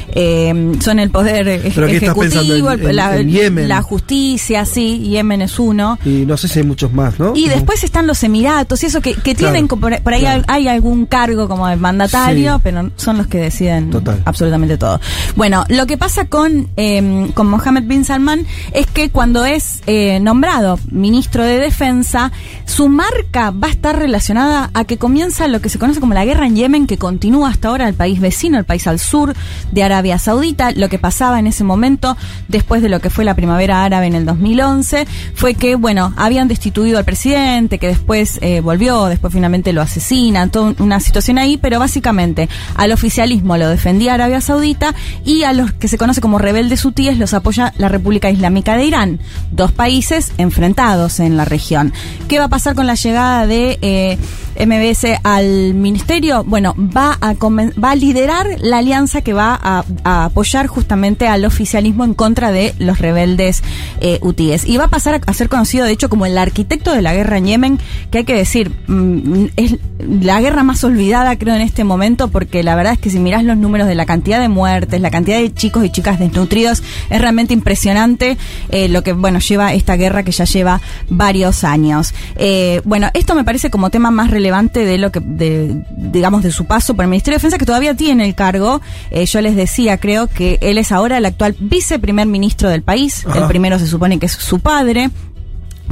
[0.09, 3.67] Eh, son el poder ejecutivo, ¿En- la, en Yemen?
[3.67, 5.97] la justicia, sí, Yemen es uno.
[6.05, 7.33] Y no sé si hay muchos más, ¿no?
[7.35, 10.43] Y después están los Emiratos y eso que, que Claro, tienen, por, por ahí claro.
[10.47, 12.61] hay algún cargo como de mandatario, Sí.
[12.63, 14.19] pero son los que deciden Total.
[14.25, 14.99] absolutamente todo.
[15.35, 20.19] Bueno, lo que pasa con, eh, con Mohammed bin Salman es que cuando es eh,
[20.19, 22.31] nombrado ministro de Defensa,
[22.65, 26.25] su marca va a estar relacionada a que comienza lo que se conoce como la
[26.25, 29.35] guerra en Yemen, que continúa hasta ahora el país vecino, el país al sur
[29.71, 30.71] de Arabia Saudita.
[30.71, 32.17] Lo que pasaba en ese momento,
[32.47, 35.05] después de lo que fue la primavera árabe en el 2011,
[35.35, 40.49] fue que, bueno, habían destituido al presidente, que después eh, volvió, después finalmente lo asesinan,
[40.49, 45.71] toda una situación ahí, pero básicamente al oficialismo lo defendía Arabia Saudita y a los
[45.71, 49.19] que se conoce como rebeldes hutíes los apoya la República Islámica de Irán,
[49.51, 51.93] dos países enfrentados en la región.
[52.27, 54.17] ¿Qué va a pasar con la llegada de eh,
[54.65, 56.43] MBS al ministerio?
[56.43, 59.83] Bueno, va a, va a liderar la alianza que va a,
[60.25, 63.63] apoyar justamente al oficialismo en contra de los rebeldes
[64.01, 64.65] eh, hutíes.
[64.65, 67.37] Y va a pasar a, ser conocido, de hecho, como el arquitecto de la guerra
[67.37, 67.79] en Yemen,
[68.11, 72.63] que hay que decir, mm, es la guerra más olvidada, creo, en este momento, porque
[72.63, 75.39] la verdad es que si mirás los números de la cantidad de muertes, la cantidad
[75.39, 78.37] de chicos y chicas desnutridos, es realmente impresionante
[78.69, 82.13] eh, lo que, bueno, lleva esta guerra que ya lleva varios años.
[82.35, 86.51] Eh, bueno, esto me parece como tema más relevante de lo que, de, digamos, de
[86.51, 88.81] su paso por el Ministerio de Defensa, que todavía tiene el cargo.
[89.09, 93.25] Eh, yo les decía, creo que él es ahora el actual viceprimer ministro del país.
[93.25, 93.39] Ajá.
[93.39, 95.09] El primero se supone que es su padre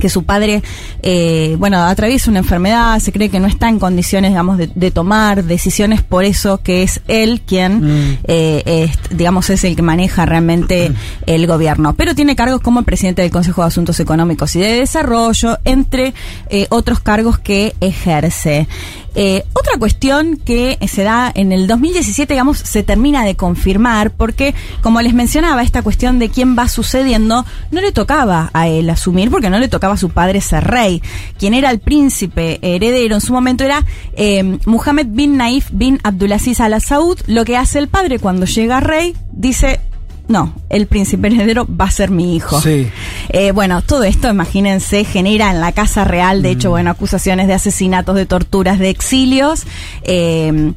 [0.03, 0.61] que su padre,
[1.01, 4.91] eh, bueno, atraviesa una enfermedad, se cree que no está en condiciones, digamos, de, de
[4.91, 8.17] tomar decisiones, por eso que es él quien, Mm.
[8.25, 10.91] eh, es, digamos, es el que maneja realmente
[11.25, 11.93] el gobierno.
[11.95, 16.13] Pero tiene cargos como el presidente del Consejo de Asuntos Económicos y de Desarrollo, entre
[16.49, 18.67] eh, otros cargos que ejerce.
[19.15, 24.55] Eh, otra cuestión que se da en el 2017, digamos, se termina de confirmar, porque,
[24.81, 29.29] como les mencionaba, esta cuestión de quién va sucediendo, no le tocaba a él asumir,
[29.29, 31.01] porque no le tocaba a su padre ser rey.
[31.37, 33.85] Quien era el príncipe heredero en su momento era
[34.15, 37.19] eh, Muhammad bin Naif bin Abdulaziz al Saud.
[37.27, 39.79] Lo que hace el padre cuando llega rey, dice.
[40.27, 42.61] No, el príncipe heredero va a ser mi hijo.
[42.61, 42.87] Sí.
[43.29, 47.53] Eh, bueno, todo esto, imagínense, genera en la Casa Real, de hecho, bueno, acusaciones de
[47.53, 49.65] asesinatos, de torturas, de exilios.
[50.03, 50.73] Eh,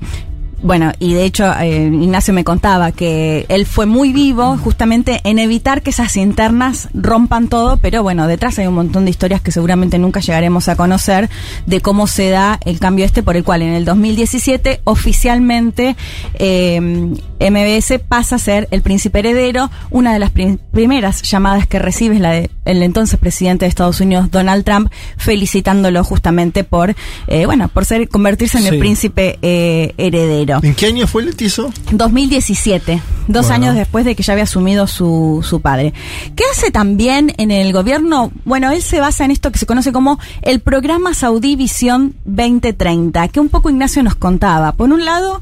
[0.62, 5.39] bueno, y de hecho eh, Ignacio me contaba que él fue muy vivo justamente en
[5.39, 9.53] evitar que esas internas rompan todo, pero bueno, detrás hay un montón de historias que
[9.53, 11.28] seguramente nunca llegaremos a conocer
[11.66, 15.95] de cómo se da el cambio este por el cual en el 2017 oficialmente
[16.35, 19.70] eh, MBS pasa a ser el príncipe heredero.
[19.91, 22.49] Una de las prim- primeras llamadas que recibe es la del
[22.83, 26.95] entonces presidente de Estados Unidos, Donald Trump, felicitándolo justamente por,
[27.28, 28.69] eh, bueno, por ser convertirse en Sí.
[28.70, 29.95] el príncipe eh,
[30.62, 31.73] ¿En qué año fue Letizo?
[31.93, 33.66] 2017, dos Bueno.
[33.66, 35.93] años después de que ya había asumido su, su padre.
[36.35, 38.31] ¿Qué hace también en el gobierno?
[38.44, 43.28] Bueno, él se basa en esto que se conoce como el programa Saudí Visión 2030,
[43.28, 44.73] que un poco Ignacio nos contaba.
[44.73, 45.40] Por un lado,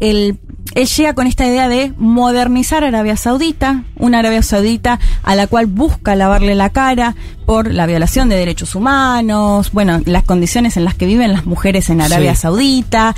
[0.00, 0.38] el,
[0.74, 5.66] él llega con esta idea de modernizar Arabia Saudita, una Arabia Saudita a la cual
[5.66, 7.16] busca lavarle la cara
[7.46, 11.88] por la violación de derechos humanos, bueno, las condiciones en las que viven las mujeres
[11.90, 12.42] en Arabia Sí.
[12.42, 13.14] Saudita.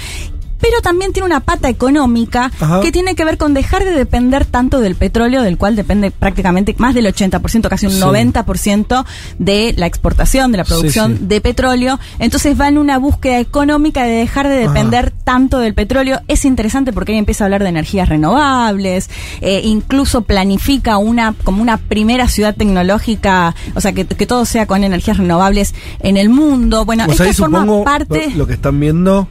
[0.60, 2.80] Pero también tiene una pata económica Ajá.
[2.80, 6.74] que tiene que ver con dejar de depender tanto del petróleo, del cual depende prácticamente
[6.78, 8.00] más del 80%, casi un Sí.
[8.00, 9.04] 90%
[9.38, 11.26] de la exportación, de la producción Sí, sí.
[11.26, 11.98] de petróleo.
[12.18, 16.20] Entonces va en una búsqueda económica de dejar de depender tanto del petróleo.
[16.28, 19.10] Es interesante porque ahí empieza a hablar de energías renovables,
[19.40, 24.66] eh, incluso planifica una como una primera ciudad tecnológica, o sea, que, que todo sea
[24.66, 26.84] con energías renovables en el mundo.
[26.84, 28.30] Bueno, O esto sea, forma parte...
[28.30, 29.28] lo, lo que están viendo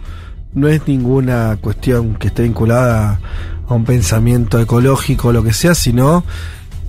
[0.54, 3.20] no es ninguna cuestión que esté vinculada
[3.68, 6.24] a un pensamiento ecológico o lo que sea, sino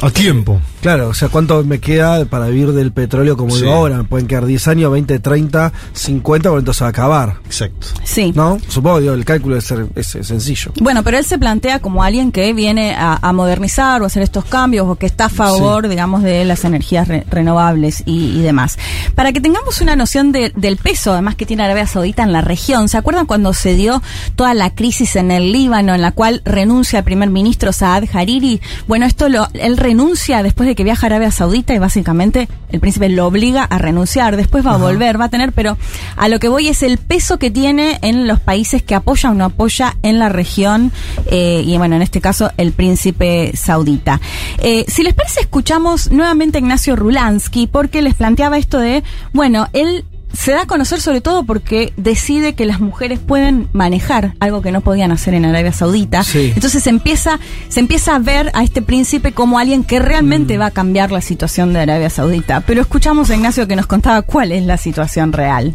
[0.01, 0.61] a tiempo.
[0.81, 3.61] Claro, o sea, ¿cuánto me queda para vivir del petróleo como Sí.
[3.62, 3.98] digo ahora?
[3.98, 7.36] Me pueden quedar 10 años, 20, 30, 50, pero entonces va a acabar.
[7.44, 7.86] Exacto.
[8.05, 8.32] Sí.
[8.35, 8.59] ¿No?
[8.69, 10.73] Supongo, digo, el cálculo es, ser- es sencillo.
[10.81, 14.44] Bueno, pero él se plantea como alguien que viene a, a modernizar o hacer estos
[14.47, 18.78] cambios o que está a favor, digamos, de las energías re- renovables y, y demás.
[19.15, 22.40] Para que tengamos una noción de- del peso, además, que tiene Arabia Saudita en la
[22.40, 24.02] región, ¿se acuerdan cuando se dio
[24.35, 28.61] toda la crisis en el Líbano, en la cual renuncia el primer ministro Saad Hariri?
[28.89, 32.80] Bueno, esto lo, él renuncia después de que viaja a Arabia Saudita y básicamente el
[32.80, 34.36] príncipe lo obliga a renunciar.
[34.36, 35.76] Después va a volver, va a tener, pero
[36.16, 39.34] a lo que voy es el peso que tiene en los países que apoya o
[39.34, 40.92] no apoya en la región
[41.26, 44.20] eh, y bueno, en este caso el príncipe saudita.
[44.59, 49.02] Eh, si les parece, escuchamos nuevamente a Ignacio Rulansky porque les planteaba esto de,
[49.32, 54.35] bueno, él se da a conocer sobre todo porque decide que las mujeres pueden manejar
[54.40, 56.23] algo que no podían hacer en Arabia Saudita.
[56.23, 56.52] Sí.
[56.55, 57.39] Entonces se empieza,
[57.69, 61.20] se empieza a ver a este príncipe como alguien que realmente va a cambiar la
[61.20, 62.61] situación de Arabia Saudita.
[62.61, 65.74] Pero escuchamos a Ignacio que nos contaba cuál es la situación real.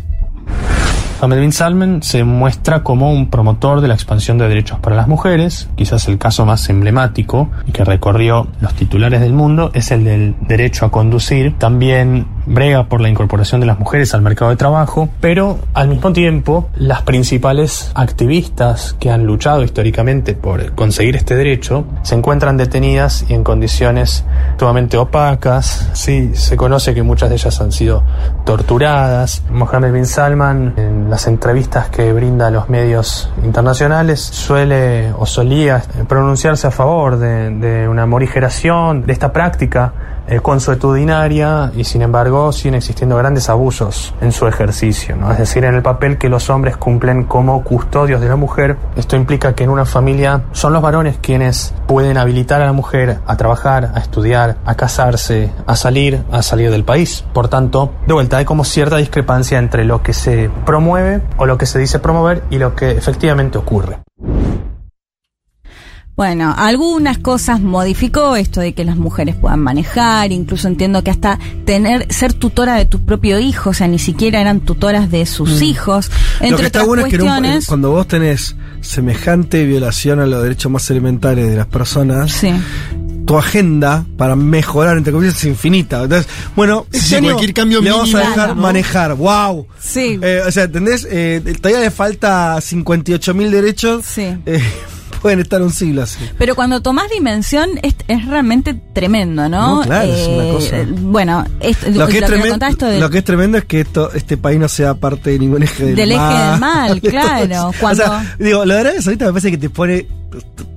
[1.26, 5.07] Mohammed bin Salman se muestra como un promotor de la expansión de derechos para las
[5.07, 5.69] mujeres.
[5.76, 10.36] Quizás el caso más emblemático y que recorrió los titulares del mundo es el del
[10.41, 11.57] derecho a conducir.
[11.57, 16.13] También brega por la incorporación de las mujeres al mercado de trabajo, pero al mismo
[16.13, 23.26] tiempo las principales activistas que han luchado históricamente por conseguir este derecho se encuentran detenidas
[23.30, 24.26] y en condiciones
[24.59, 25.89] sumamente opacas.
[25.93, 28.03] Sí, se conoce que muchas de ellas han sido
[28.45, 29.43] torturadas.
[29.49, 35.84] Mohammed bin Salman, en las entrevistas que brinda a los medios internacionales, suele o solía
[36.07, 39.93] pronunciarse a favor de, de una morigeración, de esta práctica
[40.41, 45.31] consuetudinaria y sin embargo siguen existiendo grandes abusos en su ejercicio, ¿no?
[45.31, 48.77] es decir, en el papel que los hombres cumplen como custodios de la mujer.
[48.95, 53.19] Esto implica que en una familia son los varones quienes pueden habilitar a la mujer
[53.26, 57.23] a trabajar, a estudiar, a casarse, a salir, a salir del país.
[57.34, 61.57] Por tanto, de vuelta hay como cierta discrepancia entre lo que se promueve o lo
[61.57, 63.99] que se dice promover y lo que efectivamente ocurre.
[66.15, 71.37] Bueno, algunas cosas modificó esto de que las mujeres puedan manejar, incluso entiendo que hasta
[71.65, 75.59] tener ser tutora de tu propio hijo, o sea, ni siquiera eran tutoras de sus
[75.59, 75.63] Mm.
[75.63, 76.09] hijos,
[76.39, 77.67] Lo entre que está otras bueno es que en un- cuestiones.
[77.67, 82.41] cuando vos tenés semejante violación a los derechos más elementales de las personas,
[83.25, 86.03] tu agenda para mejorar, entre comillas, es infinita.
[86.03, 88.61] Entonces, bueno, Sí, este año cualquier cambio le vamos a dejar ¿no?
[88.61, 89.15] manejar.
[89.15, 89.67] ¡Wow!
[89.81, 90.17] Sí.
[90.21, 91.05] Eh, o sea, ¿entendés?
[91.11, 94.05] Eh, todavía le falta 58 mil derechos.
[94.05, 94.27] Sí.
[94.45, 94.61] Eh,
[95.26, 96.19] pueden estar un siglo así.
[96.38, 99.77] Pero cuando tomás dimensión es, es realmente tremendo, ¿no?
[99.77, 100.76] No, claro, es una cosa.
[101.02, 103.65] Bueno, esto- Lo que, es nos tremen- contaba esto del- lo que es tremendo es
[103.65, 106.22] que esto, este país no sea parte de ningún eje del, Del eje
[106.52, 109.69] del mal, claro, cuando- O sea, digo, lo de Arabia Saudita me parece que te
[109.72, 110.06] pone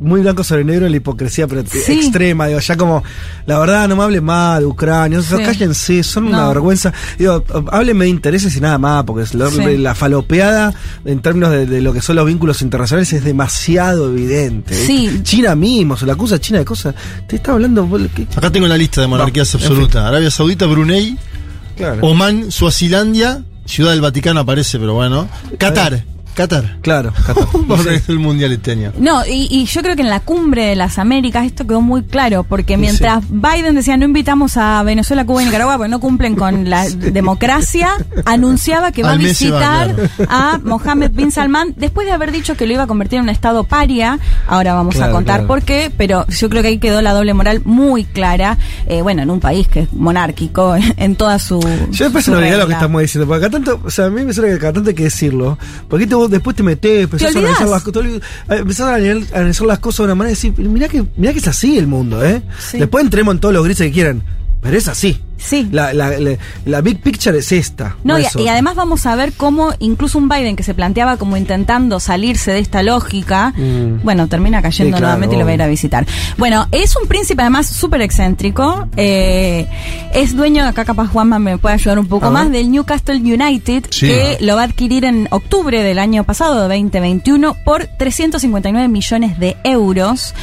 [0.01, 1.93] muy blanco sobre negro la hipocresía pero Sí.
[1.93, 2.47] extrema.
[2.47, 3.03] Digo, ya como,
[3.47, 5.21] la verdad, no me hable más de Ucrania.
[5.23, 5.35] Sí.
[5.37, 6.93] cállense, son una vergüenza.
[7.19, 9.77] Digo, háblenme de intereses y nada más, porque es la, Sí.
[9.79, 10.73] la falopeada
[11.05, 14.75] en términos de, de lo que son los vínculos internacionales es demasiado evidente.
[14.75, 15.21] Sí.
[15.23, 16.95] China mismo, se la acusa a China de cosas.
[17.27, 17.89] Te está hablando.
[18.15, 18.27] ¿qué?
[18.37, 20.05] Acá tengo la lista de monarquías No, en absolutas.
[20.05, 21.17] Arabia Saudita, Brunei,
[21.77, 22.07] Claro.
[22.07, 25.29] Oman, Suazilandia, Ciudad del Vaticano aparece, pero bueno.
[25.59, 26.05] Qatar.
[26.39, 26.79] Qatar.
[26.83, 27.49] Claro, Qatar.
[27.67, 28.93] Vamos a el mundial este año.
[28.97, 32.03] No, y, y yo creo que en la cumbre de las Américas esto quedó muy
[32.05, 36.37] claro, porque mientras Biden decía no invitamos a Venezuela, Cuba y Nicaragua porque no cumplen
[36.37, 37.91] con la democracia,
[38.25, 39.97] anunciaba que va a Al va, visitar
[40.29, 43.31] a Mohammed bin Salman después de haber dicho que lo iba a convertir en un
[43.31, 44.21] estado paria.
[44.47, 45.49] Ahora vamos a contar claro.
[45.49, 48.59] por qué, pero yo creo que ahí quedó la doble moral muy clara.
[48.87, 51.61] eh, bueno, en un país que es monárquico en toda su.
[51.91, 53.27] Yo después su se me olvidé lo que estamos diciendo.
[53.27, 55.59] Porque acá tanto, o sea, a mí me suena que acá tanto hay que decirlo.
[55.89, 58.21] Porque te, vos después te metés, empezás a analizar las cosas.
[58.49, 61.05] a- Empezás a anal- a analizar las cosas de una manera y decir, mirá que,
[61.17, 62.43] mirá que es así el mundo, ¿eh?
[62.59, 62.79] Sí.
[62.79, 64.23] Después entremos en todos los grises que quieran.
[64.61, 65.21] Pero es así.
[65.39, 65.69] Sí.
[65.73, 66.37] La, la, la,
[66.67, 67.97] la big picture es esta.
[68.05, 72.01] No, y, además vamos a ver cómo incluso un Biden que se planteaba como intentando
[72.01, 74.03] salirse de esta lógica, Mm.
[74.03, 76.07] bueno, termina cayendo Sí, claro, nuevamente y lo va a ir a visitar.
[76.37, 79.67] Bueno, es un príncipe además súper excéntrico, eh,
[80.13, 82.33] es dueño, acá capaz Juanma me puede ayudar un poco A ver.
[82.45, 84.07] más, del Newcastle United, Sí.
[84.09, 89.39] que lo va a adquirir en octubre del año pasado, de 2021, por 359 millones
[89.39, 90.35] de euros.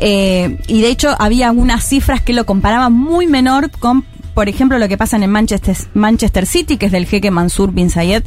[0.00, 4.04] Eh, y de hecho había algunas cifras que lo comparaban muy menor con
[4.38, 7.90] por ejemplo, lo que pasa en Manchester, Manchester City, que es del jeque Mansur bin
[7.90, 8.22] Zayed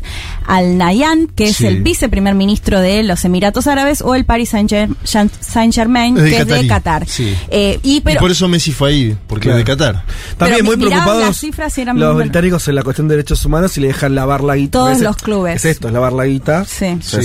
[0.45, 1.67] Al Nahyan, que es Sí.
[1.67, 6.67] el viceprimer ministro de los Emiratos Árabes, o el Paris Saint-Germain, de que es de.
[6.67, 7.07] Qatar.
[7.07, 7.33] Sí.
[7.49, 9.59] Eh, y, por eso Messi fue ahí, porque Claro.
[9.59, 10.03] es de Qatar.
[10.37, 13.15] También pero muy preocupados las cifras y eran los muy- británicos en la cuestión de
[13.15, 14.79] derechos humanos y le dejan lavar la guita.
[14.79, 15.55] Todos los clubes.
[15.55, 16.65] Es esto, es lavar la guita.
[16.65, 16.97] Sí.
[17.01, 17.17] Sí.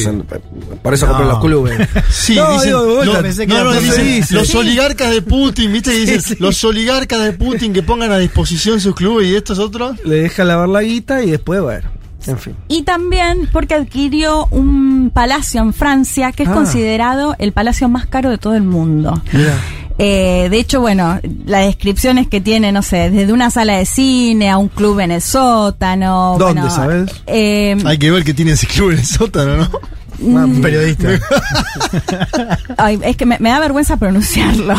[0.83, 1.13] por eso No.
[1.13, 1.89] compran los clubes.
[2.11, 4.39] Sí, No, dicen, digo, de vuelta, los- pensé que no, era no, por dicen, servicio.
[4.39, 4.57] los Sí.
[4.57, 5.91] oligarcas de Putin, ¿viste?
[5.91, 6.37] Que dicen, Sí, sí.
[6.39, 9.97] los oligarcas de Putin que pongan a disposición sus clubes y estos otros.
[10.05, 11.89] Le dejan lavar la guita y después, bueno,
[12.27, 12.55] en fin.
[12.69, 16.55] y también porque adquirió un palacio en Francia que es Ah.
[16.55, 19.23] considerado el palacio más caro de todo el mundo.
[19.33, 19.55] Mira.
[19.99, 24.51] Eh, de hecho, bueno, las descripciones que tiene, no sé, desde una sala de cine
[24.51, 26.37] a un club en el sótano.
[26.39, 27.11] ¿Dónde, bueno, sabes?
[27.27, 30.47] eh, Hay que ver que tiene ese club en el sótano, ¿no?
[30.49, 31.09] mm, Periodista.
[32.77, 34.75] ay, es que me, me da vergüenza pronunciarlo.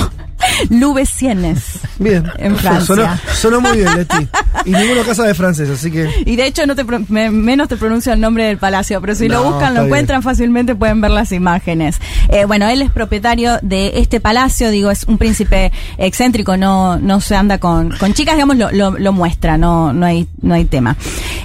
[0.70, 1.80] Louveciennes.
[2.00, 2.24] Bien.
[2.38, 2.86] En Francia.
[2.86, 4.28] Sonó, sonó muy bien, Leti.
[4.66, 6.10] Y ninguno casa de francés, así que.
[6.26, 9.16] Y de hecho no te pro- me- menos te pronuncio el nombre del palacio, pero
[9.16, 11.98] si lo buscan, lo encuentran fácilmente, pueden ver las imágenes.
[12.30, 17.22] Eh, bueno, él es propietario de este palacio, digo, es un príncipe excéntrico, no, no
[17.22, 20.66] se anda con, con chicas, digamos, lo, lo, lo muestra, no, no hay, no hay
[20.66, 20.96] tema.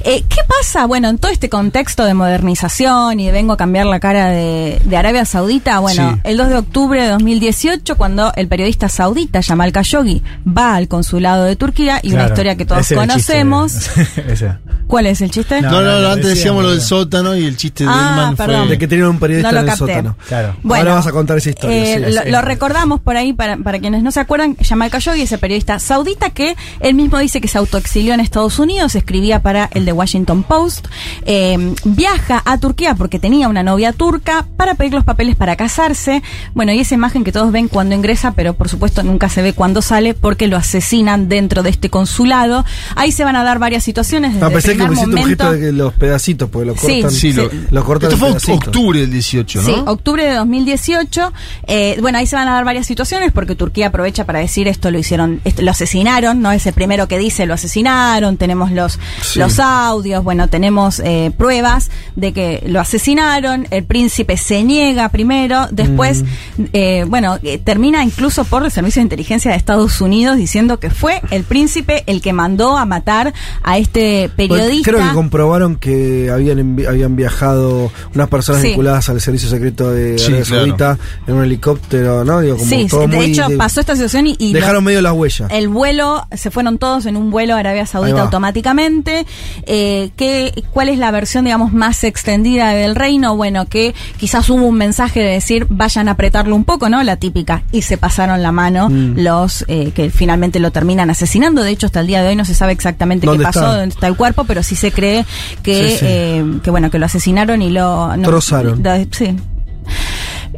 [0.04, 0.86] Eh, ¿Qué pasa?
[0.86, 4.80] Bueno, en todo este contexto de modernización y de vengo a cambiar la cara de,
[4.84, 6.20] de Arabia Saudita, bueno, Sí.
[6.24, 11.44] el 2 de octubre de 2018, cuando el periodista saudita Jamal Khashoggi va al consulado
[11.44, 13.32] de Turquía y una historia que todos ese era el chiste.
[13.32, 13.90] conocemos.
[14.28, 14.52] Ese.
[14.86, 15.62] ¿Cuál es el chiste?
[15.62, 16.84] No, no, no, no, no, antes decíamos, lo del no.
[16.84, 18.60] sótano y el chiste de Ah, Elman perdón.
[18.62, 18.70] fue.
[18.70, 19.92] De que tenían un periodista No lo en el capté.
[19.94, 20.16] sótano.
[20.28, 20.56] Claro.
[20.62, 21.76] Bueno, Ahora vas a contar esa historia.
[21.76, 22.30] eh, sí, lo, sí.
[22.30, 24.56] lo recordamos por ahí para, para quienes no se acuerdan.
[24.62, 28.94] Jamal Khashoggi, ese periodista saudita que él mismo dice que se autoexilió en Estados Unidos,
[28.94, 30.88] escribía para el The Washington Post.
[31.24, 36.22] eh, viaja a Turquía porque tenía una novia turca para pedir los papeles para casarse.
[36.54, 39.52] Bueno, y esa imagen que todos ven cuando ingresa, pero por supuesto nunca se ve
[39.52, 42.64] cuando sale porque lo asesinan dentro de este consulado.
[42.96, 44.32] Ahí se van a dar varias situaciones.
[44.34, 46.66] Desde No, pensé el que me hiciste un momento, gesto de que los pedacitos, porque
[46.66, 47.10] lo Sí, cortan.
[47.12, 48.68] Sí, lo, lo cortan Esto en fue pedacitos.
[48.68, 49.66] octubre del 18, ¿no?
[49.66, 51.32] Sí, octubre de 2018.
[51.68, 54.90] Eh, bueno, ahí se van a dar varias situaciones porque Turquía aprovecha para decir esto
[54.90, 56.50] lo hicieron, esto, lo asesinaron, ¿no?
[56.52, 59.38] Es el primero que dice lo asesinaron, tenemos los, Sí.
[59.38, 65.68] los audios, bueno, tenemos eh, pruebas de que lo asesinaron, el príncipe se niega primero,
[65.70, 66.22] después,
[66.56, 66.64] Mm.
[66.72, 70.90] eh, bueno, eh, termina incluso por el Servicio de Inteligencia de Estados Unidos diciendo que
[70.90, 73.32] fue el príncipe el que mandó a matar
[73.62, 74.90] a este periodista.
[74.92, 78.68] Creo que comprobaron que habían habían viajado unas personas Sí.
[78.68, 80.60] vinculadas al servicio secreto de Sí, Arabia claro.
[80.66, 82.40] Saudita en un helicóptero, ¿no?
[82.40, 84.80] Digo, como Sí, todo de muy hecho de- pasó esta situación y, y dejaron lo-
[84.82, 85.50] medio las huellas.
[85.50, 89.26] El vuelo, se fueron todos en un vuelo a Arabia Saudita automáticamente.
[89.66, 93.36] Eh, ¿qué, ¿Cuál es la versión, digamos, más extendida del reino?
[93.36, 97.02] Bueno, que quizás hubo un mensaje de decir, vayan a apretarlo un poco, ¿no?
[97.02, 97.62] La típica.
[97.72, 99.18] Y se pasaron la mano Mm.
[99.18, 101.62] los eh, que finalmente lo terminan asesinando.
[101.62, 103.76] De hecho, hasta el día de hoy no se sabe exactamente qué ¿Dónde pasó, está?
[103.78, 105.24] dónde está el cuerpo, pero sí se cree
[105.62, 106.04] que, Sí, sí.
[106.08, 108.16] eh, que bueno, que lo asesinaron y lo...
[108.16, 108.82] no- Trozaron.
[108.82, 109.36] da- sí.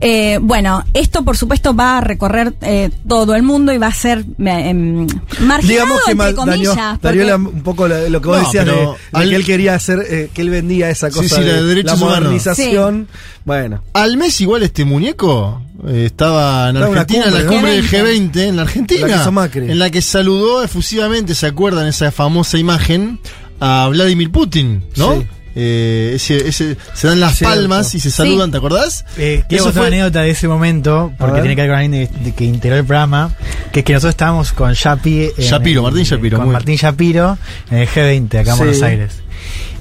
[0.01, 3.95] Eh, bueno, esto por supuesto va a recorrer eh, todo el mundo y va a
[3.95, 5.07] ser eh, em,
[5.41, 6.77] marginado Digamos que entre comillas.
[6.77, 9.29] dañó, porque- la- un poco la- lo que vos No, decías de, pero de al-
[9.31, 11.83] que él quería hacer, eh, que él vendía esa Sí, cosa sí, la de de
[11.85, 13.07] la modernización.
[13.45, 17.73] Bueno, Al mes igual este muñeco estaba en Estaba en una Argentina, en la cumbre,
[17.73, 22.59] del G20, en la Argentina, La en la que saludó efusivamente, ¿se acuerdan esa famosa
[22.59, 23.19] imagen?
[23.61, 25.15] A Vladimir Putin, ¿no?
[25.21, 25.27] Sí.
[25.57, 27.55] Eh, ese, ese- se dan las Cierto.
[27.55, 28.51] palmas y se saludan, Sí.
[28.53, 29.05] ¿te acordás?
[29.17, 32.25] Eh, quiero fue- una anécdota de ese momento, porque tiene que ver con alguien de,
[32.25, 33.33] de que integró el programa,
[33.73, 35.31] que es que nosotros estábamos con Shapi.
[35.37, 37.39] en Shapiro, el- Martín Shapiro, Con muy Martín Shapiro
[37.71, 38.63] en el G20, acá en Sí.
[38.65, 39.13] Buenos Aires.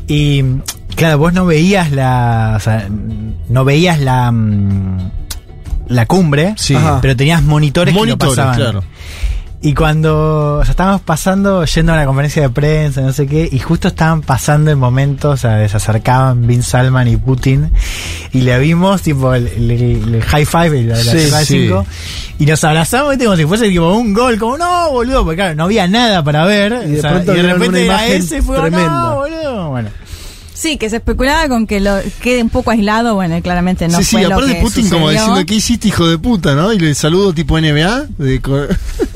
[0.08, 0.44] Y
[0.96, 2.54] Claro, vos no veías la.
[2.56, 2.88] O sea,
[3.50, 4.32] no veías la.
[5.88, 6.76] La cumbre, Sí.
[7.02, 8.56] Pero tenías monitores, Monitores, que lo pasaban.
[8.56, 8.84] claro.
[9.66, 13.48] Y cuando o sea, estábamos pasando, yendo a una conferencia de prensa, no sé qué,
[13.50, 17.72] y justo estaban pasando el momento, o sea, se acercaban Bin Salman y Putin,
[18.34, 21.46] y le vimos, tipo, el, el- el high five, el- la, la Sí, sí.
[21.46, 21.86] cinco,
[22.40, 25.64] y nos abrazamos, como si fuese tipo un gol, como, no, boludo, porque claro, no
[25.64, 28.22] había nada para ver, Y de o sea, pronto y de vieron repente era imagen
[28.22, 28.90] ese, fue, tremenda.
[28.90, 29.90] no, boludo, bueno.
[30.54, 33.16] Sí, que se especulaba con que lo quede un poco aislado.
[33.16, 35.22] Bueno, claramente no sí, fue sí, lo aparte que Putin como sucedió.
[35.22, 36.72] diciendo, ¿qué hiciste, hijo de puta, no?
[36.74, 38.06] Y le saludo tipo NBA.
[38.18, 38.42] De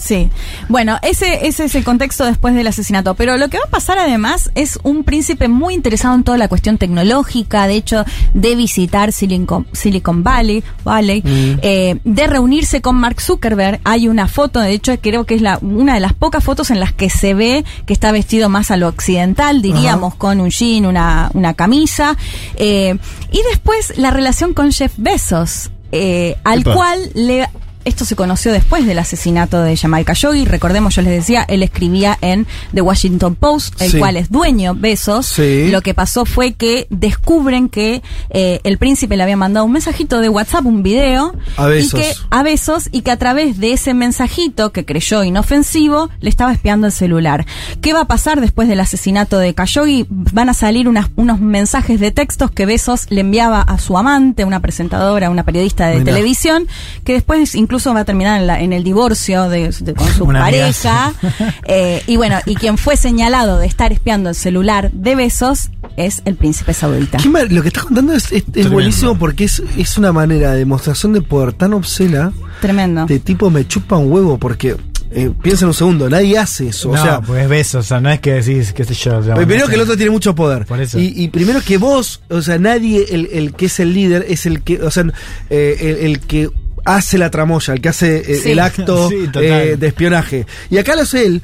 [0.00, 0.30] Sí.
[0.68, 3.14] Bueno, ese, ese es el contexto después del asesinato.
[3.14, 6.48] Pero lo que va a pasar además es un príncipe muy interesado en toda la
[6.48, 11.22] cuestión tecnológica, de hecho, de visitar Silicon, Silicon Valley, Valley
[11.62, 13.80] eh, de reunirse con Mark Zuckerberg.
[13.84, 16.80] Hay una foto, de hecho, creo que es la, una de las pocas fotos en
[16.80, 20.86] las que se ve que está vestido más a lo occidental, diríamos, con un jean,
[20.86, 22.16] una, una camisa.
[22.56, 22.96] Eh,
[23.30, 26.74] y después la relación con Jeff Bezos, eh, al Epa.
[26.74, 27.48] cual le
[27.84, 30.44] esto se conoció después del asesinato de Jamal Khashoggi.
[30.44, 33.98] Recordemos, yo les decía, él escribía en The Washington Post, el Sí.
[33.98, 35.26] cual es dueño Besos.
[35.26, 35.68] Sí.
[35.70, 40.20] Lo que pasó fue que descubren que eh, el príncipe le había mandado un mensajito
[40.20, 41.94] de WhatsApp, un video, A Bezos.
[42.00, 46.30] y que a Besos y que a través de ese mensajito que creyó inofensivo le
[46.30, 47.46] estaba espiando el celular.
[47.80, 50.06] ¿Qué va a pasar después del asesinato de Khashoggi?
[50.10, 54.44] Van a salir unas- unos mensajes de textos que Besos le enviaba a su amante,
[54.44, 56.66] una presentadora, una periodista de televisión,
[57.04, 60.24] que después incluso va a terminar en, la- en el divorcio de, de- con su
[60.24, 61.12] Una pareja.
[61.64, 66.20] Eh, y bueno, y quien fue señalado de estar espiando el celular de Besos es
[66.24, 67.18] el príncipe saudita.
[67.18, 70.58] Qué lo que estás contando es, es- es buenísimo porque es, es una manera de
[70.58, 72.32] demostración de poder tan obscena.
[72.60, 73.06] Tremendo.
[73.06, 74.76] De tipo me chupa un huevo porque
[75.12, 76.92] eh, piensa en un segundo, nadie hace eso.
[76.92, 79.20] no, o sea, pues besos, o sea, no es que decís, qué sé yo.
[79.36, 80.66] primero no que el otro tiene mucho poder.
[80.66, 80.98] Por eso.
[80.98, 84.44] Y, y primero que vos, o sea, nadie, el, el que es el líder, es
[84.46, 85.04] el que, o sea,
[85.50, 86.50] eh, el, el que
[86.84, 88.50] hace la tramoya, el que hace eh, Sí.
[88.52, 90.46] el acto Sí, eh, de espionaje.
[90.70, 91.42] Y acá lo hace él.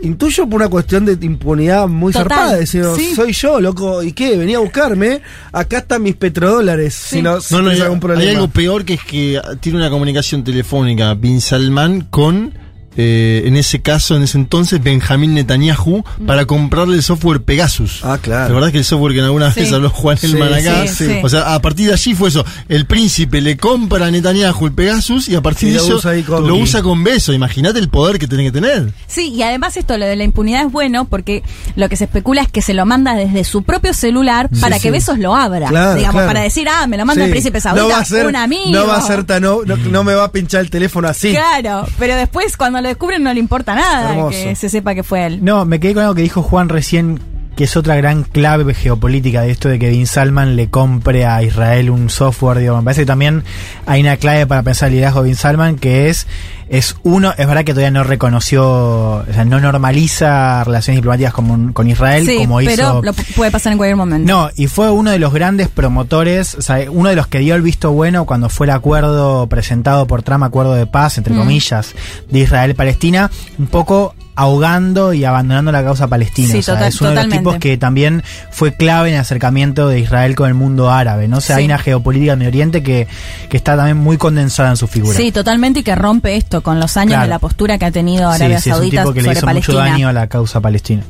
[0.00, 2.56] Intuyo por una cuestión de impunidad muy Total, zarpada.
[2.56, 3.14] Decir, sí.
[3.16, 4.00] soy yo, loco.
[4.02, 4.36] ¿Y qué?
[4.36, 5.22] Venía a buscarme.
[5.50, 6.94] Acá están mis petrodólares.
[6.94, 8.30] Si no, si No, hay, algún hay problema.
[8.30, 12.54] algo peor que es que tiene una comunicación telefónica Bin Salman con,
[13.00, 18.00] eh, en ese caso, en ese entonces, Benjamín Netanyahu para comprarle el software Pegasus.
[18.04, 18.48] Ah, claro.
[18.48, 19.60] La verdad que el software que en alguna Sí.
[19.60, 20.86] vez habló Juan Sí, Elman acá.
[20.88, 21.20] sí, sí.
[21.22, 22.44] O sea, a partir de allí fue eso.
[22.68, 26.56] El príncipe le compra a Netanyahu el Pegasus y a partir de eso usa lo
[26.56, 27.32] usa con beso.
[27.32, 28.92] Imagínate el poder que tiene que tener.
[29.06, 31.44] Sí, y además esto, lo de la impunidad es bueno porque
[31.76, 34.76] lo que se especula es que se lo manda desde su propio celular Sí, para
[34.76, 34.82] sí.
[34.82, 35.68] que Besos lo abra.
[35.68, 36.26] Claro, digamos, claro.
[36.28, 37.26] para decir, ah, me lo manda Sí.
[37.26, 38.70] el príncipe saudita, no va a ser, un amigo.
[38.70, 39.42] No va a ser tan.
[39.42, 41.30] No, no, no me va a pinchar el teléfono así.
[41.30, 44.30] Claro, pero después cuando lo descubren no le importa nada Hermoso.
[44.30, 45.44] que se sepa que fue él.
[45.44, 47.20] No, me quedé con algo que dijo Juan recién,
[47.56, 51.42] que es otra gran clave geopolítica de esto de que Bin Salman le compre a
[51.42, 52.58] Israel un software.
[52.58, 53.42] Digo, me parece que también
[53.86, 56.26] hay una clave para pensar el liderazgo de Bin Salman, que es,
[56.68, 61.72] es uno, es verdad que todavía no reconoció, o sea, no normaliza relaciones diplomáticas con,
[61.72, 63.02] con Israel sí, como pero hizo.
[63.02, 64.30] lo pu- puede pasar en cualquier momento.
[64.30, 67.54] No, y fue uno de los grandes promotores, o sea, uno de los que dio
[67.54, 71.38] el visto bueno cuando fue el acuerdo presentado por Trump, acuerdo de paz, entre Mm.
[71.38, 71.94] comillas,
[72.30, 76.52] de Israel-Palestina, un poco ahogando y abandonando la causa palestina.
[76.52, 78.22] Sí, O sea, total- es uno de los tipos que también
[78.52, 81.26] fue clave en el acercamiento de Israel con el mundo árabe.
[81.26, 81.38] ¿no?
[81.38, 81.60] O sea, Sí.
[81.62, 83.08] hay una geopolítica en Medio Oriente que,
[83.50, 85.16] que está también muy condensada en su figura.
[85.16, 87.22] Sí, totalmente y que rompe esto con los años Claro.
[87.24, 89.24] de la postura que ha tenido Sí, Arabia sí, es un Saudita tipo que le
[89.24, 89.90] sobre hizo mucho Palestina.
[89.92, 91.02] daño a la causa palestina.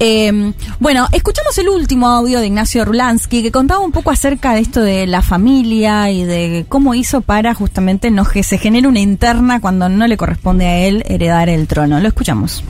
[0.00, 4.60] Eh, bueno, escuchamos el último audio de Ignacio Rulansky que contaba un poco acerca de
[4.60, 9.00] esto de la familia y de cómo hizo para justamente no que se genere una
[9.00, 12.00] interna cuando no le corresponde a él heredar el trono.
[12.00, 12.62] Lo escuchamos.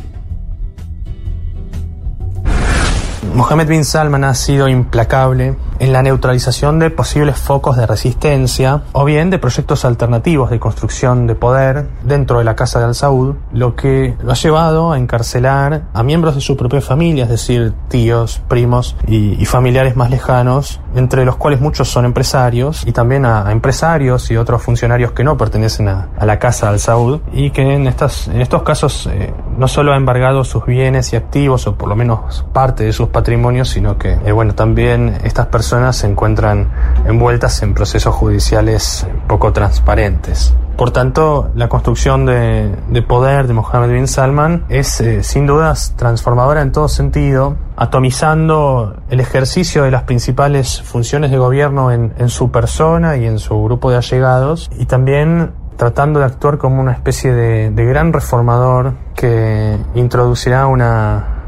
[3.35, 9.05] Mohammed bin Salman ha sido implacable en la neutralización de posibles focos de resistencia o
[9.05, 13.37] bien de proyectos alternativos de construcción de poder dentro de la Casa de Al Saud,
[13.53, 17.73] lo que lo ha llevado a encarcelar a miembros de su propia familia, es decir,
[17.89, 23.25] tíos, primos y, y familiares más lejanos, entre los cuales muchos son empresarios y también
[23.27, 26.81] a, a empresarios y otros funcionarios que no pertenecen a, a la Casa de Al
[26.81, 31.13] Saud y que en, estas, en estos casos eh, no solo ha embargado sus bienes
[31.13, 35.19] y activos o por lo menos parte de sus patrimonios, sino que eh, bueno, también
[35.25, 36.71] estas personas se encuentran
[37.07, 40.55] envueltas en procesos judiciales poco transparentes.
[40.77, 45.95] Por tanto, la construcción de, de poder de Mohammed bin Salman es eh, sin dudas
[45.97, 52.51] transformadora en todo sentido, atomizando el ejercicio de las principales funciones de gobierno en, su
[52.51, 57.33] persona y en su grupo de allegados, y también tratando de actuar como una especie
[57.33, 60.83] de, gran reformador que introducirá un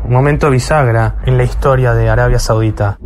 [0.08, 2.98] momento bisagra en la historia de Arabia Saudita.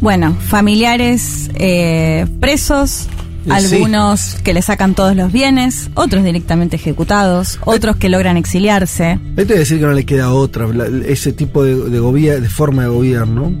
[0.00, 3.08] Bueno, familiares eh, presos,
[3.50, 9.18] algunos que le sacan todos los bienes, otros directamente ejecutados, otros que logran exiliarse.
[9.36, 12.48] Hay que decir que no le queda otra, la- ese tipo de, de, gobier- de
[12.48, 13.52] forma de gobierno.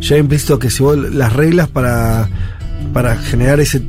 [0.00, 2.28] Ya implícito que si vos las reglas para,
[2.92, 3.80] para generar ese,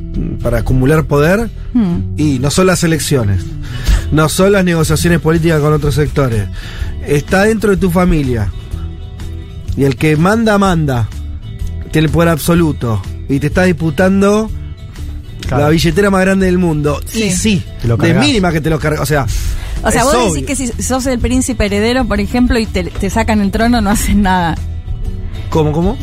[0.42, 2.14] para acumular poder, Hmm.
[2.16, 3.44] y no son las elecciones,
[4.10, 6.44] no son las negociaciones políticas con otros sectores,
[7.06, 8.50] está dentro de tu familia.
[9.76, 11.06] Y el que manda, manda.
[11.90, 13.02] Tiene el poder absoluto.
[13.28, 14.50] Y te está disputando
[15.46, 15.64] Claro.
[15.64, 17.00] la billetera más grande del mundo.
[17.14, 19.00] Y sí, Te lo de mínima que te lo cargas.
[19.00, 19.26] O sea,
[19.82, 20.34] O sea, vos obvio.
[20.34, 23.80] decís que si sos el príncipe heredero, por ejemplo, y te, te sacan el trono,
[23.80, 24.56] no hacen nada.
[25.50, 25.96] ¿Cómo, cómo?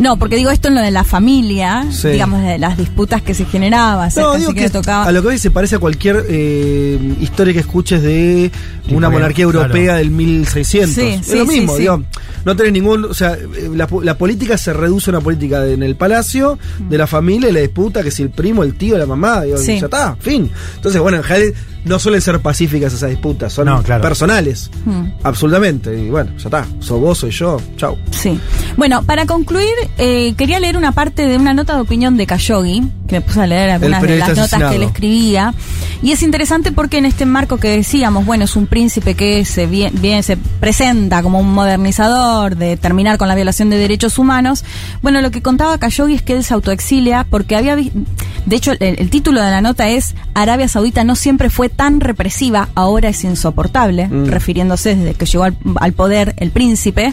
[0.00, 2.08] No, porque digo esto en lo de la familia, Sí.
[2.08, 5.04] digamos, de las disputas que se generaban, No, digo que que tocaba.
[5.04, 8.50] a lo que hoy se parece a cualquier eh, historia que escuches de
[8.90, 9.98] una monarquía europea claro.
[9.98, 10.94] del 1600.
[10.94, 11.82] Sí, es sí, lo mismo, sí.
[11.82, 12.02] digo,
[12.44, 15.74] no tenés ningún, o sea, eh, la, la política se reduce a una política de-
[15.74, 18.96] en el palacio, de la familia y la disputa, que si el primo, el tío,
[18.98, 19.78] la mamá, digo, Sí.
[19.78, 20.50] ya está, fin.
[20.76, 21.54] Entonces, bueno, en general
[21.84, 24.02] no suelen ser pacíficas esas disputas, son No, claro.
[24.02, 25.04] personales, Hmm.
[25.22, 25.98] absolutamente.
[25.98, 27.96] Y bueno, ya está, sos vos, soy yo, chau.
[28.10, 28.38] Sí.
[28.76, 32.82] Bueno, para concluir, eh, quería leer una parte de una nota de opinión de Khashoggi,
[33.06, 35.54] que me puse a leer algunas de las notas que él escribía.
[36.02, 39.66] Y es interesante porque en este marco que decíamos, bueno, es un príncipe que se,
[39.66, 44.64] bien, bien- se presenta como un modernizador de terminar con la violación de derechos humanos.
[45.02, 48.78] Bueno, lo que contaba Khashoggi es que él se autoexilia porque había De hecho, el,
[48.98, 53.22] el título de la nota es Arabia Saudita no siempre fue tan represiva, ahora es
[53.24, 54.26] insoportable, Mm.
[54.26, 57.12] refiriéndose desde que llegó al, al poder el príncipe.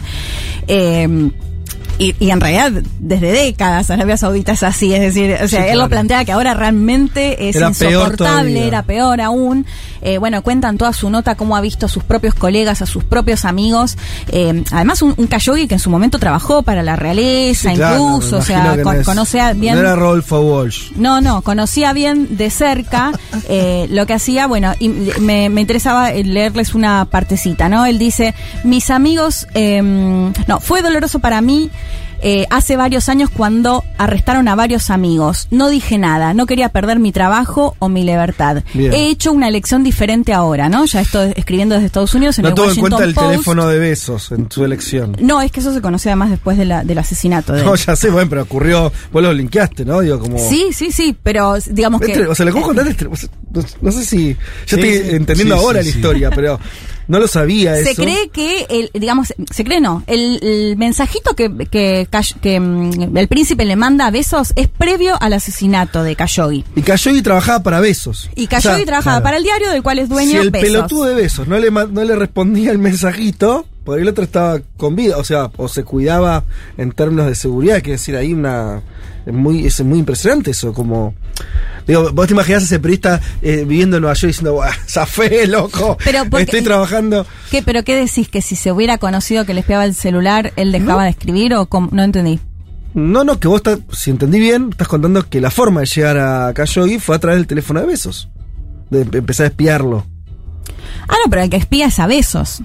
[0.66, 1.30] Eh,
[1.98, 4.94] y, y en realidad, desde décadas, Arabia Saudita es así.
[4.94, 8.82] Es decir, o sea, Sí, él lo plantea que ahora realmente es Era insoportable, era
[8.82, 9.66] peor aún.
[10.00, 13.02] Eh, bueno, cuentan toda su nota cómo ha visto a sus propios colegas, a sus
[13.02, 13.98] propios amigos.
[14.28, 18.36] Eh, además, un, un Khashoggi que en su momento trabajó para la realeza, Sí, incluso,
[18.38, 19.74] o sea, con- no es- conoce a bien.
[19.74, 20.92] No era Rodolfo Walsh.
[20.94, 23.10] No, no, conocía bien de cerca
[23.48, 27.84] eh, lo que hacía, bueno, y me, me interesaba leerles una partecita, ¿no?
[27.84, 31.70] Él dice, mis amigos, eh, no, fue doloroso para mí.
[32.22, 35.46] Eh, hace varios años cuando arrestaron a varios amigos.
[35.50, 38.62] No dije nada, no quería perder mi trabajo o mi libertad.
[38.74, 38.92] Bien.
[38.92, 40.84] He hecho una elección diferente ahora, ¿no?
[40.86, 43.26] Ya estoy escribiendo desde Estados Unidos en No el tuvo en cuenta el Post.
[43.30, 45.16] teléfono de besos en su elección.
[45.20, 47.66] No, es que eso se conoció además después de la- del asesinato de él.
[47.66, 50.00] No, ya sé, bueno, pero ocurrió, vos lo linkeaste, ¿no?
[50.00, 50.38] Digo, como...
[50.38, 52.26] Sí, sí, sí, pero digamos que...
[52.26, 53.06] O sea, lo que vos contaste,
[53.80, 54.36] no, sé si.
[54.66, 55.98] Yo Sí, estoy entendiendo Sí, ahora sí, la sí.
[55.98, 56.58] historia, pero
[57.08, 58.02] no lo sabía Se eso.
[58.02, 62.06] cree que, el, digamos, se cree no, el, el mensajito que, que,
[62.40, 66.64] que, mm, el príncipe le manda a Besos es previo al asesinato de Khashoggi.
[66.76, 68.28] Y Khashoggi trabajaba para besos.
[68.36, 69.24] Y Khashoggi O sea, trabajaba claro.
[69.24, 70.68] para el diario del cual es dueño Si el Besos.
[70.68, 74.94] pelotudo de besos no le, no le respondía el mensajito, por el otro estaba con
[74.94, 76.44] vida, o sea, o se cuidaba
[76.76, 78.82] en términos de seguridad, que decir, ahí una.
[79.24, 81.14] Es muy, es muy impresionante eso, como.
[81.86, 85.46] Digo, vos te imaginás a ese periodista eh, viviendo en Nueva York diciendo, "Buah, zafé,
[85.46, 85.96] loco.
[86.04, 87.26] Pero porque- Estoy trabajando.
[87.50, 88.28] ¿Qué, ¿Pero qué decís?
[88.28, 91.64] ¿Que si se hubiera conocido que le espiaba el celular, él dejaba de escribir o
[91.64, 91.88] cómo?
[91.90, 92.40] No entendí.
[92.92, 96.18] No, no, que vos estás, si entendí bien, estás contando que la forma de llegar
[96.18, 98.28] a Khashoggi fue a través del teléfono de besos.
[98.90, 100.04] De em- empezar a espiarlo.
[101.08, 102.60] Ah, no, pero el que espía es a Besos.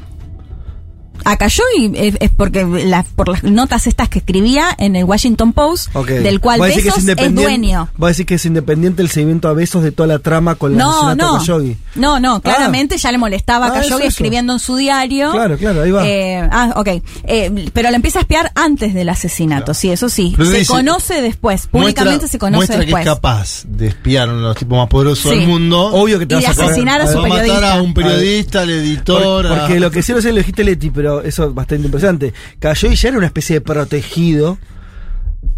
[1.25, 5.53] A Khashoggi es, es porque la- por las notas estas que escribía en el Washington
[5.53, 7.89] Post, del cual Besos es, dueño.
[7.97, 10.77] Vos decís que es independiente el seguimiento a besos de toda la trama con el
[10.77, 11.33] No, asesinato no.
[11.33, 11.77] de Khashoggi.
[11.95, 14.07] No, no, claramente ya le molestaba a Ah, Khashoggi eso, eso.
[14.07, 15.31] escribiendo en su diario.
[15.31, 16.07] Claro, claro, ahí va.
[16.07, 16.87] Eh, ah, ok.
[17.25, 20.33] Eh, pero le empieza a espiar antes del asesinato, sí, eso sí.
[20.37, 23.03] Pero se dice- conoce después, públicamente Muestra- se conoce muestra después.
[23.03, 25.39] que es capaz de espiar a uno de los tipos más poderosos Sí.
[25.39, 25.81] del mundo.
[25.93, 27.73] Obvio que te Y vas a asesinar a su Va a matar periodista.
[27.73, 29.23] a un periodista, al editor.
[29.23, 32.33] Por- a- porque lo que sé lo dijiste Leti, pero eso es bastante impresionante.
[32.59, 34.57] Khashoggi ya era una especie de protegido,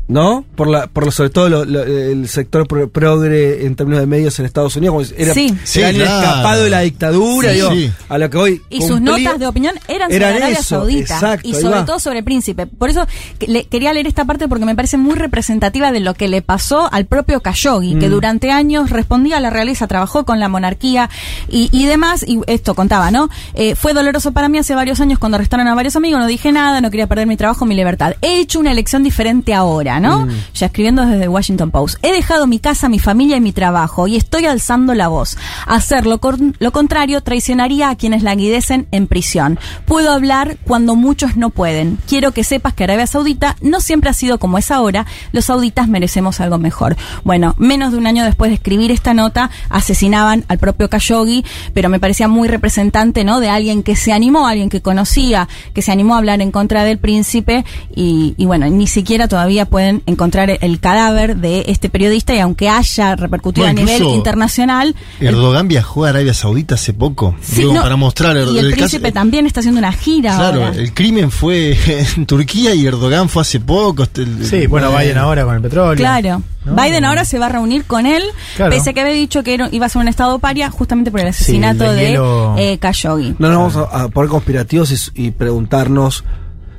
[0.08, 0.46] ¿no?
[0.56, 4.06] Por la, por lo- sobre todo lo- lo- el sector pro- progre en términos de
[4.08, 4.94] medios en Estados Unidos.
[5.12, 5.58] como era, Sí.
[5.64, 6.28] Sí, era alguien claro.
[6.28, 7.56] escapado de la dictadura, Sí.
[7.56, 7.92] digo, Sí.
[8.10, 8.62] a lo que hoy.
[8.70, 12.00] Y sus notas de opinión eran sobre Eran Arabia eso, Saudita exacto, y sobre todo
[12.00, 12.68] sobre el príncipe.
[12.68, 13.08] Por eso
[13.40, 16.42] que- le- quería leer esta parte porque me parece muy representativa de lo que le
[16.44, 18.12] pasó al propio Khashoggi, que Mm.
[18.12, 21.10] durante años respondía a la realeza, trabajó con la monarquía
[21.50, 22.24] y, y demás.
[22.28, 23.30] Y esto contaba, ¿no?
[23.56, 26.52] Eh, fue doloroso para mí hace varios años cuando arrestaron a varios amigos, no dije
[26.52, 28.14] nada, no quería perder mi trabajo, mi libertad.
[28.22, 29.95] He hecho una elección diferente ahora.
[29.96, 30.28] Ahora, ¿no?
[30.54, 31.98] Ya escribiendo desde Washington Post.
[32.02, 35.38] He dejado mi casa, mi familia y mi trabajo y estoy alzando la voz.
[35.68, 39.60] Hacer lo, cor- lo contrario traicionaría a quienes languidecen en prisión.
[39.86, 41.98] Puedo hablar cuando muchos no pueden.
[42.08, 45.06] Quiero que sepas que Arabia Saudita no siempre ha sido como es ahora.
[45.32, 46.96] Los sauditas merecemos algo mejor.
[47.24, 51.90] Bueno, menos de un año después de escribir esta nota, asesinaban al propio Khashoggi, pero
[51.90, 53.40] me parecía muy representante, ¿no?
[53.40, 56.84] De alguien que se animó, alguien que conocía, que se animó a hablar en contra
[56.84, 57.66] del príncipe
[57.96, 62.40] y, y bueno, ni siquiera todavía pueden encontrar el, el cadáver de este periodista y
[62.40, 67.36] aunque haya repercutido Bueno, a nivel internacional, el- Erdogan viajó a Arabia Saudita hace poco.
[67.42, 70.76] Sí, Digo, no, para mostrar y el, príncipe también está haciendo una gira Claro, ahora.
[70.78, 71.78] el crimen fue
[72.18, 74.04] en Turquía y Erdogan fue hace poco.
[74.04, 75.96] este, el- Sí, bueno, Biden ahora con el petróleo.
[75.96, 76.42] Claro.
[76.66, 76.76] ¿no?
[76.76, 78.24] Biden ahora se va a reunir con él,
[78.56, 78.72] Claro.
[78.72, 81.20] pese a que había dicho que era- iba a ser un estado paria justamente por
[81.20, 82.20] el asesinato el de
[82.58, 83.36] eh, Khashoggi.
[83.38, 86.24] No nos vamos a, a poner conspirativos y, y preguntarnos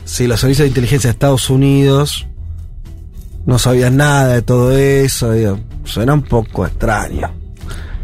[0.05, 2.27] si los servicios de inteligencia de Estados Unidos
[3.47, 5.33] no sabían nada de todo eso.
[5.33, 7.33] digo, suena un poco extraño.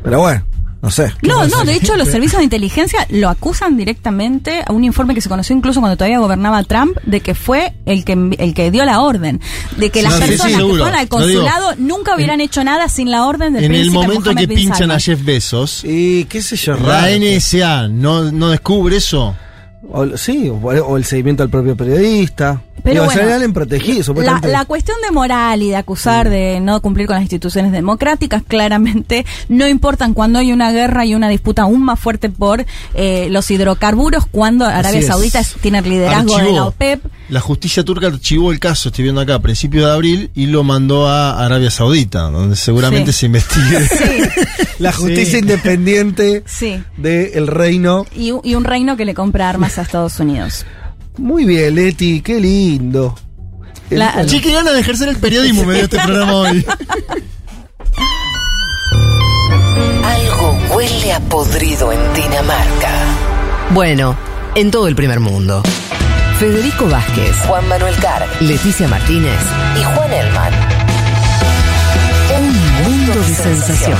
[0.02, 0.44] Pero bueno,
[0.80, 1.12] no sé.
[1.20, 5.14] ¿Qué No, no, de hecho los servicios de inteligencia lo acusan directamente a un informe
[5.14, 8.70] que se conoció incluso cuando todavía gobernaba Trump de que fue el que el que
[8.72, 9.40] dio la orden,
[9.76, 12.88] de que las sí, sí, personas que fueron al digo, consulado nunca hubieran hecho nada
[12.88, 14.96] sin la orden del En el príncipe momento Mohammed que bin pinchan Salman.
[14.96, 17.12] a Jeff Bezos, y qué sé yo, la raro.
[17.16, 19.36] NSA no, no descubre eso.
[19.88, 22.60] O- sí, o, o el seguimiento al propio periodista.
[22.84, 23.22] Pero bueno,
[24.24, 28.42] La, la cuestión de moral y de acusar de no cumplir con las instituciones democráticas
[28.46, 33.28] claramente no importan cuando hay una guerra y una disputa aún más fuerte por eh,
[33.30, 35.06] los hidrocarburos cuando Arabia es.
[35.06, 36.66] Saudita es- tiene el liderazgo de la Archivó.
[36.66, 37.04] OPEP.
[37.28, 40.64] La justicia turca archivó el caso, estoy viendo acá, a principios de abril, y lo
[40.64, 43.20] mandó a Arabia Saudita, donde seguramente Sí.
[43.20, 43.78] se investigue.
[44.78, 45.38] la justicia Sí.
[45.38, 46.82] independiente Sí.
[46.96, 48.04] del reino.
[48.14, 50.66] Y, un- y un reino que le compra armas a Estados Unidos.
[51.18, 53.14] Muy bien, Leti, qué lindo.
[53.90, 56.64] La- qué ganas de ejercer el periodismo me dio este programa hoy.
[60.04, 62.90] Algo huele a podrido en Dinamarca.
[63.70, 64.16] Bueno,
[64.54, 65.62] en todo el primer mundo.
[66.38, 69.38] Federico Vázquez, Juan Manuel Carr, Leticia Martínez
[69.78, 70.52] y Juan Elman.
[72.38, 73.98] Un mundo de sensaciones.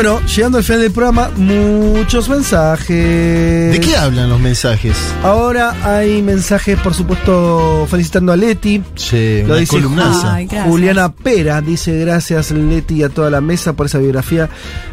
[0.00, 2.86] Bueno, llegando al final del programa, muchos mensajes.
[3.72, 4.96] ¿De qué hablan los mensajes?
[5.24, 8.80] Ahora hay mensajes, por supuesto, felicitando a Leti.
[8.94, 9.76] Sí, Lo una dice.
[10.24, 10.48] Ay.
[10.68, 14.48] Juliana Pera, dice gracias Leti y a toda la mesa por esa biografía.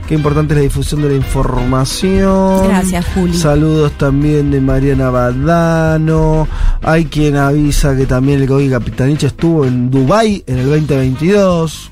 [0.08, 2.68] Qué importante es la difusión de la información.
[2.68, 3.38] Gracias, Juli.
[3.38, 6.48] Saludos también de Mariana Badano.
[6.82, 11.92] Hay quien avisa que también el Gogi Capitanich estuvo en Dubai en el 2022.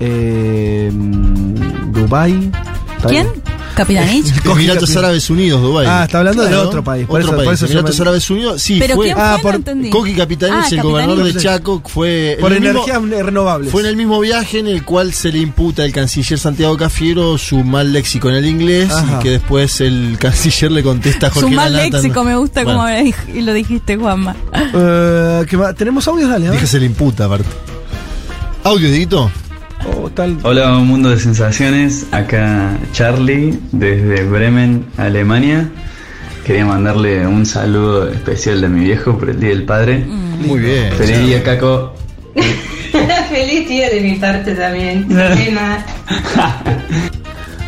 [0.00, 0.90] Eh,
[1.92, 2.50] Dubai.
[2.96, 3.26] ¿Está ¿Quién?
[3.74, 4.32] Capitanich.
[4.46, 5.86] Emiratos Árabes Unidos, Dubái.
[5.86, 7.58] Ah, está hablando de otro país, por Otro eso- por país.
[7.58, 9.04] eso yo Emiratos me- Árabes Unidos, sí, ¿Pero fue.
[9.06, 9.24] quién fue?
[9.26, 9.90] ah, No por- entendí.
[9.90, 11.40] Coqui Capitanich, Ah, el gobernador de.
[11.40, 12.38] Chaco, fue.
[12.40, 13.70] Por en el mismo- energías renovables.
[13.70, 17.36] Fue en el mismo viaje en el cual se le imputa al canciller Santiago Cafiero
[17.36, 19.18] su mal léxico en el inglés Ajá.
[19.20, 22.30] y que después el canciller le contesta a Jorge Su mal Lanata, léxico, ¿no?
[22.30, 24.34] me gusta Bueno, como lo dijiste, Juanma.
[24.74, 25.74] Eh, ¿qué más?
[25.74, 26.30] ¿Tenemos audios?
[26.30, 26.52] Dale, ¿no?
[26.52, 27.44] Dije se le imputa, aparte.
[28.64, 29.30] ¿Audio, Dieguito?
[29.94, 32.06] Oh, tal- Hola, un mundo de sensaciones.
[32.12, 35.68] Acá Charlie, desde Bremen, Alemania.
[36.44, 40.04] Quería mandarle un saludo especial de mi viejo por el Día del Padre.
[40.06, 40.92] Muy bien.
[40.92, 41.94] Feliz día, Caco.
[43.30, 45.06] Feliz día de mi parte también.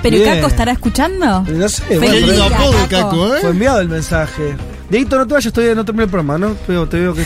[0.02, 0.34] ¿Pero Bien.
[0.36, 1.44] Caco estará escuchando?
[1.50, 2.88] No sé, Feliz bueno, día, apodo, Caco.
[3.10, 3.38] Caco, ¿eh?
[3.40, 4.54] Fue enviado el mensaje.
[4.88, 6.56] Dieguito, no te vayas, todavía no terminé el programa, ¿no?
[6.66, 7.24] Pero te veo que.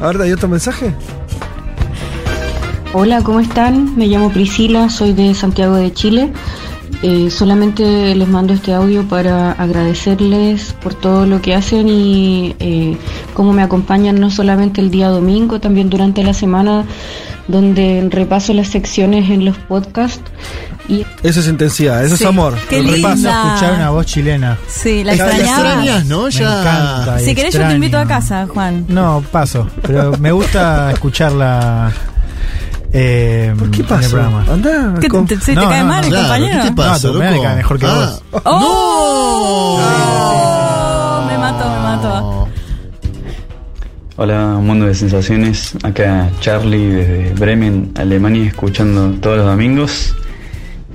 [0.00, 0.92] A ver, ¿hay otro mensaje?
[2.94, 3.96] Hola, ¿cómo están?
[3.96, 6.32] Me llamo Priscila, soy de Santiago de Chile.
[7.02, 12.96] Eh, solamente les mando este audio para agradecerles por todo lo que hacen y eh,
[13.34, 16.84] cómo me acompañan no solamente el día domingo, también durante la semana,
[17.48, 20.20] donde repaso las secciones en los podcasts.
[20.88, 22.24] Y Eso es intensidad, eso Sí.
[22.24, 22.56] es amor.
[22.68, 23.14] Qué El linda.
[23.14, 23.28] repaso.
[23.46, 24.58] Escuchar una voz chilena.
[24.68, 26.24] Sí, la extrañas, ¿no?
[26.24, 27.18] Me encanta.
[27.20, 28.84] Si querés yo te invito a casa, Juan.
[28.88, 29.66] No, paso.
[29.82, 31.90] Pero me gusta escucharla.
[32.94, 33.82] Eh, ¿Por qué.
[33.88, 34.94] Andá.
[35.00, 36.62] ¿Qué, te, se No, te cae no, mal no, el Claro, compañero?
[36.62, 37.30] ¿qué te pasa, No, tu loco?
[37.32, 38.12] me cae mejor que Ah.
[38.30, 38.42] vos.
[38.44, 39.80] ¡Oh!
[41.26, 42.48] Me mató, me mató.
[44.16, 45.74] Hola, un mundo de sensaciones.
[45.82, 50.14] Acá Charlie, desde Bremen, Alemania, escuchando todos los domingos.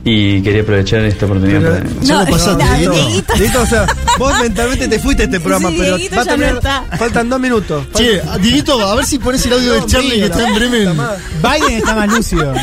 [0.09, 2.01] Y quería aprovechar esta oportunidad Pero- para...
[2.01, 3.33] Ya lo pasaste, no, Dieguito.
[3.33, 3.61] Dieguito.
[3.61, 3.85] O sea,
[4.17, 6.83] vos mentalmente te fuiste a este programa, Sí, pero Dieguito va a no está.
[6.97, 7.83] faltan dos minutos.
[7.93, 10.97] Che, Dieguito, a ver si pones el audio del Charlie que está en Bremen.
[11.43, 12.53] Biden está más lúcido.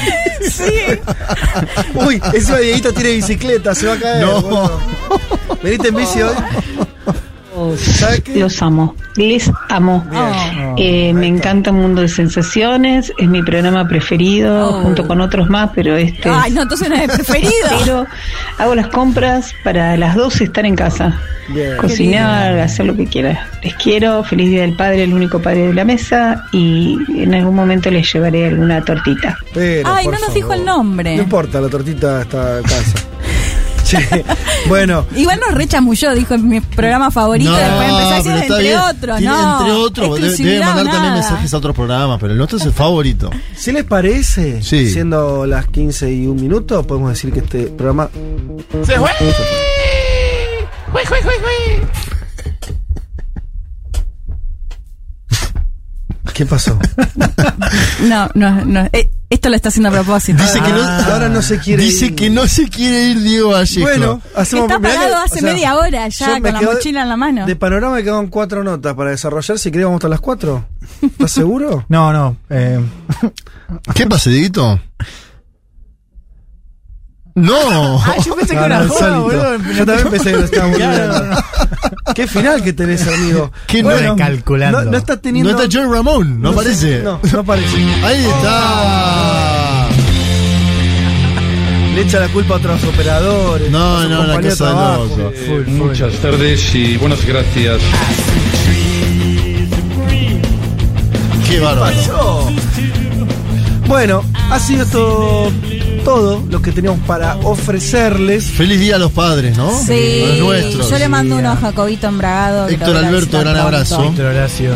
[1.95, 4.25] Uy, encima Dieguito tiene bicicleta, se va a caer.
[4.25, 4.41] No.
[4.41, 4.81] boludo.
[5.63, 6.35] Veniste en bici hoy.
[8.35, 10.05] Los amo, les amo.
[10.77, 14.83] Eh, me encanta Mundo de Sensaciones, es mi programa preferido, Oh.
[14.83, 16.29] junto con otros más, pero este.
[16.29, 17.53] Ay, no, entonces no es preferido.
[17.85, 18.07] Pero
[18.59, 21.21] hago las compras para las 12 estar en casa.
[21.49, 21.77] Bien.
[21.77, 23.47] Cocinar, hacer lo que quiera.
[23.63, 27.55] Les quiero, feliz día del padre, el único padre de la mesa, y en algún
[27.55, 29.37] momento les llevaré alguna tortita.
[29.53, 30.35] Pero, Ay, no nos favor.
[30.35, 31.17] dijo el nombre.
[31.17, 33.04] No importa, la tortita está en casa.
[33.85, 34.25] Che,
[34.69, 37.51] bueno, Igual nos rechamulló, dijo en mi programa favorito.
[37.51, 38.79] No, después empezó a decir entre bien.
[38.79, 39.19] otros.
[39.19, 42.59] Tiene no, entre otros, debe, debe mandar también mensajes a otros programas, pero el nuestro
[42.59, 43.31] es el favorito.
[43.57, 44.63] ¿si les parece?
[44.63, 44.91] Sí.
[44.91, 48.09] Siendo las 15 y un minuto, podemos decir que este programa.
[48.85, 49.11] ¡Se fue!
[50.93, 51.83] ¡Jue, jue, jue, jue!
[56.35, 56.79] ¿Qué pasó?
[58.03, 58.89] No, no, no.
[58.93, 60.43] eh, esto lo está haciendo a propósito.
[60.43, 62.15] Dice que no, Ah, ahora no se quiere Dice ir.
[62.15, 63.81] que no se quiere ir Diego Vallejo.
[63.87, 67.09] Bueno, hacemos Está parado hace o sea, media hora ya con la quedo- mochila en
[67.09, 67.47] la mano.
[67.47, 69.59] De panorama me quedan cuatro notas para desarrollar.
[69.59, 70.65] Si querés, vamos hasta las cuatro.
[71.03, 71.85] ¿Estás seguro?
[71.89, 72.37] No, no.
[72.51, 72.81] Eh,
[73.95, 74.81] ¿Qué pasa, Dieguito?
[77.35, 78.01] No.
[78.05, 79.57] Ay, yo pensé que No, era no, joda, boludo.
[79.77, 81.43] Yo también pensé que lo estábamos Claro, olvidando.
[82.15, 83.51] Qué final que tenés, amigo.
[83.67, 84.17] ¿Qué Bueno, no?
[84.17, 84.85] Calculando.
[84.85, 85.53] No, no está teniendo.
[85.53, 87.01] No está Joey Ramón, no, aparece.
[87.03, 87.77] No, no aparece.
[88.05, 89.89] Ahí está.
[91.95, 93.71] Le echa la culpa a otros operadores.
[93.71, 95.33] No, no, la casa de loco.
[95.35, 97.81] Eh, muchas tardes y buenas gracias.
[101.49, 101.95] Qué bárbaro.
[101.97, 102.53] pasó?
[103.87, 105.53] Bueno, ha sido esto
[106.05, 108.45] todo lo que teníamos para ofrecerles.
[108.45, 110.91] Feliz día a los padres, ¿no Sí, A los nuestros.
[110.91, 112.69] yo le mando uno a Jacobito Embragado.
[112.69, 114.03] Héctor Alberto, gran abrazo.
[114.03, 114.75] Víctor Horacio.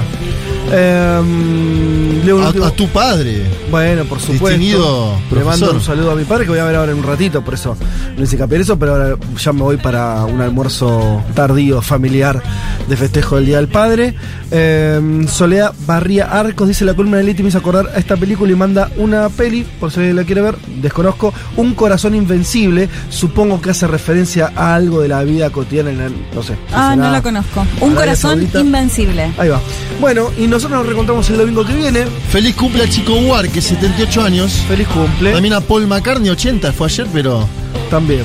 [0.70, 3.42] Eh, leo último- A, a tu padre.
[3.70, 4.48] Bueno, por supuesto.
[4.48, 7.04] Distinguido Le mando un saludo a mi padre que voy a ver ahora en un
[7.04, 7.76] ratito, por eso
[8.16, 12.42] no hice en eso, pero ahora ya me voy para un almuerzo tardío familiar
[12.88, 14.14] de festejo del Día del Padre.
[14.50, 18.50] Eh, Soledad Barría Arcos dice la columna de Liti me hizo acordar a esta película
[18.50, 23.60] y manda una peli, por si alguien la quiere ver, desconozco, Un corazón invencible, supongo
[23.60, 26.54] que hace referencia a algo de la vida cotidiana, en la- no sé.
[26.72, 27.64] Ah, no la conozco.
[27.80, 28.60] Un corazón Saudita.
[28.60, 29.32] invencible.
[29.38, 29.60] Ahí va.
[30.00, 32.04] Bueno, y nosotros nos reencontramos el domingo que viene.
[32.30, 34.52] Feliz cumple a Chico War, que 78 años.
[34.66, 35.32] Feliz cumple.
[35.32, 37.48] También a Paul McCartney, 80, fue ayer, pero.
[37.90, 38.24] También.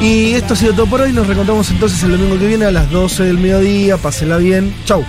[0.00, 1.12] Y esto ha sido todo por hoy.
[1.12, 3.96] Nos reencontramos entonces el domingo que viene a las 12 del mediodía.
[3.96, 4.72] Pásenla bien.
[4.84, 5.04] Chau.